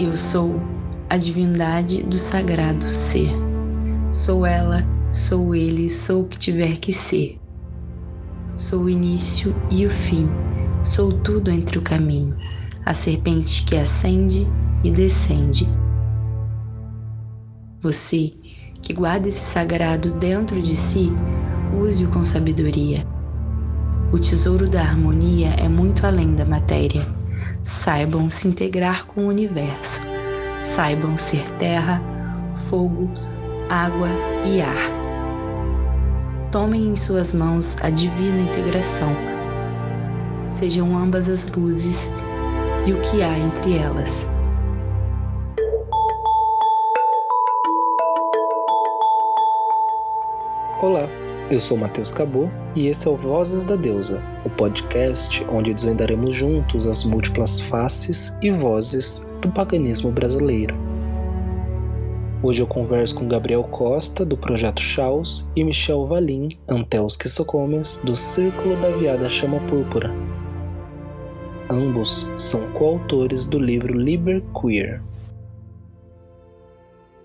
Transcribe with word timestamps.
Eu 0.00 0.16
sou 0.16 0.58
a 1.10 1.18
divindade 1.18 2.02
do 2.02 2.16
sagrado 2.16 2.86
ser. 2.86 3.28
Sou 4.10 4.46
ela, 4.46 4.82
sou 5.10 5.54
ele, 5.54 5.90
sou 5.90 6.22
o 6.22 6.24
que 6.26 6.38
tiver 6.38 6.78
que 6.78 6.90
ser. 6.90 7.38
Sou 8.56 8.84
o 8.84 8.88
início 8.88 9.54
e 9.70 9.84
o 9.84 9.90
fim, 9.90 10.26
sou 10.82 11.12
tudo 11.12 11.50
entre 11.50 11.76
o 11.76 11.82
caminho, 11.82 12.34
a 12.86 12.94
serpente 12.94 13.62
que 13.62 13.76
ascende 13.76 14.46
e 14.82 14.90
descende. 14.90 15.68
Você 17.82 18.32
que 18.80 18.94
guarda 18.94 19.28
esse 19.28 19.44
sagrado 19.44 20.12
dentro 20.12 20.62
de 20.62 20.76
si, 20.76 21.12
use-o 21.78 22.08
com 22.08 22.24
sabedoria. 22.24 23.06
O 24.10 24.18
tesouro 24.18 24.66
da 24.66 24.80
harmonia 24.80 25.50
é 25.58 25.68
muito 25.68 26.06
além 26.06 26.34
da 26.34 26.46
matéria. 26.46 27.19
Saibam 27.62 28.30
se 28.30 28.48
integrar 28.48 29.06
com 29.06 29.26
o 29.26 29.28
universo. 29.28 30.00
Saibam 30.62 31.18
ser 31.18 31.46
terra, 31.58 32.02
fogo, 32.68 33.10
água 33.68 34.08
e 34.46 34.62
ar. 34.62 35.00
Tomem 36.50 36.88
em 36.88 36.96
suas 36.96 37.34
mãos 37.34 37.76
a 37.82 37.90
divina 37.90 38.40
integração. 38.40 39.14
Sejam 40.52 40.96
ambas 40.96 41.28
as 41.28 41.46
luzes 41.48 42.10
e 42.86 42.92
o 42.92 43.00
que 43.02 43.22
há 43.22 43.38
entre 43.38 43.76
elas. 43.76 44.26
Olá, 50.80 51.06
eu 51.50 51.58
sou 51.58 51.76
Matheus 51.76 52.12
Cabot 52.12 52.48
e 52.76 52.86
esse 52.86 53.08
é 53.08 53.10
o 53.10 53.16
Vozes 53.16 53.64
da 53.64 53.74
Deusa, 53.74 54.22
o 54.44 54.50
podcast 54.50 55.44
onde 55.50 55.74
desvendaremos 55.74 56.34
juntos 56.34 56.86
as 56.86 57.04
múltiplas 57.04 57.60
faces 57.60 58.38
e 58.40 58.52
vozes 58.52 59.26
do 59.42 59.50
paganismo 59.50 60.12
brasileiro. 60.12 60.76
Hoje 62.40 62.62
eu 62.62 62.68
converso 62.68 63.16
com 63.16 63.26
Gabriel 63.26 63.64
Costa, 63.64 64.24
do 64.24 64.36
Projeto 64.36 64.80
Chaos, 64.80 65.50
e 65.56 65.64
Michel 65.64 66.06
Valim, 66.06 66.48
Anteus 66.68 67.16
Quisocomes, 67.16 68.00
do 68.04 68.14
Círculo 68.14 68.80
da 68.80 68.90
Viada 68.92 69.28
Chama 69.28 69.58
Púrpura. 69.66 70.10
Ambos 71.68 72.32
são 72.36 72.70
coautores 72.72 73.44
do 73.44 73.58
livro 73.58 73.92
Liber 73.92 74.42
Queer, 74.58 75.02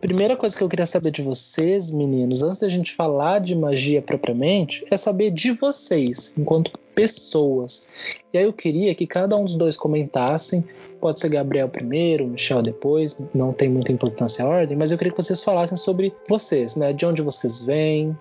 Primeira 0.06 0.38
coisa 0.38 0.56
que 0.56 0.64
eu 0.64 0.70
queria 0.70 0.86
saber 0.86 1.10
de 1.10 1.24
vocês, 1.24 1.92
meninos, 1.92 2.44
antes 2.44 2.60
da 2.60 2.70
gente 2.70 2.94
falar 2.94 3.40
de 3.40 3.56
magia 3.56 4.04
propriamente, 4.04 4.86
é 4.92 4.96
saber 4.96 5.32
de 5.32 5.50
vocês, 5.50 6.36
enquanto 6.38 6.78
pessoas. 6.94 8.22
E 8.32 8.38
aí 8.38 8.44
eu 8.44 8.54
queria 8.54 8.94
que 8.94 9.08
cada 9.08 9.36
um 9.36 9.44
dos 9.44 9.56
dois 9.56 9.76
comentassem, 9.76 10.64
pode 11.02 11.20
ser 11.20 11.30
Gabriel 11.30 11.68
primeiro, 11.70 12.28
Michel 12.28 12.62
depois, 12.62 13.20
não 13.34 13.52
tem 13.52 13.68
muita 13.68 13.92
importância 13.92 14.46
a 14.46 14.48
ordem, 14.48 14.78
mas 14.78 14.92
eu 14.92 14.98
queria 15.00 15.12
que 15.12 15.24
vocês 15.24 15.44
falassem 15.44 15.76
sobre 15.76 16.14
vocês, 16.30 16.76
né? 16.76 16.94
De 16.94 17.04
onde 17.04 17.24
vocês 17.24 17.66
vêm, 17.66 18.16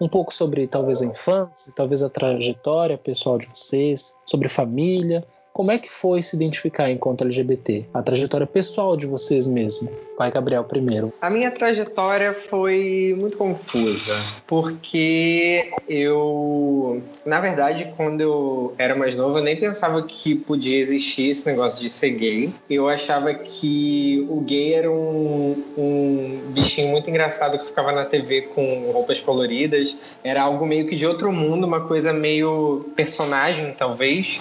um 0.00 0.08
pouco 0.08 0.34
sobre 0.34 0.66
talvez 0.66 1.02
a 1.02 1.06
infância, 1.06 1.72
talvez 1.72 2.02
a 2.02 2.10
trajetória 2.10 2.98
pessoal 2.98 3.38
de 3.38 3.46
vocês, 3.46 4.16
sobre 4.26 4.48
família, 4.48 5.24
como 5.58 5.72
é 5.72 5.78
que 5.78 5.90
foi 5.90 6.22
se 6.22 6.36
identificar 6.36 6.88
enquanto 6.88 7.24
LGBT? 7.24 7.86
A 7.92 8.00
trajetória 8.00 8.46
pessoal 8.46 8.96
de 8.96 9.06
vocês 9.06 9.44
mesmo. 9.44 9.90
Vai, 10.16 10.30
Gabriel, 10.30 10.62
primeiro. 10.62 11.12
A 11.20 11.28
minha 11.28 11.50
trajetória 11.50 12.32
foi 12.32 13.12
muito 13.18 13.36
confusa, 13.36 14.44
porque 14.46 15.68
eu, 15.88 17.02
na 17.26 17.40
verdade, 17.40 17.92
quando 17.96 18.20
eu 18.20 18.72
era 18.78 18.94
mais 18.94 19.16
novo, 19.16 19.38
eu 19.38 19.42
nem 19.42 19.56
pensava 19.56 20.00
que 20.02 20.36
podia 20.36 20.78
existir 20.78 21.30
esse 21.30 21.44
negócio 21.44 21.80
de 21.80 21.90
ser 21.90 22.10
gay. 22.10 22.54
Eu 22.70 22.88
achava 22.88 23.34
que 23.34 24.24
o 24.30 24.40
gay 24.42 24.74
era 24.74 24.88
um, 24.88 25.60
um 25.76 26.40
bichinho 26.52 26.86
muito 26.86 27.10
engraçado 27.10 27.58
que 27.58 27.66
ficava 27.66 27.90
na 27.90 28.04
TV 28.04 28.42
com 28.42 28.92
roupas 28.92 29.20
coloridas. 29.20 29.96
Era 30.22 30.40
algo 30.42 30.64
meio 30.64 30.86
que 30.86 30.94
de 30.94 31.04
outro 31.04 31.32
mundo, 31.32 31.66
uma 31.66 31.80
coisa 31.80 32.12
meio 32.12 32.88
personagem, 32.94 33.74
talvez 33.76 34.40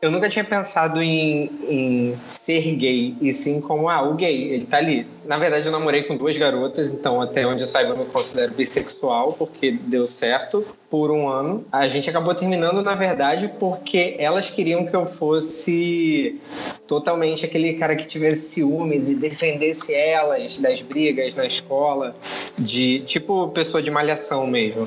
eu 0.00 0.10
nunca 0.10 0.28
tinha 0.28 0.44
pensado 0.44 1.02
em, 1.02 1.50
em, 1.68 2.18
ser 2.28 2.74
gay, 2.76 3.16
e 3.20 3.32
sim 3.32 3.60
como, 3.60 3.88
ah, 3.88 4.02
o 4.02 4.14
gay, 4.14 4.52
ele 4.52 4.66
tá 4.66 4.76
ali. 4.76 5.06
Na 5.24 5.38
verdade, 5.38 5.66
eu 5.66 5.72
namorei 5.72 6.02
com 6.02 6.16
duas 6.16 6.36
garotas, 6.36 6.92
então 6.92 7.20
até 7.20 7.46
onde 7.46 7.62
eu 7.62 7.66
saiba 7.66 7.90
eu 7.90 7.98
me 7.98 8.04
considero 8.04 8.52
bissexual, 8.52 9.32
porque 9.32 9.72
deu 9.72 10.06
certo 10.06 10.66
por 10.90 11.10
um 11.10 11.28
ano. 11.28 11.64
A 11.72 11.88
gente 11.88 12.10
acabou 12.10 12.34
terminando, 12.34 12.82
na 12.82 12.94
verdade, 12.94 13.50
porque 13.58 14.16
elas 14.18 14.50
queriam 14.50 14.84
que 14.84 14.94
eu 14.94 15.06
fosse 15.06 16.40
totalmente 16.86 17.44
aquele 17.46 17.74
cara 17.74 17.96
que 17.96 18.06
tivesse 18.06 18.48
ciúmes 18.48 19.08
e 19.10 19.16
defendesse 19.16 19.94
elas 19.94 20.58
das 20.58 20.80
brigas 20.82 21.34
na 21.34 21.46
escola, 21.46 22.14
de 22.58 23.00
tipo 23.00 23.48
pessoa 23.48 23.82
de 23.82 23.90
malhação 23.90 24.46
mesmo. 24.46 24.86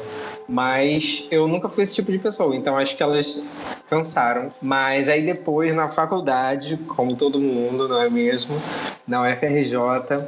Mas 0.50 1.28
eu 1.30 1.48
nunca 1.48 1.70
fui 1.70 1.84
esse 1.84 1.94
tipo 1.94 2.12
de 2.12 2.18
pessoa, 2.18 2.56
então 2.56 2.76
acho 2.76 2.98
que 2.98 3.04
elas 3.04 3.40
cansaram. 3.88 4.52
Mas 4.60 5.08
aí 5.08 5.24
depois, 5.24 5.76
na 5.76 5.88
faculdade, 5.88 6.76
como 6.88 7.16
todo 7.16 7.40
mundo, 7.40 7.88
não 7.88 8.02
é 8.02 8.10
mesmo? 8.10 8.60
Na 9.08 9.22
UFRJ, 9.22 9.76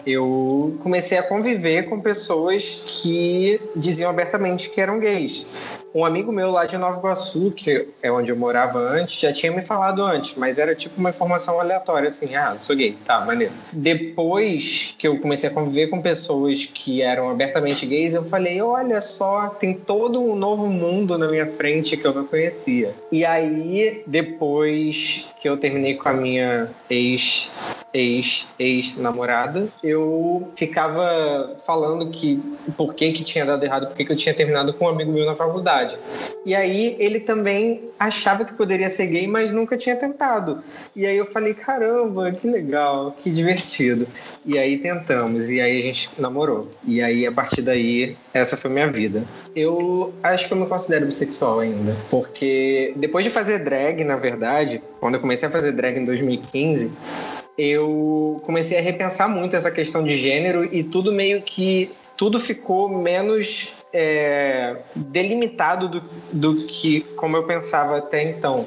eu 0.05 0.77
comecei 0.83 1.17
a 1.17 1.23
conviver 1.23 1.89
com 1.89 1.99
pessoas 1.99 2.83
que 2.85 3.59
diziam 3.75 4.11
abertamente 4.11 4.69
que 4.69 4.79
eram 4.79 4.99
gays 4.99 5.47
um 5.93 6.05
amigo 6.05 6.31
meu 6.31 6.49
lá 6.49 6.65
de 6.65 6.77
Nova 6.77 6.97
Iguaçu, 6.97 7.51
que 7.51 7.89
é 8.01 8.11
onde 8.11 8.31
eu 8.31 8.35
morava 8.35 8.79
antes, 8.79 9.19
já 9.19 9.33
tinha 9.33 9.51
me 9.51 9.61
falado 9.61 10.01
antes, 10.01 10.35
mas 10.35 10.57
era 10.57 10.73
tipo 10.75 10.99
uma 10.99 11.09
informação 11.09 11.59
aleatória, 11.59 12.09
assim, 12.09 12.35
ah, 12.35 12.55
sou 12.59 12.75
gay, 12.75 12.97
tá, 13.05 13.21
maneiro. 13.21 13.53
Depois 13.71 14.95
que 14.97 15.07
eu 15.07 15.19
comecei 15.19 15.49
a 15.49 15.53
conviver 15.53 15.87
com 15.87 16.01
pessoas 16.01 16.65
que 16.65 17.01
eram 17.01 17.29
abertamente 17.29 17.85
gays, 17.85 18.13
eu 18.13 18.23
falei, 18.23 18.61
olha 18.61 19.01
só, 19.01 19.47
tem 19.47 19.73
todo 19.73 20.21
um 20.21 20.35
novo 20.35 20.67
mundo 20.67 21.17
na 21.17 21.27
minha 21.27 21.47
frente 21.47 21.97
que 21.97 22.05
eu 22.05 22.13
não 22.13 22.25
conhecia. 22.25 22.93
E 23.11 23.25
aí, 23.25 24.03
depois 24.07 25.27
que 25.41 25.49
eu 25.49 25.57
terminei 25.57 25.95
com 25.95 26.07
a 26.07 26.13
minha 26.13 26.69
ex 26.89 27.49
ex 27.93 28.47
ex 28.57 28.95
namorada 28.95 29.67
eu 29.83 30.49
ficava 30.55 31.55
falando 31.65 32.09
que 32.09 32.41
por 32.77 32.93
que 32.93 33.11
que 33.11 33.23
tinha 33.23 33.45
dado 33.45 33.63
errado 33.63 33.87
por 33.87 33.95
que 33.95 34.05
que 34.05 34.11
eu 34.11 34.15
tinha 34.15 34.33
terminado 34.33 34.73
com 34.73 34.85
um 34.85 34.89
amigo 34.89 35.11
meu 35.11 35.25
na 35.25 35.35
faculdade 35.35 35.80
e 36.45 36.55
aí 36.55 36.95
ele 36.99 37.19
também 37.19 37.83
achava 37.99 38.43
que 38.43 38.53
poderia 38.53 38.89
ser 38.89 39.07
gay 39.07 39.27
mas 39.27 39.51
nunca 39.51 39.77
tinha 39.77 39.95
tentado. 39.95 40.63
E 40.95 41.05
aí 41.05 41.17
eu 41.17 41.25
falei 41.25 41.53
caramba 41.53 42.31
que 42.31 42.47
legal 42.47 43.15
que 43.21 43.29
divertido. 43.29 44.07
E 44.45 44.57
aí 44.57 44.77
tentamos. 44.77 45.49
E 45.51 45.61
aí 45.61 45.79
a 45.79 45.81
gente 45.83 46.09
namorou. 46.17 46.69
E 46.83 47.01
aí 47.01 47.27
a 47.27 47.31
partir 47.31 47.61
daí 47.61 48.17
essa 48.33 48.57
foi 48.57 48.71
minha 48.71 48.89
vida. 48.89 49.23
Eu 49.55 50.13
acho 50.23 50.47
que 50.47 50.53
eu 50.53 50.57
me 50.57 50.65
considero 50.65 51.05
bissexual 51.05 51.59
ainda 51.59 51.95
porque 52.09 52.93
depois 52.95 53.25
de 53.25 53.31
fazer 53.31 53.59
drag 53.59 54.03
na 54.03 54.15
verdade 54.15 54.81
quando 54.99 55.15
eu 55.15 55.21
comecei 55.21 55.47
a 55.47 55.51
fazer 55.51 55.71
drag 55.73 55.97
em 55.97 56.05
2015 56.05 56.91
eu 57.57 58.41
comecei 58.45 58.77
a 58.77 58.81
repensar 58.81 59.27
muito 59.27 59.55
essa 59.55 59.69
questão 59.69 60.03
de 60.03 60.15
gênero 60.15 60.73
e 60.73 60.83
tudo 60.83 61.11
meio 61.11 61.41
que 61.41 61.91
tudo 62.17 62.39
ficou 62.39 62.89
menos 62.89 63.75
é, 63.93 64.77
delimitado 64.95 65.87
do, 65.87 66.03
do 66.31 66.55
que 66.65 67.01
como 67.15 67.37
eu 67.37 67.43
pensava 67.43 67.97
até 67.97 68.23
então. 68.23 68.65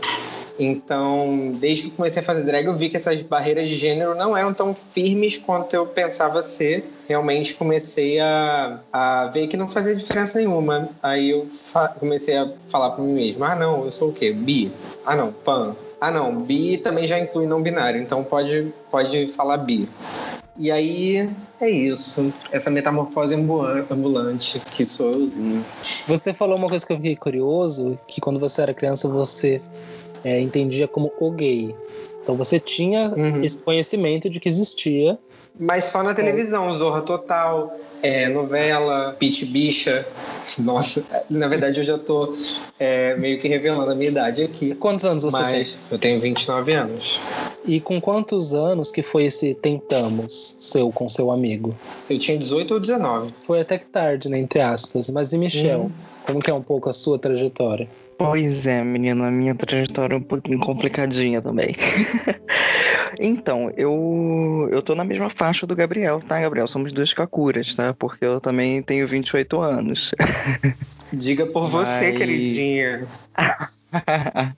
Então, 0.58 1.52
desde 1.56 1.84
que 1.84 1.90
comecei 1.90 2.22
a 2.22 2.24
fazer 2.24 2.44
drag, 2.44 2.66
eu 2.66 2.76
vi 2.76 2.88
que 2.88 2.96
essas 2.96 3.22
barreiras 3.22 3.68
de 3.68 3.74
gênero 3.74 4.14
não 4.14 4.36
eram 4.36 4.54
tão 4.54 4.74
firmes 4.74 5.36
quanto 5.36 5.74
eu 5.74 5.84
pensava 5.84 6.42
ser. 6.42 6.84
Realmente 7.08 7.54
comecei 7.54 8.20
a, 8.20 8.78
a 8.92 9.26
ver 9.26 9.48
que 9.48 9.56
não 9.56 9.68
fazia 9.68 9.96
diferença 9.96 10.38
nenhuma. 10.38 10.88
Aí 11.02 11.30
eu 11.30 11.48
comecei 11.98 12.36
a 12.36 12.48
falar 12.68 12.90
para 12.90 13.02
mim 13.02 13.14
mesmo: 13.14 13.44
ah, 13.44 13.56
não, 13.56 13.84
eu 13.84 13.90
sou 13.90 14.10
o 14.10 14.12
quê? 14.12 14.32
Bi. 14.32 14.70
Ah, 15.04 15.16
não, 15.16 15.32
pan. 15.32 15.74
Ah, 16.00 16.10
não, 16.10 16.36
bi 16.42 16.78
também 16.78 17.06
já 17.06 17.18
inclui 17.18 17.46
não 17.46 17.62
binário, 17.62 18.00
então 18.00 18.22
pode, 18.22 18.72
pode 18.90 19.26
falar 19.28 19.56
bi. 19.56 19.88
E 20.56 20.70
aí 20.70 21.28
é 21.60 21.68
isso, 21.68 22.32
essa 22.52 22.70
metamorfose 22.70 23.34
ambulante 23.34 24.60
que 24.60 24.86
sou 24.86 25.12
euzinho. 25.12 25.64
Você 26.06 26.32
falou 26.32 26.56
uma 26.56 26.68
coisa 26.68 26.86
que 26.86 26.92
eu 26.92 26.96
fiquei 26.96 27.16
curioso, 27.16 27.98
que 28.06 28.20
quando 28.20 28.38
você 28.38 28.62
era 28.62 28.72
criança 28.72 29.08
você 29.08 29.60
é, 30.22 30.40
entendia 30.40 30.86
como 30.86 31.12
o 31.18 31.30
gay. 31.32 31.74
Então 32.22 32.36
você 32.36 32.60
tinha 32.60 33.08
uhum. 33.08 33.42
esse 33.42 33.58
conhecimento 33.58 34.30
de 34.30 34.38
que 34.38 34.48
existia. 34.48 35.18
Mas 35.58 35.84
só 35.84 36.02
na 36.02 36.14
televisão, 36.14 36.70
Zorra 36.72 37.02
Total, 37.02 37.78
é, 38.02 38.28
novela, 38.28 39.14
Pit 39.18 39.46
Bicha. 39.46 40.04
Nossa, 40.58 41.04
na 41.30 41.46
verdade 41.46 41.78
eu 41.78 41.84
já 41.84 41.96
tô 41.96 42.36
é, 42.78 43.16
meio 43.16 43.40
que 43.40 43.48
revelando 43.48 43.90
a 43.90 43.94
minha 43.94 44.10
idade 44.10 44.42
aqui. 44.42 44.74
Quantos 44.74 45.04
anos 45.04 45.22
você 45.22 45.40
mas 45.40 45.76
tem? 45.76 45.80
Eu 45.90 45.98
tenho 45.98 46.20
29 46.20 46.72
anos. 46.72 47.20
E 47.64 47.80
com 47.80 48.00
quantos 48.00 48.52
anos 48.52 48.90
que 48.90 49.02
foi 49.02 49.24
esse 49.26 49.54
tentamos 49.54 50.56
seu 50.58 50.90
com 50.90 51.08
seu 51.08 51.30
amigo? 51.30 51.74
Eu 52.10 52.18
tinha 52.18 52.36
18 52.36 52.74
ou 52.74 52.80
19. 52.80 53.32
Foi 53.42 53.60
até 53.60 53.78
que 53.78 53.86
tarde, 53.86 54.28
né, 54.28 54.38
entre 54.38 54.60
aspas. 54.60 55.08
Mas 55.10 55.32
e 55.32 55.38
Michel? 55.38 55.82
Hum. 55.82 55.90
Como 56.26 56.40
que 56.40 56.50
é 56.50 56.54
um 56.54 56.62
pouco 56.62 56.90
a 56.90 56.92
sua 56.92 57.18
trajetória? 57.18 57.88
Pois 58.16 58.66
é, 58.66 58.82
menino, 58.82 59.24
a 59.24 59.30
minha 59.30 59.54
trajetória 59.54 60.14
é 60.14 60.18
um 60.18 60.22
pouquinho 60.22 60.58
complicadinha 60.58 61.40
também. 61.40 61.74
Então, 63.18 63.70
eu, 63.76 64.68
eu 64.70 64.82
tô 64.82 64.94
na 64.94 65.04
mesma 65.04 65.28
faixa 65.28 65.66
do 65.66 65.76
Gabriel, 65.76 66.20
tá, 66.20 66.40
Gabriel? 66.40 66.66
Somos 66.66 66.92
duas 66.92 67.12
Kakuras, 67.12 67.74
tá? 67.74 67.92
Porque 67.94 68.24
eu 68.24 68.40
também 68.40 68.82
tenho 68.82 69.06
28 69.06 69.60
anos. 69.60 70.14
Diga 71.12 71.46
por 71.46 71.68
você, 71.68 72.08
Mas- 72.10 72.18
queridinha. 72.18 73.06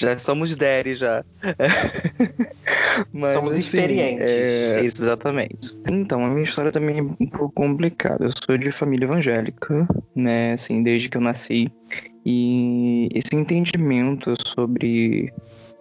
já 0.00 0.16
somos 0.18 0.56
Daddy 0.56 0.94
já. 0.94 1.24
Mas, 3.12 3.34
Somos 3.34 3.50
assim, 3.54 3.60
experientes. 3.60 4.30
é, 4.30 4.80
exatamente. 4.82 5.76
Então, 5.88 6.24
a 6.24 6.28
minha 6.30 6.42
história 6.44 6.72
também 6.72 6.98
é 6.98 7.02
um 7.02 7.14
pouco 7.28 7.52
complicada. 7.52 8.24
Eu 8.24 8.30
sou 8.44 8.56
de 8.58 8.70
família 8.72 9.04
evangélica, 9.04 9.86
né? 10.14 10.52
Assim, 10.52 10.82
desde 10.82 11.08
que 11.08 11.16
eu 11.16 11.20
nasci. 11.20 11.70
E 12.24 13.08
esse 13.14 13.34
entendimento 13.34 14.34
sobre 14.46 15.32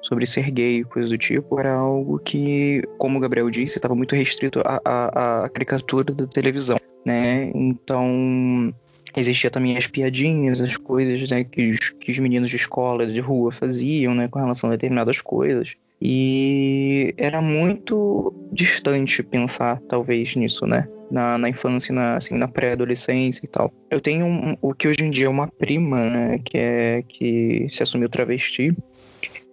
sobre 0.02 0.26
ser 0.26 0.50
gay 0.52 0.80
e 0.80 0.84
coisa 0.84 1.10
do 1.10 1.18
tipo 1.18 1.60
era 1.60 1.74
algo 1.74 2.20
que, 2.20 2.84
como 2.98 3.18
o 3.18 3.22
Gabriel 3.22 3.50
disse, 3.50 3.78
estava 3.78 3.96
muito 3.96 4.16
restrito 4.16 4.62
à, 4.66 4.82
à, 4.84 5.44
à 5.46 5.50
caricatura 5.50 6.14
da 6.14 6.26
televisão, 6.28 6.80
né? 7.06 7.52
Então 7.54 8.74
existia 9.16 9.50
também 9.50 9.76
as 9.76 9.88
piadinhas, 9.88 10.62
as 10.62 10.78
coisas 10.78 11.30
né, 11.30 11.44
que, 11.44 11.72
os, 11.72 11.90
que 11.90 12.12
os 12.12 12.20
meninos 12.20 12.50
de 12.50 12.56
escola, 12.56 13.06
de 13.08 13.20
rua 13.20 13.52
faziam, 13.52 14.14
né, 14.14 14.28
com 14.28 14.40
relação 14.40 14.70
a 14.70 14.74
determinadas 14.74 15.20
coisas. 15.20 15.76
E 16.02 17.14
era 17.18 17.42
muito 17.42 18.34
distante 18.54 19.22
pensar, 19.22 19.80
talvez, 19.82 20.36
nisso, 20.36 20.66
né? 20.66 20.88
Na, 21.12 21.38
na 21.38 21.50
infância, 21.50 21.94
na, 21.94 22.16
assim, 22.16 22.36
na 22.36 22.48
pré-adolescência 22.48 23.42
e 23.44 23.48
tal. 23.50 23.74
Eu 23.90 24.00
tenho 24.00 24.26
um- 24.26 24.56
o 24.62 24.74
que 24.74 24.88
hoje 24.88 25.04
em 25.04 25.10
dia 25.10 25.26
é 25.26 25.30
uma 25.30 25.48
prima, 25.48 26.10
né? 26.10 26.40
Que, 26.46 26.58
é, 26.58 27.04
que 27.06 27.68
se 27.70 27.84
assumiu 27.84 28.08
travesti, 28.08 28.74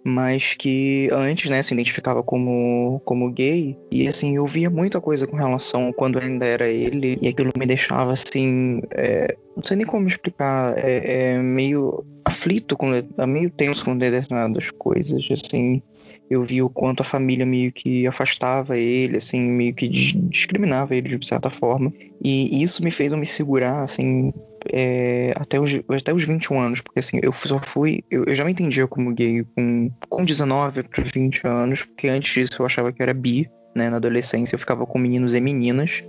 mas 0.07 0.53
que 0.53 1.09
antes, 1.11 1.49
né, 1.49 1.61
se 1.61 1.73
identificava 1.73 2.23
como, 2.23 3.01
como 3.03 3.29
gay. 3.29 3.77
E, 3.91 4.07
assim, 4.07 4.37
eu 4.37 4.45
via 4.45 4.69
muita 4.69 5.01
coisa 5.01 5.27
com 5.27 5.35
relação 5.35 5.91
quando 5.91 6.17
ainda 6.17 6.45
era 6.45 6.69
ele, 6.69 7.17
e 7.21 7.27
aquilo 7.27 7.51
me 7.57 7.65
deixava, 7.65 8.13
assim, 8.13 8.81
é, 8.91 9.35
não 9.53 9.61
sei 9.61 9.75
nem 9.75 9.85
como 9.85 10.07
explicar, 10.07 10.77
é, 10.77 11.33
é 11.33 11.37
meio 11.37 12.05
aflito, 12.23 12.77
com, 12.77 12.93
é 12.93 13.27
meio 13.27 13.49
tenso 13.49 13.83
com 13.83 13.97
determinadas 13.97 14.71
coisas, 14.71 15.27
assim. 15.29 15.81
Eu 16.29 16.41
vi 16.43 16.61
o 16.61 16.69
quanto 16.69 17.01
a 17.01 17.05
família 17.05 17.45
meio 17.45 17.73
que 17.73 18.07
afastava 18.07 18.77
ele, 18.77 19.17
assim, 19.17 19.41
meio 19.41 19.73
que 19.73 19.89
dis- 19.89 20.15
discriminava 20.29 20.95
ele 20.95 21.17
de 21.17 21.27
certa 21.27 21.49
forma. 21.49 21.91
E 22.23 22.63
isso 22.63 22.81
me 22.81 22.91
fez 22.91 23.11
eu 23.11 23.17
me 23.17 23.25
segurar, 23.25 23.83
assim, 23.83 24.33
é, 24.71 25.33
até, 25.35 25.59
os, 25.59 25.79
até 25.89 26.13
os 26.13 26.23
21 26.23 26.59
anos, 26.59 26.81
porque 26.81 26.99
assim, 26.99 27.19
eu 27.21 27.31
só 27.31 27.59
fui. 27.59 28.03
Eu, 28.09 28.25
eu 28.25 28.35
já 28.35 28.43
me 28.43 28.51
entendia 28.51 28.87
como 28.87 29.13
gay 29.13 29.45
com, 29.55 29.91
com 30.09 30.25
19 30.25 30.83
para 30.83 31.03
20 31.03 31.47
anos, 31.47 31.83
porque 31.83 32.07
antes 32.07 32.33
disso 32.33 32.61
eu 32.61 32.65
achava 32.65 32.91
que 32.91 33.01
era 33.01 33.13
bi. 33.13 33.49
Né, 33.75 33.91
na 33.91 33.97
adolescência 33.97 34.55
eu 34.55 34.59
ficava 34.59 34.87
com 34.87 34.97
meninos 34.97 35.35
e 35.35 35.39
meninas, 35.39 36.03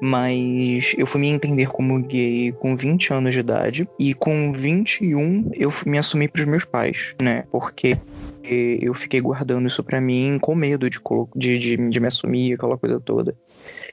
mas 0.00 0.94
eu 0.96 1.04
fui 1.04 1.20
me 1.20 1.26
entender 1.26 1.66
como 1.66 2.00
gay 2.00 2.52
com 2.52 2.76
20 2.76 3.12
anos 3.12 3.34
de 3.34 3.40
idade 3.40 3.88
e 3.98 4.14
com 4.14 4.52
21 4.52 5.50
eu 5.54 5.72
me 5.84 5.98
assumi 5.98 6.28
pros 6.28 6.46
meus 6.46 6.64
pais, 6.64 7.16
né? 7.20 7.42
Porque 7.50 7.98
eu 8.44 8.94
fiquei 8.94 9.20
guardando 9.20 9.66
isso 9.66 9.82
pra 9.82 10.00
mim 10.00 10.38
com 10.40 10.54
medo 10.54 10.88
de, 10.88 11.00
de, 11.34 11.58
de, 11.58 11.88
de 11.88 12.00
me 12.00 12.06
assumir, 12.06 12.54
aquela 12.54 12.78
coisa 12.78 13.00
toda. 13.00 13.34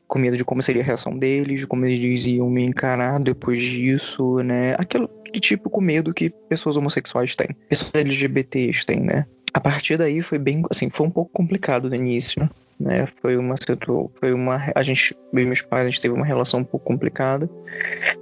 Com 0.09 0.19
medo 0.19 0.35
de 0.35 0.43
como 0.43 0.61
seria 0.61 0.81
a 0.81 0.85
reação 0.85 1.17
deles, 1.17 1.61
de 1.61 1.67
como 1.67 1.85
eles 1.85 2.25
iam 2.25 2.49
me 2.49 2.63
encarar 2.63 3.19
depois 3.19 3.61
disso, 3.61 4.39
né? 4.39 4.73
Aquele, 4.77 5.07
com 5.69 5.79
medo 5.79 6.13
que 6.13 6.29
pessoas 6.49 6.75
homossexuais 6.75 7.35
têm, 7.35 7.55
pessoas 7.69 7.93
LGBTs 7.93 8.85
têm, 8.85 8.99
né? 8.99 9.25
A 9.53 9.61
partir 9.61 9.97
daí 9.97 10.21
foi 10.21 10.37
bem, 10.37 10.63
assim, 10.69 10.89
foi 10.89 11.07
um 11.07 11.11
pouco 11.11 11.31
complicado 11.31 11.89
no 11.89 11.95
início, 11.95 12.49
né? 12.77 13.07
Foi 13.21 13.37
uma 13.37 13.55
foi 14.19 14.33
uma 14.33 14.59
a 14.75 14.83
gente, 14.83 15.15
eu 15.33 15.45
meus 15.45 15.61
pais, 15.61 15.85
a 15.85 15.89
gente 15.89 16.01
teve 16.01 16.13
uma 16.13 16.25
relação 16.25 16.59
um 16.61 16.65
pouco 16.65 16.85
complicada, 16.85 17.49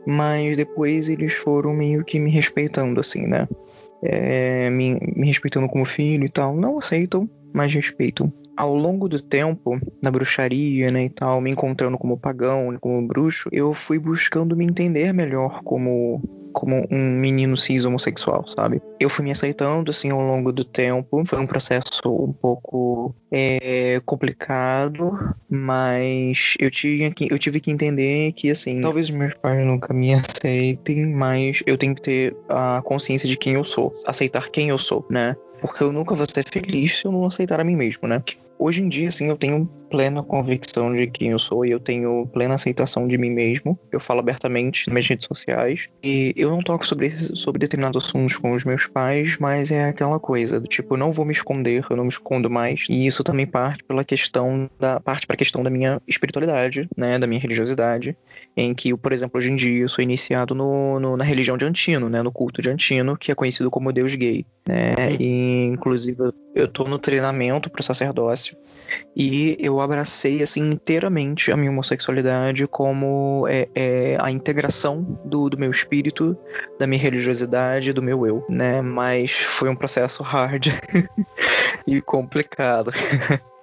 mas 0.06 0.56
depois 0.56 1.10
eles 1.10 1.34
foram 1.34 1.74
meio 1.74 2.04
que 2.04 2.20
me 2.20 2.30
respeitando, 2.30 3.00
assim, 3.00 3.26
né? 3.26 3.48
é, 4.02 4.70
me, 4.70 5.00
me 5.16 5.28
respeitando 5.28 5.68
como 5.68 5.86
filho 5.86 6.26
e 6.26 6.30
tal. 6.30 6.56
Não 6.56 6.78
aceitam, 6.78 7.30
mas 7.54 7.74
respeitam. 7.74 8.32
Ao 8.58 8.74
longo 8.74 9.08
do 9.08 9.22
tempo, 9.22 9.80
na 10.04 10.10
bruxaria, 10.10 10.92
né, 10.92 11.06
e 11.06 11.10
tal, 11.10 11.40
me 11.40 11.52
encontrando 11.52 11.98
como 11.98 12.18
pagão, 12.18 12.76
como 12.82 13.08
bruxo, 13.08 13.50
eu 13.52 13.74
fui 13.74 14.00
buscando 14.00 14.56
me 14.56 14.66
entender 14.66 15.14
melhor 15.14 15.62
como 15.64 16.22
como 16.58 16.88
um 16.90 17.20
menino 17.20 17.56
cis 17.56 17.86
homossexual, 17.86 18.48
sabe? 18.48 18.82
Eu 19.00 19.12
fui 19.12 19.24
me 19.24 19.30
aceitando, 19.30 19.92
assim, 19.92 20.10
ao 20.10 20.20
longo 20.20 20.52
do 20.52 20.66
tempo. 20.66 21.24
Foi 21.24 21.40
um 21.40 21.46
processo 21.46 22.02
um 22.06 22.34
pouco 22.34 23.14
é, 23.32 24.02
complicado, 24.04 25.12
mas 25.48 26.56
eu, 26.60 26.72
tinha 26.72 27.12
que, 27.12 27.28
eu 27.32 27.38
tive 27.38 27.60
que 27.60 27.70
entender 27.70 28.32
que, 28.32 28.50
assim, 28.50 28.76
talvez 28.78 29.12
meus 29.12 29.36
pais 29.36 29.64
nunca 29.64 29.94
me 29.94 30.16
aceitem, 30.16 31.06
mas 31.06 31.62
eu 31.68 31.78
tenho 31.78 31.94
que 31.94 32.02
ter 32.02 32.36
a 32.50 32.82
consciência 32.84 33.30
de 33.30 33.38
quem 33.38 33.54
eu 33.54 33.64
sou, 33.64 33.92
aceitar 34.08 34.50
quem 34.50 34.70
eu 34.70 34.80
sou, 34.80 35.06
né? 35.12 35.36
Porque 35.62 35.84
eu 35.84 35.92
nunca 35.92 36.16
vou 36.16 36.26
ser 36.28 36.44
feliz 36.44 37.00
se 37.00 37.06
eu 37.06 37.12
não 37.12 37.26
aceitar 37.26 37.60
a 37.60 37.64
mim 37.64 37.76
mesmo, 37.76 38.08
né? 38.08 38.24
Hoje 38.60 38.82
em 38.82 38.90
dia, 38.90 39.08
assim, 39.10 39.28
eu 39.28 39.38
tenho 39.38 39.70
plena 39.90 40.22
convicção 40.22 40.94
de 40.94 41.08
quem 41.08 41.30
eu 41.30 41.40
sou 41.40 41.66
e 41.66 41.72
eu 41.72 41.80
tenho 41.80 42.28
plena 42.34 42.56
aceitação 42.56 43.08
de 43.08 43.18
mim 43.18 43.30
mesmo. 43.30 43.78
Eu 43.92 44.00
falo 44.00 44.20
abertamente 44.20 44.88
nas 44.88 44.94
minhas 44.94 45.08
redes 45.08 45.28
sociais. 45.28 45.88
E 46.04 46.34
eu 46.36 46.50
não 46.50 46.60
toco 46.62 46.86
sobre, 46.86 47.10
sobre 47.10 47.60
determinados 47.60 48.04
assuntos 48.06 48.36
com 48.36 48.52
os 48.52 48.66
meus 48.66 48.86
pais, 48.88 49.38
mas 49.40 49.72
é 49.72 49.86
aquela 49.86 50.20
coisa 50.20 50.60
do 50.60 50.68
tipo, 50.68 50.96
eu 50.96 50.98
não 50.98 51.12
vou 51.12 51.24
me 51.24 51.32
esconder, 51.32 51.86
eu 51.90 51.96
não 51.96 52.04
me 52.04 52.10
escondo 52.10 52.50
mais. 52.50 52.86
E 52.90 53.06
isso 53.06 53.24
também 53.24 53.46
parte 53.46 53.84
pela 53.84 54.04
questão 54.04 54.70
da 54.80 55.00
parte 55.00 55.26
para 55.26 55.36
a 55.36 55.38
questão 55.38 55.64
da 55.64 55.70
minha 55.70 56.02
espiritualidade, 56.08 56.90
né, 56.98 57.18
da 57.18 57.28
minha 57.28 57.40
religiosidade, 57.40 58.18
em 58.58 58.74
que, 58.74 58.96
por 58.98 59.14
exemplo, 59.14 59.38
hoje 59.38 59.52
em 59.52 59.56
dia 59.56 59.84
eu 59.84 59.90
sou 59.90 60.04
iniciado 60.04 60.54
no, 60.54 61.00
no- 61.00 61.16
na 61.16 61.24
religião 61.24 61.58
de 61.58 61.64
Antino, 61.64 62.10
né, 62.10 62.22
no 62.22 62.32
culto 62.32 62.62
de 62.62 62.70
Antino, 62.70 63.16
que 63.16 63.32
é 63.32 63.36
conhecido 63.36 63.70
como 63.72 63.94
Deus 63.94 64.14
gay, 64.16 64.46
né? 64.68 64.96
E 65.20 65.64
inclusive 65.66 66.18
eu 66.58 66.68
tô 66.68 66.86
no 66.86 66.98
treinamento 66.98 67.70
pro 67.70 67.84
sacerdócio 67.84 68.58
e 69.16 69.56
eu 69.60 69.80
abracei 69.80 70.42
assim 70.42 70.72
inteiramente 70.72 71.52
a 71.52 71.58
minha 71.58 71.70
homossexualidade 71.70 72.66
como 72.68 73.46
é, 73.48 73.70
é, 73.76 74.18
a 74.20 74.32
integração 74.32 75.04
do, 75.24 75.50
do 75.52 75.58
meu 75.58 75.70
espírito, 75.70 76.36
da 76.80 76.88
minha 76.88 77.00
religiosidade, 77.00 77.94
do 77.94 78.02
meu 78.02 78.26
eu, 78.26 78.44
né? 78.50 78.82
Mas 78.82 79.32
foi 79.32 79.70
um 79.70 79.76
processo 79.76 80.24
hard 80.24 80.68
e 81.86 82.02
complicado. 82.02 82.92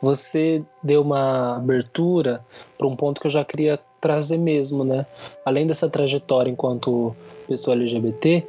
Você 0.01 0.63
deu 0.83 1.03
uma 1.03 1.57
abertura 1.57 2.45
para 2.79 2.87
um 2.87 2.95
ponto 2.95 3.21
que 3.21 3.27
eu 3.27 3.31
já 3.31 3.45
queria 3.45 3.81
trazer 4.01 4.39
mesmo, 4.39 4.85
né? 4.85 5.05
Além 5.45 5.67
dessa 5.67 5.91
trajetória 5.91 6.51
enquanto 6.51 7.17
pessoa 7.49 7.75
LGBT, 7.75 8.47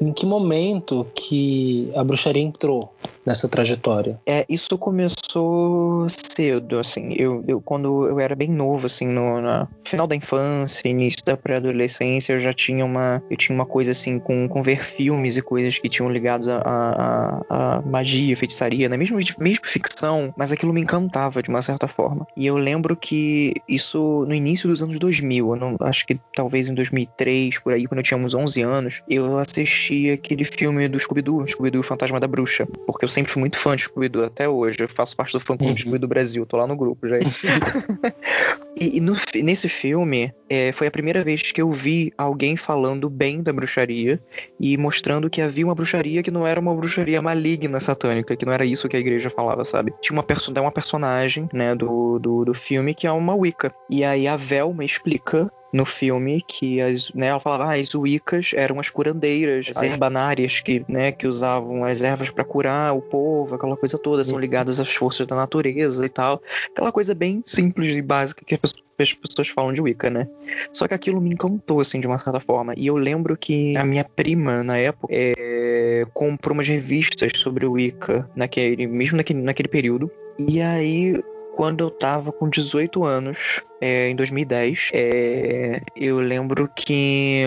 em 0.00 0.12
que 0.12 0.26
momento 0.26 1.06
que 1.14 1.92
a 1.94 2.02
bruxaria 2.02 2.42
entrou 2.42 2.92
nessa 3.24 3.48
trajetória? 3.48 4.20
É, 4.26 4.44
isso 4.48 4.76
começou 4.78 6.06
cedo, 6.08 6.78
assim. 6.78 7.12
Eu, 7.16 7.44
eu 7.46 7.60
quando 7.60 8.06
eu 8.06 8.18
era 8.20 8.34
bem 8.34 8.48
novo, 8.48 8.86
assim, 8.86 9.06
no 9.06 9.40
na 9.40 9.68
final 9.84 10.06
da 10.06 10.16
infância, 10.16 10.88
início 10.88 11.24
da 11.24 11.36
pré-adolescência, 11.36 12.32
eu 12.32 12.38
já 12.38 12.52
tinha 12.52 12.84
uma, 12.84 13.22
eu 13.30 13.36
tinha 13.36 13.54
uma 13.54 13.66
coisa 13.66 13.90
assim 13.90 14.18
com, 14.18 14.48
com 14.48 14.62
ver 14.62 14.82
filmes 14.82 15.36
e 15.36 15.42
coisas 15.42 15.78
que 15.78 15.88
tinham 15.88 16.10
ligados 16.10 16.48
a, 16.48 16.58
a, 16.58 17.40
a- 17.48 17.82
magia, 17.82 18.36
feitiçaria, 18.36 18.88
né? 18.88 18.96
Mesmo 18.96 19.18
mesmo 19.38 19.66
ficção, 19.66 20.32
mas 20.36 20.52
aquilo 20.52 20.72
me 20.72 20.80
encantava 20.80 21.42
de 21.42 21.48
uma 21.48 21.62
certa 21.62 21.86
forma. 21.86 22.26
E 22.36 22.46
eu 22.46 22.56
lembro 22.56 22.96
que 22.96 23.54
isso 23.68 24.24
no 24.26 24.34
início 24.34 24.68
dos 24.68 24.82
anos 24.82 24.98
2000, 24.98 25.50
eu 25.50 25.56
não, 25.56 25.76
acho 25.80 26.06
que 26.06 26.18
talvez 26.34 26.68
em 26.68 26.74
2003 26.74 27.58
por 27.58 27.72
aí, 27.72 27.86
quando 27.86 27.98
eu 27.98 28.04
tinha 28.04 28.18
uns 28.18 28.34
11 28.34 28.62
anos, 28.62 29.02
eu 29.08 29.38
assisti 29.38 30.10
aquele 30.10 30.44
filme 30.44 30.88
do 30.88 30.98
Scooby-Doo, 30.98 31.46
Scooby-Doo 31.46 31.82
Fantasma 31.82 32.18
da 32.20 32.26
Bruxa, 32.26 32.66
porque 32.86 33.04
eu 33.04 33.08
sempre 33.10 33.32
fui 33.32 33.40
muito 33.40 33.58
fã 33.58 33.76
de 33.76 33.82
Scooby-Doo 33.82 34.24
até 34.24 34.48
hoje. 34.48 34.78
Eu 34.80 34.88
faço 34.88 35.16
parte 35.16 35.32
do 35.32 35.40
fã 35.40 35.56
clube 35.56 35.70
Uhum. 35.70 35.74
de 35.74 35.80
Scooby-Doo 35.82 36.08
Brasil, 36.08 36.46
tô 36.46 36.56
lá 36.56 36.66
no 36.66 36.76
grupo, 36.76 37.08
gente. 37.08 37.46
e 38.80 38.96
e 38.96 39.00
no 39.00 39.14
nesse 39.42 39.68
filme, 39.68 40.32
é, 40.48 40.72
foi 40.72 40.86
a 40.86 40.90
primeira 40.90 41.22
vez 41.22 41.52
que 41.52 41.60
eu 41.60 41.70
vi 41.70 42.12
alguém 42.16 42.56
falando 42.56 43.08
bem 43.10 43.42
da 43.42 43.52
bruxaria 43.52 44.20
e 44.58 44.76
mostrando 44.76 45.28
que 45.30 45.40
havia 45.40 45.64
uma 45.64 45.74
bruxaria 45.74 46.22
que 46.22 46.30
não 46.30 46.46
era 46.46 46.58
uma 46.58 46.74
bruxaria 46.74 47.20
maligna 47.20 47.78
satânica, 47.80 48.36
que 48.36 48.46
não 48.46 48.52
era 48.52 48.64
isso 48.64 48.88
que 48.88 48.96
a 48.96 49.00
igreja 49.00 49.30
falava, 49.30 49.64
sabe? 49.64 49.92
Tinha 50.00 50.16
uma, 50.16 50.22
perso 50.22 50.52
uma 50.60 50.72
personagem, 50.72 51.48
né, 51.52 51.74
do, 51.74 52.18
do, 52.18 52.44
do 52.44 52.54
filme 52.54 52.94
que 52.94 53.06
é 53.06 53.12
uma 53.12 53.34
Wicca. 53.34 53.72
E 53.88 54.04
aí 54.04 54.26
a 54.28 54.36
Velma 54.36 54.84
explica 54.84 55.50
no 55.72 55.84
filme 55.84 56.42
que 56.42 56.80
as, 56.80 57.12
né, 57.12 57.28
ela 57.28 57.40
falava, 57.40 57.64
ah, 57.66 57.76
as 57.76 57.94
Wiccas 57.94 58.52
eram 58.54 58.80
as 58.80 58.90
curandeiras, 58.90 59.70
as 59.74 59.82
herbanárias 59.82 60.60
que, 60.60 60.84
né, 60.88 61.12
que 61.12 61.26
usavam 61.26 61.84
as 61.84 62.02
ervas 62.02 62.30
para 62.30 62.44
curar 62.44 62.96
o 62.96 63.00
povo, 63.00 63.54
aquela 63.54 63.76
coisa 63.76 63.98
toda, 63.98 64.24
são 64.24 64.38
ligadas 64.38 64.80
às 64.80 64.94
forças 64.94 65.26
da 65.26 65.36
natureza 65.36 66.04
e 66.04 66.08
tal. 66.08 66.42
Aquela 66.70 66.92
coisa 66.92 67.14
bem 67.14 67.42
simples 67.46 67.96
e 67.96 68.02
básica 68.02 68.44
que 68.44 68.58
as 68.98 69.12
pessoas 69.14 69.48
falam 69.48 69.72
de 69.72 69.80
Wicca, 69.80 70.10
né? 70.10 70.28
Só 70.72 70.86
que 70.86 70.94
aquilo 70.94 71.20
me 71.20 71.30
encantou, 71.30 71.80
assim, 71.80 72.00
de 72.00 72.06
uma 72.06 72.18
certa 72.18 72.40
forma. 72.40 72.74
E 72.76 72.86
eu 72.86 72.96
lembro 72.96 73.36
que 73.36 73.76
a 73.76 73.84
minha 73.84 74.04
prima, 74.04 74.62
na 74.62 74.76
época, 74.76 75.08
é, 75.10 76.04
comprou 76.12 76.54
umas 76.54 76.68
revistas 76.68 77.32
sobre 77.36 77.64
o 77.64 77.72
Wicca, 77.72 78.28
naquele, 78.36 78.86
mesmo 78.86 79.16
naquele, 79.16 79.40
naquele 79.40 79.68
período. 79.68 80.10
E 80.38 80.60
aí 80.60 81.20
quando 81.52 81.84
eu 81.84 81.90
tava 81.90 82.32
com 82.32 82.48
18 82.48 83.04
anos, 83.04 83.62
é, 83.80 84.10
em 84.10 84.16
2010, 84.16 84.90
é, 84.92 85.80
eu 85.96 86.20
lembro 86.20 86.68
que 86.74 87.42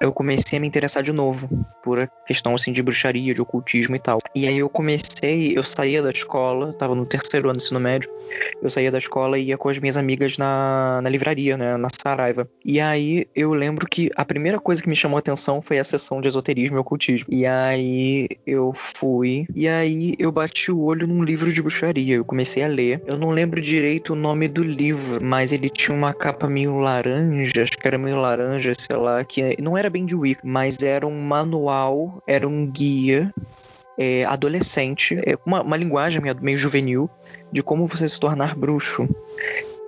eu 0.00 0.12
comecei 0.12 0.56
a 0.58 0.60
me 0.60 0.66
interessar 0.66 1.02
de 1.02 1.12
novo 1.12 1.48
por 1.82 1.98
a 1.98 2.06
questão 2.26 2.54
assim 2.54 2.70
de 2.70 2.82
bruxaria, 2.82 3.34
de 3.34 3.42
ocultismo 3.42 3.96
e 3.96 3.98
tal. 3.98 4.18
E 4.34 4.46
aí 4.46 4.58
eu 4.58 4.68
comecei, 4.68 5.56
eu 5.56 5.64
saía 5.64 6.00
da 6.00 6.10
escola, 6.10 6.72
tava 6.72 6.94
no 6.94 7.04
terceiro 7.04 7.48
ano 7.48 7.58
do 7.58 7.62
ensino 7.62 7.80
médio, 7.80 8.08
eu 8.62 8.70
saía 8.70 8.90
da 8.90 8.98
escola 8.98 9.38
e 9.38 9.46
ia 9.46 9.58
com 9.58 9.68
as 9.68 9.78
minhas 9.78 9.96
amigas 9.96 10.38
na, 10.38 11.00
na 11.02 11.08
livraria, 11.08 11.56
né, 11.56 11.76
na 11.76 11.88
Saraiva. 11.90 12.48
E 12.64 12.80
aí 12.80 13.26
eu 13.34 13.52
lembro 13.52 13.86
que 13.88 14.10
a 14.16 14.24
primeira 14.24 14.60
coisa 14.60 14.80
que 14.80 14.88
me 14.88 14.96
chamou 14.96 15.16
a 15.16 15.20
atenção 15.20 15.60
foi 15.60 15.78
a 15.78 15.84
sessão 15.84 16.20
de 16.20 16.28
esoterismo 16.28 16.76
e 16.76 16.80
ocultismo. 16.80 17.26
E 17.28 17.44
aí 17.44 18.28
eu 18.46 18.72
fui, 18.74 19.46
e 19.54 19.66
aí 19.66 20.14
eu 20.18 20.30
bati 20.30 20.70
o 20.70 20.80
olho 20.80 21.06
num 21.06 21.24
livro 21.24 21.52
de 21.52 21.60
bruxaria, 21.60 22.16
eu 22.16 22.24
comecei 22.24 22.62
a 22.62 22.68
ler. 22.68 23.02
Eu 23.04 23.18
não 23.18 23.30
lembro 23.30 23.60
direito 23.60 24.12
o 24.12 24.16
nome 24.16 24.46
do 24.46 24.62
livro, 24.62 25.22
mas 25.22 25.50
ele 25.50 25.71
tinha 25.72 25.96
uma 25.96 26.12
capa 26.12 26.48
meio 26.48 26.78
laranja, 26.78 27.62
acho 27.62 27.78
que 27.78 27.86
era 27.86 27.98
meio 27.98 28.20
laranja, 28.20 28.72
sei 28.78 28.96
lá, 28.96 29.24
que 29.24 29.60
não 29.60 29.76
era 29.76 29.88
bem 29.90 30.04
de 30.04 30.14
Wicca, 30.14 30.42
mas 30.44 30.82
era 30.82 31.06
um 31.06 31.20
manual, 31.20 32.22
era 32.26 32.46
um 32.46 32.66
guia 32.66 33.32
é, 33.98 34.24
adolescente, 34.24 35.18
é, 35.26 35.36
uma, 35.44 35.62
uma 35.62 35.76
linguagem 35.76 36.20
meio, 36.20 36.36
meio 36.40 36.58
juvenil 36.58 37.10
de 37.50 37.62
como 37.62 37.86
você 37.86 38.06
se 38.06 38.18
tornar 38.18 38.56
bruxo. 38.56 39.08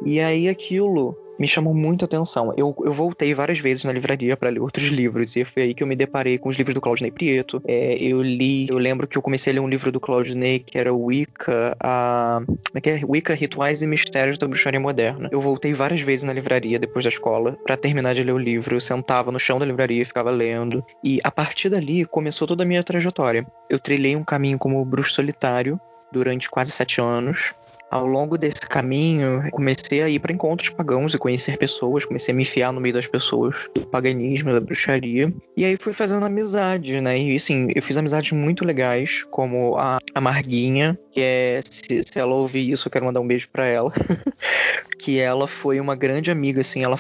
E 0.05 0.21
aí 0.21 0.49
aquilo 0.49 1.17
me 1.39 1.47
chamou 1.47 1.75
muito 1.75 2.05
a 2.05 2.07
atenção. 2.07 2.53
Eu, 2.57 2.75
eu 2.85 2.93
voltei 2.93 3.35
várias 3.35 3.59
vezes 3.59 3.85
na 3.85 3.93
livraria 3.93 4.37
para 4.37 4.51
ler 4.51 4.61
outros 4.61 4.87
livros, 4.87 5.35
e 5.37 5.45
foi 5.45 5.65
aí 5.65 5.75
que 5.75 5.83
eu 5.83 5.87
me 5.87 5.97
deparei 5.97 6.39
com 6.39 6.49
os 6.49 6.57
livros 6.57 6.75
do 6.75 6.81
Claudinei 6.81 7.11
Prieto. 7.11 7.63
É, 7.67 7.95
eu 7.95 8.23
li, 8.23 8.69
eu 8.69 8.79
lembro 8.79 9.07
que 9.07 9.17
eu 9.17 9.23
comecei 9.23 9.53
a 9.53 9.55
ler 9.55 9.61
um 9.61 9.69
livro 9.69 9.91
do 9.91 10.01
Claudinei 10.01 10.59
que 10.59 10.79
era 10.79 10.93
Wicca, 10.93 11.77
a, 11.81 12.43
como 12.47 12.59
é 12.75 12.81
que 12.81 12.91
é? 12.91 13.01
Wicca, 13.07 13.35
Rituais 13.35 13.83
e 13.83 13.87
Mistérios 13.87 14.39
da 14.39 14.47
Bruxaria 14.47 14.81
Moderna. 14.81 15.29
Eu 15.33 15.41
voltei 15.41 15.73
várias 15.73 16.01
vezes 16.01 16.25
na 16.25 16.33
livraria 16.33 16.79
depois 16.79 17.05
da 17.05 17.09
escola 17.09 17.57
para 17.65 17.77
terminar 17.77 18.15
de 18.15 18.23
ler 18.23 18.33
o 18.33 18.39
livro. 18.39 18.77
Eu 18.77 18.81
sentava 18.81 19.31
no 19.31 19.39
chão 19.39 19.59
da 19.59 19.67
livraria 19.67 20.03
e 20.03 20.05
ficava 20.05 20.31
lendo. 20.31 20.85
E 21.03 21.21
a 21.23 21.31
partir 21.31 21.69
dali 21.69 22.05
começou 22.05 22.47
toda 22.47 22.63
a 22.63 22.67
minha 22.67 22.83
trajetória. 22.83 23.47
Eu 23.69 23.79
trilhei 23.79 24.17
um 24.17 24.25
caminho 24.25 24.59
como 24.59 24.85
bruxo 24.85 25.15
solitário 25.15 25.81
durante 26.13 26.49
quase 26.49 26.71
sete 26.71 27.01
anos 27.01 27.55
ao 27.95 28.07
longo 28.07 28.37
desse 28.37 28.63
caminho, 28.63 29.49
comecei 29.53 30.03
a 30.03 30.09
ir 30.09 30.19
para 30.19 30.33
encontros 30.33 30.69
pagãos 30.71 31.15
e 31.15 31.19
conhecer 31.19 31.57
pessoas, 31.57 32.05
comecei 32.05 32.35
a 32.35 32.37
me 32.37 32.43
enfiar 32.43 32.73
no 32.73 32.81
meio 32.81 32.93
das 32.93 33.07
pessoas 33.07 33.55
do 33.73 33.87
paganismo, 33.87 34.53
da 34.53 34.59
bruxaria. 34.59 35.33
E 35.57 35.65
aí 35.65 35.77
fui 35.77 35.93
fazendo 35.93 36.27
amizade, 36.27 37.01
né? 37.01 37.17
E 37.17 37.37
assim, 37.37 37.69
eu 37.73 37.81
fiz 37.81 37.97
amizades 37.97 38.33
muito 38.33 38.65
legais, 38.65 39.25
como 39.31 39.77
a, 39.77 40.01
a 40.13 40.21
Marguinha, 40.21 40.99
que 41.13 41.21
é, 41.21 41.61
se, 41.63 42.03
se 42.03 42.19
ela 42.19 42.35
ouvir 42.35 42.69
isso, 42.69 42.89
eu 42.89 42.91
quero 42.91 43.05
mandar 43.05 43.21
um 43.21 43.27
beijo 43.29 43.49
para 43.53 43.69
ela. 43.69 43.93
que 44.99 45.21
ela 45.21 45.47
foi 45.47 45.79
uma 45.79 45.95
grande 45.95 46.33
amiga, 46.33 46.63
assim, 46.63 46.83
ela 46.83 46.97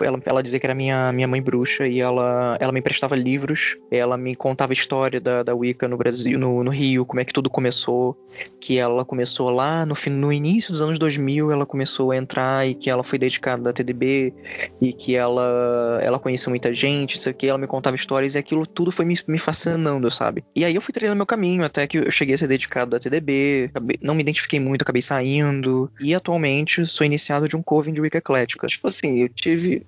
ela, 0.00 0.20
ela 0.24 0.42
dizia 0.42 0.58
que 0.60 0.66
era 0.66 0.74
minha, 0.74 1.12
minha 1.12 1.28
mãe 1.28 1.40
bruxa 1.40 1.86
e 1.86 2.00
ela, 2.00 2.56
ela 2.60 2.72
me 2.72 2.80
emprestava 2.80 3.16
livros, 3.16 3.76
ela 3.90 4.16
me 4.16 4.34
contava 4.34 4.72
a 4.72 4.74
história 4.74 5.20
da, 5.20 5.42
da 5.42 5.54
Wicca 5.54 5.88
no 5.88 5.96
Brasil, 5.96 6.38
no, 6.38 6.62
no 6.62 6.70
Rio, 6.70 7.04
como 7.04 7.20
é 7.20 7.24
que 7.24 7.32
tudo 7.32 7.50
começou, 7.50 8.16
que 8.60 8.78
ela 8.78 9.04
começou 9.04 9.50
lá 9.50 9.84
no, 9.84 9.94
no 10.10 10.32
início 10.32 10.72
dos 10.72 10.80
anos 10.80 10.98
2000, 10.98 11.50
ela 11.50 11.66
começou 11.66 12.10
a 12.10 12.16
entrar 12.16 12.66
e 12.66 12.74
que 12.74 12.90
ela 12.90 13.02
foi 13.02 13.18
dedicada 13.18 13.62
da 13.62 13.72
TDB 13.72 14.34
e 14.80 14.92
que 14.92 15.14
ela, 15.14 15.98
ela 16.02 16.18
conheceu 16.18 16.50
muita 16.50 16.72
gente, 16.72 17.16
isso 17.16 17.28
aqui, 17.28 17.48
ela 17.48 17.58
me 17.58 17.66
contava 17.66 17.96
histórias 17.96 18.34
e 18.34 18.38
aquilo 18.38 18.66
tudo 18.66 18.92
foi 18.92 19.04
me, 19.04 19.18
me 19.26 19.38
fascinando, 19.38 20.10
sabe? 20.10 20.44
E 20.54 20.64
aí 20.64 20.74
eu 20.74 20.80
fui 20.80 20.92
treinando 20.92 21.16
meu 21.16 21.26
caminho 21.26 21.64
até 21.64 21.86
que 21.86 21.98
eu 21.98 22.10
cheguei 22.10 22.34
a 22.34 22.38
ser 22.38 22.46
dedicado 22.46 22.90
da 22.90 22.98
TDB, 22.98 23.70
não 24.00 24.14
me 24.14 24.22
identifiquei 24.22 24.60
muito, 24.60 24.82
acabei 24.82 25.02
saindo 25.02 25.90
e 26.00 26.14
atualmente 26.14 26.84
sou 26.86 27.04
iniciado 27.04 27.48
de 27.48 27.56
um 27.56 27.62
coven 27.62 27.92
de 27.92 28.00
Wicca 28.00 28.18
Eclética. 28.18 28.66
Tipo 28.66 28.86
assim, 28.86 29.22
eu 29.22 29.28
tive 29.28 29.86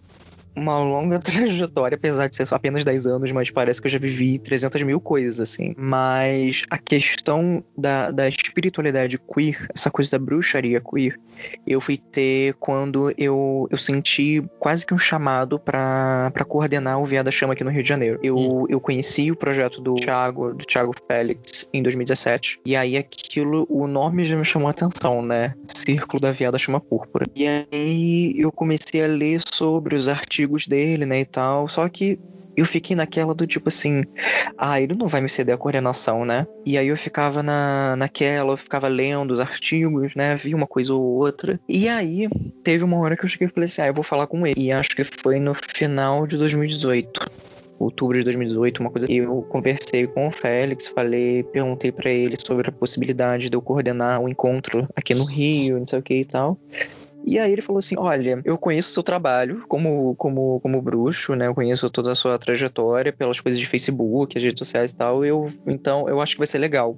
uma 0.54 0.78
longa 0.78 1.18
trajetória, 1.20 1.96
apesar 1.96 2.28
de 2.28 2.36
ser 2.36 2.46
só 2.46 2.56
apenas 2.56 2.84
10 2.84 3.06
anos, 3.06 3.32
mas 3.32 3.50
parece 3.50 3.80
que 3.80 3.86
eu 3.86 3.90
já 3.90 3.98
vivi 3.98 4.38
300 4.38 4.82
mil 4.82 5.00
coisas, 5.00 5.40
assim. 5.40 5.74
Mas 5.76 6.62
a 6.70 6.78
questão 6.78 7.62
da, 7.76 8.10
da 8.10 8.28
espiritualidade 8.28 9.18
queer, 9.18 9.68
essa 9.74 9.90
coisa 9.90 10.12
da 10.12 10.18
bruxaria 10.18 10.80
queer, 10.80 11.18
eu 11.66 11.80
fui 11.80 11.96
ter 11.96 12.54
quando 12.54 13.12
eu, 13.16 13.66
eu 13.70 13.78
senti 13.78 14.44
quase 14.58 14.86
que 14.86 14.94
um 14.94 14.98
chamado 14.98 15.58
para 15.58 16.30
coordenar 16.46 17.00
o 17.00 17.04
Via 17.04 17.24
da 17.24 17.30
Chama 17.30 17.54
aqui 17.54 17.64
no 17.64 17.70
Rio 17.70 17.82
de 17.82 17.88
Janeiro. 17.88 18.18
Eu, 18.22 18.36
hum. 18.36 18.66
eu 18.68 18.80
conheci 18.80 19.30
o 19.30 19.36
projeto 19.36 19.80
do 19.80 19.94
Thiago, 19.94 20.54
do 20.54 20.64
Thiago 20.64 20.92
Félix, 21.08 21.68
em 21.72 21.82
2017, 21.82 22.60
e 22.64 22.76
aí 22.76 22.96
aquilo, 22.96 23.66
o 23.68 23.86
nome 23.86 24.24
já 24.24 24.36
me 24.36 24.44
chamou 24.44 24.68
a 24.68 24.70
atenção, 24.70 25.22
né? 25.22 25.54
Círculo 25.66 26.20
da 26.20 26.30
Via 26.30 26.52
da 26.52 26.58
Chama 26.58 26.80
Púrpura. 26.80 27.26
E 27.34 27.46
aí 27.46 28.34
eu 28.36 28.52
comecei 28.52 29.02
a 29.02 29.06
ler 29.06 29.40
sobre 29.52 29.96
os 29.96 30.08
artigos 30.08 30.41
artigos 30.42 30.66
dele, 30.66 31.06
né, 31.06 31.20
e 31.20 31.24
tal. 31.24 31.68
Só 31.68 31.88
que 31.88 32.18
eu 32.54 32.66
fiquei 32.66 32.94
naquela 32.94 33.34
do 33.34 33.46
tipo 33.46 33.68
assim, 33.68 34.04
ah, 34.58 34.78
ele 34.78 34.94
não 34.94 35.08
vai 35.08 35.22
me 35.22 35.28
ceder 35.28 35.54
a 35.54 35.58
coordenação, 35.58 36.24
né? 36.24 36.46
E 36.66 36.76
aí 36.76 36.88
eu 36.88 36.96
ficava 36.96 37.42
na, 37.42 37.96
naquela, 37.96 38.52
eu 38.52 38.56
ficava 38.58 38.88
lendo 38.88 39.30
os 39.30 39.40
artigos, 39.40 40.14
né? 40.14 40.36
Vi 40.36 40.54
uma 40.54 40.66
coisa 40.66 40.92
ou 40.92 41.02
outra. 41.02 41.58
E 41.66 41.88
aí 41.88 42.28
teve 42.62 42.84
uma 42.84 42.98
hora 42.98 43.16
que 43.16 43.24
eu 43.24 43.28
cheguei 43.28 43.48
e 43.48 43.50
falei 43.50 43.64
assim, 43.64 43.82
ah, 43.82 43.86
eu 43.86 43.94
vou 43.94 44.04
falar 44.04 44.26
com 44.26 44.46
ele. 44.46 44.60
E 44.60 44.70
acho 44.70 44.90
que 44.90 45.02
foi 45.02 45.40
no 45.40 45.54
final 45.54 46.26
de 46.26 46.36
2018 46.36 47.30
outubro 47.78 48.16
de 48.16 48.22
2018, 48.22 48.80
uma 48.80 48.90
coisa. 48.90 49.10
Eu 49.10 49.42
conversei 49.48 50.06
com 50.06 50.28
o 50.28 50.30
Félix, 50.30 50.86
falei, 50.86 51.42
perguntei 51.42 51.90
para 51.90 52.10
ele 52.10 52.36
sobre 52.38 52.68
a 52.68 52.72
possibilidade 52.72 53.50
de 53.50 53.56
eu 53.56 53.60
coordenar 53.60 54.20
o 54.20 54.24
um 54.24 54.28
encontro 54.28 54.88
aqui 54.94 55.16
no 55.16 55.24
Rio, 55.24 55.80
não 55.80 55.86
sei 55.86 55.98
o 55.98 56.02
que 56.02 56.14
e 56.14 56.24
tal. 56.24 56.56
E 57.24 57.38
aí 57.38 57.52
ele 57.52 57.62
falou 57.62 57.78
assim: 57.78 57.94
Olha, 57.98 58.40
eu 58.44 58.58
conheço 58.58 58.90
o 58.90 58.92
seu 58.92 59.02
trabalho 59.02 59.64
como, 59.68 60.14
como, 60.16 60.60
como 60.60 60.82
bruxo, 60.82 61.34
né? 61.34 61.46
Eu 61.46 61.54
conheço 61.54 61.88
toda 61.90 62.12
a 62.12 62.14
sua 62.14 62.38
trajetória 62.38 63.12
pelas 63.12 63.40
coisas 63.40 63.60
de 63.60 63.66
Facebook, 63.66 64.36
as 64.36 64.42
redes 64.42 64.58
sociais 64.58 64.92
e 64.92 64.96
tal. 64.96 65.24
Eu, 65.24 65.48
então 65.66 66.08
eu 66.08 66.20
acho 66.20 66.34
que 66.34 66.38
vai 66.38 66.46
ser 66.46 66.58
legal. 66.58 66.96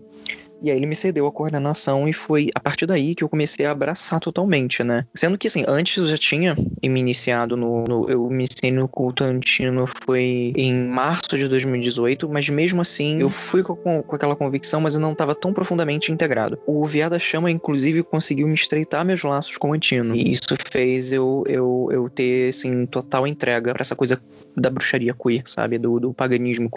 E 0.62 0.70
aí 0.70 0.76
ele 0.76 0.87
me 0.87 0.96
cedeu 0.96 1.26
a 1.26 1.32
coordenação 1.32 2.08
e 2.08 2.12
foi 2.12 2.49
a 2.54 2.61
partir 2.61 2.87
daí 2.87 3.14
que 3.14 3.23
eu 3.23 3.28
comecei 3.28 3.66
a 3.66 3.70
abraçar 3.70 4.20
totalmente, 4.20 4.82
né? 4.82 5.06
Sendo 5.14 5.37
que, 5.37 5.46
assim, 5.46 5.64
antes 5.66 5.96
eu 5.96 6.06
já 6.06 6.16
tinha 6.16 6.56
me 6.82 7.00
iniciado 7.00 7.56
no... 7.56 7.84
no 7.84 8.08
eu 8.08 8.28
me 8.28 8.44
iniciei 8.44 8.70
no 8.70 8.88
culto 8.88 9.25
antino 9.25 9.87
foi 9.87 10.52
em 10.56 10.75
março 10.87 11.37
de 11.37 11.49
2018, 11.49 12.28
mas 12.28 12.49
mesmo 12.49 12.80
assim 12.80 13.20
eu 13.20 13.28
fui 13.28 13.62
com, 13.62 14.02
com 14.02 14.16
aquela 14.16 14.37
convicção, 14.37 14.80
mas 14.80 14.94
eu 14.94 15.00
não 15.00 15.12
estava 15.12 15.34
tão 15.34 15.52
profundamente 15.52 16.12
integrado. 16.12 16.58
O 16.66 16.87
Viada 16.87 17.18
Chama, 17.18 17.50
inclusive, 17.50 18.02
conseguiu 18.02 18.46
me 18.46 18.54
estreitar 18.54 19.04
meus 19.04 19.23
laços 19.23 19.56
com 19.56 19.70
o 19.70 19.73
antino. 19.75 20.14
E 20.14 20.30
isso 20.30 20.54
fez 20.70 21.12
eu, 21.12 21.44
eu, 21.46 21.88
eu 21.90 22.08
ter, 22.08 22.50
assim, 22.50 22.87
total 22.87 23.26
entrega 23.26 23.73
para 23.73 23.82
essa 23.82 23.96
coisa 23.96 24.20
da 24.56 24.70
bruxaria 24.70 25.14
queer, 25.14 25.42
sabe? 25.46 25.78
Do, 25.78 25.99
do 25.99 26.14
paganismo. 26.14 26.70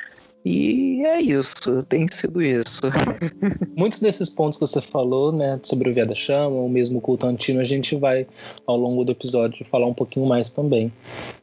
E 0.50 1.06
é 1.06 1.20
isso, 1.20 1.84
tem 1.84 2.08
sido 2.08 2.42
isso. 2.42 2.84
Muitos 3.76 4.00
desses 4.00 4.30
pontos 4.30 4.58
que 4.58 4.66
você 4.66 4.80
falou, 4.80 5.34
né, 5.34 5.60
sobre 5.62 5.90
o 5.90 5.94
Via 5.94 6.06
da 6.06 6.16
Chama, 6.16 6.56
o 6.56 6.70
mesmo 6.70 7.02
culto 7.02 7.28
antino, 7.28 7.60
a 7.60 7.66
gente 7.66 7.98
vai, 7.98 8.26
ao 8.66 8.78
longo 8.78 9.04
do 9.04 9.12
episódio, 9.12 9.66
falar 9.66 9.88
um 9.88 9.94
pouquinho 9.94 10.26
mais 10.26 10.50
também. 10.50 10.90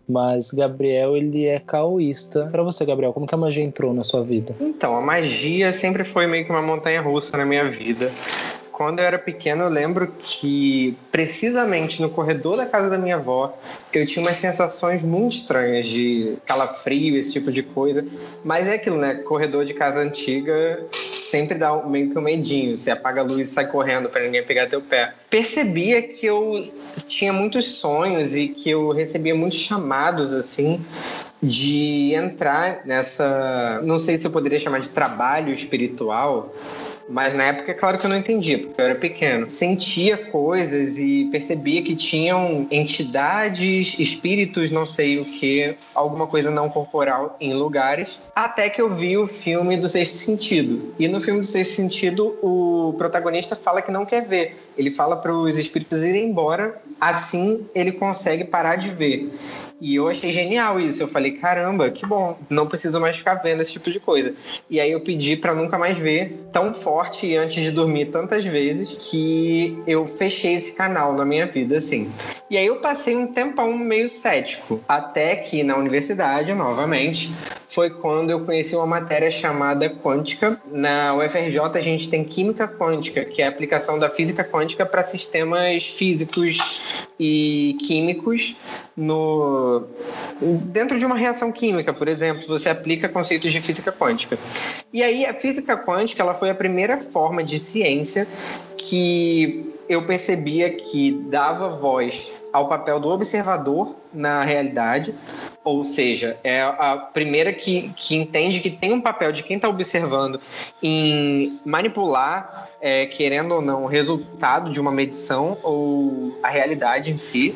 Mas 0.08 0.50
Gabriel, 0.52 1.18
ele 1.18 1.44
é 1.44 1.58
caoísta. 1.58 2.46
Para 2.46 2.62
você, 2.62 2.87
Gabriel, 2.87 3.12
como 3.12 3.26
que 3.26 3.34
a 3.34 3.38
magia 3.38 3.62
entrou 3.62 3.92
na 3.92 4.02
sua 4.02 4.25
vida? 4.25 4.56
Então, 4.58 4.96
a 4.96 5.02
magia 5.02 5.70
sempre 5.70 6.02
foi 6.02 6.26
meio 6.26 6.46
que 6.46 6.50
uma 6.50 6.62
montanha 6.62 7.02
russa 7.02 7.37
na 7.37 7.44
minha 7.44 7.68
vida 7.68 8.11
quando 8.74 8.98
eu 8.98 9.04
era 9.04 9.20
pequeno, 9.20 9.62
eu 9.62 9.68
lembro 9.68 10.12
que 10.20 10.98
precisamente 11.12 12.02
no 12.02 12.10
corredor 12.10 12.56
da 12.56 12.66
casa 12.66 12.90
da 12.90 12.98
minha 12.98 13.14
avó, 13.14 13.56
eu 13.92 14.04
tinha 14.04 14.20
umas 14.20 14.34
sensações 14.34 15.04
muito 15.04 15.36
estranhas 15.36 15.86
de 15.86 16.36
calafrio, 16.44 17.16
esse 17.16 17.34
tipo 17.34 17.52
de 17.52 17.62
coisa. 17.62 18.04
Mas 18.42 18.66
é 18.66 18.74
aquilo, 18.74 18.98
né? 18.98 19.14
Corredor 19.14 19.64
de 19.64 19.74
casa 19.74 20.00
antiga 20.00 20.84
sempre 20.90 21.56
dá 21.56 21.84
meio 21.86 22.10
que 22.10 22.18
um 22.18 22.22
medinho. 22.22 22.76
Você 22.76 22.90
apaga 22.90 23.20
a 23.20 23.24
luz 23.24 23.48
e 23.48 23.52
sai 23.52 23.68
correndo 23.68 24.08
para 24.08 24.22
ninguém 24.22 24.42
pegar 24.42 24.66
teu 24.66 24.82
pé. 24.82 25.14
Percebia 25.30 26.02
que 26.02 26.26
eu 26.26 26.68
tinha 27.06 27.32
muitos 27.32 27.76
sonhos 27.76 28.34
e 28.34 28.48
que 28.48 28.70
eu 28.70 28.90
recebia 28.90 29.36
muitos 29.36 29.60
chamados 29.60 30.32
assim 30.32 30.84
de 31.40 32.12
entrar 32.14 32.84
nessa, 32.84 33.80
não 33.84 33.98
sei 33.98 34.16
se 34.16 34.26
eu 34.26 34.30
poderia 34.30 34.58
chamar 34.58 34.80
de 34.80 34.88
trabalho 34.88 35.52
espiritual, 35.52 36.52
Mas 37.08 37.34
na 37.34 37.44
época, 37.44 37.70
é 37.70 37.75
claro 37.75 37.99
que 37.99 38.06
eu 38.06 38.11
não 38.11 38.16
entendia, 38.16 38.58
porque 38.58 38.80
eu 38.80 38.84
era 38.84 38.94
pequeno. 38.94 39.49
Sentia 39.49 40.16
coisas 40.16 40.96
e 40.99 41.28
percebia 41.30 41.82
que 41.82 41.94
tinham 41.94 42.66
entidades, 42.70 43.99
espíritos, 43.99 44.70
não 44.70 44.87
sei 44.87 45.18
o 45.18 45.25
que, 45.25 45.76
alguma 45.94 46.26
coisa 46.26 46.50
não 46.50 46.68
corporal 46.68 47.37
em 47.40 47.52
lugares. 47.54 48.20
Até 48.34 48.68
que 48.70 48.80
eu 48.80 48.94
vi 48.94 49.16
o 49.16 49.26
filme 49.26 49.76
do 49.76 49.88
Sexto 49.88 50.16
Sentido. 50.16 50.94
E 50.99 51.08
no 51.08 51.20
filme 51.20 51.40
do 51.40 51.46
Sexto 51.46 51.75
Sentido, 51.75 52.37
o 52.42 52.94
protagonista 52.96 53.54
fala 53.54 53.82
que 53.82 53.90
não 53.90 54.06
quer 54.06 54.26
ver. 54.26 54.56
Ele 54.76 54.90
fala 54.90 55.16
para 55.16 55.34
os 55.34 55.56
espíritos 55.56 56.02
irem 56.02 56.28
embora, 56.30 56.80
assim 57.00 57.66
ele 57.75 57.92
consegue 57.92 58.44
parar 58.44 58.76
de 58.76 58.90
ver. 58.90 59.30
E 59.84 59.96
eu 59.96 60.08
achei 60.08 60.32
genial 60.32 60.80
isso. 60.80 61.02
Eu 61.02 61.08
falei, 61.08 61.32
caramba, 61.32 61.90
que 61.90 62.06
bom, 62.06 62.38
não 62.48 62.66
preciso 62.66 62.98
mais 62.98 63.18
ficar 63.18 63.34
vendo 63.34 63.60
esse 63.60 63.72
tipo 63.72 63.90
de 63.90 64.00
coisa. 64.00 64.32
E 64.70 64.80
aí 64.80 64.90
eu 64.90 65.00
pedi 65.02 65.36
para 65.36 65.54
nunca 65.54 65.76
mais 65.76 65.98
ver 65.98 66.48
tão 66.50 66.72
forte 66.72 67.36
antes 67.36 67.62
de 67.62 67.70
dormir 67.70 68.06
tantas 68.06 68.46
vezes 68.46 68.96
que 68.98 69.78
eu 69.86 70.06
fechei 70.06 70.54
esse 70.54 70.74
canal 70.74 71.12
na 71.12 71.26
minha 71.26 71.44
vida, 71.44 71.76
assim. 71.76 72.10
E 72.48 72.56
aí 72.56 72.64
eu 72.64 72.80
passei 72.80 73.14
um 73.14 73.26
tempão 73.26 73.76
meio 73.76 74.08
cético, 74.08 74.80
até 74.88 75.36
que 75.36 75.62
na 75.62 75.76
universidade, 75.76 76.54
novamente, 76.54 77.30
foi 77.68 77.90
quando 77.90 78.30
eu 78.30 78.40
conheci 78.40 78.74
uma 78.74 78.86
matéria 78.86 79.30
chamada 79.30 79.90
quântica. 79.90 80.58
Na 80.72 81.14
UFRJ 81.14 81.60
a 81.74 81.80
gente 81.80 82.08
tem 82.08 82.24
química 82.24 82.66
quântica, 82.66 83.22
que 83.24 83.42
é 83.42 83.46
a 83.46 83.48
aplicação 83.50 83.98
da 83.98 84.08
física 84.08 84.44
quântica 84.44 84.86
para 84.86 85.02
sistemas 85.02 85.84
físicos 85.84 86.80
e 87.18 87.76
químicos 87.87 88.56
no 88.97 89.85
dentro 90.40 90.99
de 90.99 91.06
uma 91.06 91.16
reação 91.16 91.52
química, 91.52 91.92
por 91.92 92.09
exemplo, 92.09 92.47
você 92.47 92.68
aplica 92.68 93.09
conceitos 93.09 93.52
de 93.52 93.61
física 93.61 93.92
quântica. 93.92 94.38
E 94.92 95.02
aí 95.02 95.25
a 95.25 95.35
física 95.35 95.76
quântica, 95.76 96.23
ela 96.23 96.35
foi 96.35 96.50
a 96.50 96.54
primeira 96.54 96.97
forma 96.97 97.42
de 97.42 97.59
ciência 97.59 98.26
que 98.76 99.73
eu 99.88 100.04
percebia 100.04 100.71
que 100.71 101.12
dava 101.28 101.68
voz 101.68 102.33
ao 102.52 102.68
papel 102.68 103.00
do 103.00 103.09
observador 103.09 103.94
na 104.12 104.44
realidade, 104.44 105.14
ou 105.64 105.83
seja, 105.83 106.37
é 106.44 106.61
a 106.61 107.09
primeira 107.12 107.50
que, 107.50 107.90
que 107.97 108.14
entende 108.14 108.61
que 108.61 108.71
tem 108.71 108.92
um 108.92 109.00
papel 109.00 109.33
de 109.33 109.42
quem 109.42 109.56
está 109.56 109.66
observando 109.66 110.38
em 110.83 111.59
manipular, 111.64 112.68
é, 112.80 113.06
querendo 113.06 113.54
ou 113.54 113.62
não, 113.62 113.85
o 113.85 113.87
resultado 113.87 114.71
de 114.71 114.78
uma 114.78 114.92
medição 114.92 115.56
ou 115.62 116.38
a 116.42 116.49
realidade 116.49 117.11
em 117.11 117.16
si. 117.16 117.54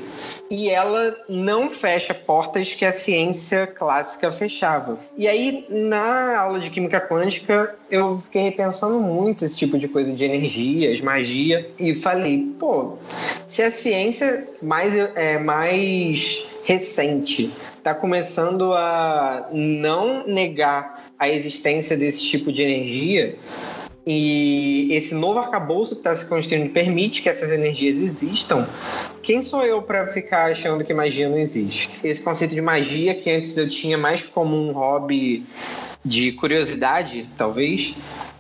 E 0.50 0.70
ela 0.70 1.14
não 1.28 1.70
fecha 1.70 2.14
portas 2.14 2.72
que 2.72 2.86
a 2.86 2.92
ciência 2.92 3.66
clássica 3.66 4.32
fechava. 4.32 4.98
E 5.14 5.28
aí, 5.28 5.66
na 5.68 6.38
aula 6.40 6.58
de 6.58 6.70
química 6.70 6.98
quântica, 6.98 7.76
eu 7.90 8.16
fiquei 8.16 8.42
repensando 8.44 8.98
muito 8.98 9.44
esse 9.44 9.58
tipo 9.58 9.78
de 9.78 9.86
coisa 9.86 10.10
de 10.14 10.24
energias, 10.24 11.02
magia, 11.02 11.70
e 11.78 11.94
falei, 11.94 12.54
pô, 12.58 12.96
se 13.46 13.62
a 13.62 13.70
ciência 13.70 14.48
mais, 14.62 14.94
é, 14.96 15.38
mais 15.38 16.48
recente 16.64 17.52
está 17.88 17.94
começando 17.94 18.74
a 18.74 19.48
não 19.50 20.26
negar 20.26 21.10
a 21.18 21.28
existência 21.28 21.96
desse 21.96 22.22
tipo 22.22 22.52
de 22.52 22.62
energia 22.62 23.36
e 24.06 24.88
esse 24.90 25.14
novo 25.14 25.38
arcabouço 25.38 25.94
que 25.94 26.00
está 26.00 26.14
se 26.14 26.26
construindo 26.26 26.70
permite 26.70 27.22
que 27.22 27.28
essas 27.28 27.50
energias 27.50 28.02
existam, 28.02 28.66
quem 29.22 29.42
sou 29.42 29.62
eu 29.64 29.82
para 29.82 30.06
ficar 30.06 30.50
achando 30.50 30.84
que 30.84 30.92
magia 30.92 31.28
não 31.28 31.38
existe? 31.38 31.90
Esse 32.04 32.22
conceito 32.22 32.54
de 32.54 32.60
magia 32.60 33.14
que 33.14 33.30
antes 33.30 33.56
eu 33.56 33.68
tinha 33.68 33.96
mais 33.96 34.22
como 34.22 34.56
um 34.56 34.72
hobby 34.72 35.44
de 36.04 36.32
curiosidade, 36.32 37.28
talvez, 37.36 37.94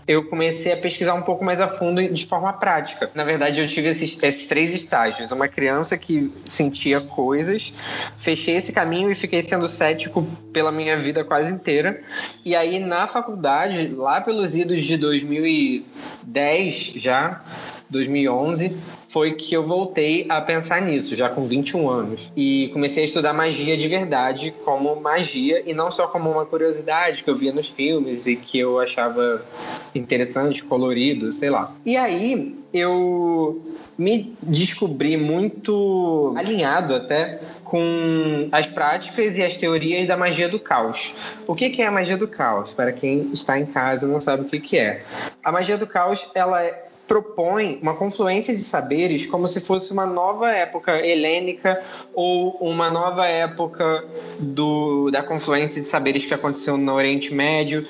eu 0.08 0.24
comecei 0.24 0.72
a 0.72 0.76
pesquisar 0.76 1.12
um 1.12 1.20
pouco 1.20 1.44
mais 1.44 1.60
a 1.60 1.68
fundo 1.68 2.02
de 2.08 2.24
forma 2.24 2.50
prática. 2.54 3.10
Na 3.14 3.24
verdade, 3.24 3.60
eu 3.60 3.68
tive 3.68 3.90
esses, 3.90 4.20
esses, 4.22 4.46
três 4.46 4.74
estágios. 4.74 5.30
Uma 5.30 5.46
criança 5.46 5.98
que 5.98 6.32
sentia 6.46 6.98
coisas, 6.98 7.74
fechei 8.16 8.56
esse 8.56 8.72
caminho 8.72 9.10
e 9.10 9.14
fiquei 9.14 9.42
sendo 9.42 9.68
cético 9.68 10.26
pela 10.50 10.72
minha 10.72 10.96
vida 10.96 11.22
quase 11.22 11.52
inteira. 11.52 12.02
E 12.42 12.56
aí, 12.56 12.78
na 12.78 13.06
faculdade, 13.06 13.88
lá 13.88 14.18
pelos 14.18 14.56
idos 14.56 14.82
de 14.82 14.96
2010 14.96 16.74
já, 16.96 17.44
2011, 17.90 18.74
foi 19.08 19.34
que 19.34 19.54
eu 19.54 19.66
voltei 19.66 20.26
a 20.28 20.40
pensar 20.40 20.82
nisso, 20.82 21.16
já 21.16 21.28
com 21.28 21.46
21 21.46 21.88
anos. 21.88 22.32
E 22.36 22.68
comecei 22.72 23.02
a 23.02 23.06
estudar 23.06 23.32
magia 23.32 23.76
de 23.76 23.88
verdade, 23.88 24.54
como 24.64 24.94
magia, 25.00 25.62
e 25.66 25.72
não 25.72 25.90
só 25.90 26.06
como 26.06 26.30
uma 26.30 26.44
curiosidade 26.44 27.24
que 27.24 27.30
eu 27.30 27.34
via 27.34 27.52
nos 27.52 27.68
filmes 27.68 28.26
e 28.26 28.36
que 28.36 28.58
eu 28.58 28.78
achava 28.78 29.44
interessante, 29.94 30.62
colorido, 30.62 31.32
sei 31.32 31.50
lá. 31.50 31.74
E 31.84 31.96
aí 31.96 32.54
eu 32.72 33.62
me 33.96 34.36
descobri 34.42 35.16
muito 35.16 36.34
alinhado 36.36 36.94
até 36.94 37.40
com 37.64 38.48
as 38.52 38.66
práticas 38.66 39.36
e 39.38 39.42
as 39.42 39.56
teorias 39.56 40.06
da 40.06 40.16
magia 40.16 40.48
do 40.48 40.60
caos. 40.60 41.14
O 41.46 41.54
que 41.54 41.80
é 41.80 41.86
a 41.86 41.90
magia 41.90 42.16
do 42.16 42.28
caos? 42.28 42.74
Para 42.74 42.92
quem 42.92 43.30
está 43.32 43.58
em 43.58 43.66
casa 43.66 44.06
e 44.06 44.10
não 44.10 44.20
sabe 44.20 44.42
o 44.42 44.60
que 44.60 44.78
é. 44.78 45.02
A 45.42 45.50
magia 45.50 45.78
do 45.78 45.86
caos, 45.86 46.30
ela 46.34 46.62
é 46.62 46.87
propõe 47.08 47.78
uma 47.82 47.94
confluência 47.94 48.54
de 48.54 48.60
saberes 48.60 49.24
como 49.24 49.48
se 49.48 49.60
fosse 49.60 49.92
uma 49.92 50.06
nova 50.06 50.52
época 50.52 51.04
helênica 51.04 51.82
ou 52.14 52.50
uma 52.60 52.90
nova 52.90 53.26
época 53.26 54.04
do, 54.38 55.10
da 55.10 55.22
confluência 55.22 55.80
de 55.80 55.88
saberes 55.88 56.26
que 56.26 56.34
aconteceu 56.34 56.76
no 56.76 56.92
Oriente 56.92 57.34
Médio 57.34 57.84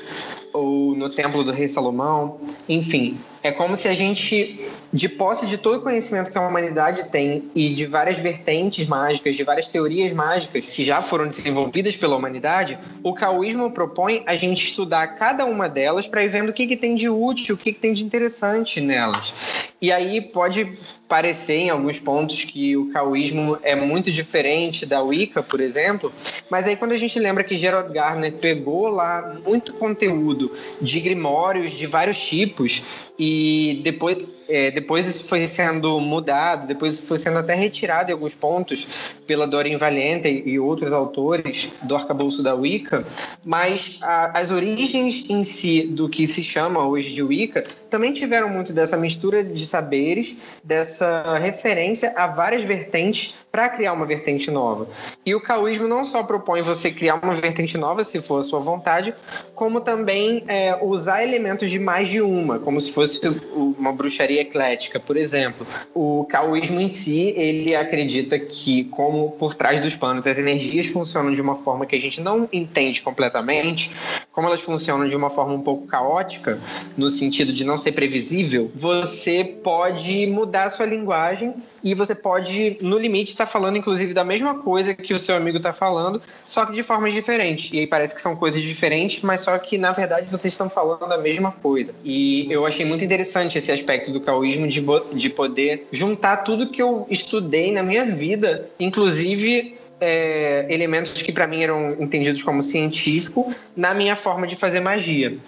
ou 0.52 0.94
no 0.94 1.10
Templo 1.10 1.44
do 1.44 1.52
Rei 1.52 1.68
Salomão, 1.68 2.40
enfim, 2.68 3.18
é 3.48 3.52
como 3.52 3.76
se 3.76 3.88
a 3.88 3.94
gente, 3.94 4.60
de 4.92 5.08
posse 5.08 5.46
de 5.46 5.56
todo 5.56 5.78
o 5.78 5.80
conhecimento 5.80 6.30
que 6.30 6.36
a 6.36 6.46
humanidade 6.46 7.04
tem 7.04 7.50
e 7.54 7.70
de 7.70 7.86
várias 7.86 8.18
vertentes 8.18 8.86
mágicas, 8.86 9.36
de 9.36 9.42
várias 9.42 9.68
teorias 9.68 10.12
mágicas 10.12 10.66
que 10.66 10.84
já 10.84 11.00
foram 11.00 11.28
desenvolvidas 11.28 11.96
pela 11.96 12.14
humanidade, 12.14 12.78
o 13.02 13.14
caoísmo 13.14 13.70
propõe 13.70 14.22
a 14.26 14.36
gente 14.36 14.66
estudar 14.66 15.06
cada 15.16 15.46
uma 15.46 15.66
delas 15.66 16.06
para 16.06 16.22
ir 16.22 16.28
vendo 16.28 16.50
o 16.50 16.52
que, 16.52 16.66
que 16.66 16.76
tem 16.76 16.94
de 16.94 17.08
útil, 17.08 17.54
o 17.54 17.58
que, 17.58 17.72
que 17.72 17.80
tem 17.80 17.94
de 17.94 18.04
interessante 18.04 18.82
nelas. 18.82 19.34
E 19.80 19.90
aí 19.90 20.20
pode 20.20 20.76
parecer 21.08 21.54
em 21.54 21.70
alguns 21.70 21.98
pontos 21.98 22.44
que 22.44 22.76
o 22.76 22.92
caoísmo 22.92 23.56
é 23.62 23.74
muito 23.74 24.12
diferente 24.12 24.84
da 24.84 25.00
Wicca, 25.00 25.42
por 25.42 25.60
exemplo, 25.60 26.12
mas 26.50 26.66
aí 26.66 26.76
quando 26.76 26.92
a 26.92 26.98
gente 26.98 27.18
lembra 27.18 27.42
que 27.42 27.56
Gerald 27.56 27.90
Gardner 27.94 28.32
pegou 28.34 28.88
lá 28.88 29.38
muito 29.46 29.72
conteúdo 29.72 30.52
de 30.82 31.00
grimórios 31.00 31.70
de 31.70 31.86
vários 31.86 32.18
tipos 32.18 32.82
e 33.18 33.80
depois, 33.82 34.18
é, 34.48 34.70
depois 34.70 35.06
isso 35.06 35.28
foi 35.28 35.46
sendo 35.46 36.00
mudado, 36.00 36.66
depois 36.66 36.94
isso 36.94 37.06
foi 37.06 37.18
sendo 37.18 37.38
até 37.38 37.54
retirado 37.54 38.10
em 38.10 38.14
alguns 38.14 38.34
pontos 38.34 38.88
pela 39.26 39.46
Doreen 39.46 39.76
Valiente 39.76 40.42
e 40.46 40.58
outros 40.58 40.92
autores 40.92 41.68
do 41.82 41.94
arcabouço 41.94 42.42
da 42.42 42.54
Wicca, 42.54 43.04
mas 43.44 43.98
a, 44.00 44.38
as 44.38 44.50
origens 44.50 45.24
em 45.28 45.44
si 45.44 45.82
do 45.82 46.08
que 46.08 46.26
se 46.26 46.42
chama 46.42 46.86
hoje 46.86 47.12
de 47.12 47.22
Wicca 47.22 47.64
também 47.90 48.12
tiveram 48.12 48.48
muito 48.48 48.72
dessa 48.72 48.96
mistura 48.96 49.42
de 49.42 49.66
saberes, 49.66 50.36
dessa 50.62 51.38
referência 51.38 52.12
a 52.16 52.26
várias 52.26 52.62
vertentes 52.62 53.34
para 53.50 53.68
criar 53.68 53.92
uma 53.92 54.06
vertente 54.06 54.50
nova. 54.50 54.86
E 55.24 55.34
o 55.34 55.40
caoísmo 55.40 55.88
não 55.88 56.04
só 56.04 56.22
propõe 56.22 56.62
você 56.62 56.90
criar 56.90 57.16
uma 57.16 57.32
vertente 57.32 57.78
nova, 57.78 58.04
se 58.04 58.20
for 58.20 58.40
a 58.40 58.42
sua 58.42 58.60
vontade, 58.60 59.14
como 59.54 59.80
também 59.80 60.44
é, 60.46 60.76
usar 60.82 61.22
elementos 61.22 61.70
de 61.70 61.78
mais 61.78 62.08
de 62.08 62.20
uma, 62.20 62.58
como 62.58 62.80
se 62.80 62.92
fosse 62.92 63.20
uma 63.54 63.92
bruxaria 63.92 64.37
eclética, 64.40 65.00
por 65.00 65.16
exemplo. 65.16 65.66
O 65.94 66.24
caoísmo 66.28 66.80
em 66.80 66.88
si, 66.88 67.32
ele 67.36 67.74
acredita 67.74 68.38
que, 68.38 68.84
como 68.84 69.32
por 69.32 69.54
trás 69.54 69.80
dos 69.80 69.94
panos 69.94 70.26
as 70.26 70.38
energias 70.38 70.86
funcionam 70.86 71.32
de 71.32 71.40
uma 71.40 71.54
forma 71.54 71.86
que 71.86 71.96
a 71.96 72.00
gente 72.00 72.20
não 72.20 72.48
entende 72.52 73.02
completamente, 73.02 73.90
como 74.32 74.48
elas 74.48 74.60
funcionam 74.60 75.08
de 75.08 75.16
uma 75.16 75.30
forma 75.30 75.54
um 75.54 75.62
pouco 75.62 75.86
caótica, 75.86 76.58
no 76.96 77.10
sentido 77.10 77.52
de 77.52 77.64
não 77.64 77.76
ser 77.76 77.92
previsível, 77.92 78.70
você 78.74 79.44
pode 79.44 80.26
mudar 80.26 80.64
a 80.64 80.70
sua 80.70 80.86
linguagem 80.86 81.54
e 81.82 81.94
você 81.94 82.14
pode, 82.14 82.76
no 82.80 82.98
limite, 82.98 83.30
estar 83.30 83.46
tá 83.46 83.50
falando, 83.50 83.76
inclusive, 83.76 84.12
da 84.12 84.24
mesma 84.24 84.58
coisa 84.58 84.94
que 84.94 85.14
o 85.14 85.18
seu 85.18 85.36
amigo 85.36 85.58
está 85.58 85.72
falando, 85.72 86.20
só 86.46 86.66
que 86.66 86.72
de 86.72 86.82
formas 86.82 87.12
diferentes. 87.12 87.72
E 87.72 87.80
aí 87.80 87.86
parece 87.86 88.14
que 88.14 88.20
são 88.20 88.36
coisas 88.36 88.60
diferentes, 88.62 89.22
mas 89.22 89.40
só 89.40 89.56
que, 89.58 89.78
na 89.78 89.92
verdade, 89.92 90.26
vocês 90.30 90.52
estão 90.52 90.68
falando 90.68 91.12
a 91.12 91.18
mesma 91.18 91.52
coisa. 91.52 91.94
E 92.04 92.50
eu 92.50 92.66
achei 92.66 92.84
muito 92.84 93.04
interessante 93.04 93.58
esse 93.58 93.70
aspecto 93.70 94.10
do 94.10 94.20
caoísmo 94.28 94.68
de, 94.68 94.84
de 95.14 95.30
poder 95.30 95.88
juntar 95.90 96.38
tudo 96.38 96.70
que 96.70 96.82
eu 96.82 97.06
estudei 97.08 97.72
na 97.72 97.82
minha 97.82 98.04
vida, 98.04 98.68
inclusive 98.78 99.74
é, 99.98 100.66
elementos 100.68 101.14
que 101.22 101.32
para 101.32 101.46
mim 101.46 101.62
eram 101.62 101.96
entendidos 101.98 102.42
como 102.42 102.62
científico 102.62 103.48
na 103.74 103.94
minha 103.94 104.14
forma 104.14 104.46
de 104.46 104.54
fazer 104.54 104.80
magia. 104.80 105.38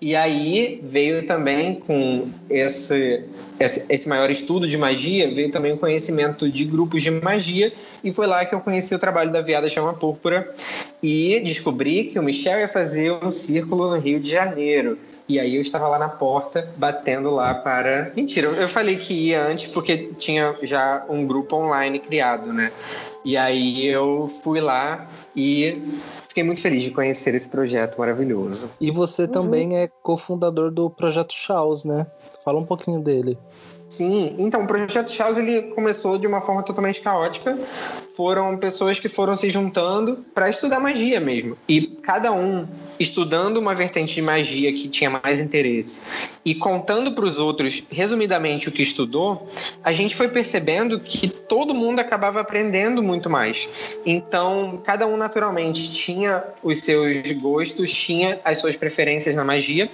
E 0.00 0.14
aí 0.14 0.80
veio 0.82 1.24
também 1.24 1.76
com 1.76 2.28
esse, 2.50 3.24
esse, 3.58 3.86
esse, 3.88 4.08
maior 4.08 4.30
estudo 4.30 4.68
de 4.68 4.76
magia, 4.76 5.32
veio 5.32 5.50
também 5.50 5.72
o 5.72 5.78
conhecimento 5.78 6.50
de 6.50 6.64
grupos 6.64 7.02
de 7.02 7.10
magia, 7.10 7.72
e 8.02 8.12
foi 8.12 8.26
lá 8.26 8.44
que 8.44 8.54
eu 8.54 8.60
conheci 8.60 8.94
o 8.94 8.98
trabalho 8.98 9.32
da 9.32 9.40
Viada 9.40 9.68
Chama 9.68 9.94
Púrpura 9.94 10.54
e 11.02 11.40
descobri 11.40 12.04
que 12.04 12.18
o 12.18 12.22
Michel 12.22 12.60
ia 12.60 12.68
fazer 12.68 13.12
um 13.12 13.30
círculo 13.30 13.90
no 13.90 13.98
Rio 13.98 14.20
de 14.20 14.30
Janeiro. 14.30 14.98
E 15.26 15.40
aí 15.40 15.54
eu 15.54 15.62
estava 15.62 15.88
lá 15.88 15.98
na 15.98 16.08
porta, 16.08 16.68
batendo 16.76 17.30
lá 17.30 17.54
para. 17.54 18.12
Mentira, 18.14 18.48
eu 18.48 18.68
falei 18.68 18.96
que 18.96 19.14
ia 19.14 19.42
antes 19.42 19.70
porque 19.70 20.10
tinha 20.18 20.54
já 20.62 21.02
um 21.08 21.26
grupo 21.26 21.56
online 21.56 21.98
criado, 21.98 22.52
né? 22.52 22.70
E 23.24 23.38
aí 23.38 23.86
eu 23.86 24.28
fui 24.42 24.60
lá 24.60 25.08
e 25.34 25.78
fiquei 26.34 26.42
muito 26.42 26.60
feliz 26.60 26.82
de 26.82 26.90
conhecer 26.90 27.32
esse 27.36 27.48
projeto 27.48 27.96
maravilhoso. 27.96 28.68
E 28.80 28.90
você 28.90 29.22
uhum. 29.22 29.28
também 29.28 29.76
é 29.78 29.88
cofundador 30.02 30.72
do 30.72 30.90
projeto 30.90 31.32
Chaos, 31.32 31.84
né? 31.84 32.04
Fala 32.44 32.58
um 32.58 32.66
pouquinho 32.66 33.00
dele. 33.00 33.38
Sim, 33.88 34.34
então 34.38 34.64
o 34.64 34.66
projeto 34.66 35.12
Chaos 35.12 35.38
ele 35.38 35.62
começou 35.74 36.18
de 36.18 36.26
uma 36.26 36.40
forma 36.40 36.64
totalmente 36.64 37.00
caótica. 37.00 37.56
Foram 38.16 38.56
pessoas 38.56 39.00
que 39.00 39.08
foram 39.08 39.34
se 39.34 39.50
juntando 39.50 40.24
para 40.32 40.48
estudar 40.48 40.78
magia 40.78 41.18
mesmo. 41.20 41.56
E 41.68 41.86
cada 42.02 42.32
um 42.32 42.66
estudando 42.98 43.58
uma 43.58 43.74
vertente 43.74 44.14
de 44.14 44.22
magia 44.22 44.72
que 44.72 44.88
tinha 44.88 45.10
mais 45.10 45.40
interesse 45.40 46.02
e 46.44 46.54
contando 46.54 47.12
para 47.12 47.24
os 47.24 47.38
outros 47.38 47.82
resumidamente 47.90 48.68
o 48.68 48.72
que 48.72 48.82
estudou, 48.82 49.48
a 49.82 49.92
gente 49.92 50.14
foi 50.14 50.28
percebendo 50.28 51.00
que 51.00 51.28
todo 51.28 51.74
mundo 51.74 52.00
acabava 52.00 52.40
aprendendo 52.40 53.02
muito 53.02 53.30
mais. 53.30 53.68
Então, 54.04 54.80
cada 54.84 55.06
um 55.06 55.16
naturalmente 55.16 55.92
tinha 55.92 56.44
os 56.62 56.78
seus 56.80 57.32
gostos, 57.32 57.90
tinha 57.90 58.40
as 58.44 58.58
suas 58.58 58.76
preferências 58.76 59.34
na 59.34 59.44
magia, 59.44 59.90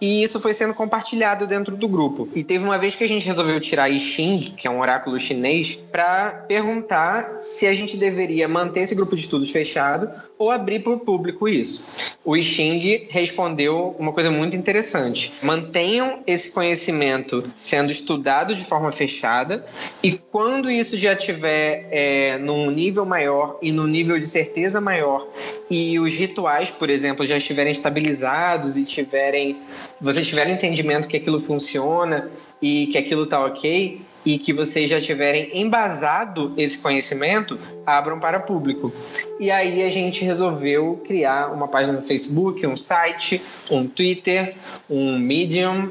e 0.00 0.22
isso 0.22 0.40
foi 0.40 0.52
sendo 0.52 0.74
compartilhado 0.74 1.46
dentro 1.46 1.76
do 1.76 1.86
grupo. 1.86 2.28
E 2.34 2.42
teve 2.42 2.64
uma 2.64 2.78
vez 2.78 2.96
que 2.96 3.04
a 3.04 3.08
gente 3.08 3.24
resolveu 3.24 3.60
tirar 3.60 3.88
I 3.88 4.00
Ching, 4.00 4.54
que 4.56 4.66
é 4.66 4.70
um 4.70 4.80
oráculo 4.80 5.18
chinês, 5.20 5.76
para 5.90 6.30
perguntar 6.48 7.38
se 7.40 7.61
a 7.66 7.74
gente 7.74 7.96
deveria 7.96 8.48
manter 8.48 8.80
esse 8.80 8.94
grupo 8.94 9.14
de 9.14 9.22
estudos 9.22 9.50
fechado 9.50 10.10
ou 10.38 10.50
abrir 10.50 10.82
para 10.82 10.92
o 10.92 11.00
público 11.00 11.48
isso. 11.48 11.84
O 12.24 12.36
I 12.36 12.42
Ching 12.42 13.08
respondeu 13.10 13.96
uma 13.98 14.12
coisa 14.12 14.30
muito 14.30 14.56
interessante. 14.56 15.32
Mantenham 15.42 16.20
esse 16.26 16.50
conhecimento 16.50 17.44
sendo 17.56 17.90
estudado 17.90 18.54
de 18.54 18.64
forma 18.64 18.90
fechada 18.92 19.64
e 20.02 20.12
quando 20.12 20.70
isso 20.70 20.96
já 20.96 21.14
tiver 21.14 21.88
é, 21.90 22.38
num 22.38 22.70
nível 22.70 23.04
maior 23.04 23.58
e 23.62 23.72
num 23.72 23.86
nível 23.86 24.18
de 24.18 24.26
certeza 24.26 24.80
maior 24.80 25.28
e 25.70 25.98
os 25.98 26.12
rituais, 26.14 26.70
por 26.70 26.90
exemplo, 26.90 27.26
já 27.26 27.36
estiverem 27.36 27.72
estabilizados 27.72 28.76
e 28.76 28.84
tiverem, 28.84 29.58
vocês 30.00 30.26
tiverem 30.26 30.54
entendimento 30.54 31.08
que 31.08 31.16
aquilo 31.16 31.40
funciona 31.40 32.30
e 32.60 32.86
que 32.88 32.98
aquilo 32.98 33.24
está 33.24 33.44
ok, 33.44 34.00
e 34.24 34.38
que 34.38 34.52
vocês 34.52 34.88
já 34.88 35.00
tiverem 35.00 35.50
embasado 35.60 36.52
esse 36.56 36.78
conhecimento, 36.78 37.58
abram 37.84 38.20
para 38.20 38.38
público. 38.38 38.92
E 39.40 39.50
aí 39.50 39.82
a 39.82 39.90
gente 39.90 40.24
resolveu 40.24 41.00
criar 41.04 41.52
uma 41.52 41.68
página 41.68 41.98
no 41.98 42.06
Facebook, 42.06 42.66
um 42.66 42.76
site, 42.76 43.42
um 43.70 43.86
Twitter, 43.86 44.54
um 44.88 45.18
Medium 45.18 45.90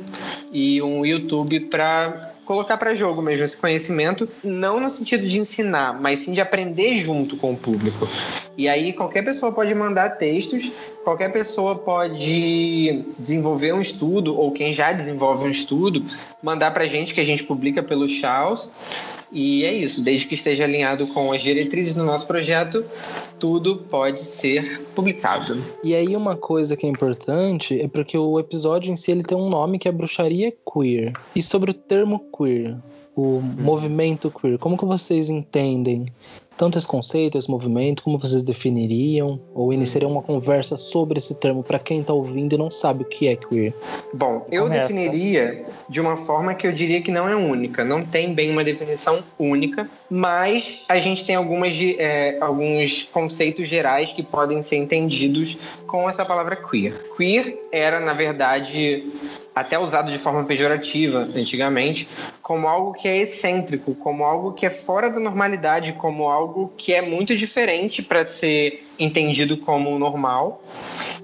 e 0.51 0.81
um 0.81 1.05
YouTube 1.05 1.59
para 1.61 2.30
colocar 2.51 2.75
para 2.75 2.93
jogo 2.93 3.21
mesmo 3.21 3.45
esse 3.45 3.55
conhecimento, 3.55 4.27
não 4.43 4.77
no 4.77 4.89
sentido 4.89 5.25
de 5.25 5.39
ensinar, 5.39 5.97
mas 6.01 6.19
sim 6.19 6.33
de 6.33 6.41
aprender 6.41 6.95
junto 6.95 7.37
com 7.37 7.53
o 7.53 7.55
público. 7.55 8.05
E 8.57 8.67
aí 8.67 8.91
qualquer 8.91 9.23
pessoa 9.23 9.53
pode 9.53 9.73
mandar 9.73 10.17
textos, 10.17 10.69
qualquer 11.01 11.31
pessoa 11.31 11.75
pode 11.75 13.05
desenvolver 13.17 13.71
um 13.71 13.79
estudo, 13.79 14.37
ou 14.37 14.51
quem 14.51 14.73
já 14.73 14.91
desenvolve 14.91 15.47
um 15.47 15.49
estudo, 15.49 16.03
mandar 16.43 16.71
para 16.71 16.85
gente 16.87 17.13
que 17.13 17.21
a 17.21 17.25
gente 17.25 17.41
publica 17.41 17.81
pelo 17.81 18.05
Chaos. 18.09 18.69
E 19.31 19.63
é 19.63 19.73
isso, 19.73 20.01
desde 20.01 20.27
que 20.27 20.35
esteja 20.35 20.65
alinhado 20.65 21.07
com 21.07 21.31
as 21.31 21.41
diretrizes 21.41 21.93
do 21.93 22.03
nosso 22.03 22.27
projeto, 22.27 22.85
tudo 23.39 23.77
pode 23.77 24.21
ser 24.21 24.81
publicado. 24.93 25.63
E 25.83 25.95
aí 25.95 26.15
uma 26.15 26.35
coisa 26.35 26.75
que 26.75 26.85
é 26.85 26.89
importante 26.89 27.81
é 27.81 27.87
porque 27.87 28.17
o 28.17 28.39
episódio 28.39 28.91
em 28.91 28.95
si 28.95 29.11
ele 29.11 29.23
tem 29.23 29.37
um 29.37 29.49
nome 29.49 29.79
que 29.79 29.87
é 29.87 29.91
bruxaria 29.91 30.51
queer. 30.51 31.13
E 31.33 31.41
sobre 31.41 31.71
o 31.71 31.73
termo 31.73 32.29
queer, 32.37 32.77
o 33.15 33.37
hum. 33.37 33.55
movimento 33.59 34.31
queer, 34.31 34.57
como 34.57 34.77
que 34.77 34.85
vocês 34.85 35.29
entendem 35.29 36.05
tanto 36.61 36.77
esse 36.77 36.87
conceito, 36.87 37.39
esse 37.39 37.49
movimento, 37.49 38.03
como 38.03 38.19
vocês 38.19 38.43
definiriam 38.43 39.39
ou 39.51 39.73
iniciariam 39.73 40.11
uma 40.11 40.21
conversa 40.21 40.77
sobre 40.77 41.17
esse 41.17 41.33
termo 41.33 41.63
para 41.63 41.79
quem 41.79 42.01
está 42.01 42.13
ouvindo 42.13 42.53
e 42.53 42.57
não 42.57 42.69
sabe 42.69 43.01
o 43.01 43.05
que 43.05 43.27
é 43.27 43.35
queer? 43.35 43.73
Bom, 44.13 44.45
eu 44.51 44.65
Começa. 44.65 44.81
definiria 44.81 45.65
de 45.89 45.99
uma 45.99 46.15
forma 46.15 46.53
que 46.53 46.67
eu 46.67 46.71
diria 46.71 47.01
que 47.01 47.09
não 47.09 47.27
é 47.27 47.35
única, 47.35 47.83
não 47.83 48.05
tem 48.05 48.35
bem 48.35 48.51
uma 48.51 48.63
definição 48.63 49.23
única, 49.39 49.89
mas 50.07 50.83
a 50.87 50.99
gente 50.99 51.25
tem 51.25 51.35
algumas, 51.35 51.73
é, 51.97 52.37
alguns 52.39 53.03
conceitos 53.11 53.67
gerais 53.67 54.11
que 54.13 54.21
podem 54.21 54.61
ser 54.61 54.75
entendidos 54.75 55.57
com 55.87 56.07
essa 56.07 56.23
palavra 56.23 56.55
queer. 56.55 56.93
Queer 57.17 57.57
era, 57.71 57.99
na 57.99 58.13
verdade, 58.13 59.03
até 59.53 59.77
usado 59.77 60.11
de 60.11 60.17
forma 60.17 60.43
pejorativa 60.43 61.27
antigamente, 61.35 62.07
como 62.41 62.67
algo 62.67 62.93
que 62.93 63.07
é 63.07 63.17
excêntrico, 63.17 63.93
como 63.95 64.23
algo 64.23 64.53
que 64.53 64.65
é 64.65 64.69
fora 64.69 65.09
da 65.09 65.19
normalidade, 65.19 65.93
como 65.93 66.29
algo 66.29 66.71
que 66.77 66.93
é 66.93 67.01
muito 67.01 67.35
diferente 67.35 68.01
para 68.01 68.25
ser 68.25 68.87
entendido 68.97 69.57
como 69.57 69.97
normal. 69.99 70.63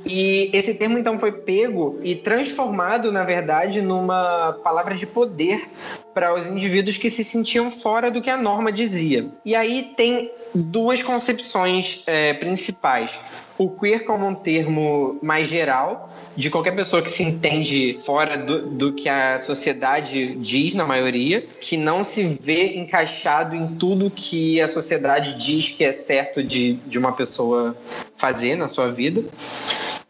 E 0.06 0.50
esse 0.54 0.74
termo 0.76 0.98
então 0.98 1.20
foi 1.20 1.32
pego 1.32 2.00
e 2.02 2.16
transformado, 2.16 3.12
na 3.12 3.24
verdade, 3.24 3.82
numa 3.82 4.54
palavra 4.64 4.96
de 4.96 5.06
poder 5.06 5.70
para 6.14 6.34
os 6.34 6.48
indivíduos 6.48 6.98
que 6.98 7.10
se 7.10 7.24
sentiam 7.24 7.70
fora 7.70 8.10
do 8.10 8.22
que 8.22 8.30
a 8.30 8.38
norma 8.38 8.72
dizia. 8.72 9.28
E 9.44 9.56
aí 9.56 9.94
tem 9.96 10.32
duas 10.56 11.04
concepções 11.04 12.04
é, 12.08 12.34
principais 12.34 13.12
o 13.58 13.70
queer 13.70 14.06
como 14.06 14.28
um 14.28 14.36
termo 14.36 15.18
mais 15.22 15.48
geral, 15.48 16.14
de 16.36 16.50
qualquer 16.50 16.76
pessoa 16.76 17.02
que 17.02 17.10
se 17.10 17.24
entende 17.24 17.98
fora 18.06 18.38
do, 18.38 18.62
do, 18.68 18.94
que 18.94 19.10
a 19.10 19.40
sociedade 19.40 20.36
diz, 20.36 20.76
na 20.76 20.86
maioria, 20.86 21.44
que 21.60 21.76
não 21.76 22.04
se 22.04 22.24
vê 22.24 22.76
encaixado 22.78 23.56
em 23.56 23.76
tudo 23.76 24.12
que 24.12 24.62
a 24.62 24.68
sociedade 24.68 25.36
diz 25.36 25.70
que 25.70 25.84
é 25.84 25.92
certo 25.92 26.44
de, 26.44 26.74
de 26.86 27.00
uma 27.00 27.12
pessoa 27.12 27.76
fazer 28.16 28.56
na 28.56 28.68
sua 28.68 28.90
vida. 28.90 29.24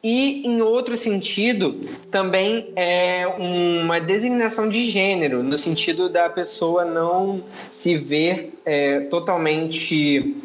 E, 0.03 0.45
em 0.45 0.61
outro 0.61 0.95
sentido, 0.95 1.81
também 2.11 2.71
é 2.75 3.25
uma 3.27 3.99
designação 3.99 4.69
de 4.69 4.91
gênero, 4.91 5.41
no 5.41 5.57
sentido 5.57 6.07
da 6.07 6.29
pessoa 6.29 6.85
não 6.85 7.43
se 7.71 7.97
ver 7.97 8.53
é, 8.63 8.99
totalmente 9.01 10.35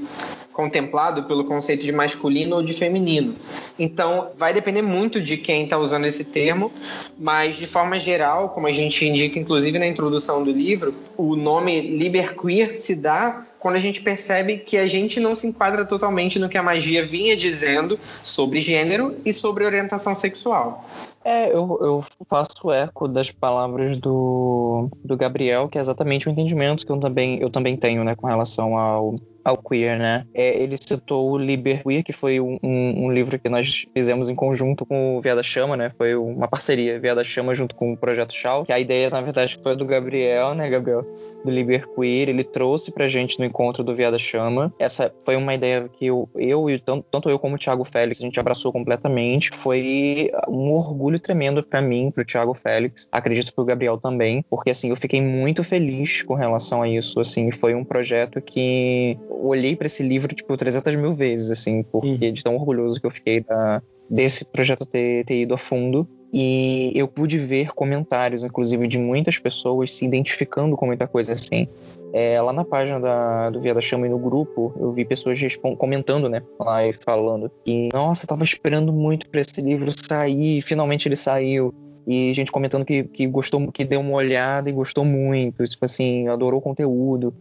contemplado 0.53 1.25
pelo 1.25 1.45
conceito 1.45 1.85
de 1.85 1.93
masculino 1.93 2.57
ou 2.57 2.62
de 2.62 2.75
feminino. 2.75 3.35
Então, 3.79 4.31
vai 4.37 4.53
depender 4.53 4.83
muito 4.83 5.21
de 5.21 5.37
quem 5.37 5.65
está 5.65 5.79
usando 5.79 6.05
esse 6.05 6.25
termo, 6.25 6.71
mas 7.19 7.57
de 7.57 7.67
forma 7.67 7.99
geral, 7.99 8.51
como 8.51 8.67
a 8.67 8.73
gente 8.73 9.07
indica 9.07 9.38
inclusive 9.38 9.79
na 9.79 9.87
introdução 9.87 10.43
do 10.45 10.51
livro, 10.51 10.95
o 11.17 11.37
nome 11.37 11.81
liberqueer 11.81 12.77
se 12.77 12.95
dá 12.95 13.47
quando 13.62 13.77
a 13.77 13.79
gente 13.79 14.03
percebe 14.03 14.59
que 14.59 14.77
a 14.77 14.88
gente 14.88 15.21
não 15.21 15.37
se 15.37 15.47
enquadra 15.47 15.85
totalmente 15.85 16.37
no 16.37 16.49
que 16.49 16.59
a 16.59 16.62
magia 16.62 17.07
vinha 17.07 17.37
dizendo 17.37 17.97
sobre 18.21 18.61
gênero 18.61 19.17
e 19.25 19.33
sobre 19.33 19.65
orientação 19.65 20.17
sexual. 20.17 20.85
É, 21.25 21.49
eu, 21.49 21.79
eu 21.81 22.05
faço 22.29 22.73
eco 22.73 23.07
das 23.07 23.31
palavras 23.31 23.97
do, 23.99 24.88
do 25.05 25.17
Gabriel, 25.17 25.69
que 25.69 25.79
é 25.79 25.81
exatamente 25.81 26.29
o 26.29 26.33
entendimento 26.33 26.85
que 26.85 26.91
eu 26.91 26.99
também, 26.99 27.38
eu 27.41 27.49
também 27.49 27.77
tenho, 27.77 28.03
né, 28.03 28.17
com 28.17 28.27
relação 28.27 28.77
ao, 28.77 29.15
ao 29.45 29.57
queer, 29.57 29.99
né? 29.99 30.27
É, 30.35 30.63
ele 30.63 30.77
citou 30.77 31.31
o 31.31 31.39
Liber 31.39 31.83
Queer, 31.83 32.03
que 32.03 32.13
foi 32.13 32.41
um, 32.41 32.59
um, 32.63 33.13
livro 33.13 33.39
que 33.39 33.49
nós 33.49 33.87
fizemos 33.95 34.29
em 34.29 34.35
conjunto 34.35 34.87
com 34.87 35.17
o 35.17 35.21
Viada 35.21 35.43
Chama, 35.43 35.77
né? 35.77 35.93
Foi 35.97 36.15
uma 36.15 36.49
parceria 36.49 36.99
Viada 36.99 37.25
Chama 37.25 37.55
junto 37.55 37.75
com 37.75 37.93
o 37.93 37.97
Projeto 37.97 38.33
Chal, 38.33 38.65
que 38.65 38.73
a 38.73 38.79
ideia, 38.79 39.11
na 39.11 39.21
verdade, 39.21 39.59
foi 39.63 39.77
do 39.77 39.85
Gabriel, 39.85 40.55
né, 40.55 40.69
Gabriel? 40.69 41.03
Do 41.45 41.51
Liber 41.51 41.89
Queer, 41.89 42.29
ele 42.29 42.45
trouxe 42.45 42.93
pra 42.93 43.09
gente 43.09 43.39
no 43.39 43.45
encontro 43.45 43.83
do 43.83 43.95
Viada 43.95 44.19
Chama. 44.19 44.73
Essa 44.79 45.13
foi 45.25 45.37
uma 45.37 45.55
ideia 45.55 45.89
que 45.89 46.07
eu, 46.07 46.29
eu 46.37 46.71
e 46.71 46.79
tanto, 46.79 47.07
tanto 47.11 47.29
eu 47.29 47.39
como 47.39 47.57
o 47.57 47.59
Thiago 47.59 47.85
Félix, 47.85 48.21
a 48.21 48.25
gente 48.25 48.39
abraçou 48.39 48.73
completamente. 48.73 49.51
Foi 49.51 50.31
um 50.49 50.71
orgulho 50.73 51.19
tremendo 51.19 51.63
para 51.63 51.83
mim, 51.83 52.11
pro 52.11 52.25
Thiago 52.25 52.55
Félix, 52.55 53.09
acredito 53.11 53.55
pro 53.55 53.65
Gabriel 53.65 53.99
também, 53.99 54.45
porque 54.49 54.71
assim, 54.71 54.91
eu 54.91 54.97
fiquei 54.97 55.21
muito 55.21 55.65
feliz 55.65 56.23
com 56.23 56.35
relação 56.35 56.83
a 56.83 56.89
isso, 56.89 57.21
assim, 57.21 57.51
foi 57.51 57.75
um 57.75 57.85
projeto 57.85 58.41
que 58.41 59.19
olhei 59.40 59.77
para 59.77 59.87
esse 59.87 60.03
livro, 60.03 60.35
tipo, 60.35 60.57
300 60.57 60.97
mil 60.97 61.14
vezes, 61.14 61.51
assim, 61.51 61.83
porque 61.83 62.27
uhum. 62.27 62.33
de 62.33 62.42
tão 62.42 62.57
orgulhoso 62.57 63.01
que 63.01 63.07
eu 63.07 63.11
fiquei 63.11 63.40
da, 63.40 63.83
desse 64.09 64.45
projeto 64.45 64.85
ter, 64.85 65.25
ter 65.25 65.42
ido 65.42 65.55
a 65.55 65.59
fundo. 65.59 66.07
E 66.35 66.90
eu 66.95 67.07
pude 67.07 67.37
ver 67.37 67.75
comentários, 67.75 68.42
inclusive, 68.42 68.88
de 68.88 68.99
muitas 68.99 69.38
pessoas 69.38 69.92
se 69.92 70.07
identificando 70.07 70.77
com 70.77 70.87
muita 70.87 71.07
coisa 71.07 71.33
assim. 71.33 71.68
é, 72.12 72.40
lá 72.40 72.55
na 72.55 72.64
página 72.64 72.99
da, 72.99 73.51
do 73.51 73.61
Via 73.61 73.75
da 73.75 73.83
Chama 73.83 74.07
e 74.07 74.11
no 74.11 74.18
grupo, 74.18 74.73
eu 74.79 74.92
vi 74.92 75.05
pessoas 75.05 75.38
comentando, 75.77 76.31
né, 76.31 76.42
lá 76.59 76.87
e 76.87 76.92
falando 76.92 77.51
que, 77.64 77.90
nossa, 77.92 78.27
tava 78.27 78.45
esperando 78.45 78.92
muito 78.92 79.29
para 79.29 79.42
esse 79.42 79.61
livro 79.61 79.90
sair, 79.92 80.62
finalmente 80.62 81.07
ele 81.07 81.16
saiu. 81.16 81.75
E 82.07 82.33
gente 82.33 82.51
comentando 82.51 82.85
que, 82.85 83.05
que 83.05 83.27
gostou, 83.27 83.71
que 83.71 83.85
deu 83.85 84.01
uma 84.01 84.14
olhada 84.14 84.68
e 84.68 84.73
gostou 84.73 85.05
muito, 85.05 85.62
tipo 85.64 85.85
assim, 85.85 86.29
adorou 86.29 86.59
o 86.59 86.62
conteúdo. 86.62 87.33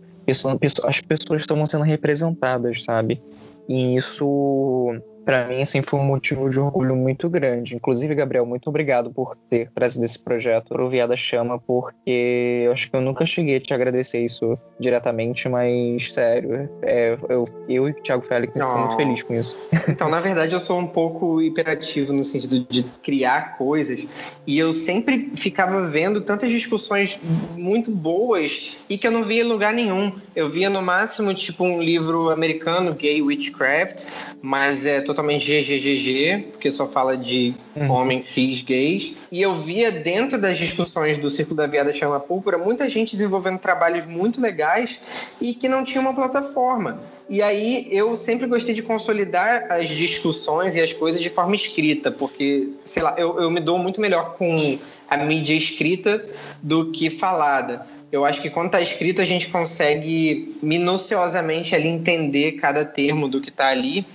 As 0.86 1.02
pessoas 1.02 1.42
estão 1.42 1.66
sendo 1.66 1.84
representadas, 1.84 2.84
sabe? 2.84 3.22
E 3.68 3.96
isso 3.96 5.02
para 5.26 5.46
mim 5.46 5.62
assim 5.62 5.82
foi 5.82 6.00
um 6.00 6.04
motivo 6.04 6.50
de 6.50 6.60
orgulho 6.60 6.96
muito 6.96 7.30
grande. 7.30 7.76
Inclusive, 7.76 8.16
Gabriel, 8.16 8.46
muito 8.46 8.68
obrigado 8.70 9.12
por 9.12 9.36
ter 9.50 9.70
trazido 9.72 10.06
esse 10.06 10.20
projeto 10.20 10.70
para 10.70 10.84
o 10.84 10.90
Via 10.90 11.08
da 11.08 11.16
Chama, 11.16 11.60
porque 11.60 12.64
eu 12.66 12.72
acho 12.72 12.90
que 12.90 12.96
eu 12.96 13.02
nunca 13.02 13.26
cheguei 13.26 13.58
a 13.58 13.60
te 13.60 13.74
agradecer 13.74 14.24
isso 14.24 14.58
diretamente, 14.80 15.48
mas 15.48 16.14
sério, 16.14 16.70
é, 16.82 17.18
eu, 17.30 17.46
eu 17.68 17.88
e 17.88 17.92
o 17.92 17.94
Thiago 18.02 18.24
Félix 18.24 18.54
ficamos 18.54 18.80
muito 18.80 18.96
felizes 18.96 19.24
com 19.24 19.34
isso. 19.34 19.58
Então, 19.92 20.10
na 20.10 20.20
verdade, 20.20 20.54
eu 20.54 20.60
sou 20.60 20.80
um 20.80 20.88
pouco 20.88 21.42
hiperativo 21.42 22.14
no 22.14 22.24
sentido 22.24 22.66
de 22.70 22.84
criar 23.04 23.58
coisas 23.58 24.08
e 24.48 24.58
eu 24.58 24.74
sempre 24.74 25.32
ficava 25.36 25.86
vendo 25.86 26.22
tantas 26.22 26.50
discussões 26.50 27.20
muito 27.56 27.92
boas 27.92 28.76
e 28.90 28.98
que 28.98 29.06
eu 29.06 29.12
não 29.12 29.24
via 29.24 29.42
em 29.42 29.48
lugar 29.48 29.74
nenhum. 29.74 30.14
Eu 30.36 30.50
via 30.50 30.70
no 30.70 30.82
máximo 30.82 31.34
tipo 31.34 31.64
um 31.64 31.82
livro 31.82 32.30
americano, 32.30 32.94
Gay 32.94 33.22
Witchcraft, 33.22 34.06
mas 34.42 34.86
é 34.86 35.02
totalmente 35.12 35.46
GGGG, 35.46 36.52
porque 36.52 36.72
só 36.72 36.88
fala 36.88 37.18
de 37.18 37.54
uhum. 37.76 37.92
homens 37.92 38.26
cis 38.26 38.62
gays. 38.62 39.16
E 39.32 39.42
eu 39.42 39.56
via 39.56 39.92
dentro 39.92 40.40
das 40.40 40.58
discussões 40.58 41.18
do 41.18 41.30
Círculo 41.30 41.58
da 41.58 41.68
Viada 41.68 41.92
Chama 41.92 42.20
Púrpura 42.20 42.58
muita 42.58 42.88
gente 42.90 43.12
desenvolvendo 43.12 43.60
trabalhos 43.60 44.06
muito 44.06 44.42
legais 44.42 45.00
e 45.40 45.54
que 45.54 45.68
não 45.68 45.84
tinha 45.84 46.02
uma 46.02 46.14
plataforma. 46.14 47.02
E 47.30 47.42
aí 47.42 47.88
eu 47.92 48.16
sempre 48.16 48.48
gostei 48.48 48.74
de 48.74 48.82
consolidar 48.82 49.68
as 49.70 49.90
discussões 49.90 50.76
e 50.76 50.82
as 50.82 50.94
coisas 50.94 51.22
de 51.22 51.30
forma 51.30 51.56
escrita, 51.56 52.12
porque, 52.12 52.70
sei 52.84 53.04
lá, 53.04 53.16
eu, 53.18 53.40
eu 53.40 53.52
me 53.52 53.60
dou 53.60 53.78
muito 53.78 54.00
melhor 54.00 54.36
com 54.36 54.80
a 55.10 55.18
mídia 55.18 55.54
escrita 55.54 56.26
do 56.62 56.92
que 56.92 57.10
falada. 57.10 57.86
Eu 58.12 58.26
acho 58.26 58.42
que 58.42 58.50
quando 58.50 58.68
está 58.68 58.82
escrito 58.82 59.22
a 59.22 59.26
gente 59.26 59.48
consegue 59.48 60.58
minuciosamente 60.62 61.74
ali 61.74 61.88
entender 61.88 62.54
cada 62.54 62.84
termo 62.84 63.30
do 63.30 63.40
que 63.40 63.50
está 63.50 63.68
ali. 63.68 64.06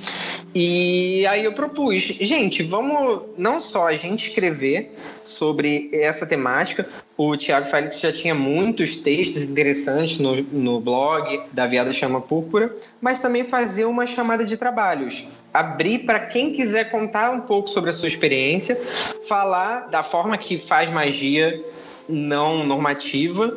E 0.55 1.27
aí 1.27 1.45
eu 1.45 1.53
propus, 1.53 2.03
gente, 2.03 2.63
vamos 2.63 3.23
não 3.39 3.59
só 3.59 3.89
a 3.89 3.95
gente 3.95 4.29
escrever 4.29 4.95
sobre 5.25 5.91
essa 5.93 6.27
temática. 6.27 6.87
O 7.17 7.37
Tiago 7.37 7.69
Félix 7.69 8.01
já 8.01 8.13
tinha 8.13 8.35
muitos 8.35 8.99
textos 8.99 9.43
interessantes 9.43 10.19
no, 10.19 10.37
no 10.43 10.79
blog 10.79 11.41
da 11.53 11.67
Viada 11.67 11.93
Chama 11.93 12.21
Púrpura, 12.21 12.75
mas 13.01 13.19
também 13.19 13.45
fazer 13.45 13.87
uma 13.87 14.07
chamada 14.07 14.45
de 14.45 14.57
trabalhos 14.57 15.25
abrir 15.57 16.01
para 16.01 16.21
quem 16.21 16.53
quiser 16.53 16.91
contar 16.91 17.31
um 17.31 17.41
pouco 17.41 17.71
sobre 17.71 17.89
a 17.89 17.93
sua 17.93 18.09
experiência, 18.09 18.79
falar 19.27 19.89
da 19.89 20.03
forma 20.03 20.37
que 20.37 20.59
faz 20.59 20.91
magia 20.91 21.65
não 22.09 22.65
normativa. 22.65 23.57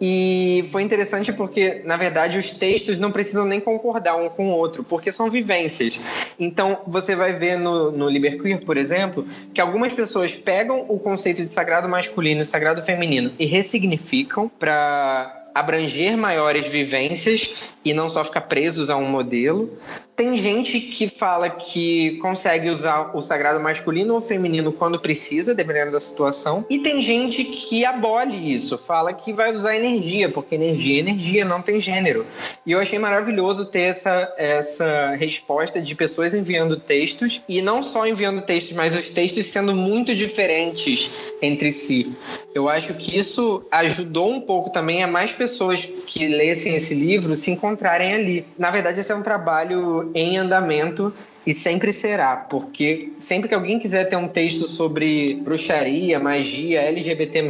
E 0.00 0.64
foi 0.70 0.82
interessante 0.82 1.32
porque, 1.32 1.82
na 1.84 1.96
verdade, 1.96 2.38
os 2.38 2.52
textos 2.52 2.98
não 2.98 3.10
precisam 3.10 3.44
nem 3.44 3.60
concordar 3.60 4.16
um 4.16 4.28
com 4.28 4.48
o 4.48 4.52
outro, 4.52 4.84
porque 4.84 5.10
são 5.10 5.28
vivências. 5.28 5.98
Então, 6.38 6.82
você 6.86 7.16
vai 7.16 7.32
ver 7.32 7.58
no, 7.58 7.90
no 7.90 8.08
Liberqueer, 8.08 8.64
por 8.64 8.76
exemplo, 8.76 9.26
que 9.52 9.60
algumas 9.60 9.92
pessoas 9.92 10.32
pegam 10.32 10.86
o 10.88 10.98
conceito 11.00 11.44
de 11.44 11.50
sagrado 11.50 11.88
masculino 11.88 12.42
e 12.42 12.44
sagrado 12.44 12.82
feminino 12.82 13.32
e 13.38 13.44
ressignificam 13.44 14.48
para 14.48 15.46
abranger 15.52 16.16
maiores 16.16 16.68
vivências 16.68 17.56
e 17.84 17.92
não 17.92 18.08
só 18.08 18.22
ficar 18.22 18.42
presos 18.42 18.90
a 18.90 18.96
um 18.96 19.08
modelo. 19.08 19.76
Tem 20.18 20.36
gente 20.36 20.80
que 20.80 21.08
fala 21.08 21.48
que 21.48 22.16
consegue 22.16 22.68
usar 22.70 23.12
o 23.14 23.20
sagrado 23.20 23.60
masculino 23.60 24.14
ou 24.14 24.20
feminino 24.20 24.72
quando 24.72 24.98
precisa, 24.98 25.54
dependendo 25.54 25.92
da 25.92 26.00
situação. 26.00 26.66
E 26.68 26.80
tem 26.80 27.04
gente 27.04 27.44
que 27.44 27.84
abole 27.84 28.52
isso, 28.52 28.76
fala 28.76 29.12
que 29.12 29.32
vai 29.32 29.54
usar 29.54 29.76
energia, 29.76 30.28
porque 30.28 30.56
energia 30.56 30.96
é 30.96 30.98
energia, 30.98 31.44
não 31.44 31.62
tem 31.62 31.80
gênero. 31.80 32.26
E 32.66 32.72
eu 32.72 32.80
achei 32.80 32.98
maravilhoso 32.98 33.66
ter 33.66 33.82
essa, 33.82 34.34
essa 34.36 35.14
resposta 35.14 35.80
de 35.80 35.94
pessoas 35.94 36.34
enviando 36.34 36.80
textos, 36.80 37.40
e 37.48 37.62
não 37.62 37.80
só 37.80 38.04
enviando 38.04 38.40
textos, 38.40 38.76
mas 38.76 38.96
os 38.96 39.10
textos 39.10 39.46
sendo 39.46 39.72
muito 39.72 40.16
diferentes 40.16 41.12
entre 41.40 41.70
si. 41.70 42.12
Eu 42.52 42.68
acho 42.68 42.94
que 42.94 43.16
isso 43.16 43.64
ajudou 43.70 44.32
um 44.32 44.40
pouco 44.40 44.70
também 44.70 45.04
a 45.04 45.06
mais 45.06 45.30
pessoas 45.30 45.88
que 46.08 46.26
lessem 46.26 46.74
esse 46.74 46.92
livro 46.92 47.36
se 47.36 47.52
encontrarem 47.52 48.12
ali. 48.12 48.46
Na 48.58 48.68
verdade, 48.72 48.98
esse 48.98 49.12
é 49.12 49.14
um 49.14 49.22
trabalho 49.22 50.07
em 50.14 50.38
andamento 50.38 51.12
e 51.46 51.54
sempre 51.54 51.94
será, 51.94 52.36
porque 52.36 53.12
sempre 53.16 53.48
que 53.48 53.54
alguém 53.54 53.78
quiser 53.78 54.04
ter 54.04 54.16
um 54.16 54.28
texto 54.28 54.66
sobre 54.66 55.34
bruxaria, 55.42 56.20
magia, 56.20 56.82
LGBT+, 56.82 57.42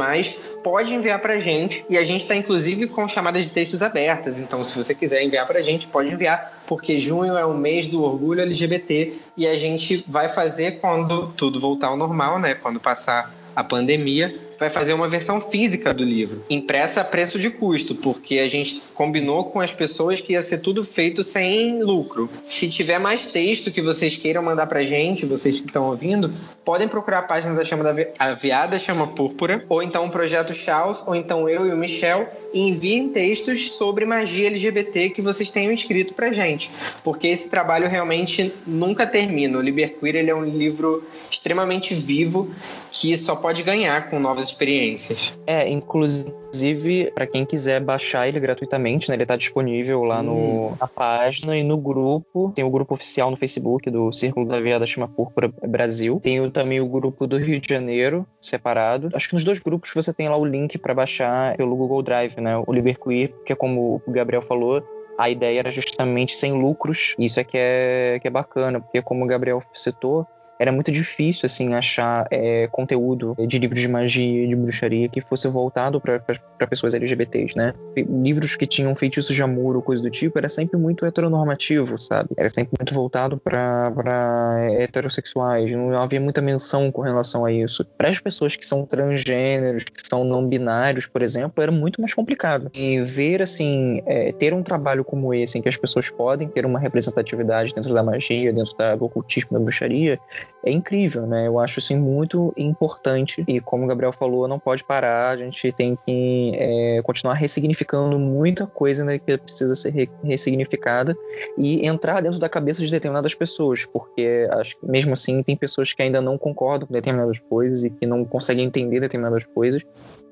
pode 0.63 0.93
enviar 0.93 1.19
para 1.19 1.33
a 1.33 1.39
gente 1.39 1.85
e 1.89 1.97
a 1.97 2.03
gente 2.05 2.21
está 2.21 2.33
inclusive 2.33 2.87
com 2.87 3.07
chamadas 3.09 3.43
de 3.43 3.51
textos 3.51 3.83
abertas. 3.83 4.39
Então, 4.39 4.63
se 4.63 4.77
você 4.77 4.95
quiser 4.95 5.21
enviar 5.21 5.45
para 5.45 5.59
a 5.59 5.61
gente, 5.61 5.85
pode 5.87 6.13
enviar, 6.13 6.63
porque 6.65 6.97
junho 6.97 7.37
é 7.37 7.45
o 7.45 7.53
mês 7.53 7.87
do 7.87 8.01
orgulho 8.01 8.41
LGBT 8.41 9.15
e 9.35 9.45
a 9.45 9.57
gente 9.57 10.05
vai 10.07 10.29
fazer 10.29 10.79
quando 10.79 11.27
tudo 11.35 11.59
voltar 11.59 11.87
ao 11.87 11.97
normal, 11.97 12.39
né? 12.39 12.53
Quando 12.53 12.79
passar 12.79 13.33
a 13.53 13.63
pandemia, 13.65 14.33
vai 14.59 14.69
fazer 14.69 14.93
uma 14.93 15.07
versão 15.07 15.39
física 15.39 15.93
do 15.93 16.03
livro, 16.03 16.43
impressa 16.49 17.01
a 17.01 17.03
preço 17.03 17.39
de 17.39 17.49
custo, 17.49 17.95
porque 17.95 18.39
a 18.39 18.49
gente 18.49 18.83
combinou 18.93 19.45
com 19.45 19.61
as 19.61 19.71
pessoas 19.71 20.19
que 20.19 20.33
ia 20.33 20.43
ser 20.43 20.59
tudo 20.59 20.83
feito 20.83 21.23
sem 21.23 21.81
lucro. 21.81 22.29
Se 22.43 22.69
tiver 22.69 22.99
mais 22.99 23.29
texto 23.29 23.71
que 23.71 23.81
vocês 23.81 24.17
queiram 24.17 24.43
mandar 24.43 24.67
pra 24.67 24.83
gente, 24.83 25.25
vocês 25.25 25.59
que 25.59 25.67
estão 25.67 25.87
ouvindo, 25.87 26.33
podem 26.65 26.87
procurar 26.87 27.19
a 27.19 27.23
página 27.23 27.55
da 27.55 27.63
Chama 27.63 27.83
da 27.83 27.95
Aviada 28.19 28.77
Chama 28.77 29.07
Púrpura, 29.07 29.63
ou 29.69 29.81
então 29.81 30.05
o 30.05 30.09
Projeto 30.09 30.53
Chaos, 30.53 31.03
ou 31.07 31.15
então 31.15 31.47
eu 31.47 31.65
e 31.65 31.71
o 31.71 31.77
Michel, 31.77 32.27
e 32.53 32.59
enviem 32.59 33.09
textos 33.09 33.71
sobre 33.71 34.05
magia 34.05 34.47
LGBT 34.47 35.11
que 35.11 35.21
vocês 35.21 35.49
tenham 35.49 35.71
escrito 35.71 36.13
pra 36.13 36.33
gente, 36.33 36.69
porque 37.03 37.27
esse 37.27 37.49
trabalho 37.49 37.87
realmente 37.87 38.53
nunca 38.65 39.05
termina. 39.07 39.57
O 39.57 39.61
Liberqueer 39.61 40.15
ele 40.15 40.29
é 40.29 40.35
um 40.35 40.43
livro 40.43 41.03
extremamente 41.29 41.93
vivo 41.93 42.51
que 42.91 43.17
só 43.17 43.35
pode 43.35 43.63
ganhar 43.63 44.09
com 44.09 44.19
novas 44.19 44.48
experiências. 44.51 45.37
É, 45.45 45.67
inclusive, 45.69 47.11
para 47.13 47.25
quem 47.27 47.45
quiser 47.45 47.79
baixar 47.79 48.27
ele 48.27 48.39
gratuitamente, 48.39 49.09
né, 49.09 49.15
ele 49.15 49.23
está 49.23 49.35
disponível 49.35 50.03
lá 50.03 50.21
no, 50.21 50.75
na 50.79 50.87
página 50.87 51.57
e 51.57 51.63
no 51.63 51.77
grupo. 51.77 52.51
Tem 52.53 52.63
o 52.63 52.69
grupo 52.69 52.93
oficial 52.93 53.31
no 53.31 53.37
Facebook 53.37 53.89
do 53.89 54.11
Círculo 54.11 54.47
da 54.47 54.59
Viada 54.59 54.85
Chama 54.85 55.07
Púrpura 55.07 55.51
Brasil. 55.67 56.19
Tem 56.21 56.39
o, 56.39 56.49
também 56.49 56.79
o 56.81 56.87
grupo 56.87 57.27
do 57.27 57.37
Rio 57.37 57.59
de 57.59 57.67
Janeiro, 57.67 58.25
separado. 58.41 59.09
Acho 59.13 59.29
que 59.29 59.35
nos 59.35 59.43
dois 59.43 59.59
grupos 59.59 59.91
você 59.93 60.13
tem 60.13 60.27
lá 60.27 60.37
o 60.37 60.45
link 60.45 60.77
para 60.77 60.93
baixar 60.93 61.55
pelo 61.57 61.75
Google 61.75 62.01
Drive, 62.01 62.39
né? 62.39 62.61
O 62.65 62.73
Liberqueer, 62.73 63.33
que 63.45 63.53
é 63.53 63.55
como 63.55 64.01
o 64.05 64.11
Gabriel 64.11 64.41
falou, 64.41 64.83
a 65.19 65.29
ideia 65.29 65.59
era 65.59 65.69
justamente 65.69 66.37
sem 66.37 66.53
lucros. 66.53 67.13
Isso 67.19 67.39
é 67.41 67.43
que 67.43 67.57
é, 67.57 68.19
que 68.21 68.27
é 68.27 68.31
bacana, 68.31 68.79
porque 68.79 69.01
como 69.01 69.25
o 69.25 69.27
Gabriel 69.27 69.61
citou, 69.73 70.25
era 70.59 70.73
muito 70.73 70.91
difícil 70.91 71.45
assim 71.45 71.73
achar 71.73 72.27
é, 72.29 72.67
conteúdo 72.67 73.33
de 73.47 73.57
livros 73.57 73.79
de 73.79 73.87
magia, 73.87 74.45
de 74.45 74.55
bruxaria 74.55 75.07
que 75.07 75.21
fosse 75.21 75.47
voltado 75.47 76.01
para 76.01 76.67
pessoas 76.67 76.93
LGBTs, 76.93 77.57
né? 77.57 77.73
Livros 77.95 78.57
que 78.57 78.67
tinham 78.67 78.93
feitiços 78.93 79.33
de 79.33 79.41
amor 79.41 79.77
ou 79.77 79.81
coisa 79.81 80.03
do 80.03 80.09
tipo 80.09 80.37
era 80.37 80.49
sempre 80.49 80.77
muito 80.77 81.05
heteronormativo, 81.05 81.97
sabe? 81.97 82.29
Era 82.35 82.49
sempre 82.49 82.73
muito 82.77 82.93
voltado 82.93 83.37
para 83.37 84.57
heterossexuais, 84.79 85.71
não 85.71 85.97
havia 85.97 86.19
muita 86.19 86.41
menção 86.41 86.91
com 86.91 87.01
relação 87.01 87.45
a 87.45 87.51
isso. 87.51 87.85
Para 87.97 88.09
as 88.09 88.19
pessoas 88.19 88.57
que 88.57 88.65
são 88.65 88.85
transgêneros, 88.85 89.85
que 89.85 90.05
são 90.05 90.25
não 90.25 90.45
binários, 90.45 91.07
por 91.07 91.21
exemplo, 91.21 91.63
era 91.63 91.71
muito 91.71 92.01
mais 92.01 92.13
complicado. 92.13 92.69
E 92.73 93.01
ver 93.01 93.41
assim, 93.41 94.01
é, 94.05 94.33
ter 94.33 94.53
um 94.53 94.61
trabalho 94.61 95.05
como 95.05 95.33
esse 95.33 95.57
em 95.57 95.61
que 95.61 95.69
as 95.69 95.77
pessoas 95.77 96.09
podem 96.09 96.49
ter 96.49 96.65
uma 96.65 96.79
representatividade 96.79 97.73
dentro 97.73 97.93
da 97.93 98.03
magia, 98.03 98.51
dentro 98.51 98.75
da, 98.77 98.95
do 98.95 99.05
ocultismo, 99.05 99.57
da 99.57 99.59
bruxaria, 99.59 100.19
é 100.63 100.71
incrível, 100.71 101.25
né? 101.25 101.47
Eu 101.47 101.59
acho 101.59 101.79
assim 101.79 101.97
muito 101.97 102.53
importante. 102.57 103.43
E 103.47 103.59
como 103.61 103.85
o 103.85 103.87
Gabriel 103.87 104.11
falou, 104.11 104.47
não 104.47 104.59
pode 104.59 104.83
parar, 104.83 105.31
a 105.31 105.37
gente 105.37 105.71
tem 105.71 105.97
que 106.05 106.51
é, 106.55 107.01
continuar 107.03 107.35
ressignificando 107.35 108.19
muita 108.19 108.67
coisa 108.67 109.03
né, 109.05 109.19
que 109.19 109.37
precisa 109.37 109.75
ser 109.75 109.91
re 109.91 110.09
ressignificada 110.23 111.15
e 111.57 111.85
entrar 111.85 112.21
dentro 112.21 112.39
da 112.39 112.49
cabeça 112.49 112.83
de 112.83 112.91
determinadas 112.91 113.33
pessoas, 113.33 113.85
porque 113.85 114.47
acho 114.51 114.77
que 114.77 114.85
mesmo 114.85 115.13
assim 115.13 115.41
tem 115.43 115.55
pessoas 115.55 115.93
que 115.93 116.01
ainda 116.01 116.21
não 116.21 116.37
concordam 116.37 116.87
com 116.87 116.93
determinadas 116.93 117.39
coisas 117.39 117.83
e 117.83 117.89
que 117.89 118.05
não 118.05 118.25
conseguem 118.25 118.65
entender 118.65 118.99
determinadas 118.99 119.45
coisas. 119.45 119.83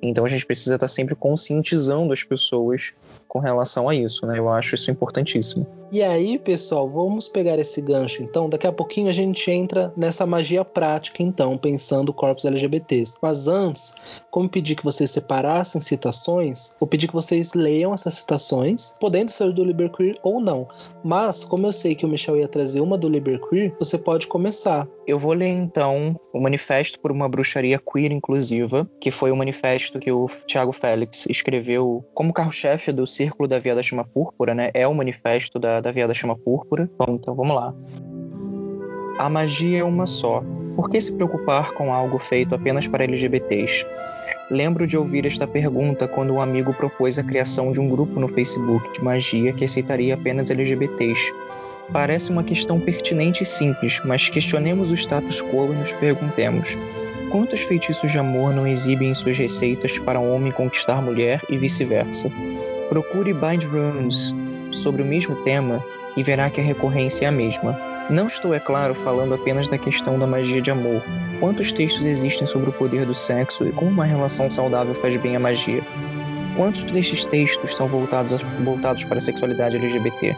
Então 0.01 0.25
a 0.25 0.27
gente 0.27 0.45
precisa 0.45 0.75
estar 0.75 0.87
sempre 0.87 1.15
conscientizando 1.15 2.13
as 2.13 2.23
pessoas 2.23 2.93
com 3.27 3.39
relação 3.39 3.89
a 3.89 3.95
isso, 3.95 4.25
né? 4.25 4.37
Eu 4.37 4.49
acho 4.49 4.75
isso 4.75 4.89
importantíssimo. 4.89 5.67
E 5.89 6.03
aí, 6.03 6.37
pessoal, 6.37 6.89
vamos 6.89 7.29
pegar 7.29 7.57
esse 7.59 7.81
gancho 7.81 8.21
então. 8.21 8.49
Daqui 8.49 8.67
a 8.67 8.73
pouquinho 8.73 9.09
a 9.09 9.13
gente 9.13 9.49
entra 9.49 9.93
nessa 9.95 10.25
magia 10.25 10.65
prática, 10.65 11.23
então, 11.23 11.57
pensando 11.57 12.13
corpos 12.13 12.43
LGBTs. 12.43 13.17
Mas 13.21 13.47
antes, 13.47 13.95
como 14.29 14.49
pedir 14.49 14.75
que 14.75 14.83
vocês 14.83 15.09
separassem 15.09 15.81
citações, 15.81 16.75
vou 16.77 16.87
pedir 16.87 17.07
que 17.07 17.13
vocês 17.13 17.53
leiam 17.53 17.93
essas 17.93 18.15
citações, 18.15 18.95
podendo 18.99 19.31
ser 19.31 19.53
do 19.53 19.63
Liberqueer 19.63 20.17
ou 20.21 20.41
não. 20.41 20.67
Mas, 21.03 21.45
como 21.45 21.65
eu 21.65 21.71
sei 21.71 21.95
que 21.95 22.05
o 22.05 22.09
Michel 22.09 22.37
ia 22.37 22.49
trazer 22.49 22.81
uma 22.81 22.97
do 22.97 23.07
Liberqueer, 23.07 23.73
você 23.79 23.97
pode 23.97 24.27
começar. 24.27 24.85
Eu 25.07 25.17
vou 25.17 25.31
ler 25.31 25.47
então 25.47 26.19
o 26.33 26.41
Manifesto 26.41 26.99
por 26.99 27.13
uma 27.13 27.29
Bruxaria 27.29 27.79
Queer 27.79 28.11
Inclusiva, 28.11 28.89
que 28.99 29.09
foi 29.09 29.31
o 29.31 29.37
manifesto 29.37 29.99
que 29.99 30.11
o 30.11 30.27
Tiago 30.45 30.73
Félix 30.73 31.25
escreveu 31.29 32.05
como 32.13 32.33
carro-chefe 32.33 32.91
do 32.91 33.07
Círculo 33.17 33.47
da 33.47 33.57
Via 33.57 33.73
da 33.73 33.81
Chama 33.81 34.03
Púrpura, 34.03 34.53
né? 34.53 34.69
É 34.75 34.87
o 34.87 34.93
manifesto 34.93 35.57
da, 35.57 35.81
da 35.81 35.91
Via 35.91 36.07
da 36.07 36.13
Chama 36.13 36.37
Púrpura. 36.37 36.87
Bom, 36.99 37.15
então 37.15 37.33
vamos 37.33 37.55
lá. 37.55 37.73
A 39.17 39.27
magia 39.27 39.79
é 39.79 39.83
uma 39.83 40.05
só. 40.05 40.43
Por 40.75 40.87
que 40.87 41.01
se 41.01 41.11
preocupar 41.11 41.71
com 41.71 41.91
algo 41.91 42.19
feito 42.19 42.53
apenas 42.53 42.87
para 42.87 43.03
LGBTs? 43.03 43.83
Lembro 44.51 44.85
de 44.85 44.95
ouvir 44.95 45.25
esta 45.25 45.47
pergunta 45.47 46.07
quando 46.07 46.33
um 46.33 46.39
amigo 46.39 46.71
propôs 46.75 47.17
a 47.17 47.23
criação 47.23 47.71
de 47.71 47.81
um 47.81 47.89
grupo 47.89 48.19
no 48.19 48.27
Facebook 48.27 48.93
de 48.93 49.03
magia 49.03 49.51
que 49.51 49.65
aceitaria 49.65 50.13
apenas 50.13 50.51
LGBTs. 50.51 51.33
Parece 51.91 52.31
uma 52.31 52.43
questão 52.43 52.79
pertinente 52.79 53.41
e 53.41 53.45
simples, 53.47 53.99
mas 54.05 54.29
questionemos 54.29 54.91
o 54.91 54.93
status 54.93 55.41
quo 55.41 55.73
e 55.73 55.75
nos 55.75 55.91
perguntemos: 55.93 56.77
quantos 57.31 57.61
feitiços 57.61 58.11
de 58.11 58.19
amor 58.19 58.53
não 58.53 58.67
exibem 58.67 59.09
em 59.09 59.15
suas 59.15 59.37
receitas 59.37 59.97
para 59.99 60.19
um 60.19 60.33
homem 60.33 60.51
conquistar 60.51 61.01
mulher 61.01 61.41
e 61.49 61.57
vice-versa? 61.57 62.31
Procure 62.89 63.33
Bind 63.33 63.63
Runes 63.65 64.33
sobre 64.71 65.01
o 65.01 65.05
mesmo 65.05 65.35
tema 65.43 65.83
e 66.15 66.23
verá 66.23 66.49
que 66.49 66.59
a 66.59 66.63
recorrência 66.63 67.25
é 67.25 67.27
a 67.27 67.31
mesma. 67.31 67.79
Não 68.09 68.27
estou, 68.27 68.53
é 68.53 68.59
claro, 68.59 68.95
falando 68.95 69.33
apenas 69.33 69.67
da 69.67 69.77
questão 69.77 70.17
da 70.17 70.25
magia 70.25 70.61
de 70.61 70.71
amor. 70.71 71.03
Quantos 71.39 71.73
textos 71.73 72.05
existem 72.05 72.47
sobre 72.47 72.69
o 72.69 72.73
poder 72.73 73.05
do 73.05 73.13
sexo 73.13 73.65
e 73.67 73.71
como 73.71 73.91
uma 73.91 74.05
relação 74.05 74.49
saudável 74.49 74.95
faz 74.95 75.15
bem 75.17 75.35
à 75.35 75.39
magia? 75.39 75.81
Quantos 76.55 76.83
destes 76.83 77.25
textos 77.25 77.75
são 77.75 77.87
voltados, 77.87 78.41
voltados 78.63 79.03
para 79.03 79.17
a 79.17 79.21
sexualidade 79.21 79.77
LGBT? 79.77 80.35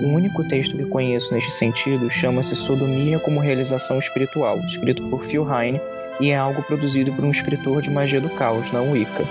O 0.00 0.08
único 0.08 0.44
texto 0.44 0.76
que 0.76 0.84
conheço 0.84 1.32
neste 1.32 1.50
sentido 1.50 2.10
chama-se 2.10 2.54
Sodomia 2.54 3.18
como 3.18 3.40
Realização 3.40 3.98
Espiritual, 3.98 4.58
escrito 4.58 5.02
por 5.04 5.24
Phil 5.24 5.46
Heine, 5.50 5.80
e 6.20 6.30
é 6.30 6.36
algo 6.36 6.62
produzido 6.62 7.12
por 7.12 7.24
um 7.24 7.30
escritor 7.30 7.82
de 7.82 7.90
magia 7.90 8.20
do 8.20 8.30
caos, 8.30 8.70
não 8.72 8.92
Wicca. 8.92 9.24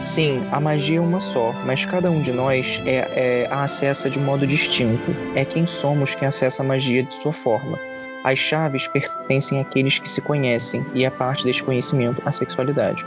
Sim, 0.00 0.46
a 0.52 0.60
magia 0.60 0.98
é 0.98 1.00
uma 1.00 1.20
só, 1.20 1.52
mas 1.66 1.84
cada 1.84 2.10
um 2.10 2.22
de 2.22 2.32
nós 2.32 2.80
é, 2.86 2.96
é, 2.96 3.48
a 3.50 3.64
acessa 3.64 4.08
de 4.08 4.18
modo 4.18 4.46
distinto. 4.46 5.14
É 5.34 5.44
quem 5.44 5.66
somos 5.66 6.14
quem 6.14 6.28
acessa 6.28 6.62
a 6.62 6.66
magia 6.66 7.02
de 7.02 7.14
sua 7.14 7.32
forma. 7.32 7.78
As 8.22 8.38
chaves 8.38 8.86
pertencem 8.86 9.60
àqueles 9.60 9.98
que 9.98 10.08
se 10.08 10.20
conhecem, 10.20 10.84
e 10.94 11.04
é 11.04 11.10
parte 11.10 11.44
deste 11.44 11.64
conhecimento 11.64 12.22
a 12.24 12.32
sexualidade. 12.32 13.04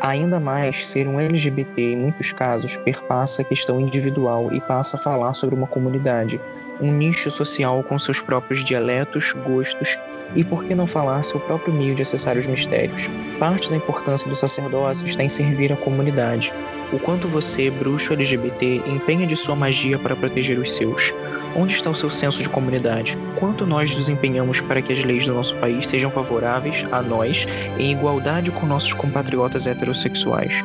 Ainda 0.00 0.38
mais, 0.38 0.88
ser 0.88 1.08
um 1.08 1.18
LGBT, 1.18 1.92
em 1.92 1.96
muitos 1.96 2.32
casos, 2.32 2.76
perpassa 2.76 3.42
a 3.42 3.44
questão 3.44 3.80
individual 3.80 4.52
e 4.52 4.60
passa 4.60 4.96
a 4.96 5.00
falar 5.00 5.32
sobre 5.34 5.54
uma 5.54 5.66
comunidade, 5.66 6.40
um 6.80 6.92
nicho 6.92 7.30
social 7.30 7.82
com 7.82 7.98
seus 7.98 8.20
próprios 8.20 8.62
dialetos, 8.62 9.32
gostos 9.32 9.98
e, 10.34 10.44
por 10.44 10.64
que 10.64 10.74
não 10.74 10.86
falar, 10.86 11.22
seu 11.22 11.40
próprio 11.40 11.72
meio 11.72 11.94
de 11.94 12.02
acessar 12.02 12.36
os 12.36 12.46
mistérios. 12.46 13.08
Parte 13.38 13.70
da 13.70 13.76
importância 13.76 14.28
do 14.28 14.36
sacerdócio 14.36 15.06
está 15.06 15.22
em 15.22 15.28
servir 15.28 15.72
a 15.72 15.76
comunidade. 15.76 16.52
O 16.92 16.98
quanto 16.98 17.26
você, 17.26 17.68
bruxo 17.68 18.12
LGBT, 18.12 18.82
empenha 18.86 19.26
de 19.26 19.36
sua 19.36 19.56
magia 19.56 19.98
para 19.98 20.14
proteger 20.14 20.58
os 20.58 20.72
seus. 20.72 21.12
Onde 21.54 21.74
está 21.74 21.90
o 21.90 21.94
seu 21.94 22.10
senso 22.10 22.42
de 22.42 22.48
comunidade? 22.48 23.18
Quanto 23.38 23.66
nós 23.66 23.90
desempenhamos 23.90 24.60
para 24.60 24.80
que 24.80 24.92
as 24.92 25.02
leis 25.02 25.26
do 25.26 25.34
nosso 25.34 25.56
país 25.56 25.88
sejam 25.88 26.10
favoráveis 26.10 26.86
a 26.92 27.02
nós 27.02 27.46
em 27.78 27.90
igualdade 27.90 28.50
com 28.50 28.66
nossos 28.66 28.92
compatriotas 28.92 29.66
heterossexuais? 29.66 30.62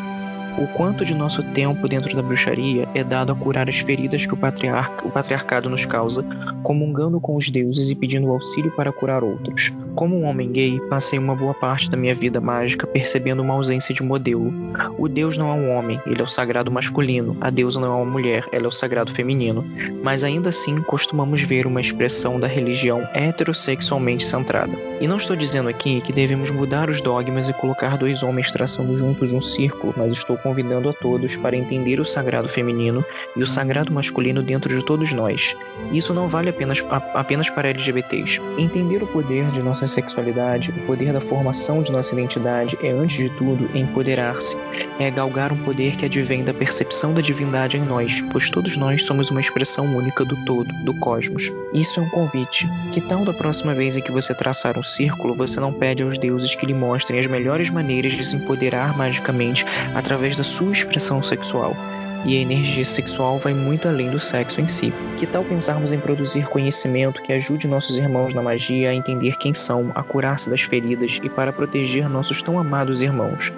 O 0.57 0.67
quanto 0.67 1.05
de 1.05 1.15
nosso 1.15 1.43
tempo 1.43 1.87
dentro 1.87 2.15
da 2.15 2.21
bruxaria 2.21 2.87
é 2.93 3.03
dado 3.03 3.31
a 3.31 3.35
curar 3.35 3.69
as 3.69 3.79
feridas 3.79 4.25
que 4.25 4.33
o, 4.33 4.37
patriarca, 4.37 5.07
o 5.07 5.11
patriarcado 5.11 5.69
nos 5.69 5.85
causa, 5.85 6.25
comungando 6.63 7.19
com 7.19 7.35
os 7.35 7.49
deuses 7.49 7.89
e 7.89 7.95
pedindo 7.95 8.29
auxílio 8.29 8.71
para 8.71 8.91
curar 8.91 9.23
outros. 9.23 9.71
Como 9.95 10.17
um 10.17 10.25
homem 10.25 10.51
gay, 10.51 10.79
passei 10.89 11.19
uma 11.19 11.35
boa 11.35 11.53
parte 11.53 11.89
da 11.89 11.97
minha 11.97 12.15
vida 12.15 12.39
mágica 12.39 12.87
percebendo 12.87 13.41
uma 13.41 13.53
ausência 13.53 13.93
de 13.93 14.01
modelo. 14.01 14.53
O 14.97 15.07
deus 15.07 15.37
não 15.37 15.49
é 15.49 15.53
um 15.53 15.75
homem, 15.75 15.99
ele 16.05 16.21
é 16.21 16.23
o 16.23 16.27
sagrado 16.27 16.71
masculino. 16.71 17.35
A 17.41 17.49
deusa 17.49 17.79
não 17.79 17.91
é 17.91 17.95
uma 17.95 18.11
mulher, 18.11 18.45
ela 18.51 18.65
é 18.65 18.67
o 18.67 18.71
sagrado 18.71 19.11
feminino. 19.11 19.65
Mas 20.01 20.23
ainda 20.23 20.49
assim, 20.49 20.81
costumamos 20.81 21.41
ver 21.41 21.67
uma 21.67 21.81
expressão 21.81 22.39
da 22.39 22.47
religião 22.47 23.07
heterossexualmente 23.13 24.25
centrada. 24.25 24.77
E 24.99 25.07
não 25.07 25.17
estou 25.17 25.35
dizendo 25.35 25.69
aqui 25.69 26.01
que 26.01 26.13
devemos 26.13 26.51
mudar 26.51 26.89
os 26.89 27.01
dogmas 27.01 27.49
e 27.49 27.53
colocar 27.53 27.97
dois 27.97 28.23
homens 28.23 28.51
traçando 28.51 28.95
juntos 28.95 29.33
um 29.33 29.41
círculo, 29.41 29.93
mas 29.97 30.13
estou 30.13 30.37
convidando 30.41 30.89
a 30.89 30.93
todos 30.93 31.35
para 31.35 31.55
entender 31.55 31.99
o 31.99 32.05
sagrado 32.05 32.49
feminino 32.49 33.03
e 33.35 33.41
o 33.41 33.47
sagrado 33.47 33.93
masculino 33.93 34.43
dentro 34.43 34.69
de 34.77 34.83
todos 34.83 35.13
nós. 35.13 35.55
Isso 35.91 36.13
não 36.13 36.27
vale 36.27 36.49
apenas, 36.49 36.83
apenas 37.13 37.49
para 37.49 37.69
LGBTs. 37.69 38.41
Entender 38.57 39.03
o 39.03 39.07
poder 39.07 39.45
de 39.51 39.61
nossa 39.61 39.87
sexualidade, 39.87 40.71
o 40.71 40.85
poder 40.85 41.13
da 41.13 41.21
formação 41.21 41.81
de 41.81 41.91
nossa 41.91 42.13
identidade 42.13 42.77
é, 42.81 42.89
antes 42.89 43.17
de 43.17 43.29
tudo, 43.29 43.69
empoderar-se. 43.77 44.57
É 44.99 45.09
galgar 45.09 45.51
um 45.51 45.57
poder 45.57 45.95
que 45.95 46.05
advém 46.05 46.43
da 46.43 46.53
percepção 46.53 47.13
da 47.13 47.21
divindade 47.21 47.77
em 47.77 47.81
nós, 47.81 48.21
pois 48.31 48.49
todos 48.49 48.77
nós 48.77 49.03
somos 49.05 49.29
uma 49.31 49.41
expressão 49.41 49.85
única 49.85 50.23
do 50.23 50.35
todo, 50.45 50.73
do 50.83 50.93
cosmos. 50.93 51.51
Isso 51.73 51.99
é 51.99 52.03
um 52.03 52.09
convite. 52.09 52.69
Que 52.91 53.01
tal 53.01 53.23
da 53.23 53.33
próxima 53.33 53.73
vez 53.73 53.95
em 53.95 54.01
que 54.01 54.11
você 54.11 54.33
traçar 54.33 54.77
um 54.77 54.83
círculo, 54.83 55.33
você 55.33 55.59
não 55.59 55.73
pede 55.73 56.03
aos 56.03 56.17
deuses 56.17 56.55
que 56.55 56.65
lhe 56.65 56.73
mostrem 56.73 57.19
as 57.19 57.27
melhores 57.27 57.69
maneiras 57.69 58.13
de 58.13 58.25
se 58.25 58.35
empoderar 58.35 58.97
magicamente 58.97 59.65
através 59.95 60.30
através 60.31 60.35
da 60.35 60.43
sua 60.43 60.71
expressão 60.71 61.21
sexual. 61.21 61.75
E 62.23 62.37
a 62.37 62.41
energia 62.41 62.85
sexual 62.85 63.39
vai 63.39 63.53
muito 63.53 63.87
além 63.87 64.11
do 64.11 64.19
sexo 64.19 64.61
em 64.61 64.67
si. 64.67 64.93
Que 65.17 65.25
tal 65.25 65.43
pensarmos 65.43 65.91
em 65.91 65.99
produzir 65.99 66.47
conhecimento 66.47 67.21
que 67.21 67.33
ajude 67.33 67.67
nossos 67.67 67.97
irmãos 67.97 68.33
na 68.33 68.43
magia 68.43 68.91
a 68.91 68.93
entender 68.93 69.37
quem 69.37 69.53
são, 69.53 69.91
a 69.95 70.03
curar-se 70.03 70.49
das 70.49 70.61
feridas 70.61 71.19
e 71.23 71.29
para 71.29 71.51
proteger 71.51 72.07
nossos 72.07 72.41
tão 72.41 72.59
amados 72.59 73.01
irmãos? 73.01 73.51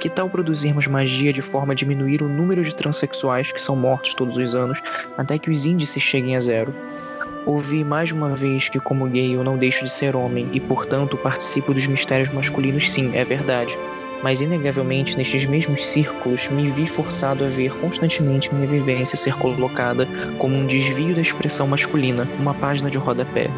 Que 0.00 0.08
tal 0.08 0.30
produzirmos 0.30 0.86
magia 0.86 1.32
de 1.32 1.42
forma 1.42 1.72
a 1.72 1.76
diminuir 1.76 2.22
o 2.22 2.28
número 2.28 2.64
de 2.64 2.74
transexuais 2.74 3.52
que 3.52 3.60
são 3.60 3.76
mortos 3.76 4.14
todos 4.14 4.38
os 4.38 4.54
anos 4.54 4.80
até 5.16 5.38
que 5.38 5.50
os 5.50 5.66
índices 5.66 6.02
cheguem 6.02 6.36
a 6.36 6.40
zero? 6.40 6.74
Ouvi 7.44 7.84
mais 7.84 8.12
uma 8.12 8.34
vez 8.34 8.68
que, 8.68 8.80
como 8.80 9.06
gay, 9.08 9.36
eu 9.36 9.44
não 9.44 9.56
deixo 9.56 9.84
de 9.84 9.90
ser 9.90 10.16
homem 10.16 10.48
e, 10.52 10.58
portanto, 10.58 11.16
participo 11.16 11.72
dos 11.72 11.86
mistérios 11.86 12.30
masculinos, 12.30 12.90
sim, 12.90 13.14
é 13.14 13.24
verdade 13.24 13.76
mas 14.22 14.40
inegavelmente 14.40 15.16
nestes 15.16 15.46
mesmos 15.46 15.86
círculos 15.86 16.48
me 16.48 16.70
vi 16.70 16.86
forçado 16.86 17.44
a 17.44 17.48
ver 17.48 17.72
constantemente 17.78 18.54
minha 18.54 18.66
vivência 18.66 19.16
ser 19.16 19.34
colocada 19.34 20.06
como 20.38 20.56
um 20.56 20.66
desvio 20.66 21.14
da 21.14 21.20
expressão 21.20 21.66
masculina, 21.66 22.26
uma 22.38 22.54
página 22.54 22.90
de 22.90 22.98
rodapé, 22.98 23.48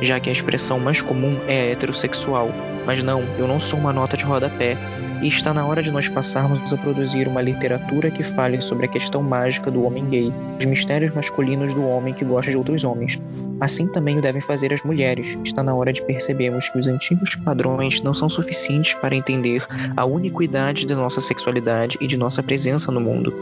já 0.00 0.18
que 0.20 0.28
a 0.28 0.32
expressão 0.32 0.78
mais 0.78 1.00
comum 1.00 1.38
é 1.46 1.70
heterossexual. 1.72 2.50
Mas 2.84 3.02
não, 3.02 3.24
eu 3.38 3.48
não 3.48 3.58
sou 3.58 3.78
uma 3.78 3.92
nota 3.92 4.16
de 4.16 4.24
rodapé, 4.24 4.76
e 5.22 5.28
está 5.28 5.52
na 5.54 5.66
hora 5.66 5.82
de 5.82 5.90
nós 5.90 6.08
passarmos 6.08 6.72
a 6.72 6.76
produzir 6.76 7.28
uma 7.28 7.42
literatura 7.42 8.10
que 8.10 8.22
fale 8.22 8.60
sobre 8.60 8.86
a 8.86 8.88
questão 8.88 9.22
mágica 9.22 9.70
do 9.70 9.84
homem 9.84 10.04
gay, 10.06 10.32
os 10.58 10.64
mistérios 10.64 11.12
masculinos 11.12 11.74
do 11.74 11.84
homem 11.84 12.14
que 12.14 12.24
gosta 12.24 12.50
de 12.50 12.56
outros 12.56 12.84
homens. 12.84 13.20
Assim 13.60 13.86
também 13.86 14.18
o 14.18 14.20
devem 14.20 14.42
fazer 14.42 14.72
as 14.72 14.82
mulheres. 14.82 15.38
Está 15.42 15.62
na 15.62 15.74
hora 15.74 15.92
de 15.92 16.02
percebermos 16.02 16.68
que 16.68 16.78
os 16.78 16.86
antigos 16.86 17.34
padrões 17.34 18.02
não 18.02 18.12
são 18.12 18.28
suficientes 18.28 18.94
para 18.94 19.16
entender 19.16 19.64
a 19.96 20.04
unicidade 20.04 20.86
da 20.86 20.94
nossa 20.94 21.20
sexualidade 21.20 21.96
e 22.00 22.06
de 22.06 22.16
nossa 22.16 22.42
presença 22.42 22.92
no 22.92 23.00
mundo. 23.00 23.32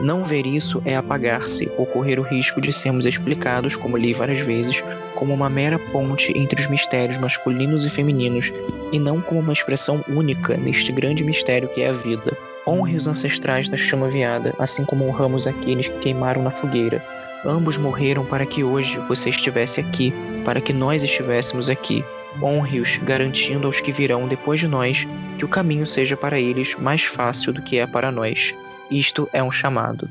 Não 0.00 0.24
ver 0.24 0.46
isso 0.46 0.80
é 0.84 0.96
apagar-se 0.96 1.70
ou 1.76 1.86
correr 1.86 2.18
o 2.18 2.22
risco 2.22 2.60
de 2.60 2.72
sermos 2.72 3.06
explicados, 3.06 3.74
como 3.74 3.96
li 3.96 4.12
várias 4.12 4.40
vezes, 4.40 4.82
como 5.14 5.32
uma 5.32 5.50
mera 5.50 5.78
ponte 5.78 6.36
entre 6.36 6.60
os 6.60 6.68
mistérios 6.68 7.18
masculinos 7.18 7.84
e 7.84 7.90
femininos, 7.90 8.52
e 8.92 8.98
não 8.98 9.20
como 9.20 9.40
uma 9.40 9.52
expressão 9.52 10.04
única 10.08 10.56
neste 10.56 10.92
grande 10.92 11.23
mistério 11.24 11.68
que 11.68 11.82
é 11.82 11.88
a 11.88 11.92
vida. 11.92 12.36
Honre 12.66 12.96
os 12.96 13.06
ancestrais 13.06 13.68
da 13.68 13.76
chama 13.76 14.08
viada, 14.08 14.54
assim 14.58 14.84
como 14.84 15.06
honramos 15.06 15.46
aqueles 15.46 15.88
que 15.88 15.98
queimaram 15.98 16.42
na 16.42 16.50
fogueira. 16.50 17.04
Ambos 17.44 17.76
morreram 17.76 18.24
para 18.24 18.46
que 18.46 18.64
hoje 18.64 18.98
você 19.06 19.28
estivesse 19.28 19.78
aqui, 19.80 20.14
para 20.44 20.60
que 20.60 20.72
nós 20.72 21.02
estivéssemos 21.02 21.68
aqui. 21.68 22.02
Honre-os, 22.42 22.96
garantindo 22.98 23.66
aos 23.66 23.80
que 23.80 23.92
virão 23.92 24.26
depois 24.26 24.60
de 24.60 24.66
nós 24.66 25.06
que 25.36 25.44
o 25.44 25.48
caminho 25.48 25.86
seja 25.86 26.16
para 26.16 26.40
eles 26.40 26.74
mais 26.74 27.04
fácil 27.04 27.52
do 27.52 27.60
que 27.60 27.78
é 27.78 27.86
para 27.86 28.10
nós. 28.10 28.54
Isto 28.90 29.28
é 29.32 29.42
um 29.42 29.50
chamado. 29.50 30.08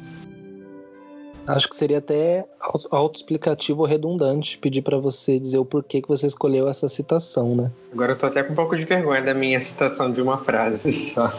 Acho 1.45 1.67
que 1.67 1.75
seria 1.75 1.97
até 1.97 2.45
autoexplicativo 2.91 3.81
ou 3.81 3.85
redundante 3.85 4.57
pedir 4.57 4.81
para 4.81 4.97
você 4.97 5.37
dizer 5.39 5.57
o 5.57 5.65
porquê 5.65 6.01
que 6.01 6.07
você 6.07 6.25
escolheu 6.25 6.69
essa 6.69 6.87
citação, 6.87 7.55
né? 7.55 7.71
Agora 7.91 8.13
eu 8.13 8.17
tô 8.17 8.25
até 8.25 8.41
com 8.43 8.53
um 8.53 8.55
pouco 8.55 8.77
de 8.77 8.85
vergonha 8.85 9.21
da 9.21 9.33
minha 9.33 9.59
citação 9.61 10.11
de 10.11 10.21
uma 10.21 10.37
frase 10.37 10.91
só. 10.91 11.29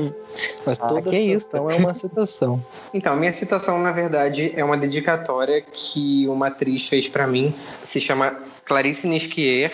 Mas 0.66 0.78
toda 0.78 1.10
ah, 1.10 1.14
citação 1.14 1.70
é 1.70 1.76
uma 1.76 1.94
citação. 1.94 2.62
Então, 2.92 3.14
a 3.14 3.16
minha 3.16 3.32
citação, 3.32 3.80
na 3.80 3.90
verdade, 3.90 4.52
é 4.54 4.62
uma 4.62 4.76
dedicatória 4.76 5.62
que 5.62 6.28
uma 6.28 6.48
atriz 6.48 6.86
fez 6.86 7.08
para 7.08 7.26
mim. 7.26 7.54
Se 7.82 8.00
chama 8.00 8.38
Clarice 8.66 9.06
Nisquier 9.06 9.72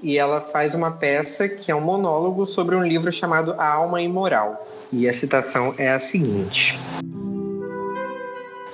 e 0.00 0.16
ela 0.16 0.40
faz 0.40 0.74
uma 0.74 0.92
peça 0.92 1.48
que 1.48 1.70
é 1.70 1.74
um 1.74 1.80
monólogo 1.80 2.46
sobre 2.46 2.76
um 2.76 2.82
livro 2.82 3.10
chamado 3.10 3.54
A 3.58 3.68
Alma 3.68 4.00
Imoral. 4.00 4.64
E 4.92 5.08
a 5.08 5.12
citação 5.12 5.74
é 5.76 5.90
a 5.90 5.98
seguinte: 5.98 6.78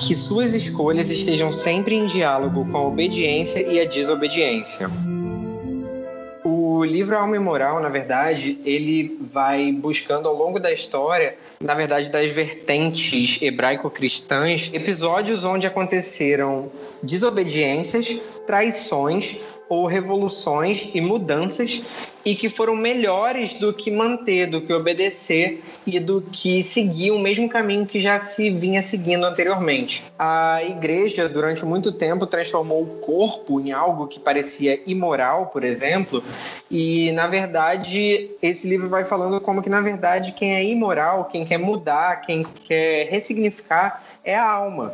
Que 0.04 0.16
suas 0.16 0.52
escolhas 0.52 1.10
estejam 1.10 1.52
sempre 1.52 1.94
em 1.94 2.06
diálogo 2.06 2.66
com 2.70 2.76
a 2.76 2.86
obediência 2.86 3.60
e 3.60 3.80
a 3.80 3.84
desobediência. 3.84 4.90
O 6.44 6.84
livro 6.84 7.16
Alma 7.16 7.36
e 7.36 7.38
Moral, 7.38 7.80
na 7.80 7.88
verdade, 7.88 8.58
ele 8.64 9.16
vai 9.20 9.70
buscando 9.70 10.26
ao 10.26 10.34
longo 10.34 10.58
da 10.58 10.72
história, 10.72 11.36
na 11.60 11.74
verdade, 11.74 12.10
das 12.10 12.32
vertentes 12.32 13.40
hebraico-cristãs, 13.40 14.68
episódios 14.74 15.44
onde 15.44 15.68
aconteceram 15.68 16.72
desobediências, 17.00 18.20
traições 18.44 19.38
ou 19.72 19.86
revoluções 19.86 20.90
e 20.92 21.00
mudanças 21.00 21.80
e 22.22 22.36
que 22.36 22.50
foram 22.50 22.76
melhores 22.76 23.54
do 23.54 23.72
que 23.72 23.90
manter, 23.90 24.46
do 24.46 24.60
que 24.60 24.70
obedecer 24.70 25.64
e 25.86 25.98
do 25.98 26.20
que 26.20 26.62
seguir 26.62 27.10
o 27.10 27.18
mesmo 27.18 27.48
caminho 27.48 27.86
que 27.86 27.98
já 27.98 28.20
se 28.20 28.50
vinha 28.50 28.82
seguindo 28.82 29.24
anteriormente. 29.24 30.04
A 30.18 30.62
igreja, 30.62 31.26
durante 31.26 31.64
muito 31.64 31.90
tempo, 31.90 32.26
transformou 32.26 32.82
o 32.82 32.98
corpo 32.98 33.58
em 33.62 33.72
algo 33.72 34.06
que 34.06 34.20
parecia 34.20 34.78
imoral, 34.86 35.46
por 35.46 35.64
exemplo, 35.64 36.22
e 36.70 37.10
na 37.12 37.26
verdade 37.26 38.30
esse 38.42 38.68
livro 38.68 38.90
vai 38.90 39.04
falando 39.04 39.40
como 39.40 39.62
que 39.62 39.70
na 39.70 39.80
verdade 39.80 40.32
quem 40.32 40.54
é 40.54 40.62
imoral, 40.62 41.24
quem 41.24 41.46
quer 41.46 41.58
mudar, 41.58 42.20
quem 42.20 42.44
quer 42.66 43.08
ressignificar 43.08 44.04
é 44.22 44.36
a 44.36 44.46
alma 44.46 44.92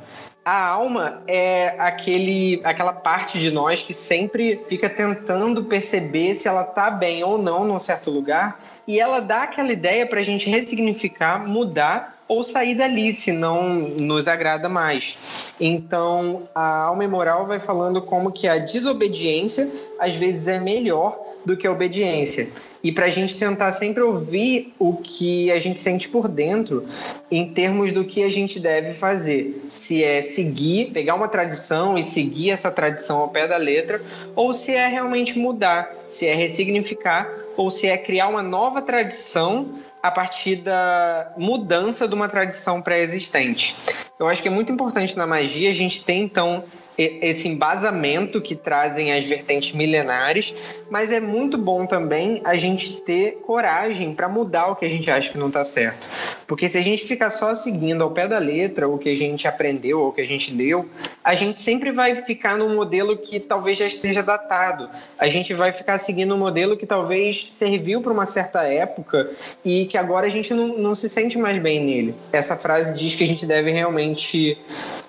a 0.49 0.67
alma 0.67 1.23
é 1.27 1.75
aquele, 1.79 2.59
aquela 2.65 2.93
parte 2.93 3.39
de 3.39 3.51
nós 3.51 3.83
que 3.83 3.93
sempre 3.93 4.63
fica 4.67 4.89
tentando 4.89 5.65
perceber 5.65 6.35
se 6.35 6.49
ela 6.49 6.63
está 6.63 6.91
bem 6.91 7.23
ou 7.23 7.37
não 7.37 7.67
num 7.67 7.79
certo 7.79 8.11
lugar 8.11 8.59
e 8.87 8.99
ela 8.99 9.21
dá 9.21 9.43
aquela 9.43 9.71
ideia 9.71 10.07
para 10.07 10.21
a 10.21 10.23
gente 10.23 10.49
ressignificar, 10.49 11.47
mudar 11.47 12.19
ou 12.27 12.43
sair 12.43 12.75
dali 12.75 13.13
se 13.13 13.31
não 13.31 13.75
nos 13.75 14.27
agrada 14.27 14.71
mais. 14.71 15.19
Então, 15.61 16.49
a 16.55 16.85
alma 16.85 17.05
imoral 17.05 17.45
vai 17.45 17.59
falando 17.59 18.01
como 18.01 18.33
que 18.33 18.49
a 18.49 18.57
desobediência 18.57 19.71
às 19.99 20.15
vezes 20.15 20.49
é 20.49 20.59
melhor 20.59 21.19
do 21.45 21.59
que 21.59 21.67
a 21.67 21.73
obediência 21.73 22.51
e 22.83 22.93
para 22.93 23.07
a 23.07 23.11
gente 23.11 23.37
tentar 23.37 23.73
sempre 23.73 24.03
ouvir 24.03 24.73
o 24.79 24.97
que 24.97 25.51
a 25.51 25.59
gente 25.59 25.81
sente 25.81 26.09
por 26.09 26.29
dentro 26.29 26.87
em 27.31 27.53
termos 27.53 27.93
do 27.93 28.05
que 28.05 28.23
a 28.23 28.29
gente 28.29 28.61
deve 28.61 28.93
fazer. 28.93 29.65
Se 29.69 30.03
é 30.03 30.23
seguir, 30.23 30.93
pegar 30.93 31.15
uma 31.15 31.29
tradição 31.29 31.99
e 31.99 32.03
seguir 32.03 32.51
essa 32.51 32.71
tradição 32.71 33.19
ao 33.19 33.29
pé 33.29 33.47
da 33.49 33.57
letra, 33.57 34.01
ou 34.35 34.53
se 34.53 34.73
é 34.73 34.87
realmente 34.87 35.39
mudar, 35.39 35.93
se 36.09 36.27
é 36.27 36.35
ressignificar, 36.35 37.29
ou 37.57 37.71
se 37.71 37.89
é 37.89 37.97
criar 37.97 38.29
uma 38.29 38.43
nova 38.43 38.81
tradição 38.81 39.79
a 40.01 40.11
partir 40.11 40.57
da 40.57 41.33
mudança 41.37 42.07
de 42.07 42.15
uma 42.15 42.29
tradição 42.29 42.81
pré-existente. 42.81 43.75
Eu 44.19 44.29
acho 44.29 44.41
que 44.41 44.49
é 44.49 44.51
muito 44.51 44.73
importante 44.73 45.17
na 45.17 45.27
magia 45.27 45.69
a 45.69 45.73
gente 45.73 46.05
ter 46.05 46.15
então 46.15 46.65
esse 46.99 47.47
embasamento 47.47 48.41
que 48.41 48.57
trazem 48.57 49.13
as 49.13 49.25
vertentes 49.25 49.73
milenares, 49.73 50.53
mas 50.91 51.13
é 51.13 51.21
muito 51.21 51.57
bom 51.57 51.87
também 51.87 52.41
a 52.45 52.57
gente 52.57 53.01
ter 53.03 53.39
coragem 53.43 54.13
para 54.13 54.29
mudar 54.29 54.67
o 54.73 54.77
que 54.77 54.85
a 54.85 54.89
gente 54.89 55.09
acha 55.09 55.31
que 55.31 55.39
não 55.39 55.47
está 55.47 55.65
certo. 55.65 56.05
Porque 56.45 56.69
se 56.69 56.77
a 56.77 56.83
gente 56.83 57.05
ficar 57.05 57.31
só 57.31 57.55
seguindo 57.55 58.03
ao 58.03 58.11
pé 58.11 58.27
da 58.27 58.39
letra 58.39 58.89
o 58.89 58.99
que 58.99 59.11
a 59.11 59.17
gente 59.17 59.47
aprendeu 59.47 60.01
ou 60.01 60.09
o 60.09 60.13
que 60.13 60.21
a 60.21 60.27
gente 60.27 60.53
leu, 60.53 60.89
a 61.23 61.35
gente 61.35 61.63
sempre 61.63 61.93
vai 61.93 62.23
ficar 62.23 62.59
num 62.59 62.75
modelo 62.75 63.17
que 63.17 63.39
talvez 63.39 63.79
já 63.79 63.87
esteja 63.87 64.23
datado. 64.23 64.91
A 65.19 65.29
gente 65.29 65.55
vai 65.55 65.71
ficar 65.71 65.99
seguindo 65.99 66.35
um 66.35 66.39
modelo 66.39 66.77
que 66.77 66.87
talvez 66.87 67.51
serviu 67.53 68.01
para 68.01 68.13
uma 68.13 68.27
certa 68.27 68.63
época 68.65 69.31
e 69.65 69.87
que 69.87 69.97
agora 69.97 70.27
a 70.27 70.31
gente 70.31 70.53
não, 70.53 70.77
não 70.79 70.95
se 70.97 71.09
sente 71.09 71.39
mais 71.39 71.59
bem 71.59 71.85
nele. 71.85 72.15
Essa 72.33 72.57
frase 72.57 72.99
diz 72.99 73.15
que 73.15 73.23
a 73.23 73.27
gente 73.27 73.47
deve 73.47 73.71
realmente 73.71 74.59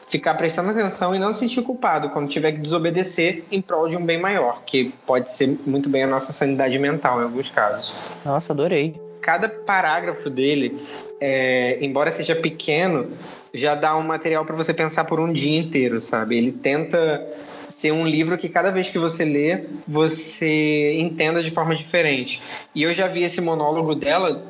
ficar 0.09 0.33
prestando 0.33 0.71
atenção 0.71 1.15
e 1.15 1.19
não 1.19 1.31
se 1.31 1.39
sentir 1.39 1.61
culpado 1.61 2.09
quando 2.09 2.27
tiver 2.27 2.53
que 2.53 2.59
desobedecer 2.59 3.43
em 3.51 3.61
prol 3.61 3.87
de 3.87 3.95
um 3.95 4.03
bem 4.03 4.19
maior, 4.19 4.63
que 4.65 4.91
pode 5.05 5.29
ser 5.29 5.57
muito 5.65 5.87
bem 5.87 6.03
a 6.03 6.07
nossa 6.07 6.33
sanidade 6.33 6.77
mental 6.79 7.21
em 7.21 7.23
alguns 7.23 7.49
casos. 7.49 7.93
Nossa, 8.25 8.51
adorei. 8.51 8.99
Cada 9.21 9.47
parágrafo 9.47 10.29
dele, 10.29 10.81
é, 11.21 11.77
embora 11.81 12.09
seja 12.09 12.35
pequeno, 12.35 13.11
já 13.53 13.75
dá 13.75 13.95
um 13.95 14.03
material 14.03 14.43
para 14.43 14.55
você 14.55 14.73
pensar 14.73 15.05
por 15.05 15.19
um 15.19 15.31
dia 15.31 15.59
inteiro, 15.59 16.01
sabe? 16.01 16.37
Ele 16.37 16.51
tenta 16.51 17.27
ser 17.67 17.91
um 17.91 18.07
livro 18.07 18.37
que 18.37 18.49
cada 18.49 18.71
vez 18.71 18.89
que 18.89 18.97
você 18.97 19.23
lê, 19.23 19.65
você 19.87 20.93
entenda 20.99 21.43
de 21.43 21.51
forma 21.51 21.75
diferente. 21.75 22.41
E 22.73 22.81
eu 22.81 22.93
já 22.93 23.07
vi 23.07 23.23
esse 23.23 23.39
monólogo 23.39 23.93
dela 23.93 24.43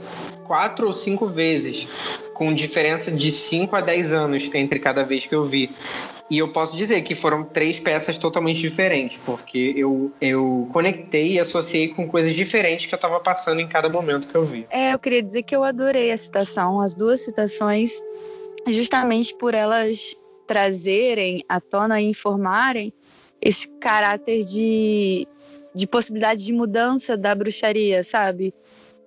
quatro 0.46 0.88
ou 0.88 0.94
cinco 0.94 1.28
vezes, 1.28 1.88
com 2.40 2.54
diferença 2.54 3.12
de 3.12 3.32
5 3.32 3.76
a 3.76 3.82
10 3.82 4.14
anos 4.14 4.50
entre 4.56 4.80
cada 4.80 5.04
vez 5.04 5.28
que 5.28 5.36
eu 5.36 5.44
vi. 5.44 5.76
E 6.30 6.38
eu 6.38 6.54
posso 6.54 6.78
dizer 6.78 7.02
que 7.02 7.14
foram 7.14 7.44
três 7.44 7.78
peças 7.78 8.18
totalmente 8.18 8.62
diferentes, 8.62 9.20
porque 9.26 9.74
eu, 9.76 10.10
eu 10.22 10.70
conectei 10.72 11.34
e 11.34 11.40
associei 11.40 11.90
com 11.90 12.08
coisas 12.08 12.34
diferentes 12.34 12.86
que 12.86 12.94
eu 12.94 12.96
estava 12.96 13.20
passando 13.20 13.60
em 13.60 13.68
cada 13.68 13.90
momento 13.90 14.30
que 14.30 14.36
eu 14.36 14.46
vi. 14.46 14.66
É, 14.70 14.94
eu 14.94 15.00
queria 15.00 15.22
dizer 15.22 15.44
que 15.44 15.54
eu 15.54 15.66
adorei 15.66 16.14
a 16.14 16.18
citação, 16.18 16.80
as 16.80 16.96
duas 16.96 17.20
citações, 17.20 18.00
justamente 18.66 19.36
por 19.36 19.54
elas 19.54 20.16
trazerem 20.48 21.44
à 21.50 21.60
tona 21.60 22.00
e 22.00 22.06
informarem 22.06 22.94
esse 23.42 23.68
caráter 23.68 24.46
de, 24.46 25.28
de 25.76 25.86
possibilidade 25.86 26.46
de 26.46 26.54
mudança 26.54 27.18
da 27.18 27.36
bruxaria, 27.36 28.02
sabe? 28.02 28.54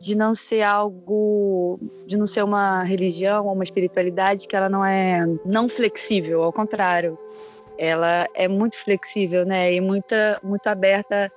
De 0.03 0.16
não 0.16 0.34
ser 0.34 0.62
algo, 0.62 1.78
de 2.09 2.18
não 2.18 2.26
ser 2.26 2.42
uma 2.42 2.82
religião 2.82 3.46
ou 3.46 3.53
uma 3.53 3.62
espiritualidade 3.62 4.48
que 4.48 4.57
ela 4.57 4.68
não 4.68 4.84
é 4.84 5.24
não 5.46 5.68
flexível, 5.68 6.42
ao 6.42 6.53
contrário, 6.53 7.16
ela 7.78 8.28
é 8.34 8.48
muito 8.48 8.76
flexível, 8.76 9.46
né, 9.46 9.72
e 9.72 9.80
muita, 9.80 10.40
muito 10.42 10.66
aberta 10.66 11.30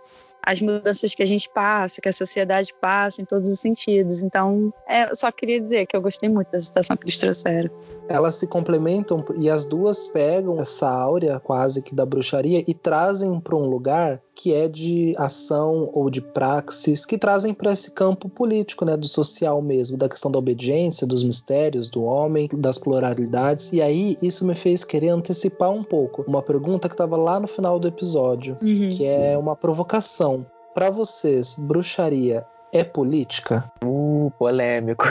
às 0.46 0.62
mudanças 0.62 1.16
que 1.16 1.24
a 1.24 1.26
gente 1.26 1.50
passa, 1.50 2.02
que 2.02 2.10
a 2.10 2.14
sociedade 2.14 2.74
passa 2.80 3.22
em 3.22 3.26
todos 3.26 3.50
os 3.50 3.60
sentidos. 3.60 4.22
Então, 4.22 4.74
é, 4.88 5.10
eu 5.10 5.16
só 5.16 5.32
queria 5.32 5.60
dizer 5.60 5.86
que 5.88 5.96
eu 5.96 6.02
gostei 6.02 6.30
muito 6.30 6.52
da 6.52 6.60
citação 6.60 6.96
que 6.96 7.06
eles 7.06 7.18
trouxeram 7.18 7.72
elas 8.08 8.36
se 8.36 8.48
complementam 8.48 9.24
e 9.38 9.50
as 9.50 9.66
duas 9.66 10.08
pegam 10.08 10.60
essa 10.60 10.90
áurea 10.90 11.40
quase 11.40 11.82
que 11.82 11.96
da 11.96 12.06
bruxaria 12.06 12.64
e 12.68 12.74
trazem 12.74 13.40
para 13.40 13.56
um 13.56 13.68
lugar 13.68 14.22
que 14.36 14.54
é 14.54 14.68
de 14.68 15.14
ação 15.18 15.90
ou 15.94 16.10
de 16.10 16.22
praxis, 16.22 17.06
que 17.06 17.18
trazem 17.18 17.54
para 17.54 17.72
esse 17.72 17.92
campo 17.92 18.28
político, 18.28 18.84
né, 18.84 18.98
do 18.98 19.08
social 19.08 19.62
mesmo, 19.62 19.96
da 19.96 20.10
questão 20.10 20.30
da 20.30 20.38
obediência, 20.38 21.08
dos 21.08 21.24
mistérios 21.24 21.88
do 21.88 22.04
homem, 22.04 22.50
das 22.54 22.78
pluralidades. 22.78 23.72
E 23.72 23.82
aí 23.82 24.18
isso 24.22 24.46
me 24.46 24.54
fez 24.54 24.84
querer 24.84 25.10
antecipar 25.10 25.72
um 25.72 25.84
pouco 25.84 26.24
uma 26.28 26.42
pergunta 26.42 26.90
que 26.90 26.94
estava 26.94 27.16
lá 27.16 27.40
no 27.40 27.48
final 27.48 27.80
do 27.80 27.88
episódio, 27.88 28.58
uhum. 28.62 28.90
que 28.90 29.06
é 29.06 29.38
uma 29.38 29.56
provocação. 29.56 30.35
Para 30.76 30.90
vocês, 30.90 31.56
bruxaria 31.58 32.46
é 32.74 32.84
política? 32.84 33.72
Uh, 33.82 34.30
polêmico. 34.38 35.06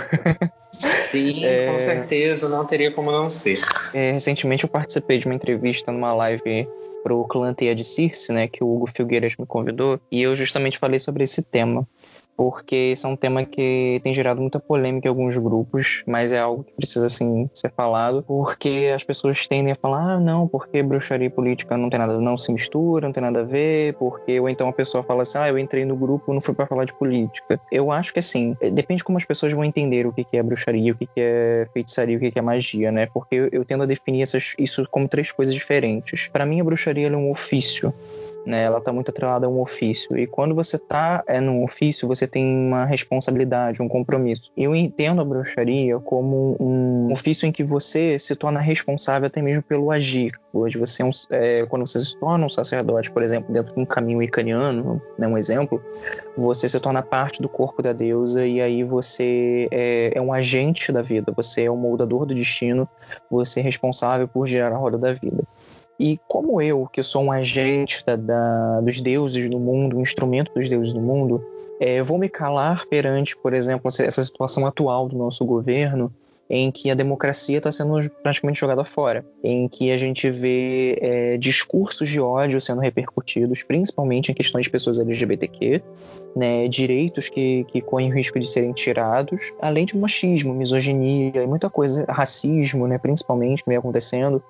Sim, 1.11 1.43
é... 1.43 1.73
com 1.73 1.79
certeza, 1.79 2.51
não 2.51 2.67
teria 2.67 2.93
como 2.93 3.11
não 3.11 3.31
ser. 3.31 3.57
É, 3.95 4.13
recentemente 4.13 4.65
eu 4.65 4.69
participei 4.69 5.17
de 5.17 5.25
uma 5.25 5.35
entrevista 5.35 5.91
numa 5.91 6.13
live 6.13 6.69
pro 7.03 7.25
clã 7.25 7.55
Teia 7.55 7.75
de 7.75 7.83
Circe, 7.83 8.31
né, 8.31 8.47
que 8.47 8.63
o 8.63 8.77
Hugo 8.77 8.91
Filgueiras 8.95 9.37
me 9.39 9.47
convidou, 9.47 9.99
e 10.13 10.21
eu 10.21 10.37
justamente 10.37 10.77
falei 10.77 11.01
sobre 11.01 11.25
esse 11.25 11.43
tema 11.43 11.89
porque 12.37 12.93
esse 12.93 13.07
é 13.07 13.09
um 13.09 13.17
tema 13.17 13.45
que 13.45 14.01
tem 14.03 14.15
gerado 14.15 14.41
muita 14.41 14.59
polêmica 14.59 15.09
em 15.09 15.11
alguns 15.11 15.37
grupos, 15.37 16.03
mas 16.07 16.33
é 16.33 16.39
algo 16.39 16.65
que 16.65 16.73
precisa 16.73 17.07
assim 17.07 17.49
ser 17.53 17.73
falado, 17.73 18.23
porque 18.27 18.91
as 18.95 19.05
pessoas 19.05 19.47
tendem 19.47 19.73
a 19.73 19.77
falar: 19.77 20.15
"Ah, 20.15 20.21
não, 20.21 20.49
porque 20.49 20.83
bruxaria 20.83 21.27
e 21.27 21.31
política 21.31 21.77
não 21.77 21.89
tem 21.89 21.99
nada, 21.99 22.19
não 22.21 22.37
se 22.37 22.53
mistura, 22.53 23.07
não 23.07 23.13
tem 23.13 23.23
nada 23.23 23.41
a 23.41 23.45
ver", 23.45 23.95
porque 23.95 24.39
ou 24.41 24.49
então 24.49 24.69
a 24.69 24.73
pessoa 24.73 25.03
fala 25.03 25.23
assim: 25.23 25.39
"Ah, 25.39 25.49
eu 25.49 25.59
entrei 25.59 25.85
no 25.85 25.97
grupo, 25.97 26.33
não 26.33 26.41
fui 26.41 26.55
para 26.55 26.67
falar 26.67 26.85
de 26.85 26.95
política". 26.95 27.61
Eu 27.71 27.91
acho 27.91 28.13
que 28.13 28.19
assim, 28.19 28.57
depende 28.73 29.05
como 29.05 29.19
as 29.19 29.25
pessoas 29.25 29.53
vão 29.53 29.65
entender 29.65 30.07
o 30.07 30.13
que 30.13 30.27
é 30.37 30.43
bruxaria, 30.43 30.93
o 30.93 30.97
que 30.97 31.09
é 31.17 31.67
feitiçaria, 31.73 32.17
o 32.17 32.21
que 32.21 32.39
é 32.39 32.43
magia, 32.43 32.91
né? 32.91 33.07
Porque 33.07 33.49
eu 33.53 33.65
tendo 33.65 33.83
a 33.83 33.87
definir 33.87 34.23
essas, 34.23 34.55
isso 34.59 34.87
como 34.91 35.09
três 35.09 35.31
coisas 35.31 35.55
diferentes. 35.55 36.29
Para 36.29 36.47
mim 36.47 36.61
a 36.61 36.65
bruxaria 36.65 37.09
é 37.09 37.17
um 37.17 37.31
ofício 37.31 37.93
né? 38.47 38.65
Ela 38.65 38.79
está 38.79 38.93
muito 38.93 39.11
atrelada 39.11 39.47
a 39.47 39.49
um 39.49 39.61
ofício. 39.61 40.17
E 40.19 40.27
quando 40.27 40.55
você 40.55 40.77
está 40.77 41.23
é, 41.27 41.41
num 41.41 41.65
ofício, 41.65 42.07
você 42.07 42.27
tem 42.27 42.47
uma 42.47 42.85
responsabilidade, 42.85 43.83
um 43.83 43.89
compromisso. 43.89 44.51
Eu 44.57 44.75
entendo 44.75 45.21
a 45.21 45.25
bruxaria 45.25 45.99
como 45.99 46.57
um 46.61 47.13
ofício 47.13 47.47
em 47.47 47.53
que 47.53 47.65
você 47.65 48.19
se 48.19 48.35
torna 48.37 48.61
responsável 48.61 49.27
até 49.27 49.41
mesmo 49.41 49.63
pelo 49.63 49.91
agir. 49.91 50.33
Hoje 50.53 50.79
você 50.79 51.03
é, 51.03 51.05
um, 51.05 51.11
é 51.31 51.67
quando 51.67 51.87
você 51.87 51.99
se 51.99 52.17
torna 52.17 52.47
um 52.47 52.49
sacerdote, 52.49 53.11
por 53.11 53.23
exemplo, 53.23 53.53
dentro 53.53 53.75
de 53.75 53.81
um 53.81 53.85
caminho 53.85 54.23
icaniano, 54.23 55.03
né, 55.19 55.27
um 55.27 55.37
exemplo, 55.37 55.83
você 56.37 56.69
se 56.69 56.79
torna 56.79 57.03
parte 57.03 57.43
do 57.43 57.49
corpo 57.49 57.83
da 57.83 57.93
deusa 57.93 58.47
e 58.47 58.61
aí 58.61 58.85
você 58.85 59.69
é, 59.71 60.13
é 60.17 60.21
um 60.21 60.33
agente 60.33 60.93
da 60.93 61.03
vida, 61.03 61.33
você 61.35 61.65
é 61.65 61.71
um 61.71 61.77
moldador 61.77 62.27
do 62.27 62.35
destino, 62.35 62.89
você 63.31 63.61
é 63.61 63.63
responsável 63.63 64.29
por 64.29 64.47
gerar 64.47 64.75
a 64.75 64.79
roda 64.79 64.97
da 64.97 65.13
vida. 65.13 65.45
E 65.99 66.19
como 66.29 66.61
eu, 66.61 66.89
que 66.93 67.03
sou 67.03 67.25
um 67.25 67.33
agente 67.33 68.05
da, 68.05 68.17
da, 68.17 68.81
dos 68.81 69.01
deuses 69.01 69.49
no 69.49 69.61
mundo, 69.61 69.97
um 69.97 70.03
instrumento 70.03 70.53
dos 70.53 70.69
deuses 70.69 70.93
no 70.93 71.01
mundo, 71.01 71.45
é, 71.81 72.03
vou 72.03 72.19
me 72.19 72.29
calar 72.29 72.87
perante, 72.87 73.37
por 73.37 73.53
exemplo, 73.53 73.89
essa 73.89 74.25
situação 74.25 74.67
atual 74.67 75.09
do 75.09 75.17
nosso 75.17 75.45
governo, 75.45 76.13
em 76.49 76.71
que 76.71 76.91
a 76.91 76.95
democracia 76.95 77.59
está 77.59 77.73
sendo 77.73 77.99
praticamente 78.23 78.61
jogada 78.61 78.85
fora, 78.85 79.25
em 79.43 79.67
que 79.67 79.91
a 79.91 79.97
gente 79.97 80.31
vê 80.31 80.99
é, 81.01 81.37
discursos 81.39 82.09
de 82.09 82.21
ódio 82.21 82.61
sendo 82.61 82.81
repercutidos, 82.81 83.63
principalmente 83.63 84.31
em 84.31 84.35
questões 84.35 84.65
de 84.65 84.71
pessoas 84.71 84.99
LGBTQ, 84.99 85.83
né, 86.37 86.69
direitos 86.69 87.29
que, 87.29 87.65
que 87.65 87.81
correm 87.81 88.11
o 88.11 88.15
risco 88.15 88.39
de 88.39 88.47
serem 88.47 88.73
tirados, 88.73 89.53
além 89.61 89.87
de 89.87 89.97
machismo, 89.97 90.53
misoginia 90.53 91.43
e 91.43 91.47
muita 91.47 91.71
coisa, 91.71 92.05
racismo, 92.09 92.87
né, 92.87 92.99
principalmente, 92.99 93.63
que 93.63 93.69
vem 93.69 93.79
acontecendo. 93.79 94.43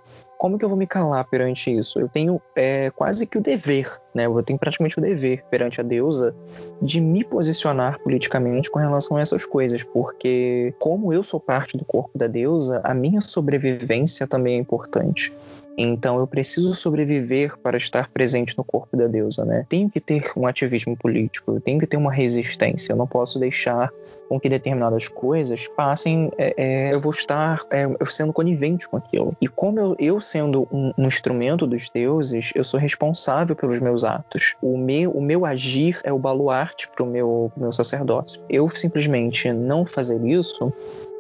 Como 0.45 0.59
que 0.59 0.65
eu 0.67 0.69
vou 0.69 0.77
me 0.77 0.87
calar 0.87 1.25
perante 1.25 1.75
isso? 1.75 1.99
Eu 1.99 2.07
tenho 2.07 2.39
é, 2.55 2.91
quase 2.91 3.27
que 3.27 3.39
o 3.39 3.41
dever, 3.41 3.91
né? 4.15 4.27
Eu 4.27 4.43
tenho 4.43 4.59
praticamente 4.59 4.99
o 4.99 5.01
dever 5.01 5.43
perante 5.51 5.81
a 5.81 5.83
deusa 5.83 6.37
de 6.83 7.01
me 7.01 7.25
posicionar 7.25 7.99
politicamente 8.01 8.71
com 8.71 8.79
relação 8.79 9.17
a 9.17 9.23
essas 9.23 9.47
coisas, 9.47 9.83
porque 9.83 10.75
como 10.79 11.15
eu 11.15 11.23
sou 11.23 11.41
parte 11.41 11.79
do 11.79 11.85
corpo 11.87 12.19
da 12.19 12.27
deusa, 12.27 12.83
a 12.85 12.93
minha 12.93 13.23
sobrevivência 13.23 14.27
também 14.27 14.57
é 14.57 14.59
importante. 14.59 15.33
Então 15.77 16.19
eu 16.19 16.27
preciso 16.27 16.75
sobreviver 16.75 17.59
para 17.59 17.77
estar 17.77 18.09
presente 18.09 18.57
no 18.57 18.65
corpo 18.65 18.97
da 18.97 19.07
deusa, 19.07 19.45
né? 19.45 19.67
Tenho 19.69 19.91
que 19.91 20.01
ter 20.01 20.31
um 20.37 20.47
ativismo 20.47 20.97
político, 20.97 21.53
eu 21.53 21.61
tenho 21.61 21.81
que 21.81 21.87
ter 21.87 21.97
uma 21.97 22.13
resistência. 22.13 22.93
Eu 22.93 22.97
não 22.97 23.07
posso 23.07 23.39
deixar 23.39 23.91
com 24.29 24.39
que 24.39 24.49
determinadas 24.49 25.09
coisas 25.09 25.67
passem. 25.69 26.31
É, 26.39 26.55
é, 26.57 26.95
eu 26.95 27.01
vou 27.01 27.13
estar 27.13 27.61
é, 27.71 27.87
sendo 28.07 28.33
conivente 28.33 28.89
com 28.89 28.97
aquilo. 28.97 29.37
E 29.41 29.49
como 29.49 29.81
eu, 29.81 29.97
eu 29.99 30.21
sendo 30.21 30.69
um, 30.73 30.93
um, 30.97 31.07
instrumento 31.07 31.67
dos 31.67 31.91
deuses, 31.91 32.53
eu 32.55 32.65
sou 32.65 32.79
responsável 32.79 33.57
pelos 33.57 33.81
meus 33.81 34.05
atos. 34.05 34.57
O 34.63 34.79
meu, 34.79 35.11
o 35.11 35.21
meu 35.21 35.45
agir 35.45 36.01
é 36.05 36.13
o 36.13 36.19
baluarte 36.19 36.89
para 36.89 37.05
o 37.05 37.07
meu, 37.07 37.53
meu 37.57 37.73
sacerdócio. 37.73 38.41
Eu 38.49 38.69
simplesmente 38.69 39.53
não 39.53 39.85
fazer 39.85 40.25
isso 40.25 40.73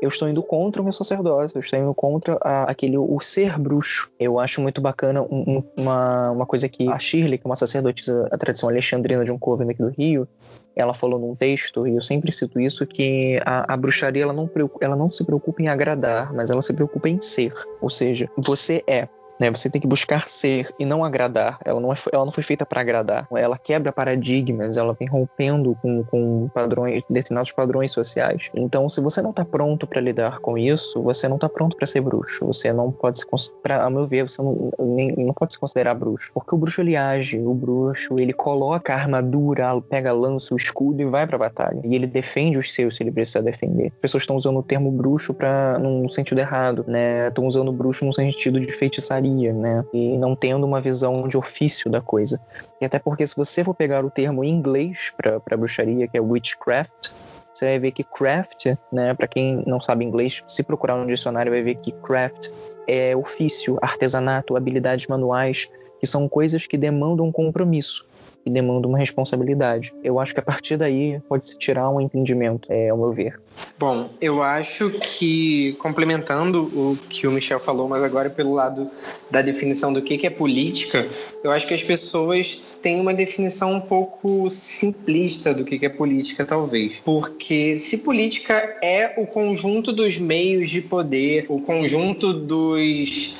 eu 0.04 0.08
estou 0.08 0.28
indo 0.28 0.42
contra 0.42 0.82
o 0.82 0.84
meu 0.84 0.92
sacerdócio, 0.92 1.56
eu 1.56 1.60
estou 1.60 1.78
indo 1.78 1.94
contra 1.94 2.38
a, 2.42 2.64
aquele 2.64 2.98
o 2.98 3.18
ser 3.20 3.58
bruxo. 3.58 4.10
Eu 4.20 4.38
acho 4.38 4.60
muito 4.60 4.78
bacana 4.78 5.22
um, 5.22 5.56
um, 5.56 5.62
uma, 5.78 6.30
uma 6.30 6.46
coisa 6.46 6.68
que 6.68 6.86
a 6.90 6.98
Shirley, 6.98 7.38
que 7.38 7.46
é 7.46 7.48
uma 7.48 7.56
sacerdotisa 7.56 8.28
da 8.28 8.36
tradição 8.36 8.68
alexandrina 8.68 9.24
de 9.24 9.32
um 9.32 9.38
coven 9.38 9.70
aqui 9.70 9.82
do 9.82 9.88
Rio, 9.88 10.28
ela 10.76 10.92
falou 10.92 11.18
num 11.18 11.34
texto, 11.34 11.86
e 11.86 11.94
eu 11.94 12.02
sempre 12.02 12.30
cito 12.30 12.60
isso, 12.60 12.86
que 12.86 13.40
a, 13.46 13.72
a 13.72 13.76
bruxaria 13.78 14.24
ela 14.24 14.34
não, 14.34 14.50
ela 14.78 14.94
não 14.94 15.08
se 15.10 15.24
preocupa 15.24 15.62
em 15.62 15.68
agradar, 15.68 16.34
mas 16.34 16.50
ela 16.50 16.60
se 16.60 16.74
preocupa 16.74 17.08
em 17.08 17.18
ser. 17.20 17.54
Ou 17.80 17.88
seja, 17.88 18.28
você 18.36 18.84
é. 18.86 19.08
Né? 19.44 19.50
Você 19.50 19.68
tem 19.68 19.80
que 19.80 19.86
buscar 19.86 20.26
ser 20.26 20.70
e 20.78 20.86
não 20.86 21.04
agradar. 21.04 21.58
Ela 21.64 21.80
não, 21.80 21.92
é, 21.92 21.96
ela 22.12 22.24
não 22.24 22.32
foi 22.32 22.42
feita 22.42 22.64
para 22.64 22.80
agradar. 22.80 23.28
Ela 23.36 23.58
quebra 23.58 23.92
paradigmas, 23.92 24.76
ela 24.76 24.94
vem 24.98 25.08
rompendo 25.08 25.76
com, 25.82 26.02
com 26.04 26.48
padrões, 26.48 27.02
determinados 27.10 27.52
padrões 27.52 27.92
sociais. 27.92 28.50
Então, 28.54 28.88
se 28.88 29.00
você 29.00 29.20
não 29.20 29.30
está 29.30 29.44
pronto 29.44 29.86
para 29.86 30.00
lidar 30.00 30.38
com 30.40 30.56
isso, 30.56 31.02
você 31.02 31.28
não 31.28 31.36
está 31.36 31.48
pronto 31.48 31.76
para 31.76 31.86
ser 31.86 32.00
bruxo. 32.00 32.46
Você 32.46 32.72
não 32.72 32.90
pode 32.90 33.18
se 33.18 33.26
considerar, 33.26 33.82
a 33.82 33.90
meu 33.90 34.06
ver, 34.06 34.22
você 34.22 34.40
não, 34.40 34.72
nem, 34.78 35.14
não 35.16 35.34
pode 35.34 35.52
se 35.52 35.60
considerar 35.60 35.94
bruxo. 35.94 36.30
Porque 36.32 36.54
o 36.54 36.58
bruxo 36.58 36.80
ele 36.80 36.96
age, 36.96 37.38
o 37.38 37.52
bruxo 37.52 38.18
ele 38.18 38.32
coloca 38.32 38.94
a 38.94 38.96
armadura, 38.96 39.78
pega 39.82 40.12
lança, 40.12 40.54
o 40.54 40.56
escudo 40.56 41.02
e 41.02 41.04
vai 41.04 41.26
para 41.26 41.36
a 41.36 41.38
batalha. 41.38 41.80
E 41.84 41.94
ele 41.94 42.06
defende 42.06 42.58
os 42.58 42.72
seus 42.72 42.96
se 42.96 43.02
ele 43.02 43.10
precisa 43.12 43.42
defender. 43.42 43.88
As 43.88 44.00
pessoas 44.00 44.22
estão 44.22 44.36
usando 44.36 44.58
o 44.58 44.62
termo 44.62 44.90
bruxo 44.90 45.34
para 45.34 45.78
num 45.78 46.08
sentido 46.08 46.38
errado, 46.38 46.84
né? 46.88 47.28
Estão 47.28 47.46
usando 47.46 47.72
bruxo 47.72 48.04
no 48.04 48.12
sentido 48.12 48.58
de 48.60 48.72
feitiçaria 48.72 49.33
né? 49.34 49.84
E 49.92 50.16
não 50.16 50.34
tendo 50.36 50.64
uma 50.64 50.80
visão 50.80 51.26
de 51.28 51.36
ofício 51.36 51.90
da 51.90 52.00
coisa. 52.00 52.40
E 52.80 52.84
até 52.84 52.98
porque 52.98 53.26
se 53.26 53.36
você 53.36 53.64
for 53.64 53.74
pegar 53.74 54.04
o 54.04 54.10
termo 54.10 54.44
em 54.44 54.50
inglês 54.50 55.12
para 55.16 55.56
bruxaria, 55.56 56.08
que 56.08 56.16
é 56.16 56.20
witchcraft, 56.20 57.10
você 57.52 57.66
vai 57.66 57.78
ver 57.78 57.92
que 57.92 58.02
craft, 58.02 58.74
né, 58.92 59.14
para 59.14 59.28
quem 59.28 59.62
não 59.64 59.80
sabe 59.80 60.04
inglês, 60.04 60.42
se 60.48 60.62
procurar 60.64 60.96
no 60.96 61.06
dicionário 61.06 61.52
vai 61.52 61.62
ver 61.62 61.76
que 61.76 61.92
craft 61.92 62.48
é 62.86 63.16
ofício, 63.16 63.78
artesanato, 63.80 64.56
habilidades 64.56 65.06
manuais, 65.06 65.70
que 66.00 66.06
são 66.06 66.28
coisas 66.28 66.66
que 66.66 66.76
demandam 66.76 67.30
compromisso 67.30 68.04
e 68.44 68.50
demanda 68.50 68.86
uma 68.86 68.98
responsabilidade. 68.98 69.92
Eu 70.02 70.20
acho 70.20 70.34
que 70.34 70.40
a 70.40 70.42
partir 70.42 70.76
daí 70.76 71.20
pode 71.28 71.48
se 71.48 71.58
tirar 71.58 71.88
um 71.90 72.00
entendimento, 72.00 72.70
é, 72.70 72.90
ao 72.90 72.96
meu 72.96 73.12
ver. 73.12 73.40
Bom, 73.78 74.10
eu 74.20 74.42
acho 74.42 74.90
que, 74.90 75.74
complementando 75.78 76.62
o 76.62 76.98
que 77.08 77.26
o 77.26 77.30
Michel 77.30 77.58
falou, 77.58 77.88
mas 77.88 78.02
agora 78.02 78.30
pelo 78.30 78.52
lado 78.52 78.90
da 79.30 79.42
definição 79.42 79.92
do 79.92 80.02
que 80.02 80.26
é 80.26 80.30
política, 80.30 81.06
eu 81.42 81.50
acho 81.50 81.66
que 81.66 81.74
as 81.74 81.82
pessoas 81.82 82.62
têm 82.80 83.00
uma 83.00 83.12
definição 83.14 83.72
um 83.72 83.80
pouco 83.80 84.48
simplista 84.50 85.54
do 85.54 85.64
que 85.64 85.84
é 85.84 85.88
política, 85.88 86.44
talvez. 86.44 87.00
Porque 87.00 87.76
se 87.76 87.98
política 87.98 88.54
é 88.82 89.14
o 89.16 89.26
conjunto 89.26 89.92
dos 89.92 90.18
meios 90.18 90.70
de 90.70 90.82
poder, 90.82 91.46
o 91.48 91.60
conjunto 91.60 92.32
dos 92.32 93.36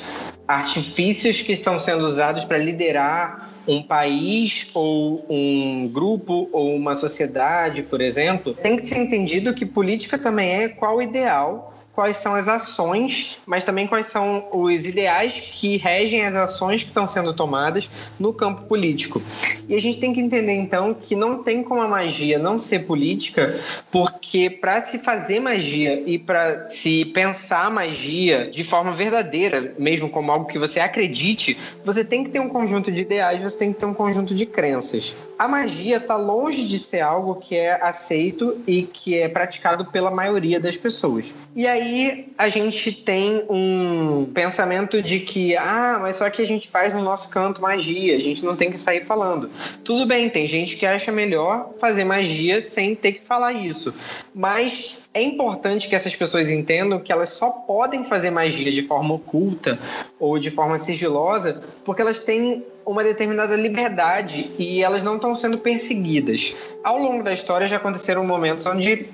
artifícios 0.46 1.42
que 1.42 1.52
estão 1.52 1.78
sendo 1.78 2.04
usados 2.04 2.44
para 2.44 2.58
liderar 2.58 3.53
um 3.66 3.82
país 3.82 4.70
ou 4.74 5.24
um 5.28 5.88
grupo 5.88 6.48
ou 6.52 6.74
uma 6.74 6.94
sociedade, 6.94 7.82
por 7.82 8.00
exemplo, 8.00 8.54
tem 8.54 8.76
que 8.76 8.86
ser 8.86 8.98
entendido 8.98 9.54
que 9.54 9.64
política 9.66 10.18
também 10.18 10.50
é 10.50 10.68
qual 10.68 10.96
o 10.96 11.02
ideal 11.02 11.73
quais 11.94 12.16
são 12.16 12.34
as 12.34 12.48
ações, 12.48 13.38
mas 13.46 13.64
também 13.64 13.86
quais 13.86 14.06
são 14.06 14.48
os 14.52 14.84
ideais 14.84 15.34
que 15.52 15.76
regem 15.76 16.26
as 16.26 16.34
ações 16.34 16.82
que 16.82 16.88
estão 16.88 17.06
sendo 17.06 17.32
tomadas 17.32 17.88
no 18.18 18.32
campo 18.32 18.62
político. 18.62 19.22
E 19.68 19.74
a 19.74 19.80
gente 19.80 19.98
tem 19.98 20.12
que 20.12 20.20
entender 20.20 20.52
então 20.52 20.92
que 20.92 21.14
não 21.14 21.42
tem 21.42 21.62
como 21.62 21.80
a 21.80 21.88
magia 21.88 22.38
não 22.38 22.58
ser 22.58 22.80
política, 22.80 23.60
porque 23.90 24.50
para 24.50 24.82
se 24.82 24.98
fazer 24.98 25.38
magia 25.40 26.02
e 26.04 26.18
para 26.18 26.68
se 26.68 27.04
pensar 27.06 27.70
magia 27.70 28.50
de 28.50 28.64
forma 28.64 28.92
verdadeira, 28.92 29.74
mesmo 29.78 30.08
como 30.08 30.32
algo 30.32 30.46
que 30.46 30.58
você 30.58 30.80
acredite, 30.80 31.56
você 31.84 32.04
tem 32.04 32.24
que 32.24 32.30
ter 32.30 32.40
um 32.40 32.48
conjunto 32.48 32.90
de 32.90 33.02
ideais, 33.02 33.42
você 33.42 33.56
tem 33.56 33.72
que 33.72 33.78
ter 33.78 33.86
um 33.86 33.94
conjunto 33.94 34.34
de 34.34 34.46
crenças. 34.46 35.16
A 35.38 35.46
magia 35.46 35.98
está 35.98 36.16
longe 36.16 36.66
de 36.66 36.78
ser 36.78 37.00
algo 37.00 37.36
que 37.36 37.56
é 37.56 37.78
aceito 37.80 38.60
e 38.66 38.82
que 38.82 39.16
é 39.16 39.28
praticado 39.28 39.84
pela 39.86 40.10
maioria 40.10 40.58
das 40.58 40.76
pessoas. 40.76 41.34
E 41.54 41.66
aí 41.66 41.83
aí 41.84 42.28
a 42.36 42.48
gente 42.48 42.90
tem 42.92 43.44
um 43.48 44.26
pensamento 44.32 45.02
de 45.02 45.20
que, 45.20 45.56
ah, 45.56 45.98
mas 46.00 46.16
só 46.16 46.28
que 46.30 46.42
a 46.42 46.46
gente 46.46 46.68
faz 46.68 46.94
no 46.94 47.02
nosso 47.02 47.28
canto 47.28 47.60
magia, 47.60 48.16
a 48.16 48.20
gente 48.20 48.44
não 48.44 48.56
tem 48.56 48.70
que 48.70 48.78
sair 48.78 49.04
falando. 49.04 49.50
Tudo 49.84 50.06
bem, 50.06 50.28
tem 50.30 50.46
gente 50.46 50.76
que 50.76 50.86
acha 50.86 51.12
melhor 51.12 51.70
fazer 51.78 52.04
magia 52.04 52.60
sem 52.62 52.94
ter 52.94 53.12
que 53.12 53.26
falar 53.26 53.52
isso. 53.52 53.94
Mas 54.34 54.98
é 55.12 55.22
importante 55.22 55.88
que 55.88 55.94
essas 55.94 56.16
pessoas 56.16 56.50
entendam 56.50 56.98
que 56.98 57.12
elas 57.12 57.30
só 57.30 57.50
podem 57.50 58.04
fazer 58.04 58.30
magia 58.30 58.72
de 58.72 58.82
forma 58.82 59.14
oculta 59.14 59.78
ou 60.18 60.38
de 60.38 60.50
forma 60.50 60.78
sigilosa 60.78 61.62
porque 61.84 62.02
elas 62.02 62.20
têm 62.20 62.64
uma 62.86 63.02
determinada 63.02 63.56
liberdade 63.56 64.50
e 64.58 64.82
elas 64.82 65.02
não 65.02 65.16
estão 65.16 65.34
sendo 65.34 65.58
perseguidas. 65.58 66.54
Ao 66.82 66.98
longo 66.98 67.22
da 67.22 67.32
história 67.32 67.66
já 67.66 67.76
aconteceram 67.76 68.24
momentos 68.24 68.66
onde 68.66 69.08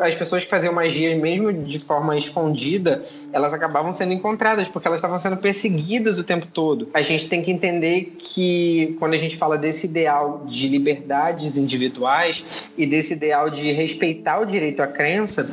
as 0.00 0.14
pessoas 0.14 0.44
que 0.44 0.50
faziam 0.50 0.72
magia, 0.72 1.14
mesmo 1.16 1.52
de 1.52 1.78
forma 1.78 2.16
escondida, 2.16 3.04
elas 3.32 3.52
acabavam 3.52 3.92
sendo 3.92 4.12
encontradas 4.12 4.68
porque 4.68 4.88
elas 4.88 4.98
estavam 4.98 5.18
sendo 5.18 5.36
perseguidas 5.36 6.18
o 6.18 6.24
tempo 6.24 6.46
todo. 6.46 6.88
A 6.94 7.02
gente 7.02 7.28
tem 7.28 7.42
que 7.42 7.50
entender 7.50 8.16
que 8.18 8.96
quando 8.98 9.14
a 9.14 9.18
gente 9.18 9.36
fala 9.36 9.58
desse 9.58 9.86
ideal 9.86 10.44
de 10.46 10.68
liberdades 10.68 11.58
individuais 11.58 12.42
e 12.76 12.86
desse 12.86 13.12
ideal 13.12 13.50
de 13.50 13.70
respeitar 13.72 14.40
o 14.40 14.46
direito 14.46 14.82
à 14.82 14.86
crença, 14.86 15.50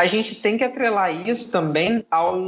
a 0.00 0.06
gente 0.06 0.36
tem 0.36 0.56
que 0.56 0.64
atrelar 0.64 1.28
isso 1.28 1.52
também 1.52 2.02
ao 2.10 2.40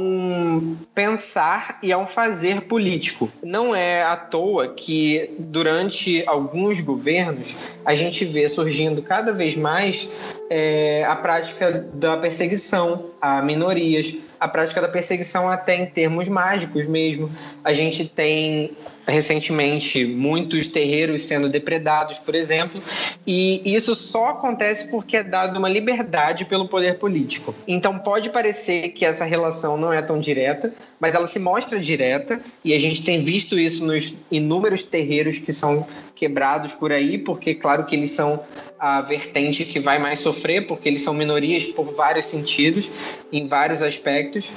pensar 0.95 1.77
e 1.83 1.93
ao 1.93 2.07
fazer 2.07 2.61
político. 2.61 3.31
Não 3.43 3.75
é 3.75 4.01
à 4.01 4.15
toa 4.15 4.69
que 4.69 5.29
durante 5.37 6.23
alguns 6.25 6.81
governos 6.81 7.55
a 7.85 7.93
gente 7.93 8.25
vê 8.25 8.49
surgindo 8.49 9.03
cada 9.03 9.31
vez 9.31 9.55
mais 9.55 10.09
é, 10.49 11.05
a 11.07 11.15
prática 11.15 11.87
da 11.93 12.17
perseguição 12.17 13.11
a 13.21 13.39
minorias, 13.43 14.15
a 14.39 14.47
prática 14.47 14.81
da 14.81 14.87
perseguição 14.87 15.47
até 15.47 15.75
em 15.75 15.85
termos 15.85 16.27
mágicos 16.27 16.87
mesmo. 16.87 17.31
A 17.63 17.71
gente 17.71 18.09
tem 18.09 18.75
recentemente 19.07 20.05
muitos 20.05 20.67
terreiros 20.67 21.23
sendo 21.23 21.49
depredados, 21.49 22.19
por 22.19 22.35
exemplo, 22.35 22.81
e 23.25 23.61
isso 23.65 23.95
só 23.95 24.29
acontece 24.29 24.89
porque 24.89 25.17
é 25.17 25.23
dado 25.23 25.57
uma 25.57 25.69
liberdade 25.69 26.45
pelo 26.45 26.67
poder 26.67 26.97
político. 26.97 27.53
Então 27.67 27.99
pode 27.99 28.29
parecer 28.29 28.89
que 28.89 29.05
essa 29.05 29.25
relação 29.25 29.77
não 29.77 29.91
é 29.91 30.01
tão 30.01 30.19
direta, 30.19 30.73
mas 30.99 31.15
ela 31.15 31.27
se 31.27 31.39
mostra 31.39 31.79
direta 31.79 32.39
e 32.63 32.73
a 32.73 32.79
gente 32.79 33.03
tem 33.03 33.23
visto 33.23 33.59
isso 33.59 33.85
nos 33.85 34.21
inúmeros 34.31 34.83
terreiros 34.83 35.37
que 35.37 35.51
são 35.51 35.85
quebrados 36.15 36.73
por 36.73 36.91
aí, 36.91 37.17
porque 37.17 37.53
claro 37.53 37.85
que 37.85 37.95
eles 37.95 38.11
são 38.11 38.41
a 38.83 38.99
vertente 38.99 39.63
que 39.63 39.79
vai 39.79 39.97
mais 39.97 40.19
sofrer, 40.19 40.67
porque 40.67 40.89
eles 40.89 41.01
são 41.01 41.13
minorias 41.13 41.63
por 41.63 41.93
vários 41.95 42.25
sentidos, 42.25 42.91
em 43.31 43.47
vários 43.47 43.81
aspectos, 43.81 44.53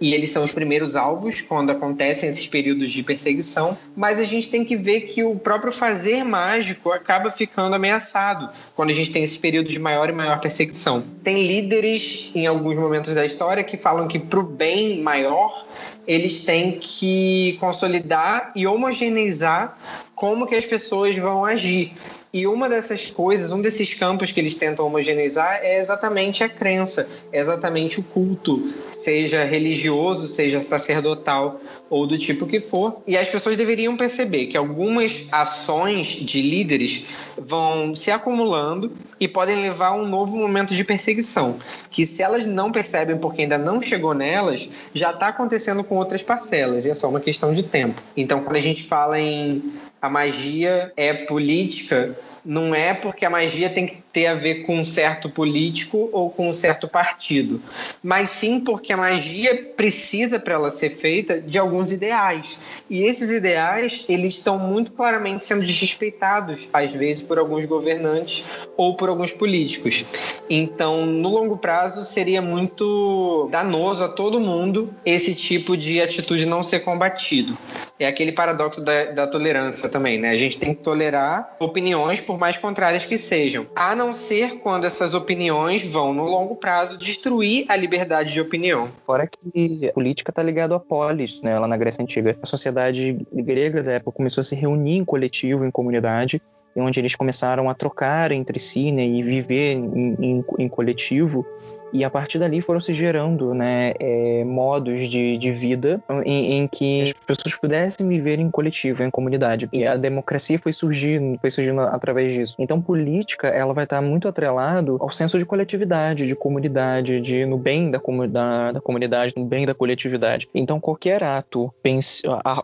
e 0.00 0.14
eles 0.14 0.30
são 0.30 0.42
os 0.42 0.50
primeiros 0.50 0.96
alvos 0.96 1.40
quando 1.40 1.70
acontecem 1.70 2.28
esses 2.28 2.44
períodos 2.48 2.90
de 2.90 3.04
perseguição. 3.04 3.78
Mas 3.94 4.18
a 4.18 4.24
gente 4.24 4.50
tem 4.50 4.64
que 4.64 4.74
ver 4.74 5.02
que 5.02 5.22
o 5.22 5.36
próprio 5.36 5.72
fazer 5.72 6.24
mágico 6.24 6.90
acaba 6.90 7.30
ficando 7.30 7.76
ameaçado 7.76 8.50
quando 8.74 8.90
a 8.90 8.92
gente 8.92 9.12
tem 9.12 9.22
esse 9.22 9.38
período 9.38 9.68
de 9.68 9.78
maior 9.78 10.08
e 10.08 10.12
maior 10.12 10.40
perseguição. 10.40 11.04
Tem 11.22 11.46
líderes 11.46 12.32
em 12.34 12.48
alguns 12.48 12.76
momentos 12.76 13.14
da 13.14 13.24
história 13.24 13.62
que 13.62 13.76
falam 13.76 14.08
que 14.08 14.18
para 14.18 14.40
o 14.40 14.42
bem 14.42 15.00
maior 15.00 15.64
eles 16.04 16.40
têm 16.40 16.80
que 16.80 17.56
consolidar 17.60 18.50
e 18.56 18.66
homogeneizar 18.66 19.78
como 20.16 20.48
que 20.48 20.56
as 20.56 20.64
pessoas 20.64 21.16
vão 21.16 21.44
agir. 21.44 21.92
E 22.38 22.46
uma 22.46 22.68
dessas 22.68 23.10
coisas, 23.10 23.50
um 23.50 23.60
desses 23.60 23.94
campos 23.94 24.30
que 24.30 24.38
eles 24.38 24.54
tentam 24.54 24.86
homogeneizar 24.86 25.58
é 25.60 25.80
exatamente 25.80 26.44
a 26.44 26.48
crença, 26.48 27.08
é 27.32 27.40
exatamente 27.40 27.98
o 27.98 28.04
culto, 28.04 28.72
seja 28.92 29.42
religioso, 29.42 30.28
seja 30.28 30.60
sacerdotal 30.60 31.60
ou 31.90 32.06
do 32.06 32.16
tipo 32.16 32.46
que 32.46 32.60
for. 32.60 33.02
E 33.08 33.18
as 33.18 33.28
pessoas 33.28 33.56
deveriam 33.56 33.96
perceber 33.96 34.46
que 34.46 34.56
algumas 34.56 35.26
ações 35.32 36.06
de 36.06 36.40
líderes 36.40 37.06
vão 37.36 37.92
se 37.92 38.12
acumulando 38.12 38.92
e 39.18 39.26
podem 39.26 39.60
levar 39.60 39.88
a 39.88 39.94
um 39.96 40.06
novo 40.06 40.36
momento 40.36 40.76
de 40.76 40.84
perseguição, 40.84 41.58
que 41.90 42.06
se 42.06 42.22
elas 42.22 42.46
não 42.46 42.70
percebem 42.70 43.18
porque 43.18 43.42
ainda 43.42 43.58
não 43.58 43.80
chegou 43.80 44.14
nelas, 44.14 44.70
já 44.94 45.10
está 45.10 45.26
acontecendo 45.26 45.82
com 45.82 45.96
outras 45.96 46.22
parcelas 46.22 46.86
e 46.86 46.90
é 46.90 46.94
só 46.94 47.08
uma 47.08 47.18
questão 47.18 47.52
de 47.52 47.64
tempo. 47.64 48.00
Então, 48.16 48.44
quando 48.44 48.54
a 48.54 48.60
gente 48.60 48.84
fala 48.84 49.18
em 49.18 49.60
a 50.00 50.08
magia 50.08 50.92
é 50.96 51.12
política, 51.12 52.16
não 52.44 52.74
é 52.74 52.94
porque 52.94 53.24
a 53.24 53.30
magia 53.30 53.68
tem 53.68 53.86
que 53.86 53.96
ter 54.18 54.26
a 54.26 54.34
ver 54.34 54.64
com 54.64 54.80
um 54.80 54.84
certo 54.84 55.30
político 55.30 56.08
ou 56.12 56.28
com 56.28 56.48
um 56.48 56.52
certo 56.52 56.88
partido, 56.88 57.62
mas 58.02 58.30
sim 58.30 58.58
porque 58.58 58.92
a 58.92 58.96
magia 58.96 59.72
precisa 59.76 60.40
para 60.40 60.54
ela 60.54 60.70
ser 60.70 60.90
feita 60.90 61.40
de 61.40 61.56
alguns 61.56 61.92
ideais. 61.92 62.58
E 62.90 63.02
esses 63.02 63.30
ideais, 63.30 64.04
eles 64.08 64.34
estão 64.34 64.58
muito 64.58 64.92
claramente 64.92 65.46
sendo 65.46 65.64
desrespeitados 65.64 66.68
às 66.72 66.92
vezes 66.92 67.22
por 67.22 67.38
alguns 67.38 67.64
governantes 67.64 68.44
ou 68.76 68.96
por 68.96 69.08
alguns 69.08 69.30
políticos. 69.30 70.04
Então, 70.50 71.06
no 71.06 71.28
longo 71.28 71.56
prazo 71.56 72.04
seria 72.04 72.42
muito 72.42 73.48
danoso 73.52 74.02
a 74.02 74.08
todo 74.08 74.40
mundo 74.40 74.92
esse 75.04 75.32
tipo 75.34 75.76
de 75.76 76.00
atitude 76.00 76.44
não 76.44 76.62
ser 76.62 76.80
combatido. 76.80 77.56
É 78.00 78.06
aquele 78.06 78.32
paradoxo 78.32 78.80
da, 78.80 79.04
da 79.04 79.26
tolerância 79.26 79.88
também, 79.88 80.18
né? 80.18 80.30
A 80.30 80.38
gente 80.38 80.58
tem 80.58 80.74
que 80.74 80.82
tolerar 80.82 81.56
opiniões 81.60 82.20
por 82.20 82.38
mais 82.38 82.56
contrárias 82.56 83.04
que 83.04 83.18
sejam, 83.18 83.66
a 83.76 83.94
não 83.94 84.07
ser 84.12 84.58
quando 84.60 84.84
essas 84.84 85.14
opiniões 85.14 85.86
vão, 85.86 86.12
no 86.12 86.24
longo 86.24 86.56
prazo, 86.56 86.98
destruir 86.98 87.64
a 87.68 87.76
liberdade 87.76 88.32
de 88.32 88.40
opinião. 88.40 88.88
Fora 89.06 89.26
que 89.26 89.88
a 89.88 89.92
política 89.92 90.30
está 90.30 90.42
ligada 90.42 90.74
à 90.74 90.80
polis, 90.80 91.40
né, 91.40 91.58
lá 91.58 91.66
na 91.66 91.76
Grécia 91.76 92.02
Antiga. 92.02 92.36
A 92.42 92.46
sociedade 92.46 93.18
grega 93.32 93.82
da 93.82 93.92
época 93.92 94.16
começou 94.16 94.40
a 94.40 94.44
se 94.44 94.54
reunir 94.54 94.98
em 94.98 95.04
coletivo, 95.04 95.64
em 95.64 95.70
comunidade, 95.70 96.40
onde 96.76 97.00
eles 97.00 97.14
começaram 97.14 97.68
a 97.68 97.74
trocar 97.74 98.30
entre 98.32 98.58
si 98.58 98.92
né, 98.92 99.04
e 99.04 99.22
viver 99.22 99.74
em, 99.74 100.16
em, 100.20 100.44
em 100.58 100.68
coletivo 100.68 101.46
e 101.92 102.04
a 102.04 102.10
partir 102.10 102.38
dali 102.38 102.60
foram 102.60 102.80
se 102.80 102.92
gerando 102.92 103.54
né, 103.54 103.94
é, 103.98 104.44
modos 104.44 105.08
de, 105.08 105.36
de 105.36 105.50
vida 105.50 106.02
em, 106.24 106.58
em, 106.58 106.68
que 106.68 107.02
as 107.02 107.12
pessoas 107.12 107.54
pudessem 107.54 108.06
viver 108.06 108.38
em 108.38 108.50
coletivo, 108.50 109.02
em 109.02 109.10
comunidade. 109.10 109.68
E 109.72 109.86
a 109.86 109.96
democracia 109.96 110.58
foi 110.58 110.72
surgindo, 110.72 111.38
foi 111.40 111.50
surgindo 111.50 111.80
através 111.80 112.32
disso. 112.32 112.54
Então, 112.58 112.80
política 112.80 113.48
ela 113.48 113.72
vai 113.72 113.84
estar 113.84 114.00
muito 114.02 114.28
atrelado 114.28 114.96
ao 115.00 115.10
senso 115.10 115.38
de 115.38 115.46
coletividade, 115.46 116.26
de 116.26 116.34
comunidade, 116.34 117.20
de 117.20 117.46
no 117.46 117.58
bem 117.58 117.90
da, 117.90 118.00
da, 118.28 118.72
da 118.72 118.80
comunidade, 118.80 119.34
no 119.36 119.44
bem 119.44 119.66
da 119.66 119.74
coletividade. 119.74 120.48
Então, 120.54 120.80
qualquer 120.80 121.22
ato 121.22 121.72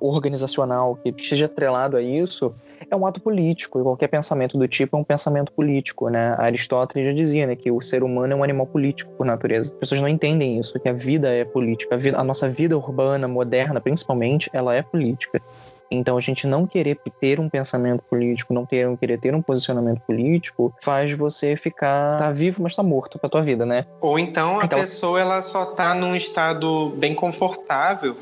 organizacional 0.00 0.96
que 0.96 1.10
esteja 1.16 1.46
atrelado 1.46 1.96
a 1.96 2.02
isso 2.02 2.54
é 2.90 2.96
um 2.96 3.06
ato 3.06 3.20
político. 3.20 3.80
E 3.80 3.82
qualquer 3.82 4.08
pensamento 4.08 4.58
do 4.58 4.68
tipo 4.68 4.96
é 4.96 5.00
um 5.00 5.04
pensamento 5.04 5.52
político. 5.52 6.08
Né? 6.08 6.34
Aristóteles 6.38 7.08
já 7.08 7.12
dizia 7.14 7.46
né, 7.46 7.56
que 7.56 7.70
o 7.70 7.80
ser 7.80 8.02
humano 8.02 8.32
é 8.32 8.36
um 8.36 8.44
animal 8.44 8.66
político 8.66 9.13
por 9.16 9.26
natureza. 9.26 9.72
As 9.72 9.78
pessoas 9.78 10.00
não 10.00 10.08
entendem 10.08 10.58
isso, 10.58 10.78
que 10.78 10.88
a 10.88 10.92
vida 10.92 11.28
é 11.28 11.44
política. 11.44 11.94
A, 11.94 11.98
vida, 11.98 12.18
a 12.18 12.24
nossa 12.24 12.48
vida 12.48 12.76
urbana, 12.76 13.26
moderna, 13.26 13.80
principalmente, 13.80 14.50
ela 14.52 14.74
é 14.74 14.82
política. 14.82 15.40
Então, 15.90 16.16
a 16.16 16.20
gente 16.20 16.46
não 16.46 16.66
querer 16.66 16.98
ter 17.20 17.38
um 17.38 17.48
pensamento 17.48 18.02
político, 18.02 18.52
não 18.52 18.66
ter, 18.66 18.86
não 18.86 18.96
querer 18.96 19.18
ter 19.18 19.34
um 19.34 19.42
posicionamento 19.42 20.00
político, 20.00 20.74
faz 20.82 21.12
você 21.12 21.56
ficar 21.56 22.16
tá 22.16 22.32
vivo, 22.32 22.62
mas 22.62 22.74
tá 22.74 22.82
morto 22.82 23.18
pra 23.18 23.28
tua 23.28 23.42
vida, 23.42 23.64
né? 23.64 23.86
Ou 24.00 24.18
então 24.18 24.60
a 24.60 24.64
Aquela... 24.64 24.82
pessoa 24.82 25.20
ela 25.20 25.42
só 25.42 25.66
tá 25.66 25.94
num 25.94 26.16
estado 26.16 26.90
bem 26.96 27.14
confortável 27.14 28.16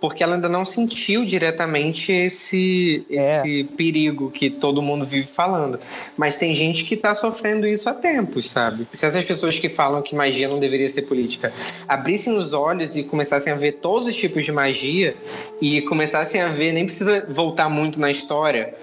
porque 0.00 0.22
ela 0.22 0.36
ainda 0.36 0.48
não 0.48 0.64
sentiu 0.64 1.24
diretamente 1.24 2.12
esse, 2.12 3.04
é. 3.10 3.38
esse 3.38 3.64
perigo 3.64 4.30
que 4.30 4.48
todo 4.48 4.80
mundo 4.80 5.04
vive 5.04 5.26
falando. 5.26 5.78
Mas 6.16 6.36
tem 6.36 6.54
gente 6.54 6.84
que 6.84 6.94
está 6.94 7.14
sofrendo 7.14 7.66
isso 7.66 7.88
há 7.88 7.94
tempos, 7.94 8.48
sabe? 8.48 8.86
Se 8.92 9.06
essas 9.06 9.24
pessoas 9.24 9.58
que 9.58 9.68
falam 9.68 10.02
que 10.02 10.14
magia 10.14 10.48
não 10.48 10.58
deveria 10.58 10.88
ser 10.88 11.02
política 11.02 11.52
abrissem 11.86 12.36
os 12.36 12.52
olhos 12.52 12.96
e 12.96 13.02
começassem 13.02 13.52
a 13.52 13.56
ver 13.56 13.72
todos 13.72 14.08
os 14.08 14.16
tipos 14.16 14.44
de 14.44 14.52
magia 14.52 15.16
e 15.60 15.82
começassem 15.82 16.40
a 16.40 16.48
ver, 16.48 16.72
nem 16.72 16.84
precisa 16.84 17.26
voltar 17.28 17.68
muito 17.68 18.00
na 18.00 18.10
história, 18.10 18.74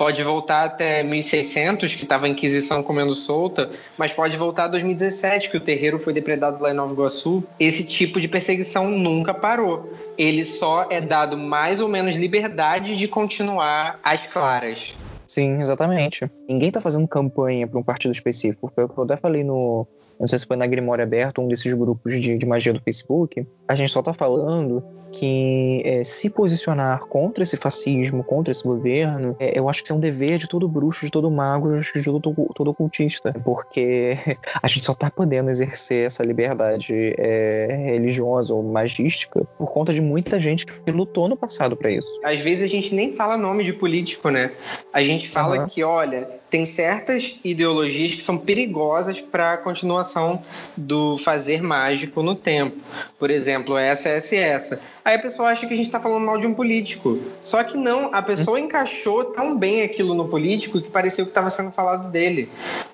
pode 0.00 0.22
voltar 0.24 0.64
até 0.64 1.02
1600, 1.02 1.94
que 1.94 2.04
estava 2.04 2.24
a 2.24 2.28
Inquisição 2.30 2.82
comendo 2.82 3.14
solta, 3.14 3.68
mas 3.98 4.10
pode 4.10 4.34
voltar 4.34 4.64
a 4.64 4.68
2017, 4.68 5.50
que 5.50 5.58
o 5.58 5.60
terreiro 5.60 5.98
foi 5.98 6.14
depredado 6.14 6.62
lá 6.62 6.70
em 6.70 6.74
Nova 6.74 6.94
Iguaçu. 6.94 7.44
Esse 7.60 7.84
tipo 7.84 8.18
de 8.18 8.26
perseguição 8.26 8.90
nunca 8.90 9.34
parou. 9.34 9.92
Ele 10.16 10.42
só 10.46 10.86
é 10.88 11.02
dado 11.02 11.36
mais 11.36 11.82
ou 11.82 11.88
menos 11.90 12.16
liberdade 12.16 12.96
de 12.96 13.06
continuar 13.06 14.00
às 14.02 14.26
claras. 14.26 14.94
Sim, 15.26 15.60
exatamente. 15.60 16.30
Ninguém 16.48 16.68
está 16.68 16.80
fazendo 16.80 17.06
campanha 17.06 17.68
para 17.68 17.78
um 17.78 17.82
partido 17.82 18.12
específico. 18.12 18.72
Foi 18.74 18.84
o 18.84 18.88
que 18.88 18.96
eu 18.96 19.04
até 19.04 19.18
falei 19.18 19.44
no, 19.44 19.86
não 20.20 20.28
sei 20.28 20.38
se 20.38 20.46
foi 20.46 20.56
na 20.56 20.66
Grimória 20.66 21.02
Aberto, 21.02 21.40
um 21.40 21.48
desses 21.48 21.72
grupos 21.72 22.20
de, 22.20 22.36
de 22.36 22.46
magia 22.46 22.74
do 22.74 22.80
Facebook, 22.80 23.46
a 23.66 23.74
gente 23.74 23.90
só 23.90 24.00
está 24.00 24.12
falando 24.12 24.84
que 25.10 25.82
é, 25.84 26.04
se 26.04 26.28
posicionar 26.28 27.00
contra 27.06 27.42
esse 27.42 27.56
fascismo, 27.56 28.22
contra 28.22 28.52
esse 28.52 28.62
governo, 28.62 29.34
é, 29.40 29.58
eu 29.58 29.68
acho 29.68 29.82
que 29.82 29.90
é 29.90 29.94
um 29.94 29.98
dever 29.98 30.38
de 30.38 30.46
todo 30.46 30.68
bruxo, 30.68 31.06
de 31.06 31.10
todo 31.10 31.30
mago, 31.30 31.78
de 31.78 32.04
todo, 32.04 32.48
todo 32.54 32.70
ocultista, 32.70 33.32
porque 33.44 34.16
a 34.62 34.68
gente 34.68 34.84
só 34.84 34.92
está 34.92 35.10
podendo 35.10 35.50
exercer 35.50 36.06
essa 36.06 36.22
liberdade 36.22 37.14
é, 37.18 37.90
religiosa 37.92 38.54
ou 38.54 38.62
magística 38.62 39.42
por 39.58 39.72
conta 39.72 39.92
de 39.92 40.02
muita 40.02 40.38
gente 40.38 40.66
que 40.66 40.90
lutou 40.90 41.28
no 41.28 41.36
passado 41.36 41.76
para 41.76 41.90
isso. 41.90 42.20
Às 42.22 42.40
vezes 42.40 42.64
a 42.64 42.68
gente 42.68 42.94
nem 42.94 43.10
fala 43.10 43.36
nome 43.38 43.64
de 43.64 43.72
político, 43.72 44.28
né? 44.28 44.52
A 44.92 45.02
gente 45.02 45.28
fala 45.28 45.60
uhum. 45.60 45.66
que, 45.66 45.82
olha, 45.82 46.39
tem 46.50 46.64
certas 46.64 47.38
ideologias 47.44 48.14
que 48.14 48.22
são 48.22 48.36
perigosas 48.36 49.20
para 49.20 49.54
a 49.54 49.56
continuação 49.56 50.42
do 50.76 51.16
fazer 51.18 51.62
mágico 51.62 52.22
no 52.22 52.34
tempo. 52.34 52.82
Por 53.18 53.30
exemplo, 53.30 53.78
essa, 53.78 54.08
essa 54.08 54.34
e 54.34 54.38
essa. 54.38 54.80
Aí 55.04 55.14
a 55.14 55.18
pessoa 55.18 55.48
acha 55.48 55.66
que 55.66 55.72
a 55.72 55.76
gente 55.76 55.86
está 55.86 56.00
falando 56.00 56.26
mal 56.26 56.36
de 56.36 56.46
um 56.46 56.52
político. 56.52 57.18
Só 57.42 57.62
que 57.62 57.76
não, 57.76 58.12
a 58.12 58.20
pessoa 58.20 58.58
hum. 58.58 58.64
encaixou 58.64 59.26
tão 59.26 59.56
bem 59.56 59.82
aquilo 59.82 60.14
no 60.14 60.28
político 60.28 60.80
que 60.80 60.90
pareceu 60.90 61.24
que 61.24 61.30
estava 61.30 61.48
sendo 61.48 61.70
falado 61.70 62.10
dele. 62.10 62.50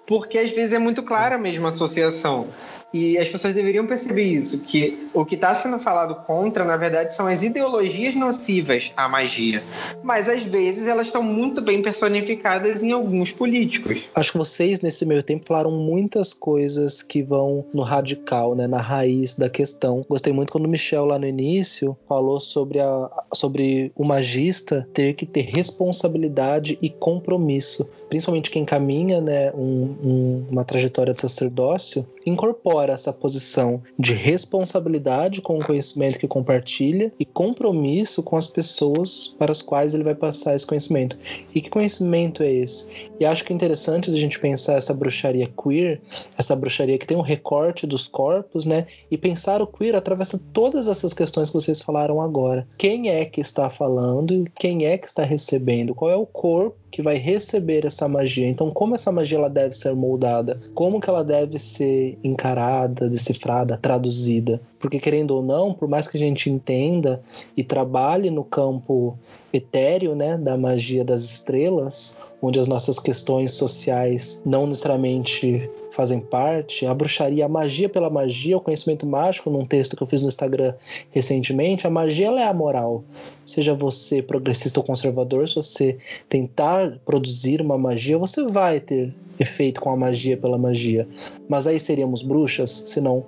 Porque 0.07 0.39
às 0.39 0.51
vezes 0.51 0.73
é 0.73 0.79
muito 0.79 1.03
clara 1.03 1.35
a 1.35 1.39
mesma 1.39 1.71
associação. 1.71 2.49
E 2.93 3.19
as 3.19 3.29
pessoas 3.29 3.53
deveriam 3.53 3.87
perceber 3.87 4.23
isso, 4.23 4.63
que 4.63 5.09
o 5.13 5.25
que 5.25 5.35
está 5.35 5.55
sendo 5.55 5.79
falado 5.79 6.15
contra, 6.25 6.65
na 6.65 6.77
verdade, 6.77 7.15
são 7.15 7.27
as 7.27 7.43
ideologias 7.43 8.15
nocivas 8.15 8.93
à 8.97 9.09
magia. 9.09 9.63
Mas 10.03 10.29
às 10.29 10.45
vezes 10.45 10.87
elas 10.87 11.09
estão 11.09 11.23
muito 11.23 11.61
bem 11.61 11.83
personificadas 11.83 12.83
em 12.83 12.93
alguns 12.93 13.33
políticos. 13.33 14.11
Acho 14.15 14.33
que 14.33 14.39
vocês, 14.39 14.81
nesse 14.81 15.05
meio 15.05 15.23
tempo, 15.23 15.45
falaram 15.45 15.73
muitas 15.73 16.33
coisas 16.33 17.03
que 17.03 17.23
vão 17.23 17.67
no 17.75 17.83
radical, 17.83 18.55
né, 18.55 18.67
na 18.67 18.81
raiz 18.81 19.37
da 19.37 19.51
questão. 19.51 20.01
Gostei 20.09 20.33
muito 20.33 20.53
quando 20.53 20.65
o 20.65 20.69
Michel, 20.69 21.05
lá 21.05 21.19
no 21.19 21.27
início, 21.27 21.97
falou 22.09 22.41
sobre, 22.41 22.81
a, 22.81 23.11
sobre 23.35 23.93
o 23.97 24.05
magista 24.05 24.89
ter 24.95 25.15
que 25.15 25.27
ter 25.27 25.43
responsabilidade 25.43 26.79
e 26.81 26.89
compromisso. 26.89 27.91
Principalmente 28.09 28.51
quem 28.51 28.65
caminha 28.65 29.21
né, 29.21 29.53
um, 29.53 29.97
um, 30.03 30.47
uma 30.51 30.65
trajetória 30.65 31.13
de 31.13 31.21
sacerdócio, 31.21 32.07
incorpora 32.25 32.93
essa 32.93 33.13
posição 33.13 33.83
de 33.99 34.13
responsabilidade 34.15 35.41
com 35.41 35.59
o 35.59 35.65
conhecimento 35.65 36.19
que 36.19 36.29
compartilha 36.29 37.13
e 37.19 37.25
compromisso 37.25 38.23
com 38.23 38.37
as 38.37 38.47
pessoas 38.47 39.35
para 39.39 39.53
as 39.53 39.63
quais 39.63 39.95
ele 39.95 40.05
vai 40.05 40.15
passar 40.15 40.55
esse 40.55 40.67
conhecimento. 40.67 41.19
E 41.55 41.61
que 41.61 41.71
conhecimento 41.71 42.43
é 42.43 42.53
esse? 42.53 42.91
E 43.19 43.25
acho 43.25 43.45
que 43.45 43.53
é 43.53 43.57
interessante 43.57 44.11
a 44.11 44.17
gente 44.17 44.39
pensar 44.39 44.77
essa 44.77 44.95
bruxaria 44.95 45.47
queer, 45.47 46.01
essa 46.37 46.57
bruxaria 46.57 46.99
que 46.99 47.07
tem 47.07 47.17
um 47.17 47.23
recorte 47.23 47.87
dos 47.87 48.07
corpos, 48.07 48.65
né? 48.65 48.87
E 49.11 49.17
pensar 49.17 49.61
o 49.63 49.67
queer 49.67 49.95
atravessa 49.95 50.41
todas 50.53 50.89
essas 50.89 51.13
questões 51.13 51.51
que 51.51 51.55
vocês 51.55 51.83
falaram 51.83 52.21
agora. 52.21 52.67
Quem 52.79 53.11
é 53.11 53.25
que 53.25 53.41
está 53.41 53.69
falando? 53.71 54.45
Quem 54.59 54.87
é 54.87 54.99
que 54.99 55.07
está 55.07 55.23
recebendo? 55.23 55.95
Qual 55.95 56.11
é 56.11 56.17
o 56.17 56.27
corpo 56.27 56.86
que 56.91 57.03
vai 57.03 57.17
receber 57.17 57.85
essa 57.85 58.09
magia. 58.09 58.49
Então, 58.49 58.71
como 58.71 58.95
essa 58.95 59.13
magia 59.13 59.39
ela 59.39 59.51
deve 59.51 59.77
ser 59.77 59.95
moldada? 59.95 60.59
Como 60.75 61.01
que 61.01 61.11
ela 61.11 61.23
deve 61.23 61.59
ser 61.59 62.19
encarada, 62.23 63.09
decifrada, 63.09 63.77
traduzida? 63.77 64.61
Porque 64.79 64.99
querendo 64.99 65.33
ou 65.33 65.43
não, 65.43 65.75
por 65.75 65.89
mais 65.89 66.07
que 66.07 66.17
a 66.17 66.21
gente 66.21 66.49
entenda 66.49 67.21
e 67.57 67.63
trabalhe 67.63 68.31
no 68.31 68.45
campo 68.45 69.19
etéreo, 69.53 70.15
né, 70.15 70.37
da 70.37 70.57
magia 70.57 71.05
das 71.05 71.25
estrelas, 71.25 72.19
onde 72.41 72.61
as 72.61 72.69
nossas 72.69 72.99
questões 72.99 73.53
sociais 73.53 74.43
não 74.45 74.67
necessariamente 74.67 75.69
fazem 75.97 76.21
parte, 76.21 76.85
a 76.85 76.93
bruxaria, 76.93 77.47
a 77.47 77.49
magia 77.49 77.89
pela 77.89 78.11
magia, 78.11 78.57
o 78.57 78.61
conhecimento 78.61 79.07
mágico, 79.07 79.49
num 79.49 79.65
texto 79.65 79.97
que 79.97 80.03
eu 80.03 80.07
fiz 80.07 80.21
no 80.21 80.29
Instagram 80.29 80.75
recentemente, 81.11 81.87
a 81.87 81.91
magia 81.91 82.27
ela 82.27 82.43
é 82.43 82.47
amoral. 82.47 83.03
Seja 83.47 83.75
você 83.75 84.21
progressista 84.21 84.79
ou 84.79 84.85
conservador, 84.85 85.49
se 85.49 85.55
você 85.55 85.97
tentar 86.29 86.99
produzir 87.05 87.63
uma 87.63 87.79
magia, 87.79 88.19
você 88.19 88.45
vai 88.47 88.79
ter 88.79 89.15
efeito 89.39 89.81
com 89.81 89.91
a 89.91 89.97
magia 89.97 90.37
pela 90.37 90.59
magia. 90.59 91.09
Mas 91.49 91.67
aí 91.67 91.81
seríamos 91.81 92.23
bruxas 92.23 92.71
se 92.87 93.01
não 93.01 93.25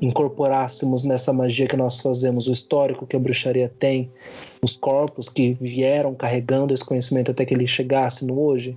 incorporássemos 0.00 1.04
nessa 1.04 1.32
magia 1.32 1.66
que 1.66 1.76
nós 1.76 2.00
fazemos 2.00 2.48
o 2.48 2.52
histórico 2.52 3.06
que 3.06 3.16
a 3.16 3.18
bruxaria 3.18 3.72
tem, 3.78 4.10
os 4.62 4.76
corpos 4.76 5.28
que 5.28 5.56
vieram 5.60 6.14
carregando 6.14 6.74
esse 6.74 6.84
conhecimento 6.84 7.30
até 7.30 7.44
que 7.44 7.54
ele 7.54 7.66
chegasse 7.66 8.26
no 8.26 8.40
hoje. 8.40 8.76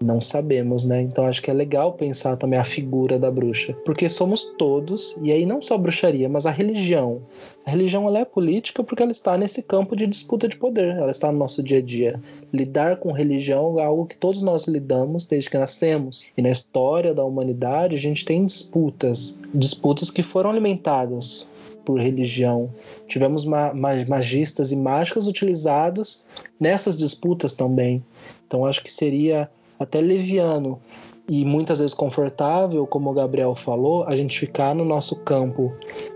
Não 0.00 0.20
sabemos, 0.20 0.84
né? 0.84 1.02
Então 1.02 1.26
acho 1.26 1.42
que 1.42 1.50
é 1.50 1.54
legal 1.54 1.92
pensar 1.92 2.36
também 2.36 2.58
a 2.58 2.64
figura 2.64 3.18
da 3.18 3.30
bruxa, 3.32 3.74
porque 3.84 4.08
somos 4.08 4.44
todos, 4.56 5.18
e 5.22 5.32
aí 5.32 5.44
não 5.44 5.60
só 5.60 5.74
a 5.74 5.78
bruxaria, 5.78 6.28
mas 6.28 6.46
a 6.46 6.52
religião. 6.52 7.22
A 7.66 7.70
religião 7.70 8.06
ela 8.06 8.20
é 8.20 8.24
política 8.24 8.84
porque 8.84 9.02
ela 9.02 9.10
está 9.10 9.36
nesse 9.36 9.62
campo 9.64 9.96
de 9.96 10.06
disputa 10.06 10.46
de 10.46 10.56
poder, 10.56 10.96
ela 10.96 11.10
está 11.10 11.32
no 11.32 11.38
nosso 11.38 11.64
dia 11.64 11.78
a 11.78 11.82
dia. 11.82 12.20
Lidar 12.52 12.98
com 12.98 13.10
religião 13.10 13.80
é 13.80 13.84
algo 13.84 14.06
que 14.06 14.16
todos 14.16 14.40
nós 14.40 14.68
lidamos 14.68 15.26
desde 15.26 15.50
que 15.50 15.58
nascemos. 15.58 16.26
E 16.36 16.42
na 16.42 16.50
história 16.50 17.12
da 17.12 17.24
humanidade 17.24 17.96
a 17.96 17.98
gente 17.98 18.24
tem 18.24 18.46
disputas, 18.46 19.42
disputas 19.52 20.12
que 20.12 20.22
foram 20.22 20.50
alimentadas 20.50 21.50
por 21.84 22.00
religião. 22.00 22.70
Tivemos 23.08 23.44
ma 23.44 23.74
magistas 23.74 24.70
e 24.70 24.76
mágicas 24.76 25.26
utilizados 25.26 26.26
nessas 26.60 26.96
disputas 26.96 27.54
também. 27.54 28.04
Então 28.46 28.64
acho 28.64 28.82
que 28.84 28.92
seria 28.92 29.50
até 29.78 30.00
leviano 30.00 30.80
e 31.28 31.44
muitas 31.44 31.78
vezes 31.78 31.92
confortável, 31.92 32.86
como 32.86 33.10
o 33.10 33.12
Gabriel 33.12 33.54
falou, 33.54 34.04
a 34.04 34.16
gente 34.16 34.38
ficar 34.38 34.74
no 34.74 34.84
nosso 34.84 35.16
campo 35.16 35.72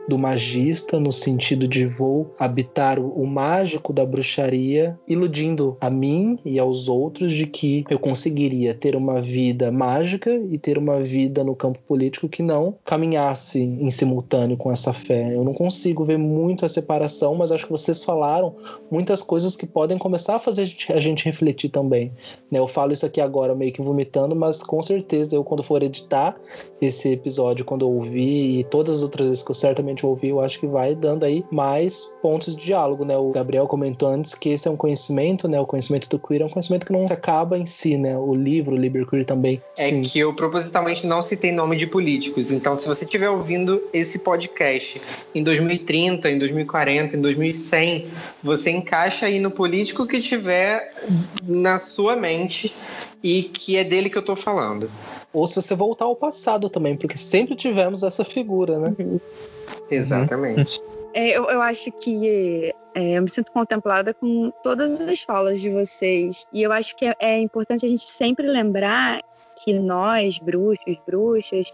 do 0.09 0.19
magista, 0.19 0.99
no 0.99 1.13
sentido 1.13 1.67
de 1.67 1.87
vou 1.87 2.35
habitar 2.39 2.99
o, 2.99 3.27
mágico 3.27 3.93
da 3.93 4.05
bruxaria, 4.05 4.99
iludindo 5.09 5.77
a 5.81 5.89
mim 5.89 6.39
e 6.45 6.59
aos 6.59 6.89
outros 6.89 7.33
de 7.33 7.47
que 7.47 7.85
eu 7.89 7.99
conseguiria 7.99 8.75
ter 8.75 8.97
uma 8.97 9.21
vida 9.21 9.71
mágica 9.71 10.31
e 10.51 10.59
ter 10.59 10.77
uma 10.77 11.01
vida 11.03 11.45
no 11.45 11.55
campo 11.55 11.79
político 11.87 12.29
que 12.29 12.43
não 12.43 12.75
caminhasse 12.85 13.61
em 13.61 13.91
simultâneo 13.91 14.57
com 14.57 14.71
essa 14.71 14.93
fé. 14.93 15.35
Eu 15.35 15.45
não 15.45 15.53
consigo 15.53 16.05
ver 16.05 16.19
muito 16.19 16.65
a 16.65 16.69
separação, 16.69 17.35
mas 17.35 17.53
acho 17.53 17.67
que 17.67 17.73
vocês 17.73 18.03
falaram 18.03 18.55
muitas 18.91 19.23
coisas 19.23 19.57
que 19.57 19.67
podem 19.67 19.97
começar 19.97 20.37
a 20.37 20.39
fazer 20.39 20.63
a 20.63 20.65
gente, 20.65 20.93
a 20.93 21.01
gente 21.01 21.25
refletir 21.25 21.69
também. 21.69 22.13
Né? 22.51 22.59
Eu 22.59 22.67
falo 22.67 22.93
isso 22.93 23.07
aqui 23.07 23.21
agora 23.21 23.55
meio 23.55 23.73
que 23.73 23.81
vomitando, 23.81 24.35
mas 24.35 24.63
com 24.63 24.83
certeza 24.83 25.35
eu, 25.35 25.45
quando 25.45 25.63
for 25.63 25.83
editar 25.83 26.37
esse 26.81 27.09
episódio, 27.11 27.65
quando 27.65 27.83
eu 27.83 27.91
ouvir 27.91 28.59
e 28.59 28.65
todas 28.65 28.97
as 28.97 29.03
outras 29.03 29.29
vezes 29.29 29.43
que 29.43 29.51
eu 29.51 29.55
certamente 29.55 29.92
gente 29.93 30.05
ouvir, 30.05 30.29
eu 30.29 30.41
acho 30.41 30.59
que 30.59 30.67
vai 30.67 30.95
dando 30.95 31.25
aí 31.25 31.45
mais 31.51 32.05
pontos 32.21 32.55
de 32.55 32.65
diálogo, 32.65 33.05
né? 33.05 33.17
O 33.17 33.31
Gabriel 33.31 33.67
comentou 33.67 34.09
antes 34.09 34.35
que 34.35 34.49
esse 34.51 34.69
é 34.69 34.71
um 34.71 34.77
conhecimento, 34.77 35.49
né? 35.49 35.61
O 35.61 35.67
conhecimento 35.67 36.09
do 36.09 36.19
queer 36.19 36.43
é 36.43 36.45
um 36.45 36.49
conhecimento 36.49 36.87
que 36.87 36.93
não 36.93 37.07
se 37.07 37.13
acaba 37.13 37.59
em 37.59 37.67
si, 37.67 37.97
né? 37.97 38.17
O 38.17 38.35
livro, 38.35 38.75
o 38.75 38.79
Liber 38.79 39.07
Queer 39.07 39.25
também. 39.25 39.61
É 39.79 39.89
sim. 39.89 40.03
que 40.03 40.19
eu 40.19 40.35
propositalmente 40.35 41.07
não 41.07 41.23
citei 41.23 41.53
nome 41.53 41.77
de 41.77 41.87
políticos. 41.87 42.53
Então, 42.53 42.77
se 42.79 42.87
você 42.87 43.05
estiver 43.05 43.31
ouvindo 43.31 43.83
esse 43.93 44.19
podcast 44.19 45.01
em 45.35 45.43
2030, 45.43 46.31
em 46.31 46.39
2040, 46.39 47.17
em 47.17 47.21
2100, 47.21 48.09
você 48.43 48.71
encaixa 48.71 49.27
aí 49.27 49.39
no 49.39 49.51
político 49.51 50.07
que 50.07 50.21
tiver 50.21 50.93
na 51.47 51.79
sua 51.79 52.17
mente 52.17 52.75
e 53.23 53.45
que 53.45 53.77
é 53.77 53.85
dele 53.85 54.11
que 54.11 54.19
eu 54.19 54.25
tô 54.25 54.35
falando. 54.35 54.91
Ou 55.33 55.47
se 55.47 55.55
você 55.55 55.75
voltar 55.75 56.07
ao 56.07 56.17
passado 56.17 56.69
também, 56.69 56.97
porque 56.97 57.17
sempre 57.17 57.55
tivemos 57.55 58.03
essa 58.03 58.25
figura, 58.25 58.79
né? 58.79 58.95
Uhum. 59.81 59.87
Exatamente. 59.91 60.81
É, 61.15 61.37
eu, 61.37 61.45
eu, 61.45 61.61
acho 61.61 61.93
que 61.93 62.73
é, 62.95 63.19
eu 63.19 63.23
me 63.23 63.29
sinto 63.29 63.53
contemplada 63.53 64.15
com 64.15 64.51
todas 64.63 65.01
as 65.01 65.21
falas 65.21 65.61
de 65.61 65.69
vocês. 65.69 66.47
E 66.53 66.63
eu 66.63 66.73
acho 66.73 66.97
que 66.97 67.07
é, 67.07 67.15
é 67.19 67.39
importante 67.39 67.85
a 67.85 67.89
gente 67.89 68.03
sempre 68.03 68.47
lembrar 68.47 69.21
que 69.63 69.73
nós, 69.75 70.39
bruxos, 70.39 70.97
bruxas, 71.07 71.73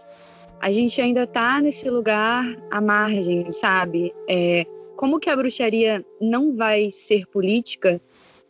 a 0.59 0.71
gente 0.71 1.01
ainda 1.01 1.23
está 1.23 1.61
nesse 1.61 1.89
lugar 1.89 2.45
à 2.69 2.81
margem, 2.81 3.49
sabe? 3.51 4.13
É, 4.27 4.65
como 4.97 5.19
que 5.19 5.29
a 5.29 5.35
bruxaria 5.35 6.05
não 6.19 6.55
vai 6.55 6.91
ser 6.91 7.25
política 7.27 8.01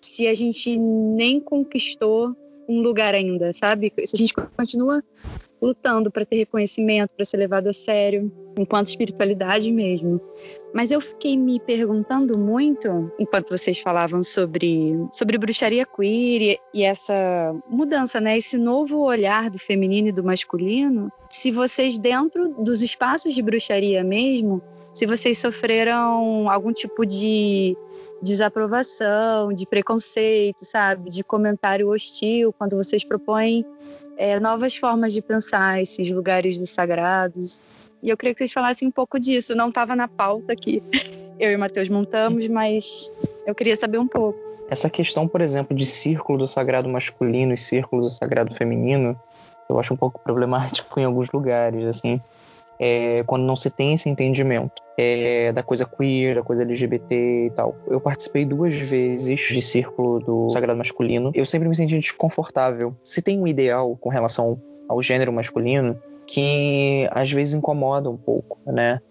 se 0.01 0.27
a 0.27 0.33
gente 0.33 0.75
nem 0.77 1.39
conquistou 1.39 2.35
um 2.69 2.81
lugar 2.81 3.15
ainda, 3.15 3.51
sabe? 3.51 3.91
Se 4.05 4.15
a 4.15 4.17
gente 4.17 4.33
continua 4.33 5.03
lutando 5.59 6.11
para 6.11 6.23
ter 6.23 6.37
reconhecimento, 6.37 7.13
para 7.15 7.25
ser 7.25 7.37
levado 7.37 7.67
a 7.67 7.73
sério, 7.73 8.31
enquanto 8.55 8.87
espiritualidade 8.87 9.71
mesmo. 9.71 10.21
Mas 10.71 10.91
eu 10.91 11.01
fiquei 11.01 11.35
me 11.35 11.59
perguntando 11.59 12.37
muito, 12.37 13.11
enquanto 13.19 13.49
vocês 13.49 13.79
falavam 13.79 14.21
sobre, 14.21 14.93
sobre 15.11 15.37
bruxaria 15.37 15.85
queer 15.85 16.41
e, 16.41 16.59
e 16.73 16.83
essa 16.83 17.53
mudança, 17.67 18.21
né? 18.21 18.37
Esse 18.37 18.57
novo 18.57 18.99
olhar 18.99 19.49
do 19.49 19.57
feminino 19.57 20.09
e 20.09 20.13
do 20.13 20.23
masculino, 20.23 21.11
se 21.29 21.49
vocês, 21.51 21.97
dentro 21.97 22.53
dos 22.63 22.83
espaços 22.83 23.33
de 23.33 23.41
bruxaria 23.41 24.03
mesmo, 24.03 24.61
se 24.93 25.05
vocês 25.05 25.37
sofreram 25.37 26.49
algum 26.49 26.71
tipo 26.71 27.05
de 27.05 27.75
desaprovação, 28.21 29.53
de 29.53 29.65
preconceito, 29.65 30.65
sabe? 30.65 31.09
De 31.09 31.23
comentário 31.23 31.89
hostil 31.89 32.53
quando 32.57 32.75
vocês 32.75 33.03
propõem 33.03 33.65
é, 34.17 34.39
novas 34.39 34.75
formas 34.75 35.13
de 35.13 35.21
pensar 35.21 35.81
esses 35.81 36.11
lugares 36.11 36.59
dos 36.59 36.69
sagrados. 36.69 37.59
E 38.01 38.09
eu 38.09 38.17
queria 38.17 38.33
que 38.33 38.39
vocês 38.39 38.51
falassem 38.51 38.87
um 38.87 38.91
pouco 38.91 39.19
disso. 39.19 39.55
Não 39.55 39.69
estava 39.69 39.95
na 39.95 40.07
pauta 40.07 40.55
que 40.55 40.83
eu 41.39 41.51
e 41.51 41.55
o 41.55 41.59
Matheus 41.59 41.89
montamos, 41.89 42.47
mas 42.47 43.11
eu 43.45 43.55
queria 43.55 43.75
saber 43.75 43.97
um 43.97 44.07
pouco. 44.07 44.37
Essa 44.69 44.89
questão, 44.89 45.27
por 45.27 45.41
exemplo, 45.41 45.75
de 45.75 45.85
círculo 45.85 46.39
do 46.39 46.47
sagrado 46.47 46.87
masculino 46.87 47.53
e 47.53 47.57
círculo 47.57 48.03
do 48.03 48.09
sagrado 48.09 48.53
feminino, 48.53 49.19
eu 49.67 49.79
acho 49.79 49.93
um 49.93 49.97
pouco 49.97 50.19
problemático 50.19 50.97
em 50.99 51.05
alguns 51.05 51.31
lugares, 51.31 51.85
assim 51.85 52.21
é, 52.79 53.23
quando 53.23 53.43
não 53.43 53.55
se 53.55 53.69
tem 53.69 53.93
esse 53.93 54.09
entendimento 54.09 54.81
é, 54.97 55.51
da 55.51 55.61
coisa 55.61 55.85
queer, 55.85 56.35
da 56.35 56.43
coisa 56.43 56.63
LGBT 56.63 57.47
e 57.47 57.51
tal. 57.51 57.75
Eu 57.87 57.99
participei 57.99 58.45
duas 58.45 58.75
vezes 58.75 59.39
de 59.39 59.61
círculo 59.61 60.19
do 60.19 60.49
sagrado 60.49 60.77
masculino. 60.77 61.31
Eu 61.35 61.45
sempre 61.45 61.67
me 61.67 61.75
senti 61.75 61.99
desconfortável. 61.99 62.95
Se 63.03 63.21
tem 63.21 63.39
um 63.39 63.47
ideal 63.47 63.97
com 63.97 64.09
relação 64.09 64.61
ao 64.87 65.01
gênero 65.01 65.33
masculino 65.33 65.99
que 66.25 67.07
às 67.11 67.31
vezes 67.31 67.55
incomoda 67.55 68.09
um 68.09 68.17
pouco, 68.17 68.59
né? 68.65 69.01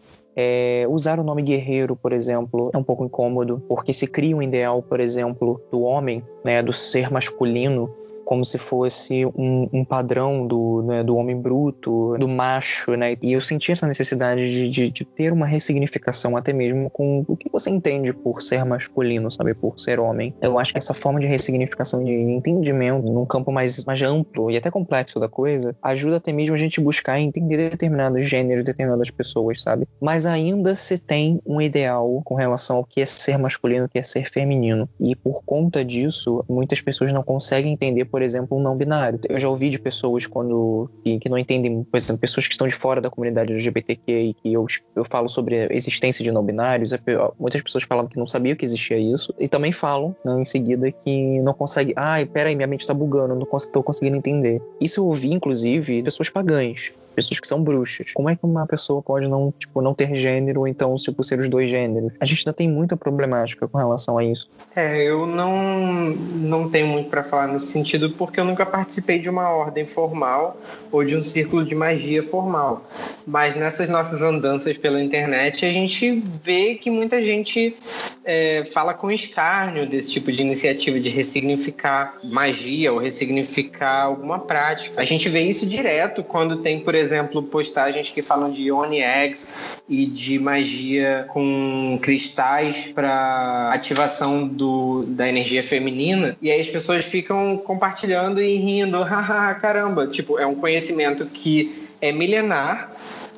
É, 0.41 0.87
usar 0.89 1.19
o 1.19 1.25
nome 1.25 1.43
guerreiro, 1.43 1.97
por 1.97 2.13
exemplo, 2.13 2.71
é 2.73 2.79
um 2.79 2.85
pouco 2.85 3.05
incômodo, 3.05 3.61
porque 3.69 3.93
se 3.93 4.07
cria 4.07 4.37
um 4.37 4.43
ideal, 4.43 4.81
por 4.81 5.01
exemplo, 5.01 5.61
do 5.69 5.81
homem, 5.81 6.23
né, 6.45 6.63
do 6.63 6.73
ser 6.73 7.11
masculino, 7.11 7.93
como 8.29 8.45
se 8.45 8.59
fosse 8.59 9.25
um, 9.25 9.71
um 9.73 9.83
padrão 9.83 10.47
do, 10.47 10.83
né, 10.83 11.03
do 11.03 11.17
homem 11.17 11.35
bruto, 11.35 12.15
do 12.19 12.29
macho, 12.29 12.95
né? 12.95 13.17
E 13.23 13.33
eu 13.33 13.41
senti 13.41 13.73
essa 13.73 13.87
necessidade 13.87 14.45
de, 14.45 14.69
de, 14.69 14.91
de, 14.91 15.03
ter 15.03 15.33
uma 15.33 15.47
ressignificação 15.47 16.37
até 16.37 16.53
mesmo 16.53 16.91
com 16.91 17.25
o 17.27 17.35
que 17.35 17.49
você 17.51 17.71
entende 17.71 18.13
por 18.13 18.43
ser 18.43 18.67
masculino, 18.67 19.33
sabe? 19.33 19.55
Por 19.55 19.81
ser 19.81 19.99
homem. 19.99 20.35
Eu 20.43 20.59
acho 20.59 20.73
que 20.73 20.79
essa 20.79 20.93
forma 20.93 21.19
de 21.19 21.27
ressignificação, 21.27 22.05
de 22.05 22.13
entendimento 22.13 23.11
num 23.11 23.25
campo 23.25 23.51
mais, 23.51 23.83
mais 23.87 24.03
amplo 24.03 24.51
e 24.51 24.59
até 24.59 24.71
complexo 24.71 25.19
da 25.19 25.27
coisa, 25.27 25.75
ajuda 25.83 26.19
até 26.19 26.31
mesmo 26.31 26.55
a 26.55 26.59
gente 26.59 26.83
buscar 26.83 27.19
entender 27.19 27.71
determinados 27.71 28.29
gêneros, 28.29 28.63
determinadas 28.63 29.11
pessoas, 29.11 29.63
sabe? 29.63 29.89
Mas 29.99 30.27
ainda 30.27 30.75
se 30.75 30.99
tem 30.99 31.41
um 31.47 31.63
ideal 31.63 32.21
com 32.27 32.35
relação 32.35 32.77
ao 32.77 32.85
que 32.85 33.01
é 33.01 33.07
ser 33.07 33.39
masculino, 33.39 33.87
o 33.87 33.89
que 33.89 33.99
é 33.99 34.03
ser 34.03 34.31
feminino. 34.31 34.87
E 35.01 35.17
por 35.17 35.43
conta 35.47 35.83
disso, 35.83 36.45
muitas 36.47 36.83
pessoas 36.83 37.11
não 37.11 37.23
conseguem 37.23 37.73
entender, 37.73 38.05
por 38.05 38.18
por 38.19 38.23
exemplo, 38.25 38.59
um 38.59 38.61
não 38.61 38.77
binário. 38.77 39.21
Eu 39.29 39.39
já 39.39 39.49
ouvi 39.49 39.71
de 39.71 39.79
pessoas 39.79 40.27
quando 40.27 40.91
que, 41.05 41.21
que 41.21 41.29
não 41.29 41.39
entendem, 41.39 41.85
por 41.85 41.97
exemplo, 41.97 42.19
pessoas 42.19 42.49
que 42.49 42.53
estão 42.53 42.67
de 42.67 42.75
fora 42.75 43.01
da 43.01 43.09
comunidade 43.09 43.53
LGBTQ 43.53 44.13
e 44.13 44.35
que 44.35 44.53
eu, 44.53 44.67
eu 44.97 45.05
falo 45.05 45.29
sobre 45.29 45.55
a 45.55 45.73
existência 45.73 46.25
de 46.25 46.33
não 46.33 46.43
binários, 46.43 46.93
é 46.93 46.99
muitas 47.39 47.63
pessoas 47.63 47.85
falavam 47.85 48.11
que 48.11 48.19
não 48.19 48.27
sabiam 48.27 48.57
que 48.57 48.65
existia 48.65 48.99
isso 48.99 49.33
e 49.39 49.47
também 49.47 49.71
falam 49.71 50.17
né, 50.25 50.41
em 50.41 50.45
seguida 50.45 50.91
que 50.91 51.41
não 51.43 51.55
consegue, 51.55 51.93
ai, 51.95 52.27
peraí, 52.27 52.57
minha 52.57 52.67
mente 52.67 52.85
tá 52.85 52.93
bugando, 52.93 53.37
não 53.37 53.47
estou 53.57 53.85
conseguindo 53.85 54.17
entender. 54.17 54.61
Isso 54.81 54.99
eu 54.99 55.07
ouvi, 55.07 55.33
inclusive, 55.33 56.03
pessoas 56.03 56.29
pagãs 56.29 56.93
pessoas 57.19 57.41
que 57.41 57.49
são 57.49 57.63
bruxas. 57.63 58.13
Como 58.13 58.31
é 58.31 58.37
que 58.37 58.45
uma 58.45 58.67
pessoa 58.67 59.03
pode 59.03 59.29
não, 59.29 59.53
tipo, 59.59 59.83
não 59.83 59.93
ter 59.93 60.15
gênero 60.15 60.61
ou 60.61 60.69
então, 60.69 60.95
tipo, 60.95 61.25
ser 61.25 61.39
os 61.41 61.49
dois 61.49 61.69
gêneros? 61.69 62.13
A 62.21 62.25
gente 62.25 62.41
ainda 62.41 62.53
tem 62.53 62.69
muita 62.69 62.97
problemática 62.97 63.67
com 63.67 63.77
relação 63.77 64.19
a 64.19 64.25
isso. 64.25 64.49
É, 64.75 65.03
eu 65.03 65.27
não, 65.27 66.11
não 66.11 66.69
tenho 66.69 66.87
muito 66.87 67.11
para 67.11 67.25
falar 67.25 67.49
nesse 67.49 67.67
sentido 67.67 68.11
porque 68.11 68.39
eu 68.39 68.45
nunca 68.45 68.65
participei 68.65 69.19
de 69.19 69.29
uma 69.29 69.49
ordem 69.51 69.85
formal 69.85 70.57
ou 70.93 71.05
de 71.05 71.17
um 71.17 71.23
círculo 71.23 71.65
de 71.65 71.75
magia 71.75 72.23
formal. 72.23 72.87
Mas 73.27 73.57
nessas 73.57 73.89
nossas 73.89 74.23
andanças 74.23 74.77
pela 74.79 75.03
internet, 75.03 75.67
a 75.67 75.73
gente 75.73 76.23
vê 76.41 76.77
que 76.77 76.91
muita 76.91 77.21
gente 77.21 77.77
é, 78.25 78.65
fala 78.67 78.95
com 78.95 79.11
escárnio 79.11 79.89
desse 79.89 80.13
tipo 80.13 80.31
de 80.31 80.43
iniciativa 80.43 81.01
de 81.01 81.09
ressignificar 81.09 82.15
magia 82.23 82.93
ou 82.93 82.99
ressignificar 82.99 84.05
alguma 84.05 84.39
prática. 84.39 85.01
A 85.01 85.05
gente 85.05 85.29
vê 85.29 85.41
isso 85.41 85.67
direto 85.67 86.23
quando 86.23 86.59
tem, 86.59 86.81
por 86.81 86.95
exemplo, 86.95 87.08
exemplo, 87.09 87.43
postagens 87.43 88.11
que 88.11 88.21
falam 88.21 88.51
de 88.51 88.71
Oni 88.71 89.01
Eggs 89.03 89.49
e 89.89 90.07
de 90.07 90.39
magia 90.39 91.27
com 91.29 91.99
cristais 92.03 92.93
para 92.95 93.73
ativação 93.73 94.47
do, 94.47 95.05
da 95.09 95.29
energia 95.29 95.63
feminina. 95.63 96.37
E 96.43 96.51
aí 96.51 96.61
as 96.61 96.69
pessoas 96.69 97.07
ficam 97.07 97.57
compartilhando 97.57 98.43
e 98.43 98.57
rindo. 98.57 99.01
Haha, 99.03 99.55
caramba! 99.55 100.07
Tipo, 100.07 100.39
é 100.39 100.47
um 100.47 100.55
conhecimento 100.55 101.25
que 101.27 101.89
é 102.01 102.13
milenar 102.13 102.93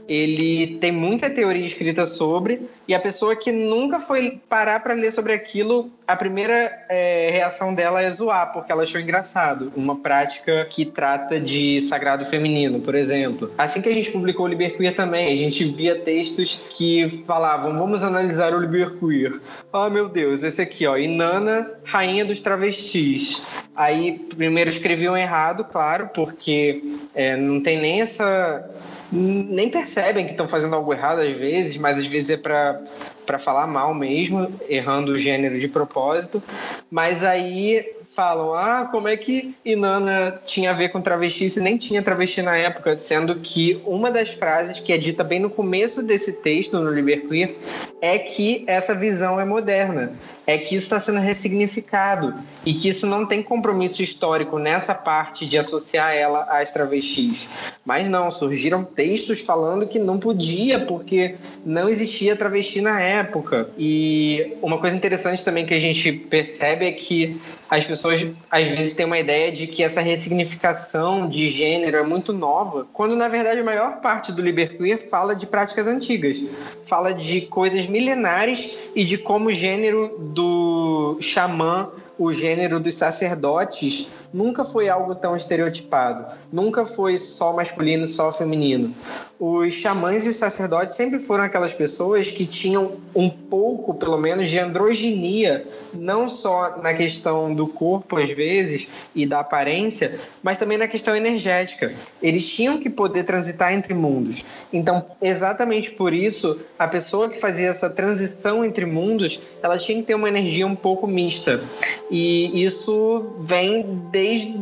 ele 0.09 0.78
tem 0.78 0.92
muita 0.92 1.30
teoria 1.30 1.66
escrita 1.66 2.07
sobre, 2.07 2.62
e 2.86 2.94
a 2.94 3.01
pessoa 3.01 3.36
que 3.36 3.53
nunca 3.53 4.01
foi 4.01 4.40
parar 4.48 4.80
para 4.80 4.94
ler 4.94 5.12
sobre 5.12 5.32
aquilo, 5.32 5.90
a 6.07 6.16
primeira 6.16 6.84
é, 6.88 7.30
reação 7.30 7.72
dela 7.72 8.03
é 8.03 8.11
zoar, 8.11 8.53
porque 8.53 8.72
ela 8.72 8.82
achou 8.82 9.01
engraçado. 9.01 9.72
Uma 9.76 9.96
prática 9.96 10.66
que 10.68 10.84
trata 10.84 11.38
de 11.38 11.80
sagrado 11.82 12.26
feminino, 12.26 12.80
por 12.80 12.94
exemplo. 12.94 13.53
Assim 13.57 13.80
que 13.80 13.88
a 13.88 13.94
gente 13.94 14.11
publicou 14.11 14.46
o 14.46 14.48
Liberqueer 14.48 14.94
também, 14.94 15.32
a 15.32 15.36
gente 15.36 15.64
via 15.64 15.94
textos 15.94 16.61
que 16.70 17.09
falavam: 17.26 17.78
vamos 17.78 18.03
analisar 18.03 18.53
o 18.55 18.61
Liberqueer. 18.61 19.40
Oh 19.72 19.88
meu 19.88 20.09
Deus, 20.09 20.42
esse 20.42 20.61
aqui, 20.61 20.86
ó, 20.86 20.96
Inanna, 20.96 21.70
rainha 21.84 22.24
dos 22.24 22.40
travestis. 22.40 23.46
Aí 23.74 24.18
primeiro 24.18 24.68
escreviam 24.68 25.16
errado, 25.16 25.64
claro, 25.64 26.11
porque 26.12 26.82
é, 27.14 27.36
não 27.36 27.61
tem 27.61 27.80
nem 27.80 28.01
essa 28.01 28.68
nem 29.12 29.68
percebem 29.68 30.24
que 30.24 30.32
estão 30.32 30.48
fazendo 30.48 30.74
algo 30.74 30.92
errado 30.92 31.20
às 31.20 31.36
vezes, 31.36 31.76
mas 31.76 31.98
às 31.98 32.06
vezes 32.06 32.30
é 32.30 32.36
para 32.36 33.38
falar 33.38 33.66
mal 33.66 33.94
mesmo, 33.94 34.52
errando 34.68 35.12
o 35.12 35.18
gênero 35.18 35.58
de 35.58 35.68
propósito. 35.68 36.42
Mas 36.90 37.24
aí 37.24 37.94
falam: 38.20 38.52
ah, 38.52 38.86
como 38.90 39.08
é 39.08 39.16
que 39.16 39.54
Inanna 39.64 40.38
tinha 40.44 40.72
a 40.72 40.74
ver 40.74 40.90
com 40.90 41.00
travesti 41.00 41.48
se 41.48 41.58
nem 41.58 41.78
tinha 41.78 42.02
travesti 42.02 42.42
na 42.42 42.54
época? 42.54 42.98
Sendo 42.98 43.36
que 43.36 43.80
uma 43.86 44.10
das 44.10 44.28
frases 44.28 44.78
que 44.78 44.92
é 44.92 44.98
dita 44.98 45.24
bem 45.24 45.40
no 45.40 45.48
começo 45.48 46.02
desse 46.02 46.34
texto, 46.34 46.78
no 46.78 46.90
Liberqueer, 46.90 47.56
é 48.02 48.18
que 48.18 48.62
essa 48.66 48.94
visão 48.94 49.40
é 49.40 49.44
moderna, 49.46 50.12
é 50.46 50.58
que 50.58 50.74
isso 50.74 50.84
está 50.84 51.00
sendo 51.00 51.18
ressignificado 51.18 52.34
e 52.64 52.74
que 52.74 52.90
isso 52.90 53.06
não 53.06 53.24
tem 53.24 53.42
compromisso 53.42 54.02
histórico 54.02 54.58
nessa 54.58 54.94
parte 54.94 55.46
de 55.46 55.56
associar 55.56 56.14
ela 56.14 56.42
às 56.50 56.70
travestis. 56.70 57.48
Mas 57.86 58.06
não, 58.06 58.30
surgiram 58.30 58.84
textos 58.84 59.40
falando 59.40 59.86
que 59.86 59.98
não 59.98 60.18
podia 60.18 60.78
porque 60.78 61.36
não 61.64 61.88
existia 61.88 62.36
travesti 62.36 62.82
na 62.82 63.00
época. 63.00 63.70
E 63.78 64.56
uma 64.60 64.76
coisa 64.76 64.94
interessante 64.94 65.42
também 65.42 65.64
que 65.64 65.72
a 65.72 65.80
gente 65.80 66.12
percebe 66.12 66.86
é 66.86 66.92
que 66.92 67.40
as 67.70 67.84
pessoas 67.84 68.26
às 68.50 68.66
vezes 68.66 68.94
têm 68.94 69.06
uma 69.06 69.18
ideia 69.18 69.52
de 69.52 69.68
que 69.68 69.84
essa 69.84 70.00
ressignificação 70.00 71.28
de 71.28 71.48
gênero 71.48 71.96
é 71.98 72.02
muito 72.02 72.32
nova, 72.32 72.86
quando 72.92 73.14
na 73.14 73.28
verdade 73.28 73.60
a 73.60 73.64
maior 73.64 74.00
parte 74.00 74.32
do 74.32 74.42
Liberqueer 74.42 74.98
fala 75.08 75.36
de 75.36 75.46
práticas 75.46 75.86
antigas, 75.86 76.44
fala 76.82 77.14
de 77.14 77.42
coisas 77.42 77.86
milenares 77.86 78.76
e 78.94 79.04
de 79.04 79.16
como 79.16 79.48
o 79.48 79.52
gênero 79.52 80.18
do 80.18 81.16
xamã 81.20 81.90
o 82.18 82.34
gênero 82.34 82.78
dos 82.78 82.96
sacerdotes 82.96 84.08
nunca 84.32 84.64
foi 84.64 84.88
algo 84.88 85.14
tão 85.14 85.34
estereotipado, 85.34 86.26
nunca 86.52 86.84
foi 86.84 87.18
só 87.18 87.52
masculino, 87.52 88.06
só 88.06 88.30
feminino. 88.32 88.94
Os 89.38 89.72
xamãs 89.72 90.26
e 90.26 90.28
os 90.28 90.36
sacerdotes 90.36 90.96
sempre 90.96 91.18
foram 91.18 91.44
aquelas 91.44 91.72
pessoas 91.72 92.30
que 92.30 92.44
tinham 92.44 92.92
um 93.14 93.30
pouco, 93.30 93.94
pelo 93.94 94.18
menos, 94.18 94.50
de 94.50 94.58
androginia, 94.58 95.66
não 95.94 96.28
só 96.28 96.78
na 96.82 96.92
questão 96.92 97.54
do 97.54 97.66
corpo, 97.66 98.18
às 98.18 98.30
vezes, 98.30 98.88
e 99.14 99.26
da 99.26 99.40
aparência, 99.40 100.20
mas 100.42 100.58
também 100.58 100.76
na 100.76 100.86
questão 100.86 101.16
energética. 101.16 101.94
Eles 102.22 102.46
tinham 102.48 102.78
que 102.78 102.90
poder 102.90 103.24
transitar 103.24 103.72
entre 103.72 103.94
mundos. 103.94 104.44
Então, 104.70 105.06
exatamente 105.22 105.90
por 105.90 106.12
isso, 106.12 106.60
a 106.78 106.86
pessoa 106.86 107.30
que 107.30 107.40
fazia 107.40 107.68
essa 107.68 107.88
transição 107.88 108.62
entre 108.62 108.84
mundos, 108.84 109.40
ela 109.62 109.78
tinha 109.78 109.98
que 109.98 110.04
ter 110.04 110.14
uma 110.14 110.28
energia 110.28 110.66
um 110.66 110.76
pouco 110.76 111.06
mista. 111.06 111.62
E 112.10 112.62
isso 112.62 113.36
vem 113.38 113.82
desde 114.20 114.52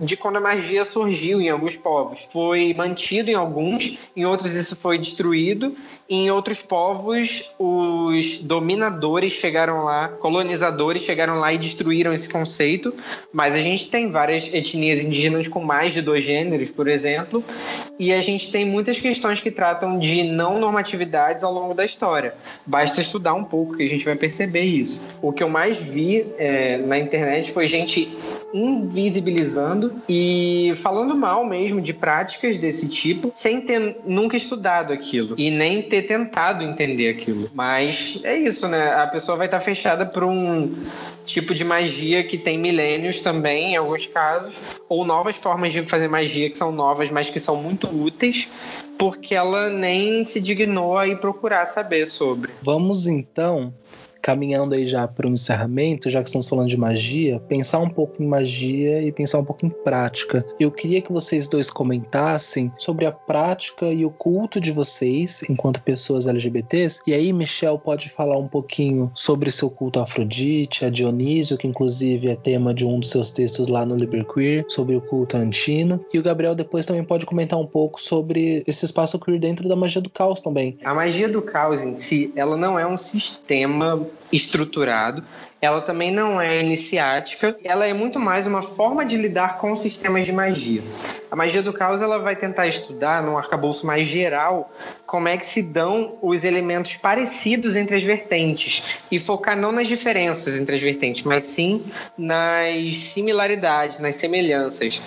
de 0.00 0.16
quando 0.16 0.36
a 0.36 0.40
magia 0.40 0.84
surgiu 0.84 1.40
em 1.40 1.48
alguns 1.48 1.76
povos. 1.76 2.28
Foi 2.30 2.74
mantido 2.74 3.30
em 3.30 3.34
alguns, 3.34 3.98
em 4.14 4.26
outros 4.26 4.54
isso 4.54 4.76
foi 4.76 4.98
destruído, 4.98 5.74
em 6.08 6.30
outros 6.30 6.60
povos 6.60 7.50
os 7.58 8.40
dominadores 8.42 9.32
chegaram 9.32 9.78
lá, 9.78 10.08
colonizadores 10.08 11.02
chegaram 11.02 11.36
lá 11.36 11.52
e 11.52 11.58
destruíram 11.58 12.12
esse 12.12 12.28
conceito. 12.28 12.92
Mas 13.32 13.54
a 13.54 13.62
gente 13.62 13.88
tem 13.88 14.10
várias 14.10 14.52
etnias 14.52 15.02
indígenas 15.02 15.48
com 15.48 15.62
mais 15.62 15.94
de 15.94 16.02
dois 16.02 16.22
gêneros, 16.24 16.70
por 16.70 16.86
exemplo, 16.86 17.42
e 17.98 18.12
a 18.12 18.20
gente 18.20 18.50
tem 18.50 18.64
muitas 18.64 18.98
questões 18.98 19.40
que 19.40 19.50
tratam 19.50 19.98
de 19.98 20.24
não 20.24 20.58
normatividades 20.58 21.42
ao 21.42 21.52
longo 21.52 21.72
da 21.72 21.84
história. 21.84 22.34
Basta 22.66 23.00
estudar 23.00 23.32
um 23.34 23.44
pouco 23.44 23.76
que 23.76 23.84
a 23.84 23.88
gente 23.88 24.04
vai 24.04 24.16
perceber 24.16 24.64
isso. 24.64 25.02
O 25.22 25.32
que 25.32 25.42
eu 25.42 25.48
mais 25.48 25.78
vi 25.78 26.26
é, 26.36 26.76
na 26.78 26.98
internet 26.98 27.52
foi 27.52 27.66
gente 27.66 28.14
invisibilizando 28.52 30.02
e 30.08 30.72
falando 30.76 31.14
mal 31.16 31.44
mesmo 31.44 31.80
de 31.80 31.92
práticas 31.92 32.58
desse 32.58 32.88
tipo, 32.88 33.30
sem 33.32 33.60
ter 33.60 33.98
nunca 34.04 34.36
estudado 34.36 34.92
aquilo 34.92 35.34
e 35.38 35.50
nem 35.50 35.82
ter 35.82 36.02
tentado 36.02 36.64
entender 36.64 37.08
aquilo. 37.08 37.50
Mas 37.52 38.20
é 38.22 38.36
isso, 38.36 38.68
né? 38.68 38.94
A 38.94 39.06
pessoa 39.06 39.36
vai 39.36 39.46
estar 39.46 39.60
fechada 39.60 40.04
por 40.04 40.24
um 40.24 40.74
tipo 41.24 41.54
de 41.54 41.64
magia 41.64 42.24
que 42.24 42.36
tem 42.36 42.58
milênios 42.58 43.20
também, 43.20 43.72
em 43.72 43.76
alguns 43.76 44.06
casos, 44.06 44.60
ou 44.88 45.04
novas 45.04 45.36
formas 45.36 45.72
de 45.72 45.82
fazer 45.82 46.08
magia 46.08 46.50
que 46.50 46.58
são 46.58 46.72
novas, 46.72 47.10
mas 47.10 47.30
que 47.30 47.40
são 47.40 47.56
muito 47.56 47.86
úteis 47.88 48.48
porque 48.98 49.34
ela 49.34 49.68
nem 49.68 50.24
se 50.24 50.40
dignou 50.40 50.96
a 50.96 51.08
ir 51.08 51.18
procurar 51.18 51.66
saber 51.66 52.06
sobre. 52.06 52.52
Vamos 52.62 53.08
então 53.08 53.72
caminhando 54.22 54.74
aí 54.74 54.86
já 54.86 55.06
para 55.08 55.26
o 55.26 55.30
encerramento, 55.30 56.08
já 56.08 56.22
que 56.22 56.28
estamos 56.28 56.48
falando 56.48 56.68
de 56.68 56.78
magia, 56.78 57.40
pensar 57.40 57.80
um 57.80 57.88
pouco 57.88 58.22
em 58.22 58.26
magia 58.26 59.02
e 59.02 59.10
pensar 59.10 59.38
um 59.38 59.44
pouco 59.44 59.66
em 59.66 59.70
prática. 59.70 60.46
Eu 60.58 60.70
queria 60.70 61.02
que 61.02 61.12
vocês 61.12 61.48
dois 61.48 61.70
comentassem 61.70 62.72
sobre 62.78 63.04
a 63.04 63.12
prática 63.12 63.86
e 63.86 64.04
o 64.04 64.10
culto 64.10 64.60
de 64.60 64.70
vocês 64.70 65.42
enquanto 65.50 65.82
pessoas 65.82 66.26
LGBTs. 66.26 67.00
E 67.06 67.12
aí, 67.12 67.32
Michel 67.32 67.78
pode 67.78 68.08
falar 68.08 68.38
um 68.38 68.46
pouquinho 68.46 69.10
sobre 69.14 69.50
seu 69.50 69.68
culto 69.68 69.98
a 69.98 70.04
Afrodite, 70.04 70.84
a 70.84 70.90
Dionísio, 70.90 71.58
que 71.58 71.66
inclusive 71.66 72.28
é 72.28 72.36
tema 72.36 72.72
de 72.72 72.86
um 72.86 73.00
dos 73.00 73.10
seus 73.10 73.30
textos 73.30 73.66
lá 73.66 73.84
no 73.84 73.96
Liber 73.96 74.24
Queer, 74.24 74.64
sobre 74.68 74.94
o 74.94 75.00
culto 75.00 75.36
antino. 75.36 76.04
E 76.12 76.18
o 76.18 76.22
Gabriel 76.22 76.54
depois 76.54 76.86
também 76.86 77.02
pode 77.02 77.26
comentar 77.26 77.58
um 77.58 77.66
pouco 77.66 78.00
sobre 78.00 78.62
esse 78.66 78.84
espaço 78.84 79.18
queer 79.18 79.40
dentro 79.40 79.68
da 79.68 79.74
magia 79.74 80.00
do 80.00 80.10
caos 80.10 80.40
também. 80.40 80.78
A 80.84 80.94
magia 80.94 81.28
do 81.28 81.42
caos 81.42 81.82
em 81.82 81.94
si, 81.94 82.32
ela 82.36 82.56
não 82.56 82.78
é 82.78 82.86
um 82.86 82.96
sistema 82.96 84.06
estruturado 84.30 85.24
ela 85.62 85.80
também 85.80 86.10
não 86.10 86.40
é 86.40 86.60
iniciática, 86.60 87.56
ela 87.62 87.86
é 87.86 87.92
muito 87.92 88.18
mais 88.18 88.48
uma 88.48 88.62
forma 88.62 89.04
de 89.04 89.16
lidar 89.16 89.58
com 89.58 89.76
sistemas 89.76 90.26
de 90.26 90.32
magia. 90.32 90.82
A 91.30 91.36
magia 91.36 91.62
do 91.62 91.72
caos 91.72 92.02
ela 92.02 92.18
vai 92.18 92.34
tentar 92.34 92.66
estudar, 92.66 93.22
num 93.22 93.38
arcabouço 93.38 93.86
mais 93.86 94.08
geral, 94.08 94.72
como 95.06 95.28
é 95.28 95.36
que 95.36 95.46
se 95.46 95.62
dão 95.62 96.18
os 96.20 96.42
elementos 96.42 96.96
parecidos 96.96 97.76
entre 97.76 97.94
as 97.94 98.02
vertentes 98.02 98.82
e 99.08 99.20
focar 99.20 99.56
não 99.56 99.70
nas 99.70 99.86
diferenças 99.86 100.58
entre 100.58 100.74
as 100.74 100.82
vertentes, 100.82 101.22
mas 101.22 101.44
sim 101.44 101.84
nas 102.18 102.96
similaridades, 102.98 104.00
nas 104.00 104.16
semelhanças. 104.16 105.00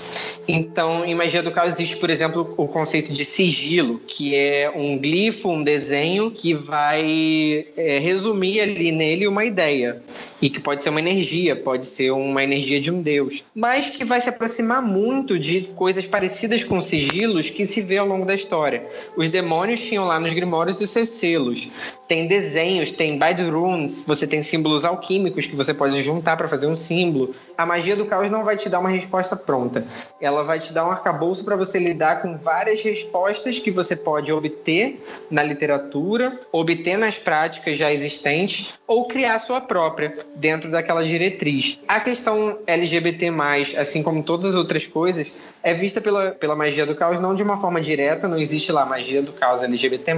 Então, 0.48 1.04
em 1.04 1.14
magia 1.14 1.44
do 1.44 1.52
caos 1.52 1.74
existe, 1.74 1.98
por 1.98 2.10
exemplo, 2.10 2.54
o 2.56 2.68
conceito 2.68 3.12
de 3.12 3.26
sigilo, 3.26 4.00
que 4.08 4.34
é 4.34 4.72
um 4.74 4.98
glifo, 4.98 5.50
um 5.50 5.62
desenho 5.62 6.32
que 6.32 6.54
vai 6.54 7.68
é, 7.76 8.00
resumir 8.00 8.62
ali 8.62 8.92
nele 8.92 9.28
uma 9.28 9.44
ideia. 9.44 10.02
E 10.42 10.50
que 10.50 10.60
pode 10.60 10.84
ser 10.84 10.90
uma 10.90 11.00
energia, 11.00 11.56
pode 11.56 11.86
ser 11.86 12.12
uma 12.12 12.44
energia 12.44 12.80
de 12.80 12.92
um 12.92 13.02
deus, 13.02 13.44
mas 13.54 13.90
que 13.90 14.04
vai 14.04 14.20
se 14.20 14.30
aproximar 14.30 14.82
muito 14.82 15.40
de 15.40 15.62
coisas 15.72 16.06
parecidas 16.06 16.64
com 16.64 16.82
sigilos 16.82 17.50
que 17.50 17.66
se 17.66 17.82
vê 17.82 17.98
ao 17.98 18.08
longo 18.08 18.26
da 18.26 18.36
história. 18.36 18.86
Os 19.16 19.30
demônios 19.30 19.82
tinham 19.82 20.06
lá 20.06 20.20
nos 20.20 20.34
grimórios 20.34 20.82
os 20.82 20.90
seus 20.90 21.10
selos. 21.10 21.70
Tem 22.08 22.28
desenhos, 22.28 22.92
tem 22.92 23.20
Runes, 23.50 24.06
você 24.06 24.28
tem 24.28 24.42
símbolos 24.42 24.86
alquímicos 24.86 25.48
que 25.48 25.56
você 25.56 25.74
pode 25.74 26.02
juntar 26.04 26.38
para 26.38 26.48
fazer 26.48 26.68
um 26.68 26.76
símbolo. 26.76 27.34
A 27.58 27.66
magia 27.66 27.96
do 27.96 28.06
caos 28.06 28.30
não 28.30 28.44
vai 28.44 28.56
te 28.56 28.70
dar 28.70 28.80
uma 28.80 28.90
resposta 28.90 29.36
pronta. 29.36 29.86
Ela 30.22 30.44
vai 30.44 30.60
te 30.60 30.72
dar 30.72 30.88
um 30.88 30.92
arcabouço 30.92 31.44
para 31.44 31.56
você 31.56 31.80
lidar 31.80 32.22
com 32.22 32.36
várias 32.36 32.82
respostas 32.84 33.58
que 33.58 33.72
você 33.72 33.96
pode 33.96 34.32
obter 34.32 35.04
na 35.32 35.42
literatura, 35.42 36.40
obter 36.52 36.98
nas 36.98 37.18
práticas 37.18 37.78
já 37.78 37.92
existentes 37.92 38.74
ou 38.86 39.08
criar 39.08 39.40
sua 39.40 39.60
própria 39.60 40.16
dentro 40.36 40.70
daquela 40.70 41.04
diretriz. 41.04 41.80
A 41.88 42.00
questão 42.00 42.60
LGBT+, 42.68 43.32
assim 43.78 44.04
como 44.04 44.22
todas 44.22 44.52
as 44.52 44.56
outras 44.56 44.86
coisas, 44.86 45.34
é 45.66 45.74
vista 45.74 46.00
pela, 46.00 46.32
pela 46.32 46.56
magia 46.56 46.86
do 46.86 46.96
caos 46.96 47.20
não 47.20 47.34
de 47.34 47.42
uma 47.42 47.58
forma 47.58 47.82
direta, 47.82 48.28
não 48.28 48.38
existe 48.38 48.72
lá 48.72 48.86
magia 48.86 49.20
do 49.20 49.34
caos 49.34 49.64
LGBT+, 49.64 50.14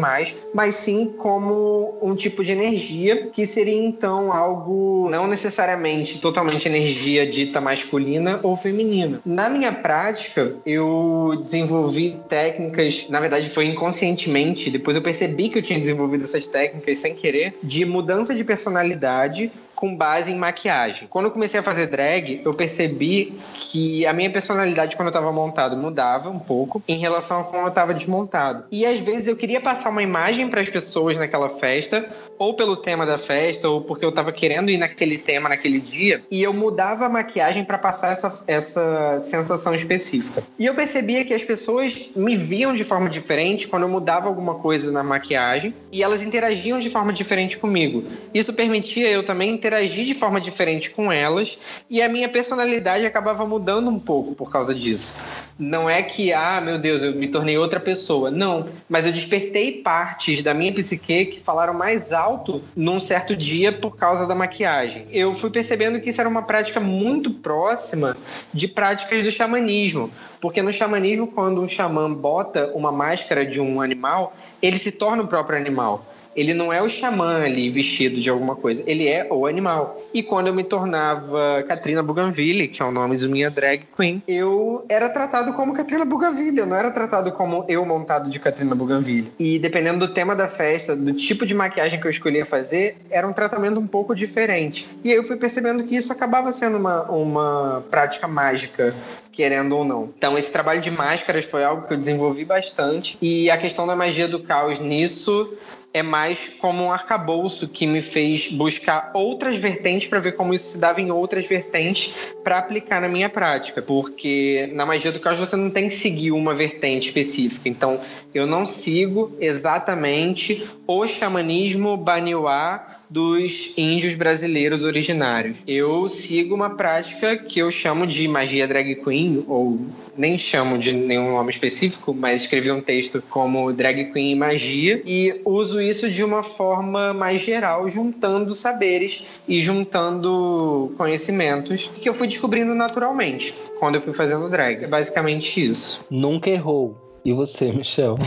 mas 0.54 0.76
sim 0.76 1.14
como 1.18 1.98
um 2.02 2.14
tipo 2.14 2.44
de 2.44 2.52
energia 2.52 3.28
que 3.28 3.46
seria 3.46 3.82
então 3.82 4.34
algo 4.34 5.10
não 5.10 5.26
necessariamente 5.26 6.20
totalmente 6.20 6.68
energia 6.68 7.26
dita 7.26 7.62
masculina 7.62 8.42
ou 8.44 8.58
feminina. 8.58 9.22
Na 9.26 9.50
minha 9.50 9.72
prática, 9.72 10.54
eu 10.66 11.40
desenvolvi 11.40 12.20
técnicas, 12.28 13.08
na 13.10 13.22
verdade 13.22 13.50
foi 13.50 13.68
inconscientemente, 13.68 14.70
depois 14.70 14.98
eu 14.98 15.02
percebi 15.02 15.48
que 15.48 15.60
eu 15.60 15.64
tinha 15.64 15.80
desenvolvido 15.80 16.26
essas 16.26 16.46
técnicas 16.46 16.98
sem 16.98 17.16
querer, 17.16 17.58
de 17.64 17.86
mudança 17.86 18.36
de 18.36 18.44
personalidade 18.44 19.50
com 19.78 19.96
base 19.96 20.32
em 20.32 20.36
maquiagem. 20.36 21.08
Quando 21.08 21.26
eu 21.26 21.32
comecei 21.32 21.60
a 21.60 21.64
fazer 21.64 21.86
drag, 21.86 22.42
eu 22.44 22.52
percebi 22.52 23.40
que 23.54 24.08
a 24.08 24.12
minha 24.12 24.30
personalidade 24.32 24.96
quando 24.98 25.10
eu 25.10 25.12
estava 25.12 25.32
montado 25.32 25.78
mudava 25.78 26.32
um 26.32 26.40
pouco 26.40 26.82
em 26.88 26.98
relação 26.98 27.42
a 27.42 27.44
como 27.44 27.62
eu 27.62 27.68
estava 27.68 27.94
desmontado. 27.94 28.66
E 28.72 28.88
às 28.88 29.00
vezes 29.00 29.28
eu 29.28 29.36
queria 29.36 29.62
passar 29.62 29.92
uma 29.92 30.02
imagem 30.02 30.50
para 30.50 30.62
as 30.62 30.70
pessoas 30.70 31.16
naquela 31.16 31.50
festa, 31.60 32.10
ou 32.38 32.54
pelo 32.54 32.76
tema 32.76 33.06
da 33.06 33.18
festa, 33.18 33.70
ou 33.70 33.82
porque 33.82 34.06
eu 34.06 34.10
estava 34.10 34.32
querendo 34.32 34.70
ir 34.70 34.78
naquele 34.78 35.18
tema 35.18 35.50
naquele 35.50 35.80
dia, 35.80 36.24
e 36.30 36.42
eu 36.42 36.54
mudava 36.54 37.06
a 37.06 37.10
maquiagem 37.10 37.64
para 37.64 37.78
passar 37.78 38.12
essa, 38.12 38.44
essa 38.48 39.20
sensação 39.20 39.74
específica. 39.74 40.44
E 40.58 40.66
eu 40.66 40.76
percebia 40.76 41.26
que 41.26 41.34
as 41.34 41.44
pessoas 41.44 42.10
me 42.16 42.36
viam 42.36 42.74
de 42.74 42.84
forma 42.84 43.10
diferente 43.10 43.68
quando 43.68 43.84
eu 43.84 43.90
mudava 43.90 44.28
alguma 44.28 44.56
coisa 44.56 44.92
na 44.92 45.04
maquiagem, 45.04 45.74
e 45.92 46.04
elas 46.04 46.22
interagiam 46.22 46.80
de 46.80 46.90
forma 46.90 47.12
diferente 47.12 47.58
comigo. 47.58 48.04
Isso 48.34 48.54
permitia 48.54 49.10
eu 49.10 49.24
também 49.24 49.54
interagir 49.54 50.06
de 50.06 50.14
forma 50.14 50.40
diferente 50.40 50.90
com 50.90 51.12
elas, 51.12 51.58
e 51.90 52.02
a 52.02 52.10
minha 52.10 52.30
personalidade 52.30 53.06
acabava 53.06 53.46
mudando 53.46 53.90
um 53.90 54.00
pouco 54.00 54.36
por 54.36 54.52
causa 54.52 54.74
disso. 54.74 55.18
Não 55.60 55.90
é 55.90 56.04
que, 56.04 56.32
ah, 56.32 56.62
meu 56.62 56.78
Deus, 56.78 57.02
eu 57.02 57.14
me 57.14 57.28
tornei 57.28 57.58
outra 57.58 57.80
pessoa. 57.80 58.30
Não, 58.30 58.68
mas 58.88 59.06
eu 59.06 59.12
despertei 59.12 59.72
partes 59.82 60.44
da 60.44 60.54
minha 60.54 60.72
psique 60.74 61.26
que 61.26 61.40
falaram 61.40 61.74
mais 61.74 62.14
alto 62.14 62.62
num 62.76 63.00
certo 63.00 63.36
dia 63.36 63.72
por 63.72 63.96
causa 63.96 64.28
da 64.28 64.36
maquiagem. 64.36 65.08
Eu 65.12 65.34
fui 65.34 65.50
percebendo 65.50 66.00
que 66.00 66.12
isso 66.12 66.22
era 66.22 66.30
uma 66.30 66.44
prática 66.44 66.80
muito 66.80 67.32
próxima 67.32 68.16
de 68.54 68.68
práticas 68.68 69.24
do 69.24 69.32
xamanismo. 69.32 70.12
Porque 70.40 70.62
no 70.62 70.72
xamanismo, 70.72 71.28
quando 71.28 71.62
um 71.62 71.68
xamã 71.68 72.14
bota 72.14 72.72
uma 72.76 72.92
máscara 72.92 73.46
de 73.46 73.60
um 73.60 73.82
animal, 73.82 74.36
ele 74.62 74.78
se 74.78 74.92
torna 74.92 75.24
o 75.24 75.28
próprio 75.28 75.58
animal 75.58 76.06
ele 76.38 76.54
não 76.54 76.72
é 76.72 76.82
o 76.82 76.90
xamã 76.90 77.44
ali 77.44 77.70
vestido 77.72 78.22
de 78.22 78.30
alguma 78.30 78.56
coisa, 78.56 78.84
ele 78.86 79.08
é 79.08 79.28
o 79.30 79.48
animal. 79.48 80.00
E 80.14 80.22
quando 80.22 80.48
eu 80.48 80.54
me 80.54 80.64
tornava 80.64 81.64
Katrina 81.68 82.04
Bougainville, 82.04 82.68
que 82.68 82.82
é 82.82 82.86
o 82.86 82.92
nome 82.92 83.18
de 83.18 83.28
minha 83.28 83.50
drag 83.50 83.82
queen, 83.98 84.22
eu 84.28 84.86
era 84.88 85.10
tratado 85.10 85.52
como 85.54 85.74
Katrina 85.74 86.06
Bougainville, 86.06 86.60
eu 86.60 86.68
não 86.68 86.78
era 86.78 86.92
tratado 86.92 87.32
como 87.32 87.66
eu 87.68 87.84
montado 87.84 88.30
de 88.30 88.40
Katrina 88.40 88.76
Bougainville. 88.76 89.34
E 89.40 89.58
dependendo 89.58 90.06
do 90.06 90.14
tema 90.14 90.36
da 90.36 90.48
festa, 90.48 90.96
do 90.96 91.12
tipo 91.14 91.44
de 91.44 91.56
maquiagem 91.56 92.00
que 92.00 92.06
eu 92.06 92.12
escolhia 92.12 92.46
fazer, 92.46 92.98
era 93.10 93.28
um 93.28 93.34
tratamento 93.34 93.80
um 93.80 93.88
pouco 93.88 94.14
diferente. 94.14 94.88
E 95.04 95.10
aí 95.10 95.18
eu 95.18 95.24
fui 95.24 95.38
percebendo 95.38 95.84
que 95.84 95.96
isso 95.96 96.14
acabava 96.14 96.52
sendo 96.52 96.78
uma, 96.78 97.04
uma 97.10 97.84
prática 97.90 98.28
mágica 98.28 98.94
querendo 99.32 99.78
ou 99.78 99.86
não. 99.86 100.10
Então, 100.18 100.36
esse 100.36 100.52
trabalho 100.52 100.82
de 100.82 100.90
máscaras 100.90 101.46
foi 101.46 101.64
algo 101.64 101.88
que 101.88 101.94
eu 101.94 101.98
desenvolvi 101.98 102.44
bastante. 102.44 103.20
E 103.22 103.52
a 103.52 103.58
questão 103.58 103.86
da 103.86 103.96
magia 103.96 104.28
do 104.28 104.42
caos 104.42 104.80
nisso 104.80 105.56
é 105.94 106.04
mais 106.04 106.50
como 106.50 106.84
um 106.84 106.92
arcabouço 106.92 107.68
que 107.68 107.88
me 107.88 108.02
fez 108.02 108.52
buscar 108.52 109.12
outras 109.14 109.58
vertentes 109.58 110.08
para 110.08 110.20
ver 110.20 110.34
como 110.34 110.54
isso 110.54 110.72
se 110.72 110.78
dava 110.78 111.02
em 111.02 111.12
outras 111.12 111.48
vertentes 111.48 112.14
para 112.44 112.58
aplicar 112.60 113.02
na 113.02 113.08
minha 113.08 113.30
prática, 113.30 113.82
porque 113.82 114.70
na 114.74 114.86
magia 114.86 115.12
do 115.12 115.20
caos 115.20 115.40
você 115.40 115.56
não 115.56 115.70
tem 115.70 115.90
que 115.90 115.96
seguir 115.96 116.32
uma 116.32 116.54
vertente 116.54 117.08
específica. 117.08 117.68
Então, 117.68 118.00
eu 118.34 118.46
não 118.46 118.66
sigo 118.66 119.36
exatamente 119.40 120.68
o 120.86 121.08
xamanismo 121.08 121.98
baniwá 121.98 122.97
dos 123.10 123.74
índios 123.78 124.16
brasileiros 124.16 124.84
originários. 124.84 125.64
Eu 125.68 126.08
sigo 126.10 126.54
uma 126.54 126.72
prática 126.72 127.38
que 127.38 127.60
eu 127.60 127.72
chamo 127.72 128.06
de 128.06 128.28
magia 128.28 128.68
drag 128.68 128.96
queen, 128.96 129.44
ou 129.48 129.80
nem 130.18 130.38
chamo 130.38 130.78
de 130.78 130.94
nenhum 130.94 131.32
nome 131.32 131.52
específico, 131.52 132.14
mas 132.14 132.42
escrevi 132.42 132.72
um 132.72 132.82
texto 132.82 133.24
como 133.30 133.72
drag 133.72 134.12
queen 134.12 134.32
e 134.32 134.36
magia, 134.36 135.02
e 135.06 135.42
uso 135.46 135.82
isso 135.82 136.10
de 136.10 136.24
uma 136.24 136.44
forma 136.44 137.14
mais 137.14 137.42
geral, 137.42 137.88
juntando 137.88 138.54
saberes 138.54 139.26
e 139.48 139.62
juntando 139.62 140.92
conhecimentos 140.98 141.90
que 142.02 142.10
eu 142.10 142.14
fui 142.14 142.28
descobrindo 142.28 142.74
naturalmente 142.74 143.54
quando 143.80 143.96
eu 143.96 144.02
fui 144.02 144.14
fazendo 144.14 144.50
drag. 144.50 144.84
É 144.84 144.88
basicamente 144.88 145.64
isso. 145.64 146.06
Nunca 146.10 146.50
errou. 146.50 146.98
E 147.24 147.34
você, 147.34 147.72
Michel? 147.72 148.18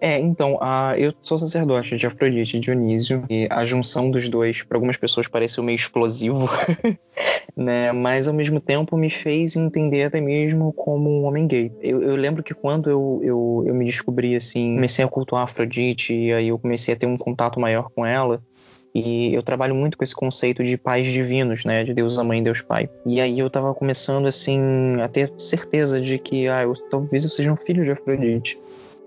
É, 0.00 0.18
então, 0.18 0.58
eu 0.96 1.12
sou 1.20 1.38
sacerdote 1.38 1.96
de 1.96 2.06
Afrodite 2.06 2.56
e 2.56 2.60
Dionísio, 2.60 3.24
e 3.28 3.48
a 3.50 3.64
junção 3.64 4.10
dos 4.10 4.28
dois, 4.28 4.62
para 4.62 4.76
algumas 4.76 4.96
pessoas, 4.96 5.26
pareceu 5.26 5.62
meio 5.62 5.76
explosivo, 5.76 6.48
né? 7.56 7.90
Mas 7.90 8.28
ao 8.28 8.34
mesmo 8.34 8.60
tempo 8.60 8.96
me 8.96 9.10
fez 9.10 9.56
entender 9.56 10.04
até 10.04 10.20
mesmo 10.20 10.72
como 10.72 11.10
um 11.10 11.24
homem 11.24 11.46
gay. 11.46 11.72
Eu, 11.80 12.00
eu 12.02 12.14
lembro 12.14 12.42
que 12.42 12.54
quando 12.54 12.88
eu, 12.88 13.20
eu, 13.22 13.64
eu 13.66 13.74
me 13.74 13.84
descobri 13.84 14.36
assim, 14.36 14.76
comecei 14.76 15.04
a 15.04 15.08
cultuar 15.08 15.42
Afrodite, 15.42 16.14
e 16.14 16.32
aí 16.32 16.48
eu 16.48 16.58
comecei 16.58 16.94
a 16.94 16.96
ter 16.96 17.06
um 17.06 17.16
contato 17.16 17.58
maior 17.58 17.90
com 17.90 18.06
ela. 18.06 18.40
E 18.94 19.34
eu 19.34 19.42
trabalho 19.42 19.74
muito 19.74 19.98
com 19.98 20.04
esse 20.04 20.14
conceito 20.14 20.62
de 20.62 20.76
pais 20.76 21.06
divinos, 21.06 21.64
né? 21.64 21.84
De 21.84 21.92
Deus 21.92 22.18
a 22.18 22.24
mãe 22.24 22.42
Deus 22.42 22.62
pai. 22.62 22.88
E 23.04 23.20
aí 23.20 23.38
eu 23.38 23.50
tava 23.50 23.74
começando, 23.74 24.26
assim, 24.26 24.60
a 25.02 25.08
ter 25.08 25.32
certeza 25.36 26.00
de 26.00 26.18
que, 26.18 26.48
ah, 26.48 26.62
eu, 26.62 26.72
talvez 26.72 27.24
eu 27.24 27.30
seja 27.30 27.52
um 27.52 27.56
filho 27.56 27.84
de 27.84 27.90
Afrodite. 27.90 28.58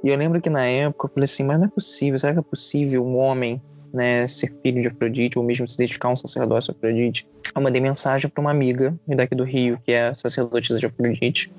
E 0.03 0.09
eu 0.09 0.17
lembro 0.17 0.41
que 0.41 0.49
na 0.49 0.65
época 0.65 1.05
eu 1.05 1.13
falei 1.13 1.25
assim, 1.25 1.43
mas 1.43 1.59
não 1.59 1.67
é 1.67 1.69
possível, 1.69 2.17
será 2.17 2.33
que 2.33 2.39
é 2.39 2.43
possível 2.43 3.05
um 3.05 3.17
homem 3.17 3.61
né, 3.93 4.25
ser 4.27 4.53
filho 4.63 4.81
de 4.81 4.87
Afrodite 4.87 5.37
ou 5.37 5.45
mesmo 5.45 5.67
se 5.67 5.77
dedicar 5.77 6.07
a 6.07 6.11
um 6.11 6.15
sacerdócio 6.15 6.71
a 6.71 6.75
Afrodite? 6.75 7.27
Eu 7.55 7.61
mandei 7.61 7.81
mensagem 7.81 8.29
para 8.29 8.41
uma 8.41 8.51
amiga 8.51 8.95
daqui 9.07 9.35
do 9.35 9.43
Rio, 9.43 9.79
que 9.83 9.91
é 9.91 10.13
sacerdotisa 10.15 10.79
de 10.79 10.85
Afrodite. 10.85 11.51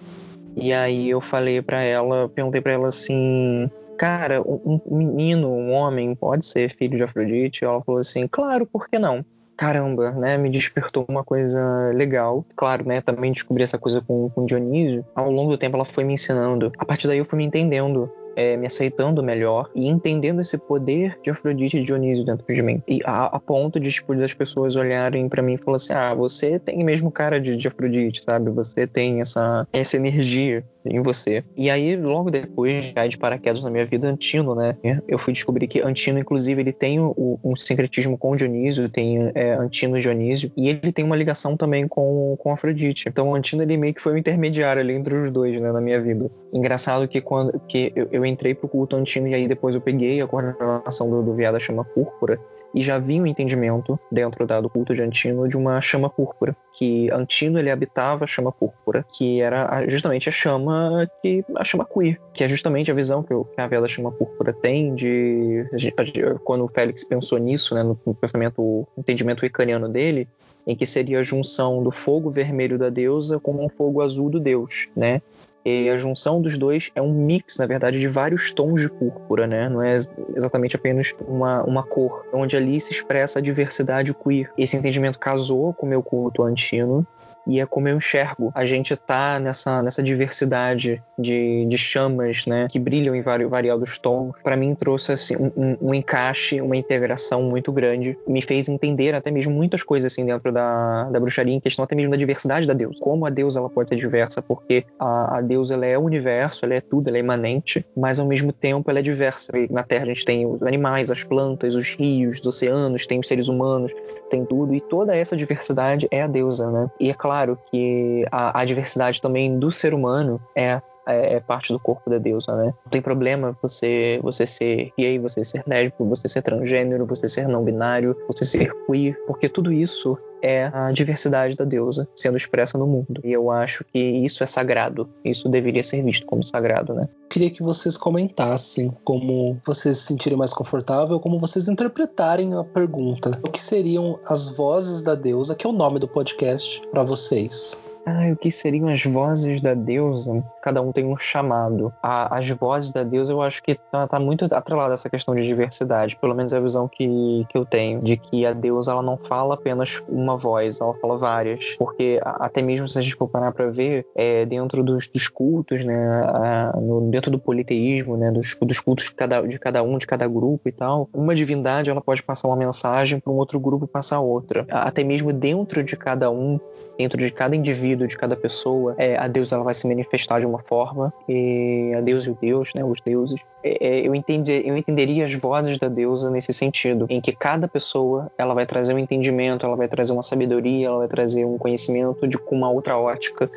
E 0.56 0.72
aí 0.72 1.08
eu 1.08 1.20
falei 1.20 1.62
para 1.62 1.82
ela, 1.82 2.28
perguntei 2.28 2.60
para 2.60 2.72
ela 2.72 2.88
assim, 2.88 3.70
cara, 3.96 4.42
um, 4.42 4.80
menino, 4.90 5.48
um 5.48 5.72
homem 5.72 6.14
pode 6.14 6.44
ser 6.44 6.70
filho 6.70 6.96
de 6.96 7.04
Afrodite? 7.04 7.64
Ela 7.64 7.82
falou 7.82 8.00
assim, 8.00 8.26
claro, 8.26 8.66
por 8.66 8.88
que 8.88 8.98
não? 8.98 9.24
caramba, 9.54 10.10
né, 10.10 10.36
me 10.36 10.50
despertou 10.50 11.04
uma 11.08 11.22
coisa 11.22 11.90
legal. 11.94 12.44
Claro, 12.56 12.84
né, 12.84 13.00
também 13.00 13.30
descobri 13.30 13.62
essa 13.62 13.78
coisa 13.78 14.00
com, 14.00 14.28
com 14.30 14.44
Dionísio. 14.44 15.04
Ao 15.14 15.30
longo 15.30 15.52
do 15.52 15.58
tempo 15.58 15.76
ela 15.76 15.84
foi 15.84 16.02
me 16.02 16.14
ensinando. 16.14 16.72
A 16.78 16.84
partir 16.84 17.06
daí 17.06 17.18
eu 17.18 17.24
fui 17.24 17.36
me 17.36 17.44
entendendo 17.44 18.10
é, 18.36 18.56
me 18.56 18.66
aceitando 18.66 19.22
melhor 19.22 19.70
e 19.74 19.86
entendendo 19.86 20.40
esse 20.40 20.58
poder 20.58 21.18
de 21.22 21.30
Afrodite 21.30 21.78
e 21.78 21.84
Dionísio 21.84 22.24
dentro 22.24 22.52
de 22.52 22.62
mim. 22.62 22.82
E 22.86 23.00
a, 23.04 23.26
a 23.26 23.40
ponto 23.40 23.78
de, 23.78 23.90
tipo, 23.90 24.14
das 24.14 24.34
pessoas 24.34 24.76
olharem 24.76 25.28
para 25.28 25.42
mim 25.42 25.54
e 25.54 25.58
falar 25.58 25.76
assim: 25.76 25.92
ah, 25.92 26.14
você 26.14 26.58
tem 26.58 26.82
mesmo 26.84 27.10
cara 27.10 27.40
de, 27.40 27.56
de 27.56 27.68
Afrodite, 27.68 28.22
sabe? 28.22 28.50
Você 28.50 28.86
tem 28.86 29.20
essa, 29.20 29.66
essa 29.72 29.96
energia 29.96 30.64
em 30.84 31.00
você. 31.00 31.44
E 31.56 31.70
aí, 31.70 31.96
logo 31.96 32.30
depois 32.30 32.84
de 32.84 32.92
cair 32.92 33.08
de 33.08 33.18
paraquedas 33.18 33.62
na 33.62 33.70
minha 33.70 33.84
vida, 33.84 34.08
Antino, 34.08 34.54
né? 34.54 34.76
Eu 35.06 35.18
fui 35.18 35.32
descobrir 35.32 35.66
que 35.66 35.80
Antino, 35.80 36.18
inclusive, 36.18 36.60
ele 36.60 36.72
tem 36.72 36.98
o, 37.00 37.38
um 37.42 37.54
sincretismo 37.54 38.18
com 38.18 38.34
Dionísio, 38.34 38.88
tem 38.88 39.30
é, 39.34 39.52
Antino 39.54 39.96
e 39.96 40.00
Dionísio, 40.00 40.50
e 40.56 40.68
ele 40.68 40.92
tem 40.92 41.04
uma 41.04 41.16
ligação 41.16 41.56
também 41.56 41.86
com, 41.86 42.36
com 42.38 42.52
Afrodite. 42.52 43.08
Então, 43.08 43.34
Antino, 43.34 43.62
ele 43.62 43.76
meio 43.76 43.94
que 43.94 44.00
foi 44.00 44.14
o 44.14 44.18
intermediário 44.18 44.82
ali 44.82 44.94
entre 44.94 45.16
os 45.16 45.30
dois, 45.30 45.60
né, 45.60 45.70
na 45.70 45.80
minha 45.80 46.00
vida. 46.00 46.30
Engraçado 46.52 47.06
que 47.06 47.20
quando 47.20 47.58
que 47.68 47.92
eu, 47.94 48.08
eu 48.10 48.21
entrei 48.26 48.54
pro 48.54 48.68
culto 48.68 48.96
Antino 48.96 49.28
e 49.28 49.34
aí 49.34 49.48
depois 49.48 49.74
eu 49.74 49.80
peguei 49.80 50.20
a 50.20 50.26
coordenação 50.26 51.08
do, 51.10 51.22
do 51.22 51.34
Viada 51.34 51.58
Chama 51.58 51.84
Púrpura, 51.84 52.40
e 52.74 52.80
já 52.80 52.98
vi 52.98 53.20
um 53.20 53.26
entendimento 53.26 53.98
dentro 54.10 54.46
da, 54.46 54.60
do 54.60 54.68
culto 54.68 54.94
de 54.94 55.02
Antino 55.02 55.46
de 55.46 55.56
uma 55.56 55.80
chama 55.80 56.08
púrpura, 56.08 56.56
que 56.72 57.10
Antino 57.10 57.58
ele 57.58 57.70
habitava 57.70 58.24
a 58.24 58.26
chama 58.26 58.50
púrpura, 58.50 59.04
que 59.12 59.40
era 59.40 59.86
justamente 59.88 60.28
a 60.28 60.32
chama 60.32 61.08
que 61.20 61.44
a 61.56 61.64
chama 61.64 61.84
queer, 61.84 62.18
que 62.32 62.42
é 62.42 62.48
justamente 62.48 62.90
a 62.90 62.94
visão 62.94 63.22
que, 63.22 63.34
que 63.54 63.60
a 63.60 63.66
vela 63.66 63.86
chama 63.86 64.10
púrpura 64.10 64.52
tem 64.52 64.94
de, 64.94 65.66
de, 65.74 65.90
de, 65.90 66.34
quando 66.44 66.64
o 66.64 66.68
Félix 66.68 67.04
pensou 67.04 67.38
nisso, 67.38 67.74
né, 67.74 67.82
no, 67.82 67.98
no 68.06 68.14
pensamento, 68.14 68.86
entendimento 68.96 69.44
icaniano 69.44 69.88
dele, 69.88 70.28
em 70.66 70.76
que 70.76 70.86
seria 70.86 71.20
a 71.20 71.22
junção 71.22 71.82
do 71.82 71.90
fogo 71.90 72.30
vermelho 72.30 72.78
da 72.78 72.88
deusa 72.88 73.38
com 73.38 73.64
o 73.64 73.68
fogo 73.68 74.00
azul 74.00 74.30
do 74.30 74.38
deus, 74.38 74.88
né? 74.96 75.20
E 75.64 75.88
a 75.88 75.96
junção 75.96 76.40
dos 76.40 76.58
dois 76.58 76.90
é 76.94 77.00
um 77.00 77.12
mix, 77.12 77.58
na 77.58 77.66
verdade, 77.66 78.00
de 78.00 78.08
vários 78.08 78.52
tons 78.52 78.80
de 78.80 78.90
púrpura, 78.90 79.46
né? 79.46 79.68
Não 79.68 79.82
é 79.82 79.96
exatamente 80.34 80.76
apenas 80.76 81.14
uma, 81.26 81.62
uma 81.62 81.82
cor, 81.82 82.26
onde 82.32 82.56
ali 82.56 82.80
se 82.80 82.92
expressa 82.92 83.38
a 83.38 83.42
diversidade 83.42 84.12
queer. 84.12 84.50
Esse 84.58 84.76
entendimento 84.76 85.18
casou 85.18 85.72
com 85.72 85.86
o 85.86 85.88
meu 85.88 86.02
culto 86.02 86.42
antino 86.42 87.06
e 87.46 87.60
é 87.60 87.66
como 87.66 87.88
eu 87.88 87.96
enxergo. 87.96 88.52
A 88.54 88.64
gente 88.64 88.96
tá 88.96 89.38
nessa, 89.38 89.82
nessa 89.82 90.02
diversidade 90.02 91.02
de, 91.18 91.66
de 91.66 91.78
chamas, 91.78 92.46
né, 92.46 92.68
que 92.70 92.78
brilham 92.78 93.14
em 93.14 93.22
vari, 93.22 93.44
variados 93.44 93.98
tons. 93.98 94.34
Para 94.42 94.56
mim 94.56 94.74
trouxe 94.74 95.12
assim, 95.12 95.36
um, 95.36 95.76
um, 95.80 95.94
encaixe, 95.94 96.60
uma 96.60 96.76
integração 96.76 97.42
muito 97.42 97.72
grande. 97.72 98.16
Me 98.26 98.42
fez 98.42 98.68
entender 98.68 99.14
até 99.14 99.30
mesmo 99.30 99.52
muitas 99.52 99.82
coisas 99.82 100.12
assim 100.12 100.24
dentro 100.24 100.52
da, 100.52 101.04
da 101.04 101.20
bruxaria, 101.20 101.54
em 101.54 101.60
questão 101.60 101.84
até 101.84 101.94
mesmo 101.94 102.10
da 102.10 102.16
diversidade 102.16 102.66
da 102.66 102.74
deusa. 102.74 102.98
Como 103.00 103.26
a 103.26 103.30
deusa 103.30 103.58
ela 103.58 103.70
pode 103.70 103.90
ser 103.90 103.96
diversa, 103.96 104.42
porque 104.42 104.84
a, 104.98 105.38
a 105.38 105.40
deusa 105.40 105.74
ela 105.74 105.86
é 105.86 105.98
o 105.98 106.02
universo, 106.02 106.64
ela 106.64 106.74
é 106.74 106.80
tudo, 106.80 107.08
ela 107.08 107.16
é 107.16 107.20
imanente, 107.20 107.84
mas 107.96 108.18
ao 108.18 108.26
mesmo 108.26 108.52
tempo 108.52 108.90
ela 108.90 109.00
é 109.00 109.02
diversa. 109.02 109.56
E 109.58 109.72
na 109.72 109.82
Terra 109.82 110.04
a 110.04 110.08
gente 110.08 110.24
tem 110.24 110.46
os 110.46 110.62
animais, 110.62 111.10
as 111.10 111.24
plantas, 111.24 111.74
os 111.74 111.90
rios, 111.90 112.40
os 112.40 112.46
oceanos, 112.46 113.06
tem 113.06 113.18
os 113.18 113.28
seres 113.28 113.48
humanos, 113.48 113.92
tem 114.30 114.44
tudo, 114.44 114.74
e 114.74 114.80
toda 114.80 115.16
essa 115.16 115.36
diversidade 115.36 116.06
é 116.10 116.22
a 116.22 116.26
deusa, 116.26 116.70
né? 116.70 116.90
E 116.98 117.10
é 117.10 117.14
claro 117.14 117.31
que 117.70 118.24
a, 118.30 118.60
a 118.60 118.64
diversidade 118.64 119.20
também 119.20 119.58
do 119.58 119.70
ser 119.70 119.94
humano 119.94 120.40
é 120.56 120.80
é, 121.06 121.34
é, 121.34 121.40
parte 121.40 121.72
do 121.72 121.80
corpo 121.80 122.08
da 122.08 122.18
deusa, 122.18 122.54
né? 122.54 122.66
Não 122.84 122.90
tem 122.90 123.02
problema 123.02 123.56
você 123.60 124.20
você 124.22 124.46
ser 124.46 124.92
gay, 124.96 125.18
você 125.18 125.42
ser 125.42 125.64
lésbico, 125.66 126.04
você 126.04 126.28
ser 126.28 126.42
transgênero, 126.42 127.06
você 127.06 127.28
ser 127.28 127.48
não 127.48 127.64
binário, 127.64 128.16
você 128.28 128.44
ser 128.44 128.72
queer, 128.86 129.18
porque 129.26 129.48
tudo 129.48 129.72
isso 129.72 130.16
é 130.42 130.70
a 130.72 130.90
diversidade 130.90 131.56
da 131.56 131.64
deusa 131.64 132.08
sendo 132.14 132.36
expressa 132.36 132.76
no 132.76 132.86
mundo. 132.86 133.20
E 133.24 133.32
eu 133.32 133.50
acho 133.50 133.84
que 133.84 133.98
isso 133.98 134.42
é 134.42 134.46
sagrado. 134.46 135.08
Isso 135.24 135.48
deveria 135.48 135.82
ser 135.82 136.02
visto 136.02 136.26
como 136.26 136.42
sagrado, 136.42 136.94
né? 136.94 137.02
Queria 137.30 137.50
que 137.50 137.62
vocês 137.62 137.96
comentassem 137.96 138.92
como 139.04 139.56
vocês 139.64 139.98
se 139.98 140.06
sentirem 140.06 140.36
mais 140.36 140.52
confortável, 140.52 141.20
como 141.20 141.38
vocês 141.38 141.68
interpretarem 141.68 142.54
a 142.54 142.64
pergunta. 142.64 143.30
O 143.42 143.50
que 143.50 143.60
seriam 143.60 144.18
as 144.26 144.48
vozes 144.48 145.02
da 145.02 145.14
deusa, 145.14 145.54
que 145.54 145.66
é 145.66 145.70
o 145.70 145.72
nome 145.72 145.98
do 145.98 146.08
podcast, 146.08 146.82
para 146.90 147.02
vocês? 147.02 147.82
Ah, 148.04 148.30
o 148.32 148.36
que 148.36 148.50
seriam 148.50 148.88
as 148.88 149.02
vozes 149.04 149.60
da 149.60 149.74
deusa? 149.74 150.42
Cada 150.60 150.82
um 150.82 150.92
tem 150.92 151.04
um 151.04 151.16
chamado. 151.16 151.92
A, 152.02 152.36
as 152.36 152.48
vozes 152.50 152.90
da 152.90 153.02
deusa, 153.02 153.32
eu 153.32 153.40
acho 153.40 153.62
que 153.62 153.74
tá, 153.74 154.06
tá, 154.08 154.18
muito 154.18 154.44
atrelada 154.52 154.94
essa 154.94 155.08
questão 155.08 155.34
de 155.34 155.46
diversidade. 155.46 156.16
Pelo 156.16 156.34
menos 156.34 156.52
é 156.52 156.56
a 156.56 156.60
visão 156.60 156.88
que, 156.88 157.46
que 157.48 157.56
eu 157.56 157.64
tenho. 157.64 158.02
De 158.02 158.16
que 158.16 158.44
a 158.44 158.52
deusa, 158.52 158.92
ela 158.92 159.02
não 159.02 159.16
fala 159.16 159.54
apenas 159.54 160.02
uma 160.08 160.36
voz, 160.36 160.80
ela 160.80 160.94
fala 160.94 161.16
várias. 161.16 161.76
Porque 161.76 162.20
até 162.22 162.60
mesmo 162.60 162.88
se 162.88 162.98
a 162.98 163.02
gente 163.02 163.14
for 163.14 163.28
parar 163.28 163.52
pra 163.52 163.70
ver, 163.70 164.04
é, 164.16 164.44
dentro 164.46 164.82
dos, 164.82 165.08
dos 165.08 165.28
cultos, 165.28 165.84
né? 165.84 165.94
A, 165.94 166.76
no, 166.80 167.08
dentro 167.10 167.30
do 167.30 167.38
politeísmo, 167.38 168.16
né? 168.16 168.30
Dos, 168.32 168.56
dos 168.60 168.80
cultos 168.80 169.06
de 169.06 169.14
cada, 169.14 169.42
de 169.42 169.58
cada 169.58 169.82
um, 169.82 169.96
de 169.96 170.06
cada 170.06 170.26
grupo 170.26 170.68
e 170.68 170.72
tal. 170.72 171.08
Uma 171.12 171.34
divindade, 171.34 171.90
ela 171.90 172.00
pode 172.00 172.22
passar 172.22 172.48
uma 172.48 172.56
mensagem 172.56 173.20
para 173.20 173.32
um 173.32 173.36
outro 173.36 173.60
grupo 173.60 173.86
passar 173.86 174.20
outra. 174.20 174.66
Até 174.68 175.04
mesmo 175.04 175.32
dentro 175.32 175.84
de 175.84 175.96
cada 175.96 176.30
um, 176.30 176.58
dentro 176.98 177.18
de 177.18 177.30
cada 177.30 177.56
indivíduo, 177.56 178.06
de 178.06 178.16
cada 178.16 178.36
pessoa, 178.36 178.94
é, 178.98 179.16
a 179.16 179.28
Deus 179.28 179.52
ela 179.52 179.62
vai 179.62 179.74
se 179.74 179.86
manifestar 179.86 180.40
de 180.40 180.46
uma 180.46 180.58
forma, 180.58 181.12
e 181.28 181.92
a 181.96 182.00
Deus 182.00 182.26
e 182.26 182.30
o 182.30 182.38
Deus, 182.40 182.72
né, 182.74 182.84
os 182.84 183.00
deuses. 183.00 183.40
É, 183.64 183.86
é, 183.86 184.06
eu, 184.06 184.14
entendi, 184.14 184.62
eu 184.64 184.76
entenderia 184.76 185.24
as 185.24 185.34
vozes 185.34 185.78
da 185.78 185.88
deusa 185.88 186.30
nesse 186.30 186.52
sentido, 186.52 187.06
em 187.08 187.20
que 187.20 187.32
cada 187.32 187.68
pessoa 187.68 188.30
ela 188.36 188.54
vai 188.54 188.66
trazer 188.66 188.94
um 188.94 188.98
entendimento, 188.98 189.64
ela 189.64 189.76
vai 189.76 189.88
trazer 189.88 190.12
uma 190.12 190.22
sabedoria, 190.22 190.88
ela 190.88 190.98
vai 190.98 191.08
trazer 191.08 191.44
um 191.44 191.58
conhecimento 191.58 192.26
de 192.26 192.38
uma 192.50 192.70
outra 192.70 192.96
ótica 192.96 193.50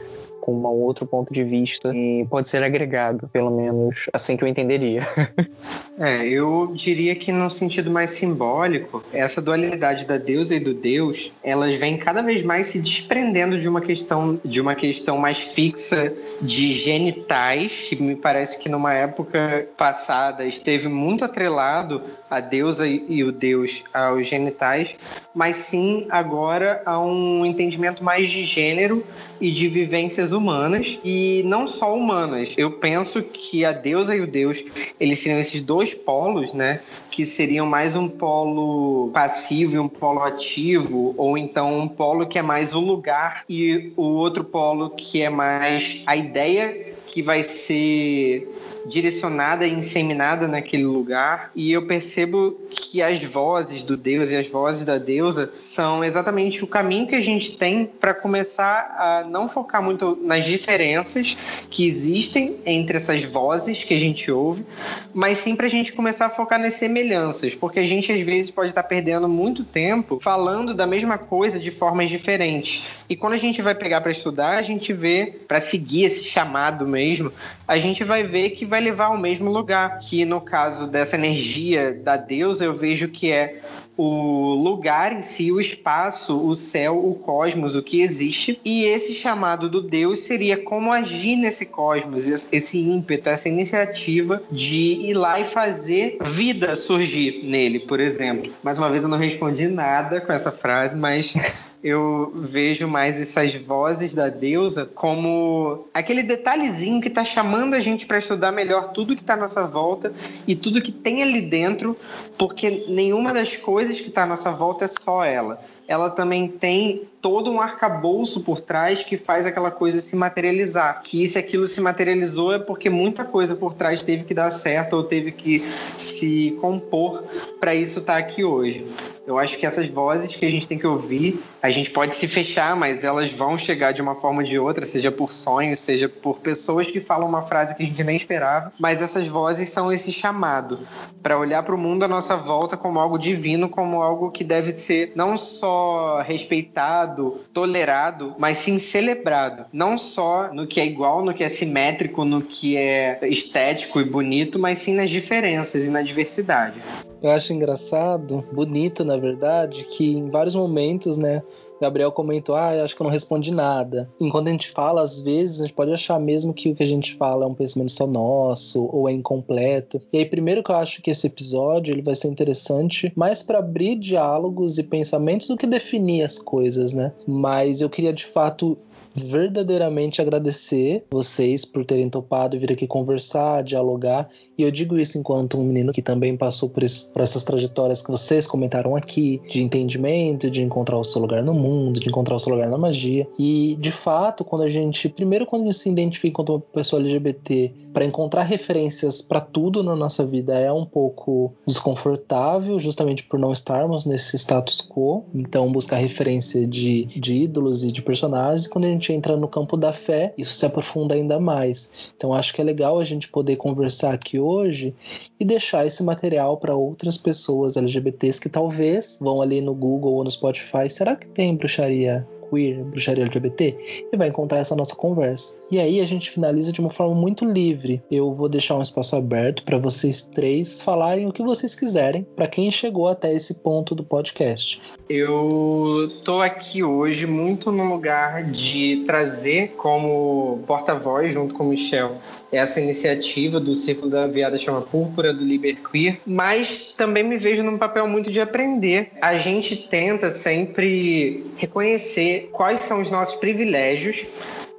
com 0.46 0.54
um 0.54 0.66
outro 0.68 1.08
ponto 1.08 1.34
de 1.34 1.43
vista 1.43 1.91
e 1.91 2.24
pode 2.30 2.48
ser 2.48 2.62
agregado, 2.62 3.28
pelo 3.34 3.50
menos 3.50 4.08
assim 4.14 4.38
que 4.38 4.43
eu 4.43 4.48
entenderia. 4.48 5.02
é, 5.98 6.28
eu 6.28 6.72
diria 6.72 7.16
que 7.16 7.32
no 7.32 7.50
sentido 7.50 7.89
mais 7.89 8.12
simbólico, 8.12 9.04
essa 9.12 9.41
dualidade 9.41 10.06
da 10.06 10.20
deusa 10.20 10.56
e 10.56 10.60
do 10.60 10.72
deus, 10.72 11.34
elas 11.43 11.74
vêm 11.74 11.98
cada 11.98 12.22
vez 12.22 12.43
mais 12.43 12.68
se 12.68 12.80
desprendendo 12.80 13.58
de 13.58 13.68
uma 13.68 13.82
questão 13.82 14.39
de 14.46 14.62
uma 14.62 14.76
questão 14.76 15.18
mais 15.18 15.39
fixa 15.39 16.14
de 16.39 16.74
genitais, 16.74 17.88
que 17.89 17.96
me 17.96 18.16
parece 18.16 18.60
que 18.60 18.70
numa 18.70 18.93
época 18.93 19.68
passada 19.76 20.46
esteve 20.46 20.88
muito 20.88 21.26
atrelado 21.26 22.04
a 22.30 22.39
deusa 22.39 22.88
e 22.88 23.24
o 23.24 23.32
deus 23.32 23.84
aos 23.91 24.28
genitais, 24.28 24.96
mas 25.34 25.56
sim 25.56 26.06
agora 26.10 26.84
a 26.86 27.00
um 27.00 27.43
entendimento 27.43 28.04
mais 28.04 28.30
de 28.30 28.43
gênero 28.43 29.04
e 29.40 29.52
de 29.52 29.68
vivências 29.68 30.32
humanas 30.32 31.00
e 31.04 31.44
não 31.46 31.68
só 31.68 31.96
humanas. 31.96 32.54
Eu 32.58 32.72
penso 32.72 33.22
que 33.22 33.66
a 33.66 33.72
deusa 33.72 34.16
e 34.16 34.22
o 34.22 34.28
deus, 34.28 34.64
eles 35.00 35.20
seriam 35.20 35.40
esses 35.40 35.64
dois 35.64 35.94
polos, 35.94 36.54
né, 36.54 36.82
que 37.12 37.26
seriam 37.26 37.66
mais 37.66 37.96
um 37.96 38.08
polo 38.08 39.10
passivo 39.14 39.76
e 39.76 39.80
um 39.80 39.88
polo 39.88 40.22
ativo, 40.22 41.14
ou 41.18 41.38
então 41.38 41.80
um 41.80 41.88
polo 41.88 42.28
que 42.28 42.40
é 42.40 42.42
mais 42.42 42.76
o 42.76 42.80
lugar 42.80 43.44
e 43.50 43.92
o 43.96 44.04
outro 44.04 44.44
polo 44.44 44.90
que 44.92 45.22
é 45.22 45.30
mais 45.30 46.04
a 46.06 46.16
ideia 46.16 46.94
que 47.08 47.22
vai 47.22 47.44
ser 47.44 48.48
direcionada 48.86 49.66
e 49.66 49.74
inseminada 49.74 50.48
naquele 50.48 50.86
lugar. 50.86 51.52
E 51.56 51.72
eu 51.72 51.86
percebo 51.86 52.58
que 52.70 53.02
as 53.02 53.24
vozes 53.24 53.84
do 53.84 53.98
Deus 53.98 54.32
e 54.32 54.36
as 54.36 54.48
vozes 54.48 54.84
da 54.86 54.98
deusa 54.98 55.52
são 55.56 56.04
exatamente 56.04 56.64
o 56.64 56.68
caminho 56.68 57.08
que 57.08 57.16
a 57.16 57.22
gente 57.22 57.58
tem 57.58 57.86
para 57.86 58.14
começar 58.14 58.96
a 58.98 59.24
não 59.28 59.48
focar 59.48 59.82
muito 59.82 60.18
nas 60.22 60.46
diferenças 60.46 61.38
que 61.70 61.86
existem 61.86 62.58
entre 62.66 62.98
essas 62.98 63.24
vozes 63.24 63.84
que 63.84 63.94
a 63.94 64.00
gente 64.00 64.32
ouve, 64.32 64.66
mas 65.14 65.38
sim 65.38 65.56
para 65.56 65.66
a 65.66 65.70
gente 65.70 65.94
começar 65.94 66.28
a 66.28 66.30
focar 66.30 66.60
nas 66.60 66.74
semelhanças, 66.74 67.56
porque 67.56 67.80
a 67.80 67.88
gente 67.88 68.12
às 68.12 68.22
vezes 68.22 68.52
pode 68.52 68.70
estar 68.70 68.84
perdendo 68.84 69.28
muito 69.28 69.64
tempo 69.64 70.20
falando 70.22 70.74
da 70.74 70.86
mesma 70.86 71.18
coisa 71.18 71.60
de 71.60 71.72
formas 71.72 72.10
diferentes. 72.10 73.04
E 73.10 73.16
quando 73.16 73.34
a 73.34 73.38
gente 73.38 73.62
vai 73.62 73.76
pegar 73.76 74.02
para 74.02 74.12
estudar, 74.12 74.58
a 74.58 74.62
gente 74.62 74.94
vê, 74.94 75.40
para 75.48 75.60
seguir 75.60 76.06
esse 76.06 76.26
chamado 76.26 76.88
mesmo, 76.88 77.32
a 77.68 77.78
gente 77.78 78.04
vai 78.04 78.24
ver 78.24 78.52
que 78.52 78.66
vai 78.66 78.74
levar 78.80 79.05
ao 79.05 79.17
mesmo 79.17 79.49
lugar. 79.49 79.99
Que 79.99 80.26
no 80.26 80.41
caso 80.41 80.88
dessa 80.88 81.15
energia 81.15 81.93
da 81.93 82.17
deusa, 82.17 82.65
eu 82.65 82.73
vejo 82.73 83.09
que 83.09 83.32
é 83.32 83.61
o 83.97 84.53
lugar 84.55 85.13
em 85.13 85.21
si, 85.21 85.51
o 85.51 85.59
espaço, 85.59 86.45
o 86.45 86.53
céu, 86.53 86.97
o 86.97 87.15
cosmos, 87.15 87.76
o 87.76 87.84
que 87.84 88.01
existe. 88.01 88.59
E 88.63 88.84
esse 88.84 89.13
chamado 89.13 89.69
do 89.69 89.82
Deus 89.82 90.19
seria 90.19 90.57
como 90.57 90.91
agir 90.91 91.36
nesse 91.36 91.65
cosmos, 91.65 92.28
esse 92.51 92.80
ímpeto, 92.80 93.30
essa 93.30 93.47
iniciativa 93.47 94.43
de 94.51 95.09
ir 95.09 95.13
lá 95.13 95.39
e 95.39 95.45
fazer 95.45 96.17
vida 96.21 96.76
surgir 96.76 97.43
nele, 97.43 97.80
por 97.80 97.99
exemplo. 97.99 98.51
Mais 98.61 98.78
uma 98.78 98.89
vez 98.89 99.03
eu 99.03 99.09
não 99.09 99.17
respondi 99.17 99.67
nada 99.67 100.19
com 100.19 100.34
essa 100.34 100.51
frase, 100.51 100.95
mas 100.95 101.34
eu 101.86 102.32
vejo 102.34 102.88
mais 102.88 103.22
essas 103.22 103.54
vozes 103.54 104.16
da 104.16 104.28
deusa 104.28 104.90
como 104.96 105.88
aquele 105.94 106.24
detalhezinho 106.24 107.00
que 107.00 107.10
está 107.10 107.24
chamando 107.24 107.76
a 107.76 107.80
gente 107.80 108.08
para 108.08 108.18
estudar 108.18 108.52
melhor 108.52 108.92
tudo 108.92 109.16
que 109.16 109.22
está 109.22 109.36
à 109.36 109.38
nossa 109.38 109.68
volta 109.68 110.12
e 110.48 110.56
tudo 110.56 110.82
que 110.82 110.92
tem 110.92 111.22
ali 111.22 111.42
dentro, 111.42 111.96
porque 112.40 112.86
nenhuma 112.90 113.32
das 113.32 113.56
coisas 113.56 114.02
que 114.02 114.08
está 114.08 114.24
à 114.24 114.26
nossa 114.26 114.52
volta 114.52 114.86
é 114.86 114.88
só 114.88 115.24
ela 115.24 115.64
ela 115.88 116.10
também 116.10 116.48
tem 116.48 117.04
todo 117.22 117.52
um 117.52 117.62
arcabouço 117.62 118.42
por 118.42 118.60
trás 118.60 119.04
que 119.04 119.16
faz 119.16 119.46
aquela 119.46 119.70
coisa 119.70 120.00
se 120.00 120.16
materializar. 120.16 121.04
Que 121.04 121.28
se 121.28 121.38
aquilo 121.38 121.68
se 121.68 121.80
materializou 121.80 122.54
é 122.54 122.58
porque 122.58 122.90
muita 122.90 123.24
coisa 123.24 123.56
por 123.56 123.76
trás 123.76 124.02
teve 124.02 124.24
que 124.26 124.34
dar 124.34 124.50
certo 124.50 124.94
ou 124.94 125.04
teve 125.04 125.32
que 125.32 125.64
se 125.96 126.58
compor 126.60 127.24
para 127.60 127.76
isso 127.76 128.00
estar 128.00 128.14
tá 128.14 128.20
aqui 128.20 128.44
hoje. 128.44 128.84
Eu 129.28 129.39
acho 129.39 129.57
que 129.57 129.65
essas 129.65 129.89
vozes 129.89 130.36
que 130.36 130.45
a 130.45 130.49
gente 130.49 130.67
tem 130.67 130.78
que 130.78 130.86
ouvir, 130.86 131.43
a 131.61 131.71
gente 131.71 131.89
pode 131.89 132.15
se 132.15 132.28
fechar, 132.28 132.76
mas 132.76 133.03
elas 133.03 133.32
vão 133.32 133.57
chegar 133.57 133.91
de 133.91 134.01
uma 134.01 134.15
forma 134.15 134.41
ou 134.41 134.47
de 134.47 134.59
outra, 134.59 134.86
seja 134.86 135.11
por 135.11 135.34
sonhos, 135.34 135.80
seja 135.80 136.07
por 136.07 136.39
pessoas 136.39 136.88
que 136.88 137.01
falam 137.01 137.28
uma 137.28 137.41
frase 137.41 137.76
que 137.76 137.82
a 137.82 137.86
gente 137.86 138.03
nem 138.03 138.15
esperava. 138.15 138.71
Mas 138.80 139.01
essas 139.01 139.28
vozes 139.28 139.69
são 139.69 139.91
esse 139.91 140.11
chamado 140.11 140.80
para 141.23 141.39
olhar 141.39 141.63
para 141.63 141.73
o 141.73 141.78
mundo 141.78 142.03
à 142.03 142.07
nossa 142.07 142.38
volta 142.38 142.78
como 142.78 142.99
algo 142.99 143.17
divino, 143.17 143.67
como 143.67 144.03
algo 144.03 144.30
que 144.30 144.43
deve 144.43 144.71
ser 144.71 145.13
não 145.15 145.36
só 145.36 146.21
respeitado, 146.21 147.41
tolerado, 147.51 148.36
mas 148.38 148.59
sim 148.59 148.78
celebrado. 148.78 149.65
Não 149.73 149.97
só 149.97 150.53
no 150.53 150.67
que 150.67 150.80
é 150.80 150.86
igual, 150.86 151.26
no 151.26 151.34
que 151.34 151.43
é 151.43 151.49
simétrico, 151.49 152.23
no 152.23 152.43
que 152.43 152.78
é 152.78 153.19
estético 153.23 153.99
e 153.99 154.03
bonito, 154.03 154.59
mas 154.59 154.78
sim 154.78 154.93
nas 154.93 155.09
diferenças 155.09 155.86
e 155.86 155.89
na 155.89 156.03
diversidade. 156.03 156.80
Eu 157.26 157.32
acho 157.32 157.53
engraçado, 157.53 158.43
bonito 158.53 159.03
na 159.03 159.17
verdade, 159.17 159.84
que 159.86 160.13
em 160.15 160.30
vários 160.30 160.53
momentos, 160.53 161.17
né, 161.17 161.41
Gabriel 161.82 162.11
comentou, 162.11 162.55
ah, 162.55 162.84
acho 162.84 162.95
que 162.95 163.01
eu 163.01 163.05
não 163.05 163.11
respondi 163.11 163.49
nada. 163.49 164.07
Enquanto 164.21 164.47
a 164.47 164.51
gente 164.51 164.69
fala, 164.69 165.01
às 165.01 165.19
vezes, 165.19 165.59
a 165.59 165.65
gente 165.65 165.73
pode 165.73 165.91
achar 165.91 166.19
mesmo 166.19 166.53
que 166.53 166.69
o 166.69 166.76
que 166.76 166.84
a 166.84 166.88
gente 166.88 167.15
fala 167.15 167.43
é 167.43 167.47
um 167.47 167.55
pensamento 167.55 167.89
só 167.91 168.05
nosso, 168.05 168.88
ou 168.93 169.09
é 169.09 169.11
incompleto. 169.11 169.99
E 170.13 170.19
aí, 170.19 170.26
primeiro 170.26 170.61
que 170.61 170.69
eu 170.69 170.76
acho 170.76 171.01
que 171.01 171.09
esse 171.09 171.26
episódio 171.26 171.95
ele 171.95 172.03
vai 172.03 172.15
ser 172.15 172.28
interessante 172.28 173.11
mais 173.15 173.41
para 173.41 173.57
abrir 173.57 173.95
diálogos 173.95 174.78
e 174.78 174.84
pensamentos 174.84 175.47
do 175.47 175.57
que 175.57 175.65
definir 175.65 176.21
as 176.21 176.38
coisas, 176.38 176.93
né? 176.93 177.11
Mas 177.28 177.82
eu 177.82 177.89
queria, 177.89 178.13
de 178.13 178.26
fato, 178.26 178.78
verdadeiramente 179.16 180.22
agradecer 180.22 181.05
vocês 181.09 181.63
por 181.63 181.86
terem 181.86 182.09
topado 182.09 182.59
vir 182.59 182.72
aqui 182.72 182.86
conversar, 182.86 183.63
dialogar. 183.63 184.28
E 184.57 184.63
eu 184.63 184.72
digo 184.72 184.97
isso 184.97 185.18
enquanto 185.18 185.57
um 185.57 185.63
menino 185.63 185.93
que 185.93 186.01
também 186.01 186.36
passou 186.36 186.70
por, 186.70 186.84
esse, 186.84 187.11
por 187.13 187.22
essas 187.22 187.43
trajetórias 187.43 188.01
que 188.01 188.11
vocês 188.11 188.45
comentaram 188.45 188.95
aqui, 188.95 189.41
de 189.49 189.61
entendimento, 189.63 190.49
de 190.49 190.63
encontrar 190.63 190.97
o 190.97 191.03
seu 191.03 191.22
lugar 191.22 191.41
no 191.43 191.53
mundo, 191.53 191.99
de 191.99 192.07
encontrar 192.07 192.36
o 192.36 192.39
seu 192.39 192.53
lugar 192.53 192.70
na 192.70 192.78
magia. 192.78 193.28
E 193.39 193.78
de 193.80 193.91
fato, 193.91 194.44
quando 194.44 194.64
a 194.64 194.69
gente, 194.69 195.07
primeiro 195.10 195.45
quando 195.45 195.64
a 195.64 195.65
gente 195.65 195.77
se 195.77 195.90
identifica 195.90 196.27
enquanto 196.27 196.49
uma 196.49 196.60
pessoa 196.60 197.02
LGBT, 197.02 197.72
para 197.94 198.06
encontrar 198.06 198.44
referências 198.44 199.22
para 199.22 199.40
tudo 199.40 199.81
na 199.81 199.95
nossa 199.95 200.26
vida 200.26 200.57
é 200.60 200.72
um 200.72 200.85
pouco 200.85 201.53
desconfortável, 201.65 202.77
justamente 202.80 203.23
por 203.23 203.40
não 203.40 203.53
estarmos 203.53 204.06
nesse 204.06 204.38
status 204.38 204.81
quo. 204.81 205.23
Então, 205.34 205.72
buscar 205.72 205.98
referência 205.98 206.68
de, 206.68 207.06
de 207.06 207.44
ídolos 207.44 207.84
e 207.84 207.91
de 207.91 208.02
personagens. 208.02 208.68
Quando 208.68 208.85
a 208.85 208.90
gente 208.90 209.05
gente 209.06 209.14
entra 209.14 209.38
no 209.38 209.48
campo 209.48 209.77
da 209.77 209.94
fé, 209.94 210.34
isso 210.38 210.53
se 210.53 210.65
aprofunda 210.65 211.14
ainda 211.14 211.40
mais. 211.40 212.11
Então 212.15 212.34
acho 212.34 212.53
que 212.53 212.61
é 212.61 212.64
legal 212.64 212.99
a 212.99 213.03
gente 213.03 213.30
poder 213.30 213.56
conversar 213.57 214.14
aqui 214.14 214.40
hoje 214.40 214.95
e 215.40 215.45
deixar 215.45 215.86
esse 215.86 216.03
material 216.03 216.57
para 216.57 216.76
outras 216.76 217.18
pessoas 217.18 217.77
LGBTs 217.77 218.40
que 218.40 218.49
talvez 218.49 219.18
vão 219.22 219.41
ali 219.41 219.61
no 219.61 219.73
Google 219.73 220.14
ou 220.14 220.23
no 220.23 220.32
Spotify. 220.32 220.90
Será 220.90 221.15
que 221.15 221.27
tem 221.27 221.56
bruxaria 221.56 222.27
queer, 222.49 222.84
bruxaria 222.84 223.23
LGBT, 223.23 224.07
e 224.11 224.17
vai 224.17 224.30
encontrar 224.30 224.59
essa 224.59 224.76
nossa 224.76 224.95
conversa. 224.95 225.59
E 225.69 225.80
aí 225.80 225.99
a 225.99 226.05
gente 226.05 226.30
finaliza 226.30 226.72
de 226.72 226.80
uma 226.80 226.89
forma 226.89 227.15
muito 227.15 227.45
livre. 227.45 228.01
Eu 228.09 228.34
vou 228.34 228.49
deixar 228.49 228.76
um 228.76 228.81
espaço 228.81 229.15
aberto 229.15 229.63
para 229.63 229.77
vocês 229.77 230.23
três 230.23 230.81
falarem 230.81 231.27
o 231.27 231.31
que 231.31 231.43
vocês 231.43 231.76
quiserem, 231.76 232.26
para 232.35 232.47
quem 232.47 232.69
chegou 232.72 233.07
até 233.07 233.34
esse 233.34 233.55
ponto 233.55 233.93
do 233.95 234.03
podcast. 234.03 234.81
Eu 235.07 236.11
tô 236.23 236.41
aqui 236.41 236.84
hoje 236.84 237.27
muito 237.27 237.72
no 237.72 237.88
lugar 237.88 238.43
de 238.43 239.03
trazer 239.05 239.73
como 239.77 240.63
porta-voz 240.65 241.34
junto 241.34 241.53
com 241.53 241.63
o 241.63 241.67
Michel 241.67 242.17
essa 242.51 242.80
iniciativa 242.80 243.59
do 243.59 243.73
Círculo 243.73 244.09
da 244.09 244.27
Viada 244.27 244.57
Chama 244.57 244.81
Púrpura, 244.81 245.34
do 245.34 245.43
Liber 245.43 245.77
Queer, 245.81 246.19
mas 246.26 246.93
também 246.97 247.23
me 247.23 247.38
vejo 247.38 247.63
num 247.63 247.77
papel 247.77 248.07
muito 248.07 248.31
de 248.31 248.39
aprender. 248.39 249.11
A 249.22 249.38
gente 249.38 249.76
tenta 249.76 250.30
sempre 250.30 251.45
reconhecer 251.57 252.49
quais 252.51 252.81
são 252.81 253.01
os 253.01 253.09
nossos 253.09 253.35
privilégios 253.35 254.27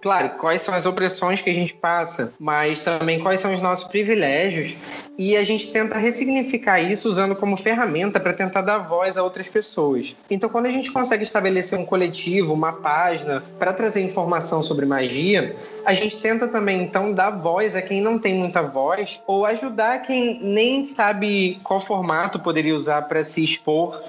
claro, 0.07 0.31
quais 0.39 0.63
são 0.63 0.73
as 0.73 0.87
opressões 0.87 1.41
que 1.41 1.51
a 1.51 1.53
gente 1.53 1.75
passa, 1.75 2.33
mas 2.39 2.81
também 2.81 3.19
quais 3.19 3.41
são 3.41 3.53
os 3.53 3.61
nossos 3.61 3.89
privilégios 3.89 4.77
e 5.19 5.37
a 5.37 5.45
gente 5.45 5.73
tenta 5.73 5.99
ressignificar 5.99 6.81
isso 6.81 7.09
usando 7.09 7.35
como 7.35 7.57
ferramenta 7.57 8.21
para 8.21 8.33
tentar 8.33 8.61
dar 8.61 8.79
voz 8.79 9.17
a 9.17 9.23
outras 9.23 9.49
pessoas. 9.49 10.17
Então, 10.31 10.51
quando 10.51 10.67
a 10.67 10.71
gente 10.71 10.91
consegue 10.91 11.23
estabelecer 11.23 11.79
um 11.79 11.85
coletivo, 11.85 12.53
uma 12.53 12.73
página 12.73 13.43
para 13.59 13.73
trazer 13.73 14.03
informação 14.03 14.61
sobre 14.63 14.87
magia, 14.87 15.57
a 15.85 15.93
gente 15.93 16.19
tenta 16.19 16.49
também 16.49 16.83
então 16.83 17.13
dar 17.13 17.31
voz 17.31 17.75
a 17.75 17.83
quem 17.83 18.01
não 18.01 18.19
tem 18.19 18.35
muita 18.35 18.63
voz 18.63 19.23
ou 19.27 19.47
ajudar 19.47 20.03
quem 20.03 20.41
nem 20.43 20.85
sabe 20.85 21.61
qual 21.63 21.81
formato 21.81 22.39
poderia 22.39 22.75
usar 22.75 23.03
para 23.03 23.25
se 23.25 23.43
expor 23.43 24.03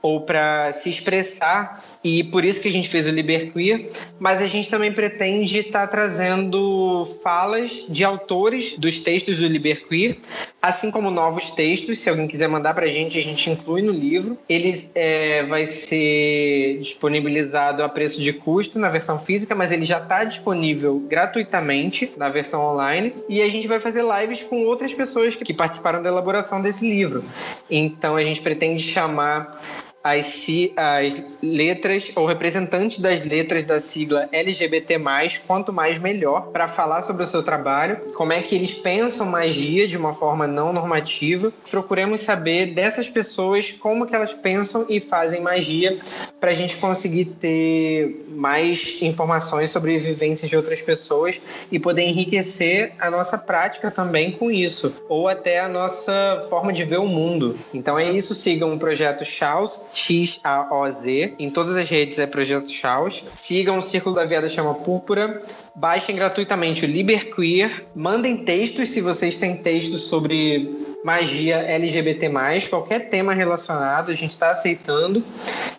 ou 0.00 0.20
para 0.20 0.72
se 0.74 0.90
expressar 0.90 1.82
e 2.04 2.22
por 2.24 2.44
isso 2.44 2.60
que 2.60 2.68
a 2.68 2.70
gente 2.70 2.90
fez 2.90 3.06
o 3.06 3.10
Liber 3.10 3.50
Queer, 3.52 3.88
mas 4.18 4.42
a 4.42 4.46
gente 4.46 4.68
também 4.68 4.92
pretende 4.92 5.60
estar 5.60 5.80
tá 5.80 5.86
trazendo 5.86 7.06
falas 7.22 7.86
de 7.88 8.04
autores 8.04 8.76
dos 8.76 9.00
textos 9.00 9.38
do 9.38 9.46
Liber 9.46 9.88
Queer 9.88 10.18
assim 10.64 10.90
como 10.90 11.10
novos 11.10 11.50
textos. 11.50 11.98
Se 11.98 12.08
alguém 12.08 12.26
quiser 12.26 12.48
mandar 12.48 12.72
para 12.72 12.86
a 12.86 12.88
gente, 12.88 13.18
a 13.18 13.22
gente 13.22 13.50
inclui 13.50 13.82
no 13.82 13.92
livro. 13.92 14.38
Ele 14.48 14.72
é, 14.94 15.42
vai 15.44 15.66
ser 15.66 16.78
disponibilizado 16.78 17.84
a 17.84 17.88
preço 17.88 18.20
de 18.22 18.32
custo 18.32 18.78
na 18.78 18.88
versão 18.88 19.18
física, 19.18 19.54
mas 19.54 19.70
ele 19.70 19.84
já 19.84 19.98
está 19.98 20.24
disponível 20.24 20.98
gratuitamente 21.00 22.14
na 22.16 22.30
versão 22.30 22.64
online. 22.64 23.14
E 23.28 23.42
a 23.42 23.48
gente 23.50 23.68
vai 23.68 23.78
fazer 23.78 24.02
lives 24.02 24.42
com 24.42 24.64
outras 24.64 24.94
pessoas 24.94 25.36
que 25.36 25.52
participaram 25.52 26.02
da 26.02 26.08
elaboração 26.08 26.62
desse 26.62 26.88
livro. 26.88 27.22
Então 27.70 28.16
a 28.16 28.24
gente 28.24 28.40
pretende 28.40 28.82
chamar 28.82 29.60
as, 30.04 30.46
as 30.76 31.22
letras 31.42 32.12
ou 32.14 32.26
representantes 32.26 32.98
das 32.98 33.24
letras 33.24 33.64
da 33.64 33.80
sigla 33.80 34.28
LGBT+, 34.30 35.00
quanto 35.46 35.72
mais 35.72 35.98
melhor, 35.98 36.48
para 36.48 36.68
falar 36.68 37.00
sobre 37.00 37.22
o 37.22 37.26
seu 37.26 37.42
trabalho, 37.42 38.12
como 38.14 38.34
é 38.34 38.42
que 38.42 38.54
eles 38.54 38.74
pensam 38.74 39.26
magia 39.26 39.88
de 39.88 39.96
uma 39.96 40.12
forma 40.12 40.46
não 40.46 40.74
normativa. 40.74 41.50
Procuremos 41.70 42.20
saber 42.20 42.74
dessas 42.74 43.08
pessoas 43.08 43.72
como 43.72 44.06
que 44.06 44.14
elas 44.14 44.34
pensam 44.34 44.84
e 44.90 45.00
fazem 45.00 45.40
magia 45.40 45.98
para 46.40 46.50
a 46.50 46.54
gente 46.54 46.76
conseguir 46.76 47.24
ter 47.24 48.26
mais 48.28 49.00
informações 49.00 49.70
sobre 49.70 49.98
vivências 49.98 50.50
de 50.50 50.56
outras 50.56 50.82
pessoas 50.82 51.40
e 51.72 51.78
poder 51.78 52.02
enriquecer 52.02 52.92
a 52.98 53.10
nossa 53.10 53.38
prática 53.38 53.90
também 53.90 54.32
com 54.32 54.50
isso, 54.50 54.94
ou 55.08 55.28
até 55.28 55.60
a 55.60 55.68
nossa 55.68 56.44
forma 56.50 56.72
de 56.72 56.84
ver 56.84 56.98
o 56.98 57.06
mundo. 57.06 57.58
Então 57.72 57.98
é 57.98 58.10
isso, 58.10 58.34
sigam 58.34 58.74
o 58.74 58.78
projeto 58.78 59.24
Chaos 59.24 59.80
X-A-O-Z. 59.92 61.34
Em 61.38 61.50
todas 61.50 61.76
as 61.76 61.88
redes 61.88 62.18
é 62.18 62.26
Projeto 62.26 62.70
Chaos. 62.70 63.24
Sigam 63.34 63.78
o 63.78 63.82
Círculo 63.82 64.14
da 64.14 64.24
Viada 64.24 64.48
Chama 64.48 64.74
Púrpura. 64.74 65.42
Baixem 65.74 66.14
gratuitamente 66.14 66.84
o 66.84 66.88
Liber 66.88 67.34
Queer. 67.34 67.86
Mandem 67.94 68.44
textos 68.44 68.90
se 68.90 69.00
vocês 69.00 69.38
têm 69.38 69.56
textos 69.56 70.08
sobre 70.08 70.94
magia 71.04 71.58
LGBT, 71.58 72.30
qualquer 72.70 73.10
tema 73.10 73.34
relacionado, 73.34 74.10
a 74.10 74.14
gente 74.14 74.32
está 74.32 74.50
aceitando. 74.50 75.22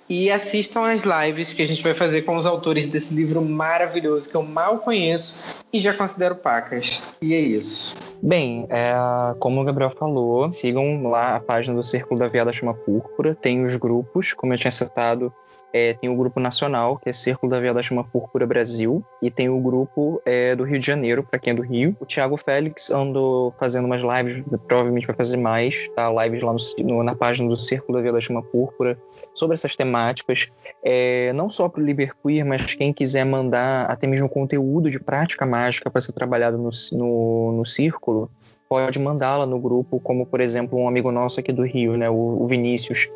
E 0.07 0.29
assistam 0.29 0.85
as 0.85 1.03
lives 1.03 1.51
que 1.51 1.61
a 1.61 1.65
gente 1.65 1.83
vai 1.83 1.93
fazer 1.93 2.21
com 2.21 2.35
os 2.35 2.45
autores 2.45 2.85
desse 2.85 3.13
livro 3.13 3.41
maravilhoso 3.41 4.29
que 4.29 4.35
eu 4.35 4.43
mal 4.43 4.77
conheço 4.77 5.55
e 5.73 5.79
já 5.79 5.93
considero 5.93 6.35
pacas. 6.35 7.01
E 7.21 7.33
é 7.33 7.39
isso. 7.39 7.95
Bem, 8.21 8.67
é, 8.69 8.93
como 9.39 9.61
o 9.61 9.63
Gabriel 9.63 9.89
falou, 9.89 10.51
sigam 10.51 11.03
lá 11.09 11.35
a 11.35 11.39
página 11.39 11.75
do 11.75 11.83
Círculo 11.83 12.19
da 12.19 12.27
Viada 12.27 12.53
Chama 12.53 12.73
Púrpura. 12.73 13.35
Tem 13.35 13.63
os 13.63 13.75
grupos, 13.77 14.33
como 14.33 14.53
eu 14.53 14.57
tinha 14.57 14.71
citado, 14.71 15.33
é, 15.75 15.91
tem 15.91 16.09
o 16.09 16.15
grupo 16.15 16.39
nacional, 16.39 16.97
que 16.97 17.09
é 17.09 17.11
Círculo 17.11 17.51
da 17.51 17.59
Viada 17.59 17.83
Chama 17.83 18.01
Púrpura 18.01 18.47
Brasil, 18.47 19.03
e 19.21 19.29
tem 19.29 19.49
o 19.49 19.59
grupo 19.59 20.21
é, 20.25 20.55
do 20.55 20.63
Rio 20.63 20.79
de 20.79 20.87
Janeiro, 20.87 21.21
para 21.21 21.37
quem 21.37 21.51
é 21.51 21.53
do 21.53 21.61
Rio. 21.61 21.93
O 21.99 22.05
Thiago 22.05 22.37
Félix 22.37 22.89
andou 22.89 23.53
fazendo 23.59 23.83
umas 23.83 24.01
lives, 24.01 24.41
provavelmente 24.65 25.05
vai 25.05 25.15
fazer 25.17 25.35
mais, 25.35 25.89
tá? 25.89 26.09
Lives 26.23 26.43
lá 26.43 26.53
no, 26.53 26.85
no, 26.85 27.03
na 27.03 27.13
página 27.13 27.49
do 27.49 27.57
Círculo 27.57 27.97
da 27.97 28.01
Viada 28.01 28.21
Chama 28.21 28.41
Púrpura, 28.41 28.97
sobre 29.35 29.53
essas 29.53 29.75
temáticas, 29.75 30.49
é, 30.83 31.31
não 31.33 31.49
só 31.49 31.69
para 31.69 31.81
o 31.81 31.85
Liberqueer, 31.85 32.45
mas 32.45 32.73
quem 32.73 32.91
quiser 32.91 33.25
mandar 33.25 33.85
até 33.91 34.07
mesmo 34.07 34.29
conteúdo 34.29 34.89
de 34.89 34.99
prática 34.99 35.45
mágica 35.45 35.91
para 35.91 36.01
ser 36.01 36.13
trabalhado 36.13 36.57
no, 36.57 36.69
no, 36.93 37.51
no 37.51 37.65
círculo, 37.65 38.31
pode 38.67 38.97
mandá-la 38.97 39.45
no 39.45 39.59
grupo, 39.59 39.99
como 39.99 40.25
por 40.25 40.41
exemplo 40.41 40.79
um 40.79 40.87
amigo 40.87 41.11
nosso 41.11 41.39
aqui 41.39 41.51
do 41.51 41.63
Rio, 41.63 41.97
né, 41.97 42.09
o, 42.09 42.45
Vinícius, 42.47 43.09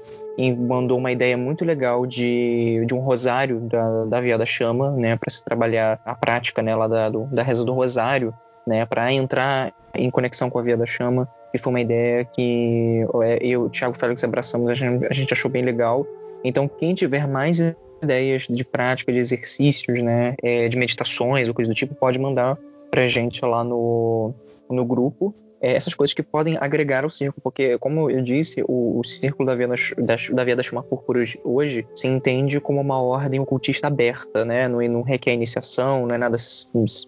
mandou 0.57 0.97
uma 0.97 1.11
ideia 1.11 1.35
muito 1.35 1.65
legal 1.65 2.05
de, 2.05 2.83
de 2.85 2.93
um 2.93 2.99
rosário 2.99 3.59
da, 3.61 4.05
da 4.05 4.21
Via 4.21 4.37
da 4.37 4.45
Chama, 4.45 4.91
né, 4.91 5.15
para 5.15 5.29
se 5.29 5.43
trabalhar 5.43 5.99
a 6.05 6.13
prática 6.13 6.61
né, 6.61 6.75
lá 6.75 6.87
da, 6.87 7.09
do, 7.09 7.25
da 7.25 7.43
reza 7.43 7.65
do 7.65 7.73
rosário, 7.73 8.33
né, 8.65 8.85
para 8.85 9.11
entrar 9.11 9.73
em 9.93 10.09
conexão 10.11 10.49
com 10.49 10.59
a 10.59 10.61
Via 10.61 10.77
da 10.77 10.85
Chama. 10.85 11.27
E 11.53 11.57
foi 11.57 11.71
uma 11.71 11.81
ideia 11.81 12.25
que 12.25 13.05
é, 13.23 13.37
eu 13.41 13.47
e 13.49 13.57
o 13.57 13.69
Thiago 13.69 13.97
Félix 13.97 14.23
abraçamos, 14.23 14.69
a 14.69 14.73
gente, 14.73 15.05
a 15.05 15.13
gente 15.13 15.33
achou 15.33 15.49
bem 15.49 15.63
legal. 15.63 16.05
Então, 16.43 16.67
quem 16.67 16.93
tiver 16.93 17.27
mais 17.27 17.59
ideias 18.01 18.47
de 18.49 18.63
prática, 18.63 19.11
de 19.11 19.17
exercícios, 19.19 20.01
né, 20.01 20.35
é, 20.41 20.67
de 20.67 20.77
meditações 20.77 21.47
ou 21.47 21.53
coisa 21.53 21.69
do 21.69 21.75
tipo, 21.75 21.93
pode 21.95 22.19
mandar 22.19 22.57
pra 22.89 23.05
gente 23.07 23.43
lá 23.43 23.63
no, 23.63 24.33
no 24.69 24.85
grupo 24.85 25.33
é, 25.61 25.73
essas 25.73 25.93
coisas 25.93 26.13
que 26.13 26.23
podem 26.23 26.57
agregar 26.59 27.03
ao 27.03 27.09
círculo, 27.09 27.41
porque, 27.41 27.77
como 27.77 28.09
eu 28.09 28.21
disse, 28.21 28.63
o, 28.67 28.99
o 28.99 29.03
círculo 29.03 29.47
da 29.47 29.55
Via 29.55 29.67
da, 29.67 30.15
da, 30.33 30.43
Via 30.43 30.55
da 30.55 30.63
Chama 30.63 30.83
Púrpura 30.83 31.23
hoje 31.43 31.85
se 31.95 32.07
entende 32.07 32.59
como 32.59 32.79
uma 32.79 33.01
ordem 33.01 33.39
ocultista 33.39 33.87
aberta, 33.87 34.45
né? 34.45 34.67
Não, 34.67 34.81
não 34.87 35.01
requer 35.01 35.33
iniciação, 35.33 36.05
não 36.05 36.15
é 36.15 36.17
nada 36.17 36.37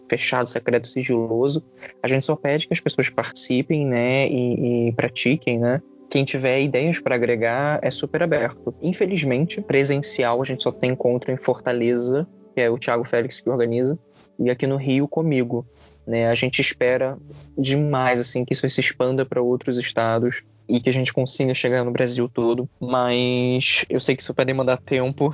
fechado, 0.10 0.48
secreto, 0.48 0.88
sigiloso. 0.88 1.64
A 2.03 2.07
gente 2.07 2.26
só 2.26 2.36
pede 2.36 2.68
que 2.68 2.73
as 2.73 2.80
pessoas 2.80 3.10
participem, 3.10 3.86
né? 3.86 4.28
E, 4.28 4.90
e 4.90 4.91
pratiquem, 4.94 5.60
né? 5.60 5.82
quem 6.11 6.26
tiver 6.26 6.61
ideias 6.61 6.99
para 6.99 7.15
agregar 7.15 7.80
é 7.82 7.90
super 7.90 8.22
aberto. 8.22 8.76
Infelizmente, 8.82 9.61
presencial 9.61 10.41
a 10.41 10.45
gente 10.45 10.61
só 10.61 10.69
tem 10.69 10.91
encontro 10.91 11.32
em 11.32 11.38
Fortaleza, 11.38 12.28
que 12.53 12.60
é 12.60 12.69
o 12.69 12.78
Thiago 12.78 13.06
Félix 13.06 13.40
que 13.40 13.49
organiza, 13.49 13.98
e 14.38 14.49
aqui 14.49 14.68
no 14.68 14.76
Rio 14.76 15.07
comigo. 15.07 15.65
Né? 16.06 16.28
A 16.28 16.36
gente 16.36 16.60
espera 16.60 17.18
demais 17.57 18.19
assim 18.19 18.44
que 18.44 18.53
isso 18.53 18.68
se 18.69 18.80
expanda 18.80 19.26
para 19.26 19.41
outros 19.41 19.78
estados 19.78 20.44
e 20.72 20.80
que 20.80 20.89
a 20.89 20.93
gente 20.93 21.11
consiga 21.11 21.53
chegar 21.53 21.84
no 21.84 21.91
Brasil 21.91 22.30
todo. 22.30 22.68
Mas 22.80 23.85
eu 23.89 23.99
sei 23.99 24.15
que 24.15 24.22
isso 24.22 24.34
vai 24.34 24.45
demandar 24.45 24.77
tempo, 24.77 25.34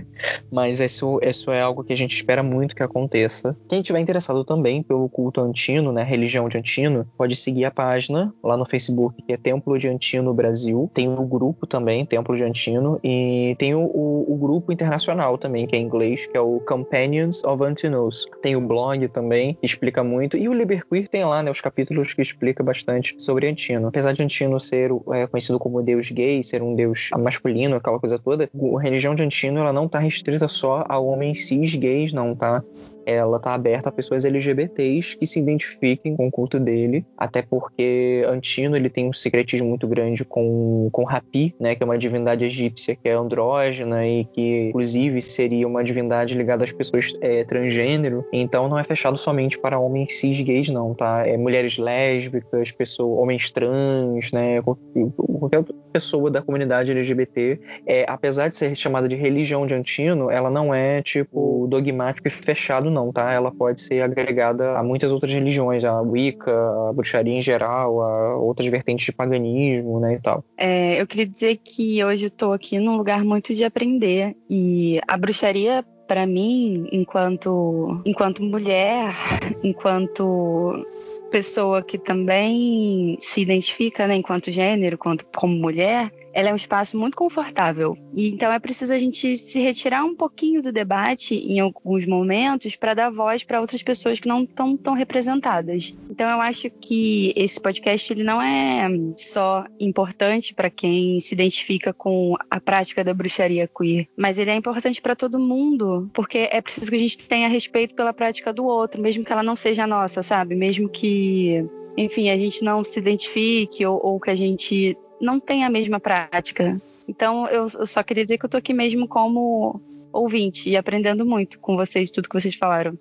mas 0.50 0.80
isso, 0.80 1.20
isso 1.22 1.50
é 1.50 1.60
algo 1.60 1.84
que 1.84 1.92
a 1.92 1.96
gente 1.96 2.14
espera 2.14 2.42
muito 2.42 2.74
que 2.74 2.82
aconteça. 2.82 3.54
Quem 3.68 3.82
tiver 3.82 4.00
interessado 4.00 4.42
também 4.44 4.82
pelo 4.82 5.08
culto 5.08 5.42
antino, 5.42 5.92
né, 5.92 6.02
religião 6.02 6.48
de 6.48 6.56
Antino, 6.56 7.06
pode 7.16 7.36
seguir 7.36 7.66
a 7.66 7.70
página 7.70 8.32
lá 8.42 8.56
no 8.56 8.64
Facebook, 8.64 9.22
que 9.22 9.32
é 9.32 9.36
Templo 9.36 9.78
de 9.78 9.88
Antino 9.88 10.32
Brasil. 10.32 10.90
Tem 10.94 11.08
o 11.08 11.26
grupo 11.26 11.66
também, 11.66 12.06
Templo 12.06 12.34
de 12.34 12.44
Antino, 12.44 12.98
e 13.04 13.54
tem 13.58 13.74
o, 13.74 13.80
o, 13.80 14.34
o 14.34 14.36
grupo 14.36 14.72
internacional 14.72 15.36
também, 15.36 15.66
que 15.66 15.76
é 15.76 15.78
em 15.78 15.84
inglês, 15.84 16.26
que 16.26 16.36
é 16.36 16.40
o 16.40 16.60
Companions 16.60 17.44
of 17.44 17.62
Antinos. 17.62 18.26
Tem 18.40 18.56
o 18.56 18.60
blog 18.60 19.06
também, 19.08 19.54
que 19.54 19.66
explica 19.66 20.02
muito, 20.02 20.36
e 20.36 20.48
o 20.48 20.54
Liberqueer 20.54 21.08
tem 21.08 21.24
lá, 21.24 21.42
né, 21.42 21.50
os 21.50 21.60
capítulos 21.60 22.14
que 22.14 22.22
explica 22.22 22.62
bastante 22.62 23.14
sobre 23.18 23.48
Antino. 23.48 23.88
Apesar 23.88 24.12
de 24.12 24.22
Antino 24.22 24.58
ser 24.58 24.77
é, 25.12 25.26
conhecido 25.26 25.58
como 25.58 25.82
deus 25.82 26.10
gay, 26.10 26.42
ser 26.42 26.62
um 26.62 26.74
deus 26.74 27.10
masculino, 27.18 27.76
aquela 27.76 27.98
coisa 27.98 28.18
toda, 28.18 28.48
a 28.76 28.80
religião 28.80 29.14
de 29.14 29.22
Antino 29.22 29.60
ela 29.60 29.72
não 29.72 29.86
está 29.86 29.98
restrita 29.98 30.48
só 30.48 30.84
a 30.88 30.98
homens 30.98 31.46
cis 31.46 31.74
gays, 31.74 32.12
não, 32.12 32.34
tá? 32.34 32.62
Ela 33.08 33.38
tá 33.38 33.54
aberta 33.54 33.88
a 33.88 33.92
pessoas 33.92 34.24
LGBTs 34.24 35.16
que 35.16 35.26
se 35.26 35.38
identifiquem 35.38 36.16
com 36.16 36.28
o 36.28 36.30
culto 36.30 36.60
dele, 36.60 37.06
até 37.16 37.42
porque 37.42 38.24
Antino 38.28 38.76
ele 38.76 38.90
tem 38.90 39.08
um 39.08 39.12
secretismo 39.12 39.68
muito 39.68 39.86
grande 39.86 40.24
com, 40.24 40.88
com 40.92 41.04
Rapi, 41.04 41.54
né, 41.58 41.74
que 41.74 41.82
é 41.82 41.86
uma 41.86 41.96
divindade 41.96 42.44
egípcia 42.44 42.94
que 42.94 43.08
é 43.08 43.12
andrógena 43.12 44.06
e 44.06 44.24
que 44.26 44.68
inclusive 44.68 45.22
seria 45.22 45.66
uma 45.66 45.82
divindade 45.82 46.34
ligada 46.34 46.64
às 46.64 46.72
pessoas 46.72 47.12
é, 47.20 47.44
transgênero, 47.44 48.24
então 48.32 48.68
não 48.68 48.78
é 48.78 48.84
fechado 48.84 49.16
somente 49.16 49.58
para 49.58 49.78
homens 49.78 50.18
cis 50.18 50.40
gays 50.42 50.68
não, 50.68 50.94
tá? 50.94 51.26
É 51.26 51.36
mulheres 51.36 51.78
lésbicas, 51.78 52.72
pessoas, 52.72 53.18
homens 53.18 53.50
trans, 53.50 54.32
né, 54.32 54.60
qualquer 54.62 55.64
pessoa 55.92 56.30
da 56.30 56.42
comunidade 56.42 56.92
LGBT, 56.92 57.60
é, 57.86 58.04
apesar 58.08 58.48
de 58.48 58.56
ser 58.56 58.74
chamada 58.74 59.08
de 59.08 59.16
religião 59.16 59.66
de 59.66 59.74
Antino, 59.74 60.30
ela 60.30 60.50
não 60.50 60.74
é 60.74 61.02
tipo 61.02 61.66
dogmático 61.68 62.28
e 62.28 62.30
fechado 62.30 62.90
não, 62.90 62.97
tá? 63.12 63.32
Ela 63.32 63.50
pode 63.50 63.80
ser 63.80 64.02
agregada 64.02 64.76
a 64.76 64.82
muitas 64.82 65.12
outras 65.12 65.32
religiões, 65.32 65.84
a 65.84 66.00
Wicca, 66.00 66.52
a 66.52 66.92
bruxaria 66.92 67.34
em 67.34 67.42
geral, 67.42 68.02
a 68.02 68.36
outras 68.36 68.66
vertentes 68.68 69.06
de 69.06 69.12
paganismo, 69.12 70.00
né, 70.00 70.14
e 70.14 70.20
tal. 70.20 70.44
É, 70.56 71.00
eu 71.00 71.06
queria 71.06 71.26
dizer 71.26 71.58
que 71.62 72.02
hoje 72.04 72.26
eu 72.26 72.30
tô 72.30 72.52
aqui 72.52 72.78
num 72.78 72.96
lugar 72.96 73.24
muito 73.24 73.54
de 73.54 73.64
aprender 73.64 74.36
e 74.50 75.00
a 75.06 75.16
bruxaria 75.16 75.84
para 76.06 76.26
mim, 76.26 76.88
enquanto 76.90 78.00
enquanto 78.04 78.42
mulher, 78.42 79.14
enquanto 79.62 80.84
pessoa 81.30 81.82
que 81.82 81.98
também 81.98 83.16
se 83.20 83.42
identifica 83.42 84.06
né, 84.06 84.14
enquanto 84.16 84.50
gênero, 84.50 84.96
quanto, 84.96 85.26
como 85.36 85.54
mulher, 85.54 86.10
ela 86.32 86.50
é 86.50 86.52
um 86.52 86.56
espaço 86.56 86.96
muito 86.96 87.16
confortável. 87.16 87.96
E 88.14 88.28
então 88.28 88.52
é 88.52 88.58
preciso 88.58 88.92
a 88.92 88.98
gente 88.98 89.36
se 89.36 89.60
retirar 89.60 90.04
um 90.04 90.14
pouquinho 90.14 90.62
do 90.62 90.72
debate 90.72 91.34
em 91.34 91.60
alguns 91.60 92.06
momentos 92.06 92.76
para 92.76 92.94
dar 92.94 93.10
voz 93.10 93.44
para 93.44 93.60
outras 93.60 93.82
pessoas 93.82 94.20
que 94.20 94.28
não 94.28 94.42
estão 94.42 94.76
tão 94.76 94.94
representadas. 94.94 95.96
Então 96.10 96.28
eu 96.28 96.40
acho 96.40 96.70
que 96.70 97.32
esse 97.36 97.60
podcast 97.60 98.12
ele 98.12 98.24
não 98.24 98.40
é 98.40 98.88
só 99.16 99.64
importante 99.78 100.54
para 100.54 100.70
quem 100.70 101.18
se 101.20 101.34
identifica 101.34 101.92
com 101.92 102.34
a 102.50 102.60
prática 102.60 103.02
da 103.04 103.14
bruxaria 103.14 103.68
queer, 103.68 104.08
mas 104.16 104.38
ele 104.38 104.50
é 104.50 104.54
importante 104.54 105.00
para 105.00 105.16
todo 105.16 105.38
mundo, 105.38 106.08
porque 106.12 106.48
é 106.50 106.60
preciso 106.60 106.90
que 106.90 106.96
a 106.96 107.00
gente 107.00 107.18
tenha 107.18 107.48
respeito 107.48 107.94
pela 107.94 108.12
prática 108.12 108.52
do 108.52 108.64
outro, 108.64 109.00
mesmo 109.00 109.24
que 109.24 109.32
ela 109.32 109.42
não 109.42 109.56
seja 109.56 109.86
nossa, 109.86 110.22
sabe? 110.22 110.54
Mesmo 110.54 110.88
que 110.88 111.64
enfim, 111.96 112.30
a 112.30 112.36
gente 112.36 112.62
não 112.62 112.84
se 112.84 112.98
identifique 112.98 113.84
ou, 113.84 114.00
ou 114.00 114.20
que 114.20 114.30
a 114.30 114.36
gente 114.36 114.96
não 115.20 115.38
tem 115.38 115.64
a 115.64 115.70
mesma 115.70 115.98
prática. 116.00 116.80
Então, 117.06 117.46
eu, 117.48 117.66
eu 117.78 117.86
só 117.86 118.02
queria 118.02 118.24
dizer 118.24 118.38
que 118.38 118.44
eu 118.44 118.50
tô 118.50 118.56
aqui 118.56 118.74
mesmo 118.74 119.08
como 119.08 119.80
ouvinte 120.12 120.68
e 120.68 120.76
aprendendo 120.76 121.24
muito 121.24 121.58
com 121.58 121.76
vocês, 121.76 122.10
tudo 122.10 122.28
que 122.28 122.38
vocês 122.38 122.54
falaram. 122.54 122.98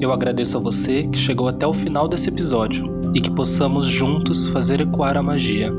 Eu 0.00 0.12
agradeço 0.12 0.56
a 0.56 0.60
você 0.60 1.06
que 1.08 1.18
chegou 1.18 1.48
até 1.48 1.66
o 1.66 1.74
final 1.74 2.08
desse 2.08 2.28
episódio 2.28 3.00
e 3.14 3.20
que 3.20 3.30
possamos 3.30 3.86
juntos 3.86 4.46
fazer 4.48 4.80
ecoar 4.80 5.16
a 5.16 5.22
magia. 5.22 5.70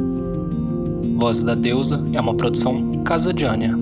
Voz 1.16 1.44
da 1.44 1.56
Deusa 1.56 2.04
é 2.14 2.22
uma 2.22 2.36
produção 2.36 3.04
Casadiania. 3.04 3.76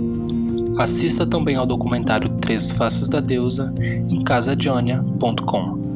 Assista 0.78 1.26
também 1.26 1.58
ao 1.58 1.66
documentário 1.66 2.30
Três 2.30 2.72
Faces 2.72 3.10
da 3.10 3.20
Deusa 3.20 3.74
em 3.82 4.24
casadionia.com. 4.24 5.89